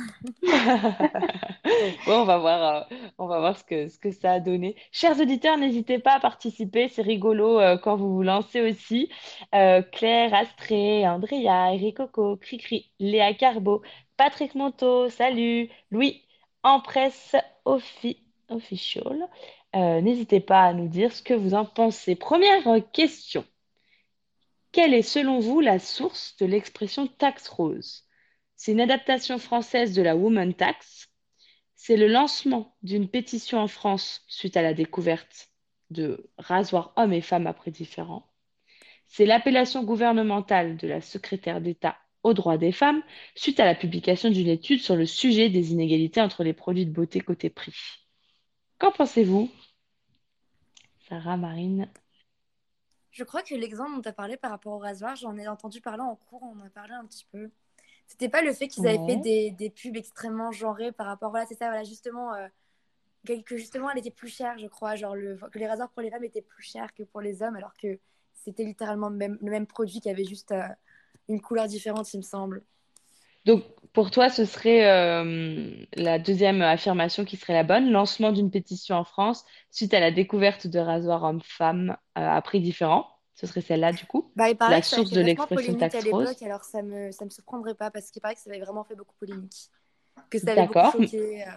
Bon, 2.07 2.21
on 2.23 2.25
va 2.25 2.39
voir, 2.39 2.87
euh, 2.93 2.97
on 3.19 3.27
va 3.27 3.41
voir 3.41 3.59
ce 3.59 3.65
que, 3.65 3.89
ce 3.89 3.99
que 3.99 4.11
ça 4.13 4.35
a 4.35 4.41
donné. 4.41 4.77
Chers 4.93 5.21
auditeurs, 5.21 5.57
n'hésitez 5.59 5.99
pas 5.99 6.15
à 6.15 6.21
participer, 6.21 6.89
c'est 6.89 7.03
rigolo 7.03 7.59
euh, 7.61 7.77
quand 7.79 7.97
vous 7.97 8.15
vous 8.15 8.23
lancez 8.23 8.61
aussi. 8.61 9.11
Euh, 9.55 9.83
Claire, 9.83 10.33
Astrée, 10.35 11.07
Andrea, 11.09 11.75
Eric 11.75 11.97
Coco, 11.99 12.37
Cricri, 12.37 12.93
Léa 13.01 13.35
Carbo, 13.35 13.83
Patrick 14.17 14.55
Monteau, 14.55 15.09
salut, 15.11 15.69
Louis, 15.91 16.26
Empresse 16.67 17.37
Offi- 17.65 18.19
Official. 18.49 19.29
Euh, 19.77 20.01
n'hésitez 20.01 20.41
pas 20.41 20.65
à 20.65 20.73
nous 20.73 20.89
dire 20.89 21.13
ce 21.13 21.23
que 21.23 21.33
vous 21.33 21.55
en 21.55 21.65
pensez. 21.65 22.17
Première 22.17 22.65
question. 22.93 23.45
Quelle 24.73 24.93
est 24.93 25.03
selon 25.03 25.39
vous 25.39 25.61
la 25.61 25.79
source 25.79 26.37
de 26.39 26.47
l'expression 26.47 27.07
taxe 27.07 27.47
rose? 27.49 28.05
C'est 28.57 28.73
une 28.73 28.81
adaptation 28.81 29.39
française 29.39 29.95
de 29.95 30.03
la 30.03 30.17
Woman 30.17 30.55
Tax. 30.55 31.09
C'est 31.77 31.97
le 31.97 32.09
lancement 32.09 32.75
d'une 32.83 33.09
pétition 33.09 33.59
en 33.59 33.69
France 33.69 34.25
suite 34.27 34.57
à 34.57 34.63
la 34.63 34.75
découverte 34.75 35.51
de 35.91 36.29
rasoirs 36.37 36.93
hommes 36.97 37.13
et 37.13 37.21
femmes 37.21 37.47
à 37.47 37.53
prix 37.53 37.71
différents. 37.71 38.27
C'est 39.07 39.25
l'appellation 39.25 39.85
gouvernementale 39.85 40.77
de 40.77 40.89
la 40.89 41.01
secrétaire 41.01 41.61
d'État 41.61 41.97
aux 42.27 42.35
droits 42.35 42.59
des 42.59 42.73
femmes 42.73 43.03
suite 43.35 43.61
à 43.61 43.65
la 43.65 43.75
publication 43.75 44.31
d'une 44.31 44.49
étude 44.49 44.81
sur 44.81 44.97
le 44.97 45.07
sujet 45.07 45.49
des 45.49 45.73
inégalités 45.73 46.21
entre 46.21 46.43
les 46.43 46.53
produits 46.53 46.85
de 46.85 46.91
beauté 46.91 47.21
côté 47.21 47.51
prix. 47.51 47.77
Qu'en 48.79 48.91
pensez-vous? 48.91 49.49
Sarah, 51.09 51.37
Marine? 51.37 51.89
Je 53.13 53.23
crois 53.23 53.43
que 53.43 53.55
l'exemple 53.55 53.95
dont 53.95 54.03
tu 54.03 54.09
as 54.09 54.13
parlé 54.13 54.37
par 54.37 54.51
rapport 54.51 54.73
au 54.73 54.79
rasoir, 54.79 55.15
j'en 55.17 55.37
ai 55.39 55.47
entendu 55.47 55.81
parler 55.81 56.03
en 56.03 56.17
cours, 56.17 56.43
on 56.43 56.61
en 56.61 56.67
a 56.67 56.71
parlé 56.71 56.93
un 56.95 57.07
petit 57.07 57.27
peu. 57.31 57.51
C'était 58.09 58.29
pas 58.29 58.43
le 58.43 58.53
fait 58.53 58.69
qu'ils 58.69 58.87
avaient 58.87 59.05
fait 59.07 59.17
des, 59.17 59.53
des 59.53 59.71
pubs 59.71 59.97
extrêmement 59.97 60.53
genrées 60.53 60.93
par 60.93 61.07
rapport. 61.07 61.31
Voilà, 61.31 61.47
c'est 61.47 61.55
ça, 61.55 61.69
voilà, 61.69 61.85
justement, 61.85 62.35
euh, 62.35 62.49
que 63.27 63.41
que 63.43 63.57
justement, 63.57 63.91
elle 63.91 63.99
était 63.99 64.11
plus 64.11 64.29
chère, 64.29 64.59
je 64.59 64.67
crois. 64.67 64.97
Genre, 64.97 65.15
le, 65.15 65.37
que 65.37 65.59
les 65.59 65.67
rasoirs 65.67 65.91
pour 65.91 66.03
les 66.03 66.11
femmes 66.11 66.25
étaient 66.25 66.43
plus 66.43 66.63
chers 66.63 66.93
que 66.93 67.05
pour 67.05 67.21
les 67.21 67.43
hommes, 67.43 67.57
alors 67.57 67.75
que 67.81 67.99
c'était 68.35 68.65
littéralement 68.65 69.09
le 69.09 69.17
même, 69.17 69.39
le 69.41 69.51
même 69.51 69.67
produit 69.67 70.01
qui 70.01 70.11
avait 70.11 70.25
juste 70.25 70.53
euh, 70.53 70.69
une 71.29 71.41
couleur 71.41 71.67
différente, 71.67 72.13
il 72.15 72.19
me 72.19 72.23
semble. 72.23 72.63
Donc, 73.45 73.65
pour 73.93 74.11
toi, 74.11 74.29
ce 74.29 74.45
serait 74.45 74.87
euh, 74.87 75.71
la 75.95 76.19
deuxième 76.19 76.63
affirmation 76.63 77.25
qui 77.25 77.37
serait 77.37 77.53
la 77.53 77.63
bonne, 77.63 77.91
lancement 77.91 78.33
d'une 78.33 78.51
pétition 78.51 78.97
en 78.97 79.05
France 79.05 79.45
suite 79.71 79.95
à 79.95 80.01
la 80.01 80.11
découverte 80.11 80.67
de 80.67 80.79
rasoirs 80.79 81.23
hommes-femmes 81.23 81.91
euh, 82.19 82.29
à 82.29 82.43
prix 82.43 82.61
différents. 82.61 83.07
Ce 83.35 83.47
serait 83.47 83.61
celle-là, 83.61 83.93
du 83.93 84.05
coup, 84.07 84.33
Bah, 84.35 84.49
il 84.51 84.57
paraît 84.57 84.73
la 84.73 84.81
que 84.81 84.87
source 84.87 85.11
fait 85.11 85.17
de 85.17 85.21
l'expression 85.21 85.73
polémique 85.73 85.83
à 85.83 85.89
taxe 85.89 86.05
l'époque, 86.05 86.23
rose. 86.29 86.43
alors 86.43 86.65
ça 86.65 86.83
me, 86.83 87.13
ça 87.13 87.25
me 87.25 87.31
surprendrait 87.31 87.75
pas, 87.75 87.91
parce 87.91 88.11
qu'il 88.11 88.21
paraît 88.23 88.35
que 88.35 88.41
ça 88.41 88.51
avait 88.51 88.61
vraiment 88.61 88.83
fait 88.85 88.97
beaucoup 88.97 89.15
polémique. 89.21 89.71
Que 90.31 90.39
ça 90.39 90.53
avait 90.53 90.63
beaucoup 90.63 90.87
D'accord. 90.87 90.93
choqué. 90.93 91.43
euh. 91.47 91.51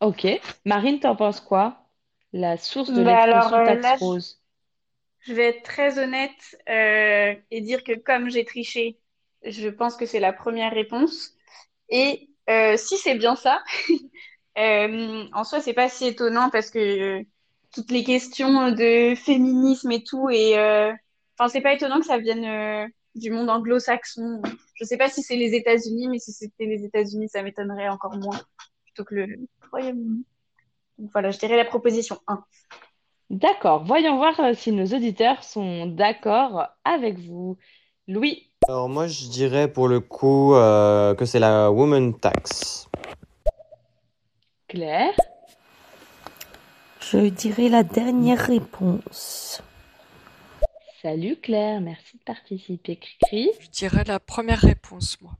Ok. 0.00 0.26
Marine, 0.64 1.00
t'en 1.00 1.16
penses 1.16 1.40
quoi? 1.40 1.88
La 2.32 2.56
source 2.56 2.90
de 2.92 3.02
Bah 3.02 3.26
l'expression 3.26 3.56
euh, 3.56 3.64
taxe 3.64 3.98
rose. 3.98 4.43
Je 5.26 5.32
vais 5.32 5.48
être 5.48 5.62
très 5.62 5.98
honnête 5.98 6.56
euh, 6.68 7.34
et 7.50 7.60
dire 7.60 7.82
que 7.82 7.98
comme 7.98 8.30
j'ai 8.30 8.44
triché, 8.44 8.98
je 9.42 9.68
pense 9.68 9.96
que 9.96 10.06
c'est 10.06 10.20
la 10.20 10.32
première 10.32 10.72
réponse. 10.72 11.34
Et 11.88 12.28
euh, 12.50 12.76
si 12.76 12.96
c'est 12.98 13.14
bien 13.14 13.36
ça, 13.36 13.62
euh, 14.58 15.24
en 15.32 15.44
soi, 15.44 15.60
c'est 15.60 15.72
pas 15.74 15.88
si 15.88 16.06
étonnant 16.06 16.50
parce 16.50 16.70
que 16.70 17.22
toutes 17.72 17.90
les 17.90 18.04
questions 18.04 18.70
de 18.70 19.14
féminisme 19.14 19.90
et 19.90 20.04
tout, 20.04 20.28
et 20.30 20.54
enfin, 21.36 21.48
c'est 21.48 21.62
pas 21.62 21.72
étonnant 21.72 22.00
que 22.00 22.06
ça 22.06 22.18
vienne 22.18 22.90
du 23.14 23.30
monde 23.30 23.50
anglo-saxon. 23.50 24.42
Je 24.74 24.84
sais 24.84 24.96
pas 24.96 25.08
si 25.08 25.22
c'est 25.22 25.36
les 25.36 25.54
États-Unis, 25.54 26.08
mais 26.08 26.18
si 26.18 26.32
c'était 26.32 26.66
les 26.66 26.84
États-Unis, 26.84 27.28
ça 27.28 27.42
m'étonnerait 27.42 27.88
encore 27.88 28.16
moins 28.16 28.40
plutôt 28.84 29.04
que 29.04 29.14
le 29.14 29.26
Royaume-Uni. 29.70 30.24
Voilà, 31.12 31.30
je 31.32 31.38
dirais 31.38 31.56
la 31.56 31.64
proposition 31.64 32.20
1. 32.28 32.44
D'accord. 33.34 33.82
Voyons 33.84 34.16
voir 34.16 34.38
euh, 34.38 34.54
si 34.54 34.70
nos 34.70 34.86
auditeurs 34.86 35.42
sont 35.42 35.86
d'accord 35.86 36.68
avec 36.84 37.18
vous. 37.18 37.58
Louis, 38.06 38.48
Alors 38.68 38.88
moi 38.88 39.08
je 39.08 39.26
dirais 39.26 39.66
pour 39.66 39.88
le 39.88 39.98
coup 39.98 40.54
euh, 40.54 41.16
que 41.16 41.24
c'est 41.24 41.40
la 41.40 41.68
woman 41.72 42.16
tax. 42.16 42.88
Claire, 44.68 45.14
Je 47.00 47.28
dirais 47.28 47.68
la 47.68 47.82
dernière 47.82 48.38
réponse. 48.38 49.60
salut 51.02 51.34
Claire, 51.36 51.80
merci 51.80 52.16
de 52.18 52.22
participer. 52.22 52.96
Cricri. 52.96 53.50
Je 53.60 53.68
dirais 53.70 54.04
la 54.06 54.20
première 54.20 54.60
réponse, 54.60 55.20
moi. 55.20 55.32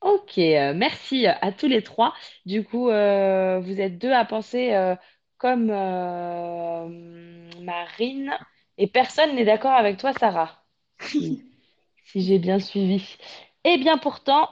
Ok. 0.00 0.38
Euh, 0.38 0.72
merci 0.76 1.26
à 1.26 1.50
tous 1.50 1.66
les 1.66 1.82
trois. 1.82 2.14
Du 2.44 2.62
coup, 2.64 2.88
euh, 2.90 3.58
vous 3.60 3.80
êtes 3.80 3.98
deux 3.98 4.12
à 4.12 4.24
penser 4.24 4.72
euh, 4.74 4.94
comme 5.38 5.70
euh, 5.70 6.88
Marine 7.62 8.32
et 8.78 8.86
personne 8.86 9.34
n'est 9.36 9.44
d'accord 9.44 9.72
avec 9.72 9.98
toi, 9.98 10.12
Sarah, 10.12 10.64
si, 12.04 12.22
j'ai 12.22 12.38
bien 12.38 12.58
suivi. 12.58 13.16
Eh 13.64 13.78
bien, 13.78 13.98
pourtant, 13.98 14.48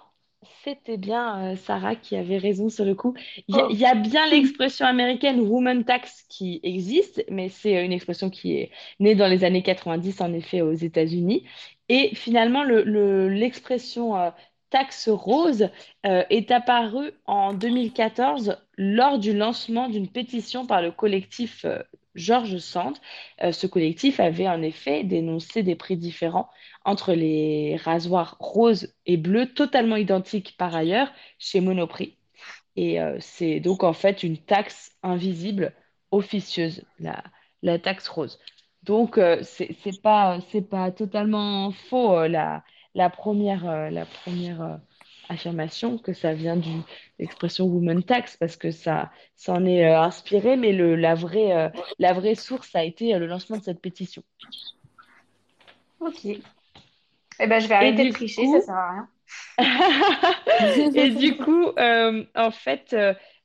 c'était 0.64 0.96
bien 0.98 1.52
euh, 1.52 1.56
Sarah 1.56 1.96
qui 1.96 2.16
avait 2.16 2.38
raison 2.38 2.68
sur 2.68 2.84
le 2.84 2.94
coup. 2.94 3.14
Il 3.48 3.56
y, 3.56 3.60
a 3.60 3.64
Oh. 3.64 3.70
il 3.70 3.78
y 3.78 3.86
a 3.86 3.94
bien 3.94 4.26
l'expression 4.28 4.86
américaine 4.86 5.40
woman 5.40 5.84
tax 5.84 6.24
qui 6.28 6.60
existe, 6.62 7.24
mais 7.30 7.48
c'est 7.48 7.84
une 7.84 7.92
expression 7.92 8.30
qui 8.30 8.56
est 8.56 8.70
née 9.00 9.14
dans 9.14 9.26
les 9.28 9.44
années 9.44 9.62
90, 9.62 10.20
en 10.20 10.32
effet, 10.32 10.60
aux 10.62 10.72
États-Unis. 10.72 11.46
Et 11.88 12.14
finalement, 12.14 12.62
le, 12.64 12.82
le- 12.82 13.28
l'expression 13.28 14.16
euh, 14.16 14.30
taxe 14.74 15.08
rose 15.08 15.68
euh, 16.04 16.24
est 16.30 16.50
apparue 16.50 17.12
en 17.26 17.54
2014 17.54 18.58
lors 18.76 19.20
du 19.20 19.32
lancement 19.32 19.88
d'une 19.88 20.08
pétition 20.08 20.66
par 20.66 20.82
le 20.82 20.90
collectif 20.90 21.64
euh, 21.64 21.78
George 22.16 22.58
Sand. 22.58 22.96
Euh, 23.44 23.52
ce 23.52 23.68
collectif 23.68 24.18
avait 24.18 24.48
en 24.48 24.62
effet 24.62 25.04
dénoncé 25.04 25.62
des 25.62 25.76
prix 25.76 25.96
différents 25.96 26.50
entre 26.84 27.12
les 27.12 27.76
rasoirs 27.84 28.36
roses 28.40 28.92
et 29.06 29.16
bleus, 29.16 29.54
totalement 29.54 29.94
identiques 29.94 30.56
par 30.58 30.74
ailleurs, 30.74 31.12
chez 31.38 31.60
Monoprix. 31.60 32.16
Et 32.74 33.00
euh, 33.00 33.16
c'est 33.20 33.60
donc 33.60 33.84
en 33.84 33.92
fait 33.92 34.24
une 34.24 34.38
taxe 34.38 34.90
invisible, 35.04 35.72
officieuse, 36.10 36.82
la, 36.98 37.78
taxe 37.78 38.08
rose. 38.08 38.40
Donc 38.82 39.20
c'est 39.44 40.02
pas, 40.02 40.40
pas 40.68 40.90
totalement 40.90 41.70
faux 41.70 42.26
la, 42.26 42.64
la 42.94 43.10
première, 43.10 43.68
euh, 43.68 43.90
la 43.90 44.06
première 44.06 44.62
euh, 44.62 44.76
affirmation 45.28 45.98
que 45.98 46.12
ça 46.12 46.32
vient 46.32 46.56
du 46.56 46.70
l'expression 47.18 47.66
woman 47.66 48.02
tax 48.02 48.36
parce 48.36 48.56
que 48.56 48.70
ça 48.70 49.10
s'en 49.36 49.64
est 49.64 49.86
euh, 49.86 50.00
inspiré, 50.00 50.56
mais 50.56 50.72
le, 50.72 50.94
la 50.96 51.14
vraie, 51.14 51.72
la 51.98 52.12
vraie 52.12 52.34
source 52.34 52.74
a 52.74 52.84
été 52.84 53.18
le 53.18 53.26
lancement 53.26 53.56
de 53.56 53.62
cette 53.62 53.80
pétition. 53.80 54.22
Ok. 56.00 56.24
Eh 56.26 57.46
ben, 57.48 57.58
je 57.58 57.66
vais 57.66 57.74
arrêter 57.74 58.06
de 58.06 58.12
tricher, 58.12 58.46
ça 58.46 58.58
coup, 58.58 58.64
sert 58.64 58.74
à 58.74 58.90
rien. 58.92 59.08
Et 60.94 61.10
du 61.10 61.36
coup, 61.36 61.68
en 61.76 62.50
fait, 62.50 62.94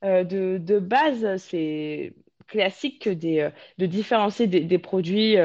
de, 0.03 0.57
de 0.57 0.79
base, 0.79 1.37
c'est 1.37 2.13
classique 2.47 3.03
que 3.03 3.09
des, 3.09 3.49
de 3.77 3.85
différencier 3.85 4.47
des, 4.47 4.61
des 4.61 4.79
produits 4.79 5.37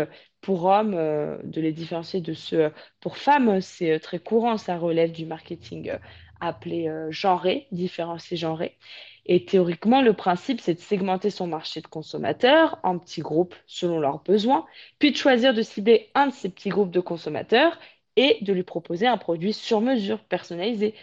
pour 0.44 0.64
hommes, 0.66 0.94
euh, 0.94 1.38
de 1.42 1.60
les 1.62 1.72
différencier 1.72 2.20
de 2.20 2.34
ceux 2.34 2.70
pour 3.00 3.16
femmes. 3.16 3.62
C'est 3.62 3.92
euh, 3.92 3.98
très 3.98 4.18
courant, 4.18 4.58
ça 4.58 4.76
relève 4.76 5.10
du 5.10 5.24
marketing 5.24 5.88
euh, 5.88 5.98
appelé 6.40 6.86
euh, 6.86 7.10
genré, 7.10 7.66
différencier 7.72 8.36
genré. 8.36 8.76
Et 9.24 9.46
théoriquement, 9.46 10.02
le 10.02 10.12
principe, 10.12 10.60
c'est 10.60 10.74
de 10.74 10.80
segmenter 10.80 11.30
son 11.30 11.46
marché 11.46 11.80
de 11.80 11.86
consommateurs 11.86 12.78
en 12.82 12.98
petits 12.98 13.22
groupes 13.22 13.54
selon 13.66 13.98
leurs 14.00 14.22
besoins, 14.22 14.66
puis 14.98 15.12
de 15.12 15.16
choisir 15.16 15.54
de 15.54 15.62
cibler 15.62 16.10
un 16.14 16.26
de 16.26 16.32
ces 16.34 16.50
petits 16.50 16.68
groupes 16.68 16.90
de 16.90 17.00
consommateurs 17.00 17.78
et 18.16 18.36
de 18.42 18.52
lui 18.52 18.64
proposer 18.64 19.06
un 19.06 19.16
produit 19.16 19.54
sur 19.54 19.80
mesure, 19.80 20.20
personnalisé 20.24 20.94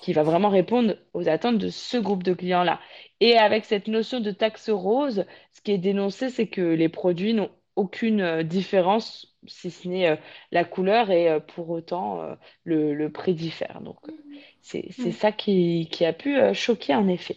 qui 0.00 0.12
va 0.12 0.22
vraiment 0.22 0.48
répondre 0.48 0.96
aux 1.12 1.28
attentes 1.28 1.58
de 1.58 1.68
ce 1.68 1.98
groupe 1.98 2.22
de 2.22 2.32
clients-là. 2.34 2.80
Et 3.20 3.36
avec 3.36 3.64
cette 3.64 3.88
notion 3.88 4.20
de 4.20 4.30
taxe 4.30 4.70
rose, 4.70 5.26
ce 5.52 5.60
qui 5.60 5.72
est 5.72 5.78
dénoncé, 5.78 6.30
c'est 6.30 6.46
que 6.46 6.62
les 6.62 6.88
produits 6.88 7.34
n'ont 7.34 7.50
aucune 7.76 8.20
euh, 8.20 8.42
différence, 8.42 9.36
si 9.46 9.70
ce 9.70 9.88
n'est 9.88 10.08
euh, 10.10 10.16
la 10.52 10.64
couleur, 10.64 11.10
et 11.10 11.30
euh, 11.30 11.40
pour 11.40 11.70
autant, 11.70 12.20
euh, 12.22 12.34
le, 12.64 12.94
le 12.94 13.10
prix 13.10 13.34
diffère. 13.34 13.80
Donc, 13.80 13.98
euh, 14.08 14.12
c'est, 14.60 14.88
c'est 14.90 15.12
ça 15.12 15.32
qui, 15.32 15.88
qui 15.90 16.04
a 16.04 16.12
pu 16.12 16.36
choquer 16.54 16.94
en 16.94 17.08
effet. 17.08 17.36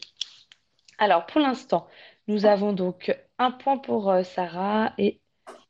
Alors, 0.97 1.25
pour 1.25 1.41
l'instant, 1.41 1.87
nous 2.27 2.45
avons 2.45 2.73
donc 2.73 3.17
un 3.37 3.51
point 3.51 3.77
pour 3.77 4.13
Sarah 4.23 4.93
et 4.97 5.21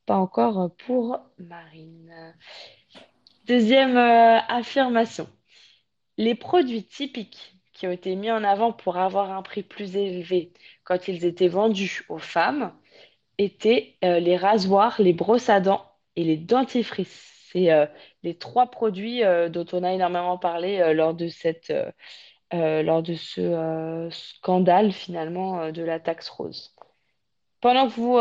pas 0.05 0.17
encore 0.17 0.75
pour 0.85 1.19
Marine. 1.37 2.35
Deuxième 3.45 3.97
affirmation. 3.97 5.27
Les 6.17 6.35
produits 6.35 6.85
typiques 6.85 7.55
qui 7.73 7.87
ont 7.87 7.91
été 7.91 8.15
mis 8.15 8.31
en 8.31 8.43
avant 8.43 8.71
pour 8.71 8.97
avoir 8.97 9.31
un 9.31 9.41
prix 9.41 9.63
plus 9.63 9.95
élevé 9.95 10.53
quand 10.83 11.07
ils 11.07 11.25
étaient 11.25 11.47
vendus 11.47 12.03
aux 12.09 12.19
femmes 12.19 12.73
étaient 13.37 13.95
euh, 14.03 14.19
les 14.19 14.37
rasoirs, 14.37 14.95
les 14.99 15.13
brosses 15.13 15.49
à 15.49 15.59
dents 15.59 15.85
et 16.15 16.23
les 16.23 16.37
dentifrices. 16.37 17.31
C'est 17.51 17.71
euh, 17.71 17.85
les 18.23 18.35
trois 18.35 18.67
produits 18.67 19.23
euh, 19.23 19.49
dont 19.49 19.65
on 19.73 19.83
a 19.83 19.93
énormément 19.93 20.37
parlé 20.37 20.93
lors 20.93 21.13
de 21.13 21.27
cette, 21.27 21.73
lors 22.51 23.03
de 23.03 23.15
ce 23.15 24.09
scandale 24.11 24.91
finalement 24.91 25.71
de 25.71 25.83
la 25.83 25.99
taxe 25.99 26.29
rose. 26.29 26.75
Pendant 27.61 27.87
que 27.87 27.93
vous 27.93 28.17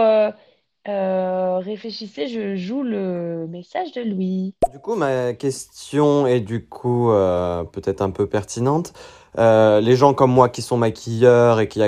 réfléchissez, 1.60 2.28
je 2.28 2.56
joue 2.56 2.82
le 2.82 3.46
message 3.48 3.92
de 3.92 4.02
Louis. 4.02 4.54
Du 4.70 4.78
coup, 4.80 4.94
ma 4.96 5.32
question 5.34 6.26
est 6.26 6.40
du 6.40 6.66
coup 6.66 7.10
peut-être 7.72 8.02
un 8.02 8.10
peu 8.10 8.28
pertinente. 8.28 8.92
Euh, 9.38 9.80
les 9.80 9.96
gens 9.96 10.12
comme 10.12 10.30
moi 10.30 10.48
qui 10.48 10.60
sont 10.60 10.76
maquilleurs 10.76 11.58
et 11.60 11.68
qui, 11.68 11.80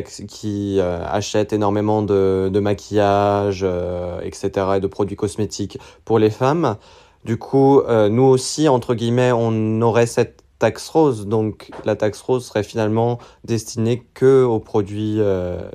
euh, 0.80 1.05
achètent 1.07 1.53
énormément 1.53 2.03
de, 2.03 2.59
maquillage, 2.59 3.61
euh, 3.62 4.20
etc., 4.22 4.66
et 4.76 4.80
de 4.80 4.86
produits 4.86 5.16
cosmétiques 5.16 5.78
pour 6.05 6.18
les 6.18 6.30
femmes, 6.30 6.76
du 7.24 7.38
coup, 7.38 7.82
nous 7.88 8.22
aussi, 8.22 8.68
entre 8.68 8.95
guillemets, 8.95 9.32
on 9.32 9.80
aurait 9.80 10.05
cette 10.05 10.42
taxe 10.59 10.90
rose. 10.90 11.26
Donc, 11.26 11.70
la 11.86 11.97
taxe 11.97 12.20
rose 12.20 12.45
serait 12.47 12.62
finalement 12.62 13.18
destinée 13.45 14.03
que 14.12 14.45
aux 14.45 14.61
produits 14.61 15.20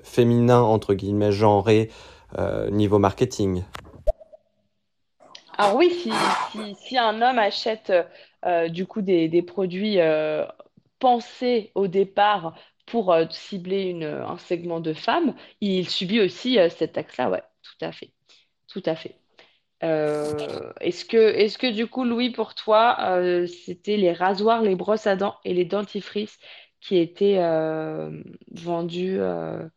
féminins, 0.03 0.61
entre 0.61 0.93
guillemets, 0.93 1.31
genrés, 1.31 1.89
niveau 2.69 2.99
marketing. 2.99 3.63
Alors 5.57 5.75
oui, 5.75 5.89
si, 6.85 6.97
un 6.99 7.19
homme 7.19 7.39
achète 7.39 7.91
du 8.69 8.85
coup 8.85 9.01
des 9.01 9.41
produits 9.41 9.97
euh, 10.99 11.09
pensés 11.09 11.71
au 11.75 11.87
départ 11.87 12.55
pour 12.85 13.13
euh, 13.13 13.25
cibler 13.29 13.83
une, 13.83 14.03
un 14.03 14.37
segment 14.37 14.79
de 14.79 14.93
femmes, 14.93 15.35
il 15.61 15.89
subit 15.89 16.19
aussi 16.21 16.59
euh, 16.59 16.69
cette 16.69 16.93
taxe-là, 16.93 17.29
ouais, 17.29 17.43
tout 17.67 17.85
à 17.85 18.95
fait. 18.95 19.15
Euh, 19.83 20.73
est-ce 20.81 21.05
que, 21.05 21.71
du 21.71 21.87
coup, 21.87 22.03
Louis, 22.03 22.31
pour 22.31 22.53
toi, 22.55 22.97
euh, 23.01 23.47
c'était 23.47 23.97
les 23.97 24.11
rasoirs, 24.11 24.61
les 24.61 24.75
brosses 24.75 25.07
à 25.07 25.15
dents 25.15 25.37
et 25.45 25.53
les 25.53 25.65
dentifrices 25.65 26.37
qui 26.81 26.97
étaient 26.97 27.37
euh, 27.37 28.23
vendus, 28.51 29.19
euh, 29.19 29.67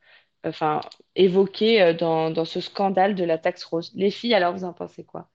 enfin, 0.45 0.81
évoqués 1.15 1.83
euh, 1.83 1.93
dans, 1.95 2.31
dans 2.31 2.45
ce 2.45 2.61
scandale 2.61 3.15
de 3.15 3.25
la 3.25 3.39
taxe 3.39 3.65
rose? 3.65 3.93
Les 3.95 4.11
filles, 4.11 4.35
alors, 4.35 4.53
vous 4.53 4.65
en 4.65 4.73
pensez 4.73 5.05
quoi? 5.05 5.29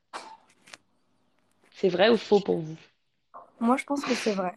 C'est 1.71 1.89
vrai 1.89 2.09
ou 2.09 2.17
faux 2.17 2.39
pour 2.39 2.57
vous? 2.57 2.75
Moi, 3.59 3.77
je 3.77 3.85
pense 3.85 4.03
que 4.03 4.13
c'est 4.13 4.33
vrai. 4.33 4.53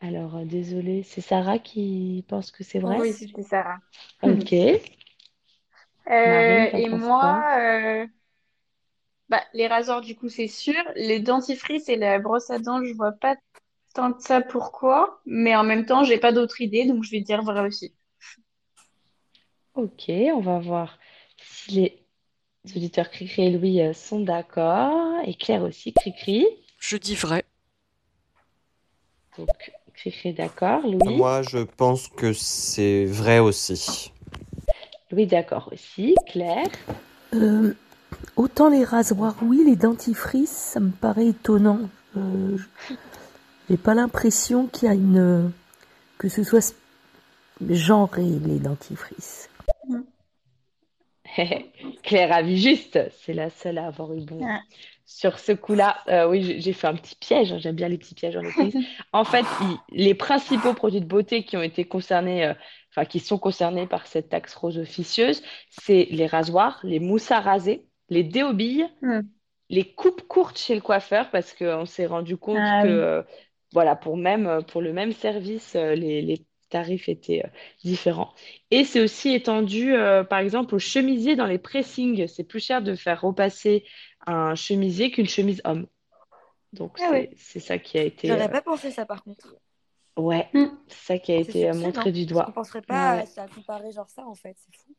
Alors, 0.00 0.36
euh, 0.36 0.44
désolée, 0.44 1.02
c'est 1.02 1.20
Sarah 1.20 1.58
qui 1.58 2.24
pense 2.28 2.50
que 2.50 2.64
c'est 2.64 2.78
vrai? 2.78 3.00
Oui, 3.00 3.12
c'était 3.12 3.42
Sarah. 3.42 3.78
Ok. 4.22 4.54
Euh, 6.10 6.12
Marine, 6.24 6.66
et 6.74 6.88
moi, 6.88 7.44
euh, 7.58 8.06
bah, 9.28 9.42
les 9.54 9.66
rasoirs, 9.66 10.00
du 10.00 10.16
coup, 10.16 10.28
c'est 10.28 10.48
sûr. 10.48 10.74
Les 10.96 11.20
dentifrices 11.20 11.88
et 11.88 11.96
la 11.96 12.18
brosse 12.18 12.50
à 12.50 12.58
dents, 12.58 12.82
je 12.84 12.92
vois 12.94 13.12
pas 13.12 13.36
tant 13.94 14.12
que 14.12 14.22
ça 14.22 14.40
pourquoi. 14.42 15.20
Mais 15.26 15.56
en 15.56 15.64
même 15.64 15.86
temps, 15.86 16.04
j'ai 16.04 16.18
pas 16.18 16.32
d'autre 16.32 16.60
idée, 16.60 16.86
donc 16.86 17.04
je 17.04 17.10
vais 17.10 17.20
dire 17.20 17.42
vrai 17.42 17.60
aussi. 17.66 17.94
Ok, 19.74 20.10
on 20.10 20.40
va 20.40 20.58
voir 20.58 20.98
si 21.38 21.72
les 22.66 22.76
auditeurs 22.76 23.10
Cricri 23.10 23.44
et 23.46 23.50
Louis 23.50 23.94
sont 23.94 24.20
d'accord. 24.20 25.20
Et 25.26 25.34
Claire 25.34 25.62
aussi, 25.62 25.92
Cricri. 25.94 26.46
Je 26.80 26.96
dis 26.96 27.14
vrai. 27.14 27.44
Donc, 29.38 29.48
d'accord. 30.36 30.82
Louis? 30.82 31.16
Moi, 31.16 31.42
je 31.42 31.58
pense 31.58 32.08
que 32.08 32.32
c'est 32.32 33.04
vrai 33.04 33.38
aussi. 33.38 34.12
Louis 35.10 35.26
d'accord 35.26 35.70
aussi. 35.72 36.14
Claire? 36.26 36.66
Euh, 37.34 37.74
autant 38.36 38.68
les 38.68 38.84
rasoirs, 38.84 39.36
oui, 39.42 39.62
les 39.64 39.76
dentifrices, 39.76 40.50
ça 40.50 40.80
me 40.80 40.90
paraît 40.90 41.28
étonnant. 41.28 41.80
Euh, 42.16 42.56
je- 42.56 42.94
j'ai 43.70 43.76
pas 43.76 43.94
l'impression 43.94 44.66
qu'il 44.66 44.88
y 44.88 44.90
a 44.90 44.94
une 44.94 45.52
que 46.18 46.28
ce 46.28 46.42
soit 46.42 46.74
genré 47.68 48.24
les 48.24 48.58
dentifrices. 48.58 49.48
Claire 52.02 52.32
a 52.32 52.42
vu 52.42 52.56
juste. 52.56 52.98
C'est 53.24 53.34
la 53.34 53.50
seule 53.50 53.78
à 53.78 53.86
avoir 53.86 54.12
eu 54.14 54.20
bon. 54.20 54.44
Ah. 54.44 54.60
Sur 55.10 55.38
ce 55.38 55.52
coup-là, 55.52 56.02
euh, 56.08 56.28
oui, 56.28 56.60
j'ai 56.60 56.72
fait 56.74 56.86
un 56.86 56.94
petit 56.94 57.16
piège. 57.16 57.52
hein, 57.52 57.58
J'aime 57.58 57.74
bien 57.76 57.88
les 57.88 57.96
petits 57.98 58.14
pièges 58.14 58.36
en 58.36 58.40
entreprise. 58.40 58.76
En 59.12 59.24
fait, 59.24 59.54
il- 59.58 59.82
les 59.88 60.14
principaux 60.14 60.74
produits 60.74 61.00
de 61.00 61.06
beauté 61.06 61.44
qui 61.44 61.56
ont 61.56 61.62
été 61.62 61.86
concernés, 61.86 62.44
euh, 62.44 62.54
enfin, 62.90 63.06
qui 63.06 63.18
sont 63.20 63.38
concernés 63.38 63.86
par 63.86 64.06
cette 64.06 64.28
taxe 64.28 64.54
rose 64.54 64.78
officieuse, 64.78 65.42
c'est 65.70 66.08
les 66.10 66.26
rasoirs, 66.26 66.78
les 66.84 67.00
mousses 67.00 67.30
à 67.30 67.40
raser, 67.40 67.88
les 68.10 68.22
déobilles, 68.22 68.86
Hmm. 69.02 69.38
les 69.70 69.94
coupes 69.94 70.22
courtes 70.28 70.58
chez 70.58 70.74
le 70.76 70.80
coiffeur, 70.82 71.30
parce 71.30 71.54
qu'on 71.54 71.86
s'est 71.86 72.06
rendu 72.06 72.36
compte 72.38 72.72
Ah 72.72 72.82
que 72.82 72.86
oui. 72.86 72.88
euh, 72.88 73.22
voilà, 73.74 73.96
pour 73.96 74.16
même, 74.18 74.64
pour 74.68 74.82
le 74.82 74.92
même 74.94 75.12
service, 75.12 75.74
les, 75.74 76.22
les 76.22 76.46
tarifs 76.68 77.08
étaient 77.08 77.42
euh, 77.44 77.48
différents. 77.84 78.34
Et 78.70 78.84
c'est 78.84 79.00
aussi 79.02 79.34
étendu, 79.34 79.94
euh, 79.94 80.24
par 80.24 80.38
exemple, 80.40 80.74
aux 80.74 80.78
chemisiers 80.78 81.36
dans 81.36 81.46
les 81.46 81.58
pressings. 81.58 82.26
C'est 82.28 82.44
plus 82.44 82.60
cher 82.64 82.82
de 82.82 82.94
faire 82.94 83.20
repasser 83.20 83.84
un 84.26 84.54
chemisier 84.54 85.10
qu'une 85.10 85.28
chemise 85.28 85.60
homme. 85.64 85.86
Donc, 86.72 86.98
Ah 87.00 87.10
c'est, 87.10 87.10
ouais. 87.12 87.30
ça 87.60 87.78
qui 87.78 87.98
a 87.98 88.02
été, 88.04 88.28
J'aurais 88.28 88.48
euh, 88.48 88.52
pas 88.52 88.62
pensé 88.62 88.90
ça 88.90 89.06
par 89.06 89.22
contre. 89.24 89.56
ouais, 90.16 90.48
Mm. 90.52 90.66
c'est 90.88 91.06
ça 91.14 91.18
qui 91.18 91.32
a 91.32 91.36
été 91.36 91.68
euh, 91.68 91.74
montré 91.74 92.12
du 92.12 92.26
doigt. 92.26 92.46
penserait 92.54 92.82
Ouais, 92.90 92.96
pas 92.96 93.10
ouais. 93.12 93.22
à 93.22 93.26
ça 93.26 93.48
comparer 93.48 93.92
genre 93.92 94.08
ça 94.10 94.26
en 94.26 94.34
fait, 94.34 94.56
c'est 94.58 94.76
fou. 94.76 94.94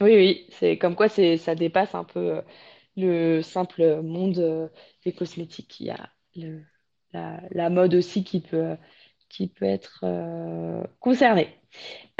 Oui, 0.00 0.14
oui, 0.16 0.46
c'est 0.58 0.78
comme 0.78 0.96
quoi 0.96 1.08
c'est, 1.08 1.36
ça 1.36 1.54
dépasse 1.54 1.94
un 1.94 2.04
peu 2.04 2.42
le 2.96 3.42
simple 3.42 4.02
monde 4.02 4.70
des 5.04 5.12
cosmétiques. 5.12 5.80
Il 5.80 5.86
y 5.86 5.90
a 5.90 6.10
le, 6.36 6.62
la, 7.12 7.40
la 7.50 7.70
mode 7.70 7.94
aussi 7.94 8.24
qui 8.24 8.40
peut, 8.40 8.76
qui 9.32 9.48
peut 9.48 9.66
être 9.66 10.00
euh, 10.04 10.84
concernée. 11.00 11.58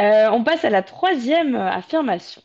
Euh, 0.00 0.30
on 0.32 0.44
passe 0.44 0.64
à 0.64 0.70
la 0.70 0.82
troisième 0.82 1.56
euh, 1.56 1.68
affirmation. 1.70 2.42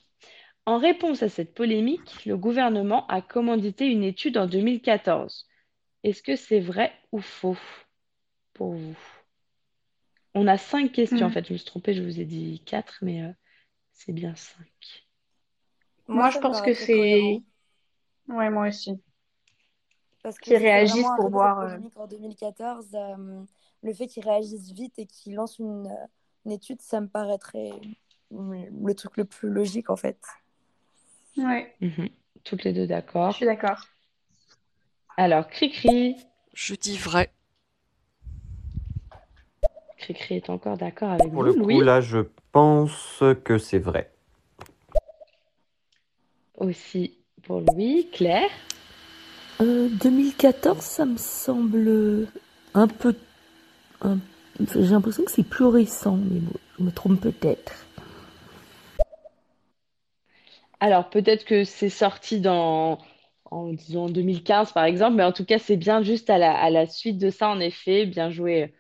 En 0.66 0.78
réponse 0.80 1.24
à 1.24 1.30
cette 1.30 1.54
polémique, 1.56 2.26
le 2.26 2.38
gouvernement 2.38 3.08
a 3.08 3.22
commandité 3.22 3.88
une 3.88 4.04
étude 4.04 4.38
en 4.38 4.48
2014. 4.48 5.48
Est-ce 6.04 6.24
que 6.24 6.36
c'est 6.36 6.60
vrai 6.62 6.94
ou 7.12 7.20
faux 7.22 7.58
pour 8.54 8.74
vous? 8.74 8.98
On 10.36 10.48
a 10.48 10.58
cinq 10.58 10.94
questions, 10.94 11.26
en 11.28 11.30
Hmm. 11.30 11.32
fait. 11.32 11.46
Je 11.48 11.52
me 11.54 11.58
suis 11.58 11.66
trompée, 11.68 11.94
je 11.94 12.02
vous 12.02 12.20
ai 12.22 12.26
dit 12.26 12.62
quatre, 12.66 13.00
mais 13.02 13.24
euh, 13.24 13.32
c'est 13.94 14.14
bien 14.14 14.36
cinq. 14.36 15.08
Moi, 16.08 16.30
je 16.32 16.40
pense 16.40 16.62
que 16.62 16.74
c'est... 16.74 17.44
Ouais, 18.30 18.50
moi 18.50 18.68
aussi. 18.70 18.92
Parce 20.24 20.38
que 20.40 20.46
Qu'ils 20.46 20.58
réagissent 20.58 21.12
pour 21.12 21.30
voir... 21.30 21.80
en 21.96 22.08
2014, 22.08 22.94
euh, 22.96 23.44
le 23.88 23.94
fait 23.94 24.08
qu'ils 24.08 24.24
réagissent 24.24 24.72
vite 24.74 25.00
et 25.00 25.06
qu'ils 25.06 25.34
lancent 25.36 25.58
une, 25.60 25.88
euh, 25.88 26.06
une 26.46 26.52
étude, 26.52 26.82
ça 26.82 27.02
me 27.02 27.08
paraîtrait 27.08 27.72
le 28.30 28.94
truc 28.94 29.18
le 29.18 29.26
plus 29.26 29.50
logique 29.50 29.90
en 29.90 29.96
fait. 29.96 30.20
Ouais, 31.38 31.74
Mhm. 31.82 32.10
Toutes 32.44 32.64
les 32.64 32.74
deux 32.74 32.84
je 32.84 32.88
d'accord. 32.88 33.34
suis 33.36 33.46
d'accord. 33.46 33.88
Alors, 35.18 35.48
Cricri. 35.48 36.16
Je 36.54 36.76
dis 36.76 36.98
vrai. 36.98 37.32
Cricri 39.98 40.36
est 40.36 40.50
encore 40.50 40.78
d'accord 40.78 41.10
avec 41.12 41.24
Pour 41.24 41.32
vous, 41.34 41.42
le 41.44 41.54
coup, 41.54 41.60
Louis. 41.60 41.84
là, 41.84 42.02
je 42.02 42.20
pense 42.52 43.24
que 43.44 43.58
c'est 43.58 43.80
vrai. 43.80 44.12
Aussi 46.58 47.18
pour 47.44 47.62
Louis. 47.62 48.10
Claire. 48.12 48.50
Euh, 49.62 49.90
2014, 49.90 50.80
ça 50.84 51.06
me 51.06 51.18
semble 51.18 52.28
un 52.74 52.88
peu... 52.88 53.16
un- 54.02 54.20
J'ai 54.74 54.82
l'impression 54.88 55.24
que 55.24 55.32
c'est 55.32 55.44
plus 55.44 55.66
récent, 55.66 56.18
mais 56.18 56.42
je 56.80 56.84
me 56.84 56.92
trompe 56.92 57.22
peut-être. 57.22 57.86
Alors, 60.80 61.10
peut-être 61.10 61.46
que 61.46 61.64
c'est 61.64 61.90
sorti 61.90 62.42
en 62.48 62.98
disons 63.74 64.08
2015, 64.10 64.72
par 64.74 64.86
exemple, 64.86 65.16
mais 65.16 65.24
en 65.24 65.32
tout 65.32 65.46
cas, 65.46 65.60
c'est 65.60 65.78
bien 65.78 66.02
juste 66.04 66.30
à 66.30 66.38
la, 66.38 66.54
à 66.58 66.70
la 66.70 66.86
suite 66.86 67.18
de 67.18 67.30
ça, 67.30 67.50
en 67.50 67.60
effet. 67.60 68.06
Bien 68.06 68.30
joué, 68.30 68.74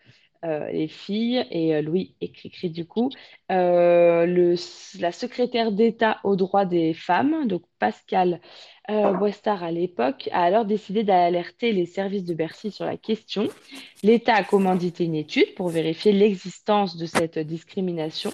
euh, 0.43 0.69
les 0.71 0.87
filles, 0.87 1.45
et 1.51 1.75
euh, 1.75 1.81
Louis 1.81 2.15
et 2.21 2.31
Cricri, 2.31 2.69
du 2.69 2.85
coup. 2.85 3.09
Euh, 3.51 4.25
le, 4.25 4.55
la 4.99 5.11
secrétaire 5.11 5.71
d'État 5.71 6.19
aux 6.23 6.35
droits 6.35 6.65
des 6.65 6.93
femmes, 6.93 7.47
donc 7.47 7.63
Pascal 7.79 8.39
Boistard 8.89 9.63
à 9.63 9.71
l'époque, 9.71 10.29
a 10.31 10.43
alors 10.43 10.63
décidé 10.63 11.03
d'alerter 11.03 11.73
les 11.73 11.85
services 11.85 12.23
de 12.23 12.33
Bercy 12.33 12.71
sur 12.71 12.85
la 12.85 12.95
question. 12.95 13.49
L'État 14.01 14.35
a 14.35 14.45
commandité 14.45 15.03
une 15.03 15.15
étude 15.15 15.53
pour 15.55 15.67
vérifier 15.67 16.13
l'existence 16.13 16.95
de 16.95 17.05
cette 17.05 17.37
discrimination. 17.37 18.31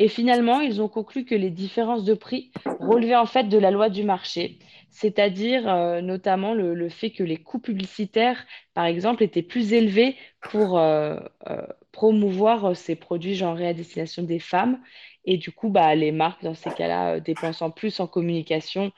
Et 0.00 0.08
finalement, 0.08 0.60
ils 0.60 0.82
ont 0.82 0.88
conclu 0.88 1.24
que 1.24 1.34
les 1.34 1.50
différences 1.50 2.04
de 2.04 2.14
prix 2.14 2.50
relevaient 2.80 3.14
en 3.14 3.26
fait 3.26 3.44
de 3.44 3.58
la 3.58 3.70
loi 3.70 3.88
du 3.90 4.02
marché, 4.02 4.58
c'est-à-dire 4.90 5.68
euh, 5.68 6.00
notamment 6.00 6.52
le, 6.52 6.88
fait 6.88 7.10
que 7.10 7.22
les 7.22 7.36
coûts 7.36 7.60
publicitaires, 7.60 8.44
par 8.74 8.86
exemple, 8.86 9.22
étaient 9.22 9.42
plus 9.42 9.72
élevés 9.72 10.16
pour 10.40 10.78
euh, 10.78 11.16
euh, 11.48 11.66
promouvoir 11.92 12.76
ces 12.76 12.96
produits 12.96 13.36
genrés 13.36 13.68
à 13.68 13.74
destination 13.74 14.24
des 14.24 14.40
femmes. 14.40 14.80
Et 15.24 15.36
du 15.38 15.52
coup, 15.52 15.70
bah, 15.70 15.94
les 15.94 16.12
marques, 16.12 16.42
dans 16.42 16.54
ces 16.54 16.70
cas-là, 16.70 17.20
dépensant 17.20 17.70
plus 17.70 18.00
en 18.00 18.06
communication 18.06 18.92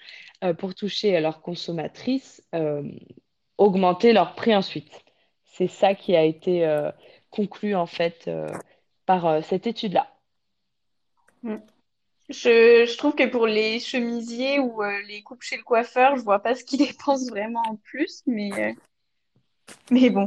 pour 0.59 0.75
toucher 0.75 1.19
leurs 1.21 1.41
consommatrices, 1.41 2.43
euh, 2.55 2.83
augmenter 3.59 4.13
leur 4.13 4.35
prix 4.35 4.55
ensuite. 4.55 5.05
C'est 5.45 5.69
ça 5.69 5.95
qui 5.95 6.15
a 6.17 6.25
été 6.25 6.69
conclu 7.31 7.75
en 7.75 7.87
fait 7.87 8.31
par 9.07 9.43
cette 9.43 9.67
étude-là. 9.67 10.16
Mm. 11.47 11.59
Je, 12.29 12.87
je 12.87 12.97
trouve 12.99 13.15
que 13.15 13.29
pour 13.29 13.47
les 13.47 13.79
chemisiers 13.79 14.59
ou 14.59 14.83
euh, 14.83 15.01
les 15.03 15.23
coupes 15.23 15.43
chez 15.43 15.57
le 15.57 15.63
coiffeur, 15.63 16.17
je 16.17 16.23
vois 16.23 16.41
pas 16.41 16.57
ce 16.57 16.65
qu'ils 16.65 16.79
dépensent 16.87 17.31
vraiment 17.31 17.63
en 17.69 17.77
plus, 17.77 18.23
mais, 18.27 18.51
euh, 18.65 18.73
mais 19.91 20.11
bon. 20.11 20.27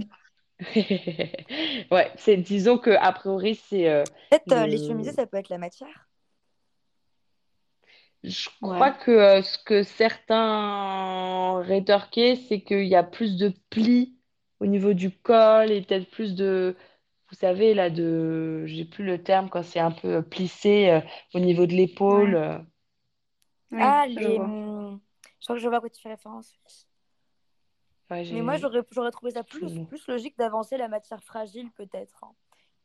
Ouais, 1.92 2.12
c'est 2.18 2.38
disons 2.38 2.78
que 2.78 2.92
a 2.92 3.12
priori 3.14 3.56
c'est 3.56 3.90
euh, 3.90 4.04
Peut-être 4.30 4.52
euh, 4.52 4.68
les 4.68 4.78
chemisiers, 4.78 5.14
ça 5.14 5.26
peut 5.26 5.38
être 5.38 5.50
la 5.50 5.58
matière. 5.58 6.08
je 8.24 8.50
Ouais. 8.62 8.70
crois 8.76 8.92
que 8.92 9.12
euh, 9.12 9.42
ce 9.42 9.58
que 9.64 9.84
certains 9.84 11.62
rétorquaient, 11.62 12.36
c'est 12.36 12.62
qu'il 12.62 12.86
y 12.88 12.96
a 12.96 13.04
plus 13.04 13.38
de 13.38 13.54
plis 13.70 14.18
au 14.60 14.66
niveau 14.66 14.94
du 14.94 15.12
col 15.12 15.72
et 15.72 15.82
peut-être 15.82 16.10
plus 16.10 16.36
de 16.36 16.76
vous 17.30 17.36
savez 17.36 17.74
là 17.74 17.90
de 17.90 18.66
j'ai 18.66 18.86
plus 18.86 19.04
le 19.04 19.22
terme 19.22 19.50
quand 19.50 19.64
c'est 19.64 19.80
un 19.80 19.92
peu 19.92 20.16
euh, 20.16 20.22
plissé 20.22 20.90
euh, 20.90 21.02
au 21.34 21.40
niveau 21.40 21.66
de 21.66 21.74
l'épaule. 21.74 22.34
Ouais, 22.34 22.40
euh. 22.40 22.58
oui, 23.72 23.82
Ah, 23.82 24.06
je 24.10 24.20
les. 24.20 24.36
vois. 24.36 24.46
hum, 24.46 25.00
Je 25.40 25.46
crois 25.46 25.56
que 25.56 25.62
je 25.62 25.68
vois 25.68 25.78
à 25.78 25.80
quoi 25.80 25.90
tu 25.90 26.02
fais 26.02 26.10
référence. 26.10 26.54
Ouais, 28.10 28.28
Mais 28.34 28.42
moi, 28.42 28.58
j'aurais 28.58 28.82
j'aurais 28.92 29.12
trouvé 29.12 29.32
ça 29.32 29.44
plus 29.44 29.80
plus, 29.88 30.08
logique 30.08 30.38
d'avancer 30.38 30.78
la 30.78 30.88
matière 30.88 31.22
fragile, 31.24 31.70
peut-être, 31.78 32.24
hein, 32.24 32.32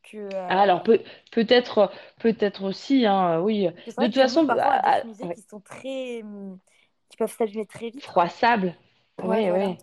que. 0.03 0.29
Ah, 0.33 0.61
alors 0.61 0.81
euh, 0.81 0.83
peut 0.83 1.01
peut-être 1.31 1.91
peut-être 2.19 2.63
aussi 2.63 3.07
hein, 3.07 3.41
oui. 3.41 3.67
De 3.67 4.05
toute 4.05 4.13
façon 4.15 4.45
parfois, 4.45 4.75
des 4.75 4.79
ah, 4.83 5.01
ah, 5.03 5.25
ouais. 5.25 5.35
qui 5.35 5.41
sont 5.41 5.59
très. 5.59 6.21
hum, 6.21 6.59
qui 7.09 7.17
peuvent 7.17 7.31
s'abîmer 7.35 7.65
très 7.65 7.89
vite. 7.89 8.03
Froissable. 8.03 8.75
Ouais, 9.19 9.27
Ouais, 9.27 9.49
voilà. 9.49 9.75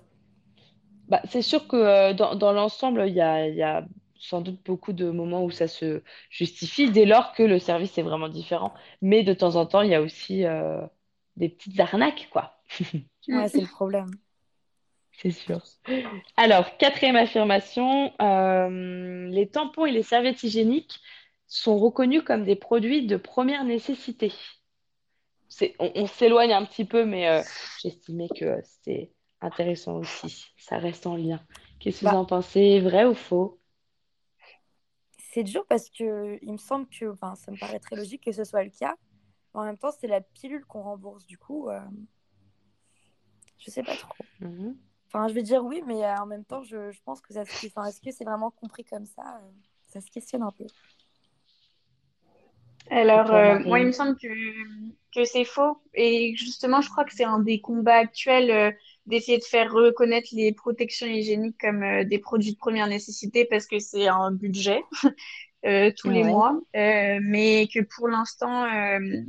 Bah, 1.09 1.21
c'est 1.31 1.43
sûr 1.43 1.67
que 1.69 1.77
euh, 1.77 2.15
dans, 2.15 2.35
dans 2.35 2.53
l'ensemble, 2.53 3.05
il 3.07 3.15
y 3.15 3.21
a, 3.21 3.47
il 3.49 3.55
y 3.57 3.63
a 3.63 3.85
sans 4.23 4.41
doute 4.43 4.63
beaucoup 4.65 4.93
de 4.95 5.11
moments 5.11 5.45
où 5.45 5.51
ça 5.51 5.69
se 5.69 6.03
justifie 6.31 6.91
dès 6.93 7.07
lors 7.07 7.33
que 7.35 7.43
le 7.45 7.59
service 7.61 7.99
est 7.99 8.03
vraiment 8.03 8.29
différent. 8.29 8.75
Mais 9.03 9.23
de 9.25 9.35
temps 9.35 9.57
en 9.57 9.67
temps, 9.67 9.83
il 9.83 9.91
y 9.91 9.95
a 9.97 10.03
aussi 10.03 10.45
euh, 10.47 10.83
des 11.37 11.49
petites 11.51 11.81
arnaques, 11.81 12.29
quoi. 12.33 12.59
Ouais, 13.29 13.49
c'est 13.49 13.63
le 13.63 13.67
problème. 13.69 14.19
C'est 15.13 15.31
sûr. 15.31 15.63
Alors, 16.37 16.77
quatrième 16.79 17.17
affirmation, 17.17 18.13
euh, 18.21 19.29
les 19.29 19.49
tampons 19.49 19.87
et 19.87 19.93
les 19.93 20.03
serviettes 20.03 20.43
hygiéniques 20.43 21.01
sont 21.47 21.79
reconnus 21.79 22.23
comme 22.25 22.45
des 22.45 22.57
produits 22.57 23.07
de 23.07 23.17
première 23.17 23.65
nécessité. 23.65 24.33
On, 25.79 25.93
on 25.95 26.07
s'éloigne 26.07 26.53
un 26.53 26.65
petit 26.65 26.85
peu, 26.85 27.05
mais 27.05 27.29
euh, 27.29 27.43
j'estimais 27.77 28.31
que 28.31 28.61
c'était 28.63 29.13
intéressant 29.41 29.97
aussi. 29.99 30.53
Ça 30.57 30.79
reste 30.79 31.07
en 31.07 31.17
lien. 31.17 31.45
Qu'est-ce 31.79 32.03
que 32.03 32.07
vous 32.07 32.15
Bah, 32.15 32.17
en 32.17 32.25
pensez? 32.27 32.81
Vrai 32.81 33.05
ou 33.05 33.15
faux? 33.15 33.61
C'est 35.33 35.45
dur 35.45 35.65
parce 35.67 35.89
que 35.89 36.39
il 36.43 36.53
me 36.53 36.59
semble 36.59 36.87
que. 36.89 37.07
Enfin, 37.07 37.35
ça 37.37 37.51
me 37.51 37.57
paraît 37.59 37.79
très 37.79 37.97
logique 37.97 38.23
que 38.25 38.33
ce 38.33 38.45
soit 38.45 38.65
le 38.65 38.71
cas. 38.71 38.97
En 39.55 39.65
même 39.65 39.79
temps, 39.79 39.91
c'est 39.91 40.07
la 40.07 40.21
pilule 40.21 40.65
qu'on 40.65 40.83
rembourse. 40.83 41.27
Du 41.27 41.39
coup, 41.39 41.69
euh, 41.69 41.81
je 43.59 43.71
sais 43.71 43.83
pas 43.83 43.97
trop. 43.97 44.25
Mhm. 44.41 44.77
Enfin, 45.07 45.29
je 45.29 45.35
vais 45.35 45.43
dire 45.43 45.65
oui, 45.65 45.83
mais 45.87 46.05
euh, 46.05 46.17
en 46.17 46.27
même 46.27 46.45
temps, 46.45 46.63
je, 46.63 46.91
je 46.91 47.01
pense 47.03 47.21
que 47.21 47.35
ça 47.35 47.45
se... 47.45 47.67
Enfin, 47.67 47.85
est-ce 47.87 48.01
que 48.01 48.11
c'est 48.11 48.25
vraiment 48.25 48.51
compris 48.51 48.85
comme 48.85 49.05
ça? 49.05 49.41
euh, 49.43 49.51
Ça 49.89 50.01
se 50.01 50.11
questionne 50.11 50.43
un 50.43 50.53
peu. 50.53 50.65
Alors, 52.91 53.33
euh, 53.33 53.59
moi, 53.61 53.81
il 53.81 53.87
me 53.87 53.93
semble 53.93 54.17
que, 54.17 54.29
que 55.15 55.25
c'est 55.25 55.45
faux. 55.45 55.83
Et 55.95 56.35
justement, 56.37 56.81
je 56.81 56.91
crois 56.91 57.05
que 57.05 57.15
c'est 57.15 57.25
un 57.25 57.41
des 57.41 57.61
combats 57.61 57.97
actuels 57.97 58.51
euh, 58.51 58.73
d'essayer 59.07 59.39
de 59.39 59.45
faire 59.45 59.73
reconnaître 59.73 60.29
les 60.33 60.53
protections 60.53 61.07
hygiéniques 61.07 61.59
comme 61.61 61.83
euh, 61.83 62.05
des 62.05 62.19
produits 62.19 62.53
de 62.53 62.59
première 62.59 62.87
nécessité 62.87 63.45
parce 63.45 63.67
que 63.67 63.79
c'est 63.79 64.07
un 64.07 64.31
budget 64.31 64.83
euh, 65.67 65.91
tous 65.97 66.11
les 66.11 66.25
mois. 66.25 66.61
Euh, 66.77 67.19
mais 67.23 67.69
que 67.73 67.81
pour 67.81 68.09
l'instant, 68.09 68.67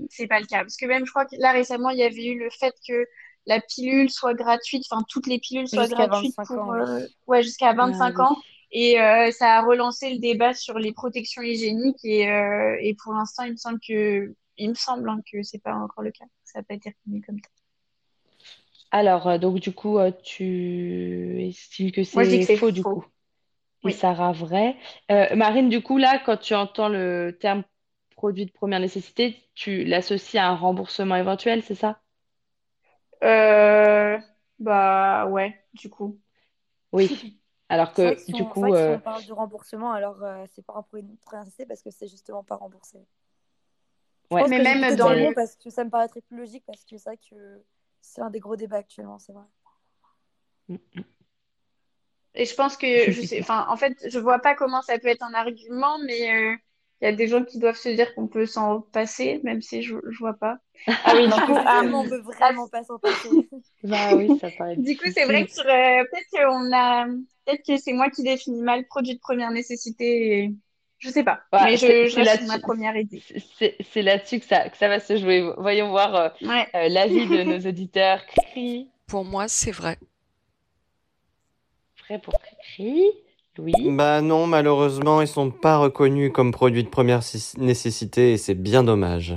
c'est 0.09 0.27
pas 0.27 0.39
le 0.39 0.45
cas. 0.45 0.59
Parce 0.59 0.77
que 0.77 0.85
même, 0.85 1.05
je 1.05 1.11
crois 1.11 1.25
que 1.25 1.35
là, 1.37 1.51
récemment, 1.51 1.89
il 1.89 1.99
y 1.99 2.03
avait 2.03 2.25
eu 2.25 2.39
le 2.39 2.49
fait 2.49 2.73
que 2.87 3.05
la 3.45 3.59
pilule 3.59 4.09
soit 4.09 4.33
gratuite, 4.33 4.85
enfin, 4.89 5.03
toutes 5.09 5.27
les 5.27 5.39
pilules 5.39 5.67
soient 5.67 5.87
gratuites 5.87 6.35
25 6.37 6.47
pour, 6.47 6.75
ouais, 7.27 7.43
jusqu'à 7.43 7.69
Ah 7.69 7.73
25 7.73 8.17
oui. 8.17 8.25
ans. 8.25 8.37
Et 8.71 8.95
ça 9.31 9.57
a 9.57 9.61
relancé 9.61 10.11
le 10.11 10.19
débat 10.19 10.53
sur 10.53 10.79
les 10.79 10.93
protections 10.93 11.41
hygiéniques 11.41 12.03
et, 12.03 12.21
et 12.81 12.95
pour 13.03 13.13
l'instant, 13.13 13.43
il 13.43 13.51
me 13.51 13.57
semble 13.57 13.79
que, 13.85 14.33
il 14.57 14.69
me 14.69 14.75
semble 14.75 15.09
hein, 15.09 15.19
que 15.31 15.43
c'est 15.43 15.61
pas 15.61 15.73
encore 15.73 16.03
le 16.03 16.11
cas. 16.11 16.25
Ça 16.43 16.59
n'a 16.59 16.63
pas 16.63 16.75
été 16.75 16.89
reconnu 16.89 17.21
comme 17.21 17.39
ça. 17.39 17.62
Alors, 18.93 19.27
euh, 19.27 19.37
donc 19.37 19.59
du 19.59 19.73
coup, 19.73 19.97
euh, 19.99 20.11
tu 20.23 21.41
estimes 21.43 21.91
que 21.91 22.03
Moi, 22.13 22.23
je 22.23 22.29
dis 22.29 22.39
que 22.39 22.45
c'est 22.45 22.55
c'est 22.55 22.55
faux 22.55 22.71
du 22.71 22.83
faux. 22.83 22.85
coup. 22.85 23.05
et 23.83 23.89
Oui. 23.89 23.93
Sarah 23.93 24.33
vrai. 24.33 24.77
Euh, 25.11 25.35
Marine, 25.35 25.69
du 25.69 25.81
coup, 25.83 25.97
là, 25.99 26.19
quand 26.25 26.37
tu 26.37 26.55
entends 26.55 26.89
le 26.89 27.37
terme 27.41 27.63
produit 28.15 28.45
de 28.47 28.51
première 28.51 28.79
nécessité, 28.81 29.37
tu 29.55 29.83
l'associes 29.85 30.39
à 30.39 30.47
un 30.49 30.55
remboursement 30.55 31.15
éventuel, 31.17 31.63
c'est 31.63 31.75
ça? 31.75 32.01
Euh, 33.23 34.19
bah 34.59 35.27
ouais, 35.27 35.65
du 35.73 35.89
coup. 35.89 36.19
Oui. 36.93 37.11
Alors 37.69 37.93
C'est 37.93 38.07
vrai 38.07 38.15
que 38.15 38.21
que 38.21 38.21
si 38.21 38.33
du 38.33 38.45
on, 38.45 38.53
c'est 38.55 38.61
vrai 38.67 38.71
coup, 38.71 38.73
que 38.73 38.79
si 38.79 38.89
euh, 38.89 38.97
on 38.97 38.99
parle 38.99 39.25
de 39.25 39.33
remboursement, 39.33 39.91
alors 39.93 40.23
euh, 40.23 40.45
c'est 40.49 40.65
pas 40.65 40.75
un 40.75 40.83
produit 40.83 41.03
de 41.07 41.17
première 41.25 41.43
nécessité 41.45 41.65
parce 41.67 41.83
que 41.83 41.91
c'est 41.91 42.07
justement 42.07 42.43
pas 42.43 42.55
remboursé. 42.57 42.99
Je 44.29 44.35
ouais. 44.35 44.43
pense 44.43 44.51
Mais 44.51 44.59
que 44.59 44.63
j'ai 44.65 44.75
même 44.75 44.95
plutôt 44.95 44.97
dans 44.97 45.09
dit 45.09 45.13
Ben, 45.13 45.17
non 45.17 45.31
le... 45.31 45.33
parce 45.33 45.55
que 45.55 45.69
ça 45.69 45.83
me 45.85 45.89
paraîtrait 45.89 46.21
plus 46.21 46.37
logique 46.37 46.63
parce 46.65 46.83
que 46.85 46.97
c'est 46.97 47.09
vrai 47.09 47.17
que 47.17 47.63
c'est 48.03 48.21
un 48.21 48.29
des 48.29 48.39
gros 48.39 48.55
débats 48.55 48.77
actuellement, 48.77 49.17
c'est 49.19 49.33
vrai. 49.33 49.45
Et 52.35 52.45
je 52.45 52.55
pense 52.55 52.77
que, 52.77 53.11
je 53.11 53.21
sais, 53.21 53.39
enfin, 53.41 53.65
en 53.69 53.77
fait, 53.77 53.95
je 54.09 54.19
vois 54.19 54.39
pas 54.39 54.55
comment 54.55 54.81
ça 54.81 54.97
peut 54.97 55.07
être 55.07 55.23
un 55.23 55.33
argument, 55.33 55.99
mais 56.05 56.33
euh, 56.33 56.55
il 57.01 57.05
y 57.05 57.07
a 57.07 57.11
des 57.13 57.27
gens 57.27 57.43
qui 57.43 57.59
doivent 57.59 57.75
se 57.77 57.89
dire 57.89 58.13
qu'on 58.15 58.27
peut 58.27 58.45
s'en 58.47 58.81
passer, 58.81 59.39
même 59.43 59.61
si 59.61 59.83
je, 59.83 59.95
je 60.09 60.17
vois 60.19 60.33
pas. 60.33 60.57
Ah 60.87 61.13
oui, 61.15 61.25
du 61.27 61.31
que 61.31 61.37
coup, 61.45 61.53
ah, 61.65 61.81
justement, 61.81 62.01
on 62.01 62.07
peut 62.09 62.21
ah, 62.41 62.51
vraiment 62.51 62.67
pas 62.67 62.83
s'en 62.83 62.97
passer. 62.97 63.29
bah 63.83 64.15
oui, 64.15 64.31
ça 64.39 64.49
paraît 64.51 64.77
du 64.77 64.97
coup, 64.97 65.05
c'est 65.13 65.25
vrai 65.25 65.45
que 65.45 65.59
euh, 65.61 66.03
peut-être 66.11 66.29
qu'on 66.31 66.73
a, 66.73 67.05
peut-être 67.45 67.63
que 67.67 67.77
c'est 67.77 67.93
moi 67.93 68.09
qui 68.09 68.23
définis 68.23 68.61
mal 68.63 68.85
produit 68.87 69.13
de 69.15 69.19
première 69.19 69.51
nécessité. 69.51 70.39
et- 70.45 70.55
Je 71.03 71.09
sais 71.09 71.23
pas, 71.25 71.41
Voilà, 71.51 71.71
mais 71.71 71.77
c'est 71.77 72.05
je, 72.05 72.09
je 72.09 72.13
c'est 72.15 72.21
reste 72.23 72.37
sur 72.37 72.47
ma 72.47 72.53
là-dessus, 72.53 72.61
première 72.61 72.95
idée. 72.95 73.21
c'est 73.91 74.01
là-dessus 74.01 74.39
que 74.39 74.45
ça, 74.45 74.69
que 74.69 74.77
ça 74.77 74.87
va 74.87 74.99
se 75.01 75.17
jouer. 75.17 75.51
Voyons 75.57 75.89
voir 75.89 76.15
euh, 76.15 76.29
Ouais. 76.41 76.65
euh, 76.75 76.87
l'avis 76.87 77.27
de 77.27 77.43
nos 77.57 77.59
auditeurs. 77.69 78.25
Cricri, 78.25 78.89
Pour 79.07 79.25
moi, 79.25 79.47
c'est 79.49 79.71
vrai. 79.71 79.97
vrai 82.07 82.19
pour 82.19 82.33
Cricri. 82.39 83.03
Louis. 83.57 83.73
Bah 83.89 84.21
non, 84.21 84.47
malheureusement, 84.47 85.21
ils 85.21 85.27
sont 85.27 85.51
pas 85.51 85.77
reconnus 85.77 86.31
comme 86.33 86.51
produits 86.51 86.83
de 86.83 86.89
première 86.89 87.19
nécessité 87.57 88.31
et 88.33 88.37
c'est 88.37 88.55
bien 88.55 88.83
dommage. 88.83 89.35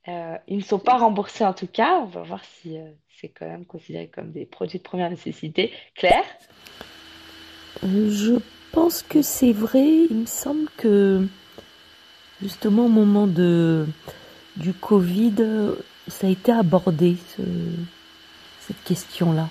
Euh, 0.07 0.37
ils 0.49 0.59
ne 0.59 0.63
sont 0.63 0.79
pas 0.79 0.99
remboursés 0.99 1.45
en 1.47 1.55
tout 1.55 1.67
cas. 1.67 2.01
On 2.01 2.05
va 2.05 2.23
voir 2.25 2.45
si 2.45 2.77
euh, 2.77 2.91
c'est 3.09 3.31
quand 3.31 3.47
même 3.47 3.65
considéré 3.65 4.09
comme 4.09 4.33
des 4.33 4.45
produits 4.45 4.77
de 4.77 4.83
première 4.83 5.09
nécessité. 5.09 5.73
Claire? 5.95 6.25
Je 7.83 8.39
pense 8.75 9.03
que 9.03 9.23
c'est 9.23 9.53
vrai. 9.53 9.87
Il 10.11 10.17
me 10.17 10.27
semble 10.27 10.69
que 10.77 11.27
justement 12.43 12.87
au 12.87 12.89
moment 12.89 13.27
de 13.27 13.87
du 14.57 14.73
Covid, 14.73 15.35
ça 16.09 16.27
a 16.27 16.31
été 16.31 16.53
abordé 16.53 17.17
ce- 17.37 17.43
cette 18.61 18.83
question-là. 18.85 19.49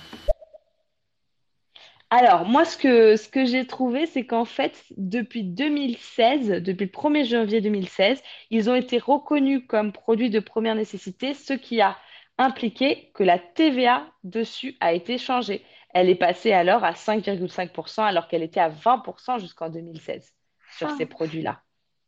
Alors, 2.10 2.44
moi, 2.46 2.64
ce 2.64 2.76
que, 2.78 3.16
ce 3.16 3.28
que 3.28 3.44
j'ai 3.44 3.66
trouvé, 3.66 4.06
c'est 4.06 4.24
qu'en 4.24 4.44
fait, 4.44 4.84
depuis 4.96 5.42
2016, 5.42 6.62
depuis 6.62 6.84
le 6.84 6.90
1er 6.90 7.24
janvier 7.24 7.60
2016, 7.60 8.22
ils 8.50 8.70
ont 8.70 8.74
été 8.74 8.98
reconnus 8.98 9.62
comme 9.66 9.92
produits 9.92 10.30
de 10.30 10.38
première 10.40 10.76
nécessité, 10.76 11.34
ce 11.34 11.54
qui 11.54 11.80
a 11.80 11.96
impliqué 12.38 13.10
que 13.14 13.24
la 13.24 13.38
TVA 13.38 14.06
dessus 14.22 14.76
a 14.80 14.92
été 14.92 15.18
changée. 15.18 15.62
Elle 15.94 16.10
est 16.10 16.14
passée 16.14 16.52
alors 16.52 16.84
à 16.84 16.92
5,5%, 16.94 18.02
alors 18.04 18.28
qu'elle 18.28 18.42
était 18.42 18.60
à 18.60 18.68
20% 18.68 19.38
jusqu'en 19.38 19.70
2016 19.70 20.34
sur 20.68 20.90
Ah, 20.90 20.94
ces 20.96 21.06
produits-là. 21.06 21.62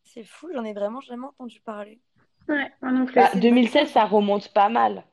c'est 0.04 0.24
fou, 0.24 0.48
j'en 0.54 0.64
ai 0.64 0.72
vraiment 0.72 1.02
jamais 1.02 1.26
entendu 1.26 1.60
parler. 1.60 2.00
Ouais, 2.48 2.72
moi 2.82 2.90
non 2.92 3.06
plus. 3.06 3.14
Bah, 3.14 3.30
C'est 3.32 3.38
une 3.40 3.48
bonne 3.48 3.66
2016, 3.66 3.90
chose. 3.90 3.92
ça 3.92 4.04
remonte 4.04 4.52
pas 4.52 4.68
mal. 4.68 5.04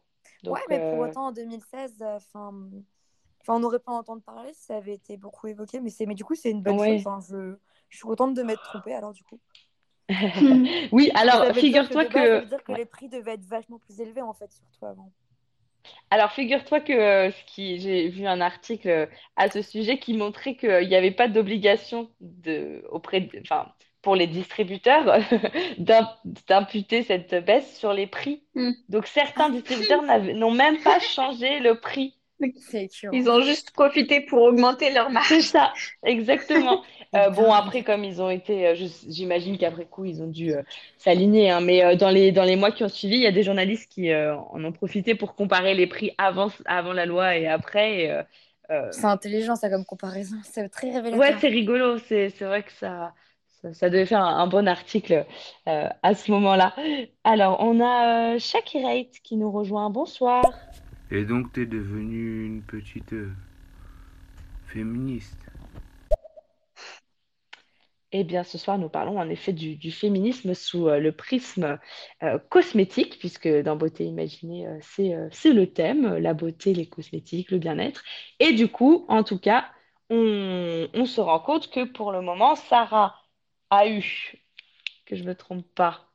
Ouais, 0.46 0.62
mais 0.70 0.80
pour 0.80 1.00
euh, 1.00 1.08
autant, 1.08 1.28
en 1.28 1.32
2016, 1.32 2.02
euh, 2.02 2.18
enfin, 2.18 2.52
on 3.48 3.60
n'aurait 3.60 3.80
pas 3.80 3.92
entendu 3.94 4.22
parler 4.24 4.54
si 4.54 4.64
ça 4.66 4.78
avait 4.78 4.94
été 4.96 5.18
beaucoup 5.18 5.48
évoqué, 5.48 5.80
mais 5.82 5.90
c'est, 5.90 6.06
mais 6.06 6.16
du 6.16 6.24
coup, 6.26 6.36
c'est 6.36 6.52
une 6.52 6.64
bonne 6.64 6.80
chose. 6.80 6.98
Enfin, 7.06 7.20
je, 7.22 7.56
je 7.90 7.98
suis 7.98 8.06
contente 8.06 8.34
de 8.36 8.44
m'être 8.44 8.64
trompée 8.64 8.94
alors 8.94 9.14
du 9.14 9.24
coup. 9.24 9.40
Oui, 10.92 11.12
que 11.26 11.30
ça 11.32 11.50
alors 11.50 11.52
veut 11.52 11.64
dire 11.64 11.86
que 11.88 11.96
figure-toi 11.96 12.06
base, 12.06 12.14
ça 12.14 12.28
que 12.30 12.30
veut 12.30 12.46
dire 12.46 12.64
que 12.64 12.72
ouais. 12.72 12.78
les 12.78 12.86
prix 12.86 13.10
devaient 13.10 13.34
être 13.34 13.46
vachement 13.46 13.80
plus 13.80 14.00
élevés 14.02 14.22
en 14.22 14.34
fait, 14.34 14.52
surtout 14.52 14.86
avant. 14.86 15.12
Alors, 16.10 16.32
figure-toi 16.32 16.80
que 16.82 16.94
euh, 16.94 17.32
ce 17.32 17.44
qui, 17.46 17.80
j'ai 17.80 18.08
vu 18.10 18.26
un 18.28 18.42
article 18.42 18.90
euh, 18.90 19.06
à 19.36 19.50
ce 19.50 19.62
sujet 19.62 19.98
qui 20.00 20.14
montrait 20.14 20.56
qu'il 20.56 20.88
n'y 20.88 20.96
avait 20.96 21.12
pas 21.12 21.28
d'obligation 21.28 22.10
de, 22.22 22.84
auprès 22.90 23.22
de, 23.22 23.40
enfin, 23.42 23.74
pour 24.02 24.16
les 24.16 24.28
distributeurs 24.28 25.18
d'im- 25.78 26.10
d'imputer 26.48 27.04
cette 27.04 27.34
baisse 27.46 27.78
sur 27.78 27.94
les 27.94 28.08
prix. 28.08 28.44
Hmm. 28.56 28.72
Donc, 28.90 29.08
certains 29.08 29.50
distributeurs 29.50 30.04
n'avaient- 30.04 30.34
n'ont 30.34 30.52
même 30.52 30.82
pas 30.84 31.00
changé 31.00 31.60
le 31.60 31.80
prix. 31.80 32.16
C'est. 32.70 32.90
Ils 33.12 33.30
ont 33.30 33.42
juste 33.42 33.72
profité 33.72 34.22
pour 34.22 34.42
augmenter 34.44 34.92
leur 34.92 35.10
C'est 35.20 35.42
marge. 35.42 35.44
ça, 35.44 35.74
exactement. 36.04 36.82
C'est 36.82 36.84
Euh, 37.16 37.30
bon, 37.30 37.52
après, 37.54 37.84
comme 37.84 38.04
ils 38.04 38.22
ont 38.22 38.30
été, 38.30 38.68
euh, 38.68 38.76
j'imagine 39.08 39.58
qu'après 39.58 39.86
coup, 39.86 40.04
ils 40.06 40.22
ont 40.22 40.28
dû 40.28 40.52
euh, 40.54 40.64
s'aligner. 40.98 41.50
hein, 41.52 41.62
mais 41.62 41.84
euh, 41.84 41.96
dans 41.96 42.10
les, 42.10 42.32
dans 42.32 42.44
les 42.44 42.56
mois 42.56 42.72
qui 42.72 42.84
ont 42.84 42.90
suivi, 42.90 43.16
il 43.18 43.22
y 43.22 43.28
a 43.28 43.32
des 43.32 43.44
journalistes 43.44 43.90
qui 43.92 44.12
euh, 44.12 44.36
en 44.38 44.64
ont 44.66 44.72
profité 44.72 45.16
pour 45.16 45.36
comparer 45.36 45.76
les 45.76 45.88
prix 45.88 46.12
avant, 46.18 46.50
avant 46.66 46.92
la 46.94 47.06
loi 47.06 47.38
et 47.38 47.48
après. 47.48 48.10
euh, 48.10 48.24
euh, 48.72 48.92
C'est 48.92 49.08
intelligent 49.08 49.58
ça 49.58 49.70
comme 49.70 49.84
comparaison, 49.84 50.38
c'est 50.46 50.70
très 50.70 50.90
Ouais, 50.92 51.02
révélateur. 51.02 51.40
c'est 51.40 51.48
rigolo. 51.50 51.98
C'est, 52.00 52.30
c'est 52.30 52.46
vrai 52.46 52.64
que 52.64 52.72
ça, 52.72 53.14
ça, 53.62 53.74
ça 53.74 53.90
devait 53.90 54.06
faire 54.06 54.22
un, 54.22 54.40
un 54.40 54.48
bon 54.48 54.68
article 54.68 55.26
euh, 55.68 55.90
à 56.02 56.16
ce 56.16 56.32
moment-là. 56.32 56.76
Alors, 57.24 57.58
on 57.62 57.80
a 57.82 58.36
euh, 58.36 58.40
Shakirate 58.40 59.20
qui 59.24 59.38
nous 59.38 59.52
rejoint. 59.52 59.90
Bonsoir. 59.90 60.44
Et 61.14 61.26
donc 61.26 61.54
t'es 61.54 61.68
devenue 61.68 62.44
une 62.48 62.64
petite 62.64 63.14
euh, 63.14 63.32
féministe. 64.66 65.38
Eh 68.12 68.24
bien, 68.24 68.44
ce 68.44 68.58
soir, 68.58 68.80
nous 68.80 68.90
parlons 68.90 69.20
en 69.20 69.30
effet 69.30 69.54
du, 69.54 69.92
féminisme 69.92 70.56
sous 70.56 70.88
euh, 70.88 70.98
le 70.98 71.12
prisme 71.12 71.78
euh, 72.24 72.40
cosmétique, 72.50 73.20
puisque 73.20 73.48
dans 73.48 73.76
Beauté 73.76 74.06
Imaginée, 74.06 74.68
c'est 74.82 75.54
le 75.54 75.68
thème, 75.68 76.18
la 76.18 76.34
beauté, 76.34 76.74
les 76.74 76.88
cosmétiques, 76.88 77.52
le 77.52 77.60
bien-être. 77.60 78.04
Et 78.40 78.54
du 78.54 78.68
coup, 78.68 79.06
en 79.08 79.24
tout 79.24 79.38
cas, 79.38 79.70
on, 80.10 80.90
on 80.96 81.06
se 81.06 81.22
rend 81.22 81.40
compte 81.40 81.70
que 81.70 81.84
pour 81.84 82.12
le 82.12 82.22
moment, 82.22 82.56
Sarah 82.56 83.16
a 83.70 83.88
eu, 83.88 84.34
que 85.06 85.16
je 85.16 85.22
ne 85.22 85.28
me 85.28 85.36
trompe 85.36 85.68
pas, 85.76 86.08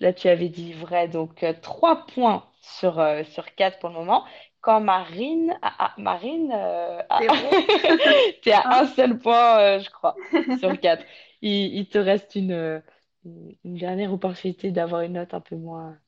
là 0.00 0.12
tu 0.12 0.28
avais 0.28 0.50
dit 0.50 0.74
vrai, 0.74 1.08
donc 1.08 1.46
3 1.62 2.04
points 2.06 2.44
sur, 2.60 2.98
euh, 2.98 3.24
sur 3.24 3.54
4 3.54 3.78
pour 3.78 3.90
le 3.90 3.94
moment. 3.96 4.24
Quand 4.60 4.80
Marine, 4.80 5.56
ah, 5.62 5.74
ah, 5.78 5.94
Marine, 5.98 6.52
euh, 6.54 7.00
ah, 7.08 7.20
t'es 8.42 8.52
à 8.52 8.62
Hein 8.64 8.82
un 8.82 8.86
seul 8.86 9.18
point, 9.18 9.60
euh, 9.60 9.80
je 9.80 9.90
crois, 9.90 10.16
sur 10.58 10.78
4. 10.78 11.04
Il, 11.42 11.76
il 11.76 11.88
te 11.88 11.98
reste 11.98 12.34
une, 12.34 12.52
euh, 12.52 12.80
une 13.24 13.76
dernière 13.76 14.12
opportunité 14.12 14.70
d'avoir 14.70 15.02
une 15.02 15.14
note 15.14 15.34
un 15.34 15.40
peu 15.40 15.56
moins 15.56 15.98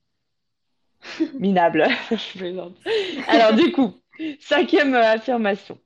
minable. 1.39 1.87
Je 2.11 2.39
plaisante. 2.39 2.77
Alors, 3.29 3.55
du 3.55 3.73
coup, 3.73 3.95
cinquième 4.41 4.95
affirmation. 4.95 5.79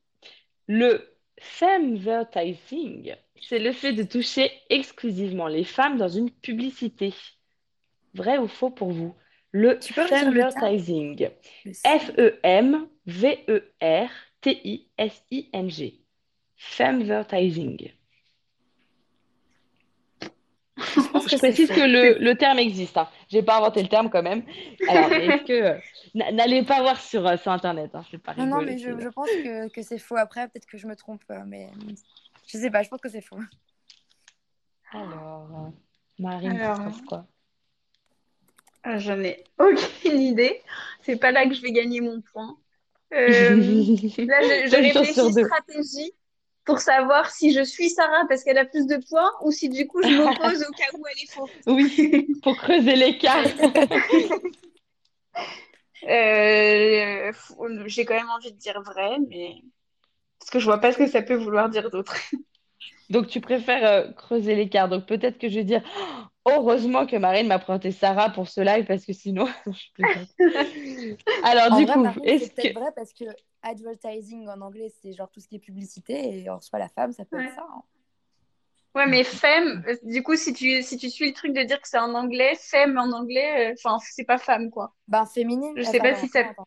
Le 0.66 1.14
femvertising, 1.40 3.14
c'est 3.40 3.58
le 3.58 3.72
fait 3.72 3.92
de 3.92 4.02
toucher 4.02 4.50
exclusivement 4.70 5.46
les 5.48 5.64
femmes 5.64 5.98
dans 5.98 6.08
une 6.08 6.30
publicité. 6.30 7.12
Vrai 8.14 8.38
ou 8.38 8.48
faux 8.48 8.70
pour 8.70 8.92
vous? 8.92 9.14
Le 9.56 9.78
terme? 9.78 10.08
femvertising. 10.08 11.28
F-E-M-V-E-R-T-I-S-I-N-G. 14.64 16.00
Femvertising. 16.56 17.92
Je 20.76 21.08
pense 21.12 21.26
que 21.26 21.36
précise 21.36 21.68
que 21.70 21.80
le, 21.80 22.18
le 22.18 22.34
terme 22.36 22.58
existe. 22.58 22.96
Hein. 22.96 23.08
J'ai 23.28 23.42
pas 23.44 23.58
inventé 23.58 23.80
le 23.82 23.88
terme 23.88 24.10
quand 24.10 24.22
même. 24.24 24.42
Alors, 24.88 25.12
est-ce 25.12 25.44
que 25.44 25.52
euh, 25.52 25.78
n- 26.16 26.34
n'allez 26.34 26.64
pas 26.64 26.80
voir 26.82 27.00
sur, 27.00 27.24
euh, 27.26 27.36
sur 27.36 27.52
Internet, 27.52 27.92
hein, 27.94 28.04
c'est 28.10 28.18
pas 28.18 28.34
Non, 28.34 28.60
mais 28.62 28.76
je, 28.78 28.98
je 28.98 29.08
pense 29.08 29.28
que, 29.30 29.68
que 29.68 29.82
c'est 29.82 29.98
faux. 29.98 30.16
Après, 30.16 30.48
peut-être 30.48 30.66
que 30.66 30.76
je 30.78 30.88
me 30.88 30.96
trompe, 30.96 31.22
euh, 31.30 31.38
mais 31.46 31.70
je 32.48 32.58
sais 32.58 32.70
pas, 32.70 32.82
je 32.82 32.88
pense 32.88 33.00
que 33.00 33.08
c'est 33.08 33.20
faux. 33.20 33.38
Alors, 34.92 35.70
Marine, 36.18 36.50
Alors, 36.60 36.78
tu 36.78 36.84
penses 36.84 37.02
quoi? 37.02 37.26
Ah, 38.84 38.98
j'en 38.98 39.18
ai 39.20 39.42
aucune 39.58 40.20
idée. 40.20 40.62
C'est 41.02 41.16
pas 41.16 41.32
là 41.32 41.46
que 41.46 41.54
je 41.54 41.62
vais 41.62 41.72
gagner 41.72 42.00
mon 42.00 42.20
point. 42.20 42.56
Euh, 43.14 43.28
là, 43.56 44.40
je, 44.42 44.68
je 44.70 44.76
réfléchis 44.76 45.32
stratégie 45.32 46.12
pour 46.64 46.78
savoir 46.78 47.30
si 47.30 47.52
je 47.52 47.62
suis 47.62 47.90
Sarah 47.90 48.24
parce 48.28 48.42
qu'elle 48.42 48.58
a 48.58 48.64
plus 48.64 48.86
de 48.86 48.96
points 49.08 49.30
ou 49.42 49.50
si 49.50 49.68
du 49.68 49.86
coup 49.86 50.02
je 50.02 50.08
m'oppose 50.08 50.62
au 50.62 50.72
cas 50.72 50.84
où 50.94 51.04
elle 51.06 51.22
est 51.22 51.32
fausse. 51.32 51.50
Oui, 51.66 52.26
pour 52.42 52.56
creuser 52.56 52.96
l'écart. 52.96 53.44
Euh, 56.06 57.32
j'ai 57.86 58.04
quand 58.04 58.14
même 58.14 58.28
envie 58.28 58.52
de 58.52 58.58
dire 58.58 58.78
vrai, 58.82 59.16
mais 59.26 59.54
parce 60.38 60.50
que 60.50 60.58
je 60.58 60.66
vois 60.66 60.76
pas 60.76 60.92
ce 60.92 60.98
que 60.98 61.06
ça 61.06 61.22
peut 61.22 61.34
vouloir 61.34 61.70
dire 61.70 61.88
d'autre. 61.90 62.14
Donc, 63.08 63.28
tu 63.28 63.40
préfères 63.40 63.86
euh, 63.86 64.12
creuser 64.12 64.54
l'écart. 64.54 64.90
Donc, 64.90 65.06
peut-être 65.06 65.38
que 65.38 65.48
je 65.48 65.54
vais 65.54 65.64
dire 65.64 65.82
Heureusement 66.46 67.06
que 67.06 67.16
Marine 67.16 67.46
m'a 67.46 67.58
présenté 67.58 67.90
Sarah 67.90 68.30
pour 68.30 68.48
ce 68.48 68.60
live 68.60 68.84
parce 68.86 69.04
que 69.06 69.12
sinon, 69.12 69.46
je. 69.66 70.16
Alors, 71.42 71.70
En 71.70 71.76
du 71.76 71.86
vrai, 71.86 71.94
coup, 71.94 72.04
est-ce 72.24 72.44
c'est 72.44 72.54
peut-être 72.54 72.74
que. 72.74 72.78
vrai 72.78 72.92
parce 72.94 73.12
que 73.12 73.24
advertising 73.62 74.48
en 74.48 74.60
anglais, 74.60 74.92
c'est 75.02 75.12
genre 75.12 75.30
tout 75.30 75.40
ce 75.40 75.48
qui 75.48 75.56
est 75.56 75.58
publicité 75.58 76.40
et 76.42 76.50
en 76.50 76.60
soi, 76.60 76.78
la 76.78 76.88
femme, 76.88 77.12
ça 77.12 77.24
peut 77.24 77.36
Ouais. 77.36 77.46
être 77.46 77.54
ça. 77.54 77.66
hein. 77.68 77.82
Ouais, 78.94 79.06
mais 79.06 79.24
femme, 79.24 79.82
euh, 79.88 79.96
du 80.04 80.22
coup, 80.22 80.36
si 80.36 80.52
tu, 80.52 80.80
si 80.82 80.96
tu 80.96 81.10
suis 81.10 81.26
le 81.26 81.32
truc 81.34 81.52
de 81.52 81.62
dire 81.64 81.80
que 81.80 81.88
c'est 81.88 81.98
en 81.98 82.14
anglais, 82.14 82.54
femme 82.60 82.96
en 82.96 83.10
anglais, 83.10 83.72
euh, 83.72 83.74
enfin, 83.76 83.98
c'est 84.08 84.24
pas 84.24 84.38
femme, 84.38 84.70
quoi. 84.70 84.94
Ben, 85.08 85.26
féminine, 85.26 85.74
Je 85.76 85.82
sais 85.82 85.98
pas 85.98 86.14
si 86.14 86.28
ça. 86.28 86.40
attends, 86.40 86.50
attends. 86.50 86.66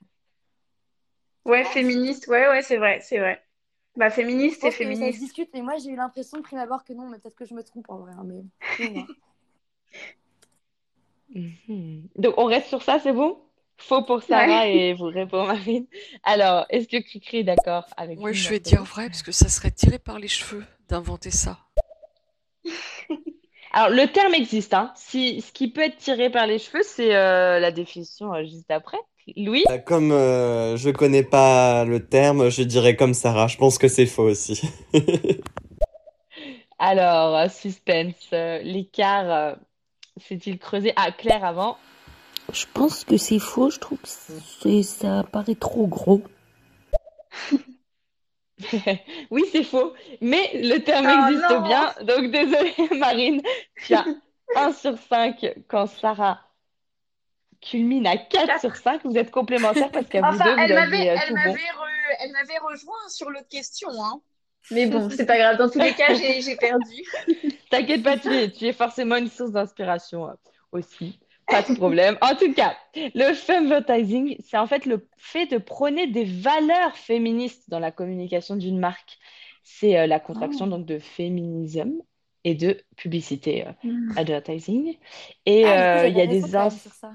Ouais, 1.46 1.64
féministe, 1.64 2.28
ouais, 2.28 2.48
ouais, 2.50 2.62
c'est 2.62 2.78
vrai, 2.78 3.00
c'est 3.02 3.20
vrai. 3.20 3.42
Bah, 3.96 4.10
féministe, 4.10 4.62
pense 4.62 4.78
que 4.78 4.78
ça 4.96 5.12
se 5.12 5.18
féministe. 5.18 5.20
discute, 5.20 5.50
mais 5.54 5.62
moi, 5.62 5.78
j'ai 5.78 5.90
eu 5.92 5.96
l'impression 5.96 6.38
de 6.38 6.44
prime 6.44 6.60
abord 6.60 6.84
que 6.84 6.94
non, 6.94 7.10
mais 7.10 7.20
peut-être 7.20 7.36
que 7.36 7.46
je 7.46 7.54
me 7.54 7.64
trompe 7.64 7.90
en 7.90 7.98
vrai. 8.00 8.14
hein, 8.14 8.24
mais... 8.26 8.44
Mhm. 11.36 12.08
Donc, 12.16 12.34
on 12.38 12.46
reste 12.46 12.68
sur 12.68 12.82
ça, 12.82 13.00
c'est 13.02 13.14
bon? 13.14 13.38
Faux 13.80 14.02
pour 14.04 14.24
Sarah 14.24 14.62
Ouais. 14.64 14.76
et 14.76 14.94
vrai 14.94 15.28
pour 15.28 15.46
Marine. 15.46 15.86
Alors, 16.24 16.66
est-ce 16.70 16.88
que 16.88 16.98
Cricri 16.98 17.38
est 17.38 17.44
d'accord 17.44 17.86
avec 17.96 18.18
Moi, 18.18 18.32
je 18.32 18.50
vais 18.50 18.60
dire 18.60 18.84
vrai, 18.84 19.08
parce 19.08 19.22
que 19.22 19.32
ça 19.32 19.50
serait 19.50 19.70
tiré 19.72 20.00
par 20.00 20.18
les 20.20 20.28
cheveux 20.28 20.64
d'inventer 20.90 21.30
ça. 21.32 21.60
Alors, 23.74 23.90
le 23.96 24.08
terme 24.08 24.34
existe, 24.34 24.74
hein. 24.74 24.92
Si, 24.96 25.42
ce 25.42 25.52
qui 25.52 25.68
peut 25.70 25.82
être 25.82 25.98
tiré 25.98 26.32
par 26.32 26.48
les 26.48 26.58
cheveux, 26.58 26.82
c'est 26.84 27.16
euh, 27.16 27.60
la 27.60 27.72
définition 27.72 28.34
euh, 28.34 28.44
juste 28.44 28.72
après. 28.72 28.98
Louis? 29.36 29.64
Bah, 29.68 29.78
Comme 29.78 30.12
euh, 30.12 30.78
je 30.78 30.90
connais 30.90 31.22
pas 31.24 31.84
le 31.86 32.04
terme, 32.08 32.50
je 32.50 32.64
dirais 32.64 32.96
comme 32.96 33.14
Sarah. 33.14 33.48
Je 33.48 33.58
pense 33.58 33.78
que 33.78 33.90
c'est 33.90 34.06
faux 34.08 34.24
aussi. 34.24 34.62
Alors, 36.80 37.36
euh, 37.36 37.50
suspense. 37.50 38.30
l'écart 38.32 39.30
euh, 39.32 39.56
s'est-il 40.20 40.60
creusé? 40.60 40.94
Ah, 40.96 41.12
Claire 41.12 41.44
avant. 41.46 41.78
Je 42.54 42.66
pense 42.74 43.04
que 43.04 43.18
c'est 43.18 43.40
faux, 43.40 43.70
je 43.70 43.80
trouve 43.80 44.00
que 44.64 44.82
ça 44.82 45.24
paraît 45.32 45.56
trop 45.56 45.88
gros. 45.88 46.22
Oui, 49.30 49.44
c'est 49.52 49.64
faux, 49.64 49.94
mais 50.22 50.50
le 50.56 50.80
terme 50.80 51.06
Oh 51.08 51.28
existe 51.30 51.52
non! 51.52 51.62
bien. 51.68 51.94
Donc, 52.04 52.32
désolée, 52.32 52.74
Marine, 52.98 53.42
tu 53.86 53.94
as 53.94 54.06
1 54.56 54.72
sur 54.74 54.98
5 54.98 55.46
quand 55.68 55.86
Sarah 55.86 56.40
culmine 57.62 58.08
à 58.08 58.18
4 58.18 58.46
Quatre. 58.48 58.62
sur 58.62 58.76
5. 58.76 59.02
Vous 59.04 59.18
êtes 59.18 59.30
complémentaires 59.32 59.92
parce 59.92 60.08
qu'à 60.08 60.22
vous 60.22 60.28
Enfin, 60.28 60.44
deux, 60.44 60.54
vous 60.56 60.60
elle 60.62 60.74
m'avait, 60.74 61.10
euh, 61.10 61.18
elle 61.22 61.28
tout 61.30 61.34
bon. 61.36 61.54
re- 61.54 62.16
elle 62.20 62.32
m'avait 62.32 62.58
rejoint 62.60 63.10
sur 63.10 63.30
l'autre 63.30 63.48
question, 63.50 63.90
hein. 64.04 64.22
Mais 64.72 64.86
bon, 64.88 65.10
c'est 65.10 65.26
pas 65.26 65.38
grave. 65.38 65.58
Dans 65.58 65.70
tous 65.70 65.80
les 65.80 65.94
cas, 65.94 66.14
j'ai, 66.14 66.56
perdu. 66.56 67.04
T'inquiète 67.70 68.04
pas, 68.04 68.18
tu 68.18 68.34
es, 68.34 68.52
tu 68.52 68.66
es 68.66 68.74
forcément 68.74 69.16
une 69.16 69.30
source 69.30 69.52
d'inspiration 69.52 70.28
euh, 70.30 70.34
aussi. 70.72 71.20
Pas 71.46 71.62
de 71.62 71.74
problème. 71.76 72.18
En 72.22 72.36
tout 72.36 72.54
cas, 72.54 72.76
le 72.96 73.34
femvertising, 73.34 74.36
c'est 74.40 74.58
en 74.58 74.68
fait 74.68 74.86
le 74.86 75.08
fait 75.18 75.46
de 75.48 75.58
prôner 75.58 76.08
des 76.08 76.26
valeurs 76.26 76.96
féministes 76.98 77.70
dans 77.70 77.80
la 77.80 77.92
communication 77.92 78.58
d'une 78.58 78.80
marque. 78.80 79.18
C'est 79.64 79.98
euh, 79.98 80.08
la 80.08 80.20
contraction 80.20 80.66
Oh. 80.66 80.70
donc 80.70 80.86
de 80.86 81.00
féminisme 81.00 82.02
et 82.44 82.56
de 82.56 82.82
publicité, 82.98 83.66
euh, 83.68 83.72
Hmm. 83.84 84.12
advertising. 84.18 84.98
Et 85.46 85.64
Ah, 85.66 86.02
euh, 86.04 86.08
il 86.08 86.18
y 86.18 86.22
a 86.22 86.28
des 86.28 86.56
ins- 86.56 86.70
sur 86.70 86.92
ça. 86.94 87.12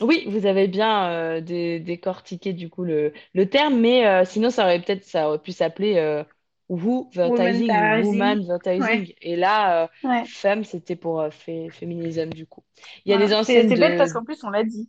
Oui, 0.00 0.24
vous 0.28 0.44
avez 0.46 0.68
bien 0.68 1.40
dé- 1.40 1.80
décortiqué 1.80 2.52
du 2.52 2.68
coup 2.68 2.84
le, 2.84 3.12
le 3.32 3.48
terme, 3.48 3.80
mais 3.80 4.24
sinon 4.26 4.50
ça 4.50 4.64
aurait 4.64 4.80
peut-être 4.82 5.04
ça 5.04 5.28
aurait 5.28 5.38
pu 5.38 5.52
s'appeler 5.52 6.22
Who-vertising 6.68 7.80
ou 7.80 8.06
Womanizer. 8.08 8.08
Woman-vertising. 8.08 9.06
Ouais, 9.06 9.14
Et 9.20 9.36
là, 9.36 9.84
euh, 9.84 9.88
ouais. 10.02 10.24
femme, 10.24 10.64
c'était 10.64 10.96
pour 10.96 11.20
euh, 11.20 11.30
fé- 11.30 11.70
féminisme 11.70 12.30
du 12.30 12.46
coup. 12.46 12.64
Il 13.04 13.10
y 13.10 13.14
a 13.14 13.18
des 13.18 13.32
C'est, 13.34 13.34
anciennes 13.34 13.68
c'est 13.68 13.76
bête 13.76 13.96
de... 13.96 13.96
parce 13.96 14.12
qu'en 14.12 14.24
plus, 14.24 14.42
on 14.44 14.50
l'a 14.50 14.64
dit. 14.64 14.88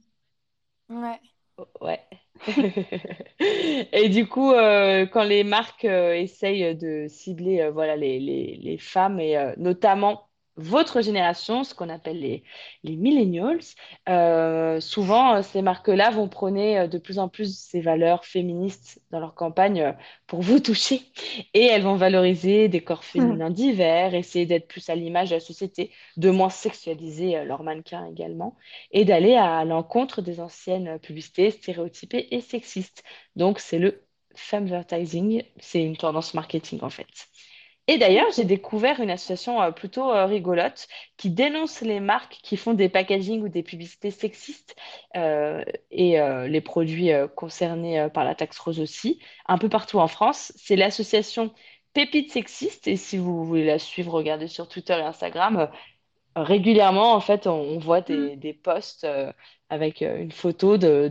Ouais. 0.90 1.20
Ouais. 1.82 2.08
Et 3.40 4.10
du 4.10 4.28
coup, 4.28 4.52
euh, 4.54 5.06
quand 5.08 5.24
les 5.24 5.44
marques 5.44 5.86
euh, 5.86 6.14
essayent 6.14 6.76
de 6.76 7.08
cibler 7.10 7.62
euh, 7.62 7.72
voilà, 7.72 7.96
les, 7.96 8.20
les, 8.20 8.58
les 8.58 8.78
femmes 8.78 9.20
et 9.20 9.38
euh, 9.38 9.54
notamment 9.58 10.27
votre 10.58 11.02
génération, 11.02 11.64
ce 11.64 11.74
qu'on 11.76 11.90
appelle 11.90 12.20
les, 12.20 12.44
les 12.84 12.96
millennials, 12.96 13.60
euh, 14.10 14.80
souvent 14.80 15.36
euh, 15.36 15.42
ces 15.44 15.62
marques-là 15.62 16.10
vont 16.12 16.28
prôner 16.28 16.80
euh, 16.80 16.88
de 16.88 16.98
plus 16.98 17.20
en 17.20 17.30
plus 17.30 17.58
ces 17.58 17.80
valeurs 17.82 18.26
féministes 18.26 19.00
dans 19.12 19.20
leur 19.20 19.36
campagne 19.36 19.96
pour 20.28 20.42
vous 20.42 20.60
toucher. 20.60 21.02
Et 21.54 21.66
elles 21.66 21.84
vont 21.84 21.96
valoriser 21.96 22.68
des 22.70 22.82
corps 22.84 23.04
Hmm. 23.16 23.38
féminins 23.38 23.50
divers, 23.50 24.14
essayer 24.16 24.46
d'être 24.46 24.68
plus 24.68 24.90
à 24.90 24.96
l'image 24.96 25.30
de 25.30 25.36
la 25.36 25.40
société, 25.40 25.92
de 26.18 26.30
moins 26.30 26.50
sexualiser 26.50 27.44
leurs 27.46 27.64
mannequins 27.64 28.06
également 28.08 28.58
et 28.92 29.06
d'aller 29.06 29.36
à 29.36 29.64
l'encontre 29.66 30.22
des 30.22 30.40
anciennes 30.40 31.00
publicités 31.00 31.52
stéréotypées 31.52 32.28
et 32.32 32.42
sexistes. 32.42 33.04
Donc, 33.36 33.60
c'est 33.60 33.80
le 33.80 34.04
femvertising, 34.36 35.44
c'est 35.60 35.84
une 35.84 35.98
tendance 35.98 36.34
marketing 36.34 36.80
en 36.84 36.90
fait. 36.90 37.08
Et 37.90 37.98
d'ailleurs, 37.98 38.28
j'ai 38.36 38.44
découvert 38.44 39.00
une 39.00 39.10
association 39.10 39.62
euh, 39.62 39.72
plutôt 39.72 40.12
euh, 40.12 40.26
rigolote 40.26 40.88
qui 41.16 41.30
dénonce 41.30 41.82
les 41.82 42.02
marques 42.02 42.38
qui 42.44 42.58
font 42.58 42.74
des 42.74 42.90
packaging 42.90 43.42
ou 43.42 43.48
des 43.48 43.64
publicités 43.64 44.12
sexistes 44.12 44.76
euh, 45.16 45.64
et 45.90 46.18
les 46.48 46.62
produits 46.62 47.12
concernés 47.36 48.10
par 48.14 48.24
la 48.26 48.36
taxe 48.36 48.60
rose 48.60 48.80
aussi, 48.80 49.20
un 49.48 49.58
peu 49.58 49.70
partout 49.70 50.00
en 50.00 50.08
France. 50.08 50.52
C'est 50.58 50.76
l'association 50.76 51.54
Pépites 51.94 52.32
Sexistes 52.32 52.88
et 52.88 52.98
si 52.98 53.18
vous 53.18 53.46
voulez 53.46 53.66
la 53.66 53.80
suivre, 53.80 54.12
regardez 54.14 54.48
sur 54.48 54.68
Twitter 54.68 54.94
et 54.94 55.02
Instagram. 55.02 55.70
Régulièrement, 56.44 57.14
en 57.14 57.20
fait, 57.22 57.48
on, 57.48 57.54
on 57.54 57.80
voit 57.80 58.02
des, 58.02 58.36
des 58.36 58.54
posts 58.54 59.04
euh, 59.04 59.32
avec 59.70 60.02
euh, 60.02 60.18
une 60.22 60.32
photo 60.32 60.78
de- 60.78 61.10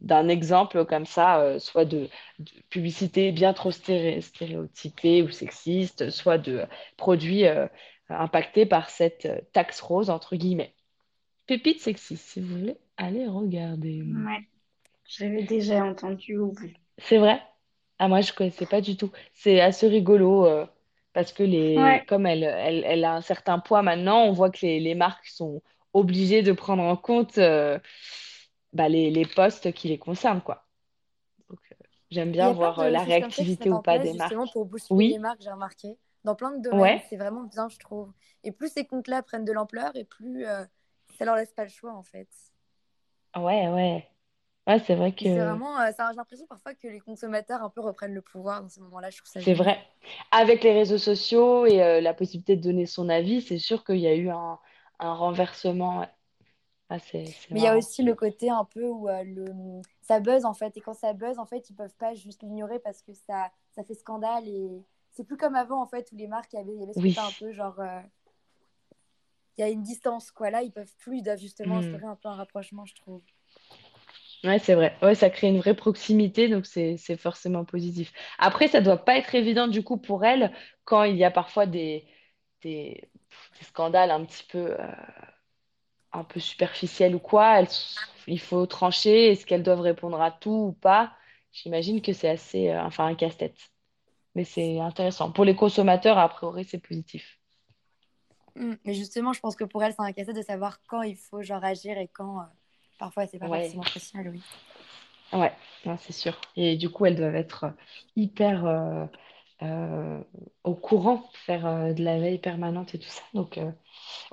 d'un 0.00 0.28
exemple 0.28 0.84
comme 0.84 1.06
ça, 1.06 1.40
euh, 1.40 1.58
soit 1.58 1.84
de, 1.84 2.08
de 2.38 2.50
publicité 2.70 3.32
bien 3.32 3.52
trop 3.52 3.70
stéré- 3.70 4.20
stéréotypée 4.20 5.22
ou 5.22 5.30
sexiste, 5.30 6.10
soit 6.10 6.38
de 6.38 6.64
produits 6.96 7.46
euh, 7.46 7.66
impactés 8.08 8.66
par 8.66 8.90
cette 8.90 9.28
taxe 9.52 9.80
rose, 9.80 10.10
entre 10.10 10.36
guillemets. 10.36 10.74
Pépite 11.46 11.80
sexiste, 11.80 12.28
si 12.28 12.40
vous 12.40 12.58
voulez, 12.58 12.76
allez 12.96 13.26
regarder. 13.26 14.02
Ouais. 14.02 14.46
J'avais 15.06 15.44
déjà 15.44 15.84
entendu 15.84 16.38
ou 16.38 16.52
vu. 16.52 16.74
C'est 16.98 17.18
vrai? 17.18 17.42
Ah, 17.98 18.08
moi, 18.08 18.20
je 18.20 18.32
connaissais 18.32 18.66
pas 18.66 18.80
du 18.80 18.96
tout. 18.96 19.10
C'est 19.34 19.60
assez 19.60 19.88
rigolo 19.88 20.46
parce 21.12 21.32
que 21.32 21.42
les, 21.42 22.02
Ouais. 22.02 22.06
comme 22.08 22.26
elle, 22.26 22.44
elle, 22.44 22.84
elle 22.86 23.04
a 23.04 23.14
un 23.14 23.20
certain 23.20 23.58
poids 23.58 23.82
maintenant, 23.82 24.24
on 24.24 24.32
voit 24.32 24.50
que 24.50 24.60
les, 24.66 24.80
les 24.80 24.94
marques 24.94 25.26
sont 25.26 25.62
obligées 25.92 26.42
de 26.42 26.52
prendre 26.52 26.82
en 26.82 26.96
compte 26.96 27.38
euh, 27.38 27.78
bah, 28.72 28.88
les, 28.88 29.10
les 29.10 29.26
postes 29.26 29.72
qui 29.72 29.88
les 29.88 29.98
concernent, 29.98 30.42
quoi. 30.42 30.66
Donc, 31.48 31.60
euh, 31.72 31.76
j'aime 32.10 32.32
bien 32.32 32.50
voir 32.52 32.80
euh, 32.80 32.88
de 32.88 32.92
la 32.92 33.04
réactivité 33.04 33.70
ou 33.70 33.78
pas 33.80 33.98
des 33.98 34.14
marques. 34.14 34.38
pour 34.88 35.04
les 35.08 35.18
Oui, 35.18 35.18
marques, 35.18 35.40
j'ai 35.42 35.50
remarqué. 35.50 35.98
Dans 36.24 36.34
plein 36.36 36.52
de 36.52 36.62
domaines, 36.62 36.98
ouais, 36.98 37.02
c'est 37.08 37.16
vraiment 37.16 37.44
bien, 37.44 37.68
je 37.68 37.78
trouve. 37.78 38.12
Et 38.44 38.52
plus 38.52 38.72
ces 38.72 38.86
comptes-là 38.86 39.22
prennent 39.22 39.44
de 39.44 39.52
l'ampleur, 39.52 39.94
et 39.96 40.04
plus 40.04 40.44
euh, 40.46 40.64
ça 41.18 41.24
leur 41.24 41.36
laisse 41.36 41.52
pas 41.52 41.64
le 41.64 41.70
choix, 41.70 41.94
en 41.94 42.02
fait. 42.02 42.28
ouais, 43.36 43.68
ouais. 43.68 44.08
Ouais, 44.66 44.78
c'est 44.80 44.94
vrai 44.96 45.14
Et 45.20 45.28
c'est 45.28 45.40
que 45.40 45.40
vraiment, 45.40 45.80
euh, 45.80 45.90
j'ai 45.96 46.16
l'impression 46.16 46.46
parfois 46.46 46.74
que 46.74 46.86
les 46.88 47.00
consommateurs 47.00 47.62
un 47.62 47.70
peu 47.70 47.80
reprennent 47.80 48.12
le 48.14 48.20
pouvoir 48.22 48.62
dans 48.62 48.68
ces 48.68 48.80
moments-là. 48.82 49.08
Je 49.10 49.16
trouve 49.18 49.30
ça 49.30 49.40
c'est 49.40 49.54
vrai. 49.54 49.78
Avec 50.30 50.62
les 50.64 50.72
réseaux 50.72 50.98
sociaux 50.98 51.66
et 51.66 51.82
euh, 51.82 52.00
la 52.00 52.14
possibilité 52.14 52.56
de 52.56 52.62
donner 52.62 52.86
son 52.86 53.08
avis, 53.08 53.42
c'est 53.42 53.58
sûr 53.58 53.84
qu'il 53.84 53.98
y 53.98 54.06
a 54.06 54.14
eu 54.14 54.30
un, 54.30 54.58
un 54.98 55.14
renversement. 55.14 56.06
Ah, 56.90 56.98
c'est 56.98 57.36
Mais 57.52 57.60
il 57.60 57.62
y 57.64 57.66
a 57.68 57.76
aussi 57.76 58.02
le 58.02 58.14
côté 58.14 58.50
un 58.50 58.64
peu 58.64 58.84
où 58.88 59.08
euh, 59.08 59.22
le... 59.24 59.44
ça 60.02 60.20
buzz 60.20 60.44
en 60.44 60.54
fait. 60.54 60.76
Et 60.76 60.80
quand 60.80 60.94
ça 60.94 61.12
buzz, 61.12 61.38
en 61.38 61.46
fait, 61.46 61.68
ils 61.70 61.74
peuvent 61.74 61.94
pas 61.96 62.14
juste 62.14 62.42
l'ignorer 62.42 62.78
parce 62.78 63.02
que 63.02 63.12
ça, 63.12 63.50
ça 63.74 63.84
fait 63.84 63.94
scandale. 63.94 64.48
Et 64.48 64.84
c'est 65.10 65.24
plus 65.24 65.36
comme 65.36 65.54
avant 65.54 65.82
en 65.82 65.86
fait 65.86 66.10
où 66.12 66.16
les 66.16 66.26
marques 66.28 66.54
avaient, 66.54 66.74
il 66.74 66.80
y 66.80 66.82
avait 66.82 66.94
ce 66.94 67.00
Oui. 67.00 67.14
côté 67.14 67.20
un 67.20 67.32
peu 67.32 67.52
genre. 67.52 67.78
euh, 67.80 68.00
Il 69.56 69.62
y 69.62 69.64
a 69.64 69.70
une 69.70 69.82
distance 69.82 70.30
quoi. 70.30 70.50
Là, 70.50 70.60
ils 70.62 70.70
peuvent 70.72 70.94
plus, 70.98 71.16
ils 71.18 71.22
doivent 71.22 71.38
justement 71.38 71.78
Hmm. 71.78 71.78
instaurer 71.78 72.04
un 72.04 72.16
peu 72.16 72.28
un 72.28 72.34
rapprochement, 72.34 72.84
je 72.84 72.94
trouve. 72.94 73.22
Ouais, 74.44 74.58
c'est 74.58 74.74
vrai. 74.74 74.96
Ouais, 75.02 75.14
ça 75.14 75.30
crée 75.30 75.48
une 75.48 75.58
vraie 75.58 75.74
proximité, 75.74 76.48
donc 76.48 76.66
c'est 76.66 77.16
forcément 77.16 77.64
positif. 77.64 78.12
Après, 78.38 78.66
ça 78.66 78.80
doit 78.80 78.96
pas 78.96 79.16
être 79.16 79.34
évident 79.36 79.68
du 79.68 79.84
coup 79.84 79.98
pour 79.98 80.24
elle 80.24 80.52
quand 80.84 81.04
il 81.04 81.16
y 81.16 81.24
a 81.24 81.30
parfois 81.30 81.66
des, 81.66 82.08
des, 82.62 83.08
scandales 83.62 84.10
un 84.10 84.24
petit 84.24 84.44
peu, 84.44 84.72
euh, 84.80 84.92
un 86.12 86.24
peu 86.24 86.40
superficiels 86.40 87.14
ou 87.14 87.20
quoi. 87.20 87.62
Il 88.26 88.40
faut 88.40 88.66
trancher, 88.66 89.32
est-ce 89.32 89.46
qu'elles 89.46 89.62
doivent 89.62 89.80
répondre 89.80 90.20
à 90.20 90.32
tout 90.32 90.50
ou 90.50 90.72
pas? 90.72 91.12
J'imagine 91.52 92.02
que 92.02 92.12
c'est 92.12 92.28
assez, 92.28 92.70
euh, 92.70 92.82
enfin, 92.82 93.06
un 93.06 93.14
casse-tête. 93.14 93.58
Mais 94.34 94.44
c'est 94.44 94.80
intéressant. 94.80 95.30
Pour 95.30 95.44
les 95.44 95.54
consommateurs, 95.54 96.18
a 96.18 96.28
priori, 96.28 96.64
c'est 96.64 96.78
positif. 96.78 97.38
Hmm. 98.56 98.74
Mais 98.84 98.94
justement, 98.94 99.32
je 99.32 99.40
pense 99.40 99.56
que 99.56 99.64
pour 99.64 99.82
elle, 99.82 99.92
c'est 99.92 100.02
un 100.02 100.12
casse 100.12 100.26
de 100.26 100.42
savoir 100.42 100.80
quand 100.86 101.02
il 101.02 101.16
faut 101.16 101.42
genre 101.42 101.64
agir 101.64 101.96
et 101.98 102.08
quand 102.08 102.40
euh, 102.40 102.44
parfois 102.98 103.26
c'est 103.26 103.38
pas 103.38 103.48
Ouais. 103.48 103.62
forcément 103.62 103.82
possible. 103.82 104.32
Oui. 104.34 104.42
Ouais, 105.32 105.52
c'est 105.98 106.12
sûr. 106.12 106.38
Et 106.56 106.76
du 106.76 106.90
coup, 106.90 107.06
elles 107.06 107.16
doivent 107.16 107.36
être 107.36 107.64
euh, 107.64 107.70
hyper 108.16 108.66
euh, 109.62 110.20
au 110.64 110.74
courant, 110.74 111.24
faire 111.46 111.94
de 111.94 112.02
la 112.02 112.18
veille 112.18 112.38
permanente 112.38 112.94
et 112.94 112.98
tout 112.98 113.08
ça. 113.08 113.22
Donc, 113.32 113.58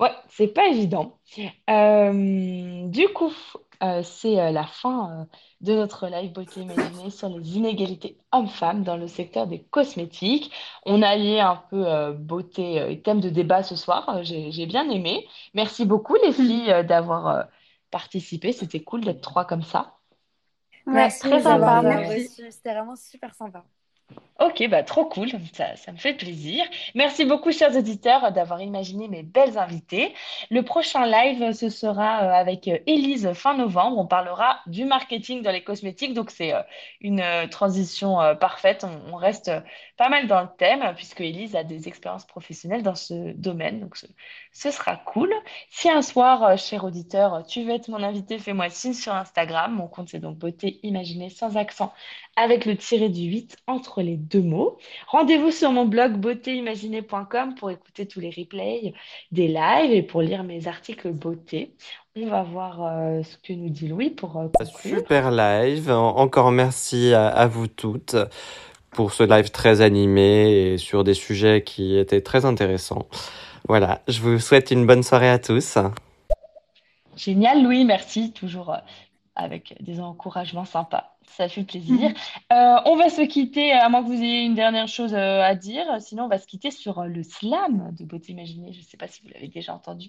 ouais, 0.00 0.10
c'est 0.28 0.48
pas 0.48 0.66
évident. 0.68 1.18
du 1.68 3.08
coup, 3.14 3.32
c'est 4.02 4.52
la 4.52 4.64
fin 4.66 5.26
de 5.60 5.74
notre 5.74 6.08
live 6.08 6.32
beauté 6.32 6.60
imaginée 6.60 7.10
sur 7.10 7.28
les 7.28 7.56
inégalités 7.56 8.16
hommes-femmes 8.32 8.82
dans 8.82 8.96
le 8.96 9.06
secteur 9.06 9.46
des 9.46 9.62
cosmétiques. 9.62 10.50
On 10.86 11.02
a 11.02 11.16
lié 11.16 11.40
un 11.40 11.56
peu 11.70 11.86
euh, 11.86 12.12
beauté 12.12 12.80
euh, 12.80 12.90
et 12.90 13.00
thème 13.00 13.20
de 13.20 13.28
débat 13.28 13.62
ce 13.62 13.76
soir. 13.76 14.08
Euh, 14.08 14.22
j'ai 14.22 14.66
bien 14.66 14.88
aimé. 14.90 15.26
Merci 15.54 15.84
beaucoup 15.84 16.16
les 16.24 16.32
filles 16.32 16.72
d'avoir 16.86 17.46
participé. 17.90 18.52
C'était 18.52 18.82
cool 18.82 19.04
d'être 19.04 19.20
trois 19.20 19.44
comme 19.44 19.62
ça. 19.62 19.96
Merci, 20.86 21.20
très 21.20 21.42
sympa. 21.42 21.82
C'était 22.50 22.72
vraiment 22.72 22.96
super 22.96 23.34
sympa. 23.34 23.64
Ok, 24.40 24.66
bah 24.70 24.82
trop 24.82 25.04
cool, 25.04 25.28
ça, 25.52 25.92
me 25.92 25.98
fait 25.98 26.14
plaisir. 26.14 26.64
Merci 26.94 27.26
beaucoup, 27.26 27.52
chers 27.52 27.76
auditeurs, 27.76 28.32
d'avoir 28.32 28.62
imaginé 28.62 29.06
mes 29.06 29.22
belles 29.22 29.58
invités. 29.58 30.14
Le 30.50 30.62
prochain 30.62 31.04
live, 31.04 31.52
ce 31.52 31.68
sera 31.68 32.22
euh, 32.22 32.32
avec 32.32 32.66
euh, 32.66 32.78
Élise 32.86 33.30
fin 33.34 33.54
novembre. 33.54 33.98
On 33.98 34.06
parlera 34.06 34.60
du 34.66 34.86
marketing 34.86 35.42
dans 35.42 35.50
les 35.50 35.62
cosmétiques, 35.62 36.14
donc 36.14 36.30
c'est 36.30 36.54
euh, 36.54 36.62
une 37.02 37.22
transition 37.50 38.16
parfaite. 38.40 38.86
On, 39.12 39.16
reste 39.16 39.50
pas 39.98 40.08
mal 40.08 40.26
dans 40.26 40.40
le 40.40 40.48
thème, 40.56 40.94
puisque 40.96 41.20
Élise 41.20 41.54
a 41.54 41.62
des 41.62 41.86
expériences 41.86 42.24
professionnelles 42.24 42.82
dans 42.82 42.94
ce 42.94 43.34
domaine, 43.34 43.80
donc 43.80 43.98
ce, 44.52 44.70
sera 44.70 44.96
cool. 44.96 45.30
Si 45.68 45.90
un 45.90 46.00
soir, 46.00 46.56
cher 46.56 46.84
auditeur, 46.84 47.44
tu 47.46 47.62
veux 47.62 47.74
être 47.74 47.88
mon 47.88 48.02
invité, 48.02 48.38
fais-moi 48.38 48.70
signe 48.70 48.94
sur 48.94 49.12
Instagram. 49.12 49.74
Mon 49.74 49.86
compte, 49.86 50.08
c'est 50.08 50.18
donc 50.18 50.38
beauté 50.38 50.80
imaginée 50.82 51.28
sans 51.28 51.58
accent, 51.58 51.92
avec 52.36 52.64
le 52.64 52.74
tiré 52.78 53.10
du 53.10 53.24
8 53.24 53.58
entre 53.66 53.99
les 54.02 54.16
deux 54.16 54.42
mots. 54.42 54.78
Rendez-vous 55.08 55.50
sur 55.50 55.72
mon 55.72 55.84
blog 55.84 56.16
beautéimaginée.com 56.16 57.54
pour 57.54 57.70
écouter 57.70 58.06
tous 58.06 58.20
les 58.20 58.30
replays 58.30 58.94
des 59.32 59.48
lives 59.48 59.92
et 59.92 60.02
pour 60.02 60.22
lire 60.22 60.44
mes 60.44 60.66
articles 60.66 61.12
beauté. 61.12 61.74
On 62.16 62.28
va 62.28 62.42
voir 62.42 62.82
euh, 62.82 63.22
ce 63.22 63.36
que 63.36 63.52
nous 63.52 63.70
dit 63.70 63.88
Louis 63.88 64.10
pour 64.10 64.36
euh, 64.36 64.48
Super 64.82 65.30
live. 65.30 65.90
Encore 65.90 66.50
merci 66.50 67.14
à, 67.14 67.46
vous 67.46 67.68
toutes 67.68 68.16
pour 68.90 69.12
ce 69.12 69.22
live 69.22 69.50
très 69.50 69.80
animé 69.80 70.72
et 70.72 70.78
sur 70.78 71.04
des 71.04 71.14
sujets 71.14 71.62
qui 71.62 71.96
étaient 71.96 72.20
très 72.20 72.44
intéressants. 72.44 73.06
Voilà, 73.68 74.02
je 74.08 74.20
vous 74.20 74.38
souhaite 74.40 74.70
une 74.70 74.86
bonne 74.86 75.02
soirée 75.02 75.30
à 75.30 75.38
tous. 75.38 75.78
Génial, 77.16 77.62
Louis, 77.62 77.84
merci. 77.84 78.32
Toujours 78.32 78.72
euh, 78.72 78.78
avec 79.36 79.76
des 79.80 80.00
encouragements 80.00 80.64
sympas. 80.64 81.16
Ça 81.36 81.48
fait 81.48 81.64
plaisir. 81.64 82.12
Euh, 82.52 82.76
on 82.86 82.96
va 82.96 83.08
se 83.08 83.22
quitter, 83.22 83.72
à 83.72 83.88
moins 83.88 84.02
que 84.02 84.08
vous 84.08 84.20
ayez 84.20 84.44
une 84.44 84.54
dernière 84.54 84.88
chose 84.88 85.14
euh, 85.14 85.40
à 85.40 85.54
dire. 85.54 85.86
Sinon, 86.00 86.24
on 86.24 86.28
va 86.28 86.38
se 86.38 86.46
quitter 86.46 86.70
sur 86.70 86.98
euh, 86.98 87.06
le 87.06 87.22
slam 87.22 87.94
de 87.94 88.04
Beauté 88.04 88.32
Imaginée. 88.32 88.72
Je 88.72 88.80
ne 88.80 88.84
sais 88.84 88.96
pas 88.96 89.06
si 89.06 89.22
vous 89.22 89.28
l'avez 89.32 89.48
déjà 89.48 89.72
entendu. 89.72 90.08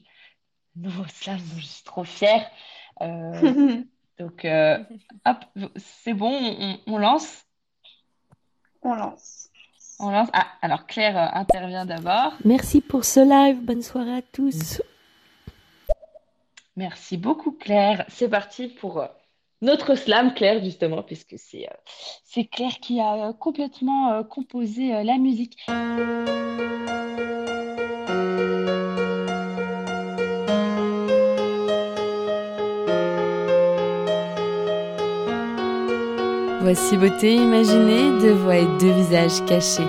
nouveau 0.76 1.04
slam 1.08 1.40
je 1.58 1.66
suis 1.66 1.84
trop 1.84 2.04
fière. 2.04 2.50
donc, 4.20 4.46
hop, 5.26 5.46
c'est 5.78 6.14
bon, 6.14 6.80
on, 6.88 6.98
lance. 6.98 7.46
On 8.82 8.94
lance. 8.96 9.50
On 10.00 10.10
lance. 10.10 10.30
Ah, 10.34 10.48
alors 10.62 10.86
Claire 10.86 11.36
intervient 11.36 11.86
d'abord. 11.86 12.34
Merci 12.46 12.82
pour 12.82 13.06
ce 13.06 13.20
live. 13.20 13.64
Bonne 13.64 13.82
soirée 13.82 14.18
à 14.18 14.22
tous. 14.22 14.82
Merci 16.76 17.18
beaucoup 17.18 17.52
Claire. 17.52 18.06
C'est 18.10 18.30
parti 18.30 18.68
pour 18.68 19.08
notre 19.62 19.96
slam 19.96 20.34
Claire 20.34 20.64
justement 20.64 21.04
puisque 21.04 21.36
c'est 21.38 21.68
euh, 21.68 22.44
Claire 22.52 22.80
qui 22.82 23.00
a 23.00 23.30
euh, 23.30 23.34
complètement 23.34 24.12
euh, 24.14 24.24
composé 24.24 25.04
la 25.04 25.18
musique. 25.18 25.58
Voici 36.62 36.96
beauté 36.96 37.36
imaginée, 37.36 38.22
deux 38.22 38.34
voix 38.34 38.58
et 38.58 38.68
deux 38.80 38.92
visages 38.92 39.44
cachés. 39.46 39.82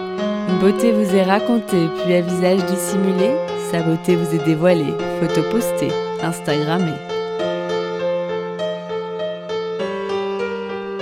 Une 0.48 0.58
beauté 0.58 0.90
vous 0.90 1.14
est 1.14 1.22
racontée, 1.22 1.86
puis 2.02 2.14
un 2.14 2.22
visage 2.22 2.64
dissimulé. 2.64 3.30
Sa 3.70 3.82
beauté 3.82 4.16
vous 4.16 4.34
est 4.34 4.44
dévoilée, 4.44 4.94
photo 5.20 5.42
postée, 5.50 5.92
Instagrammée. 6.22 7.11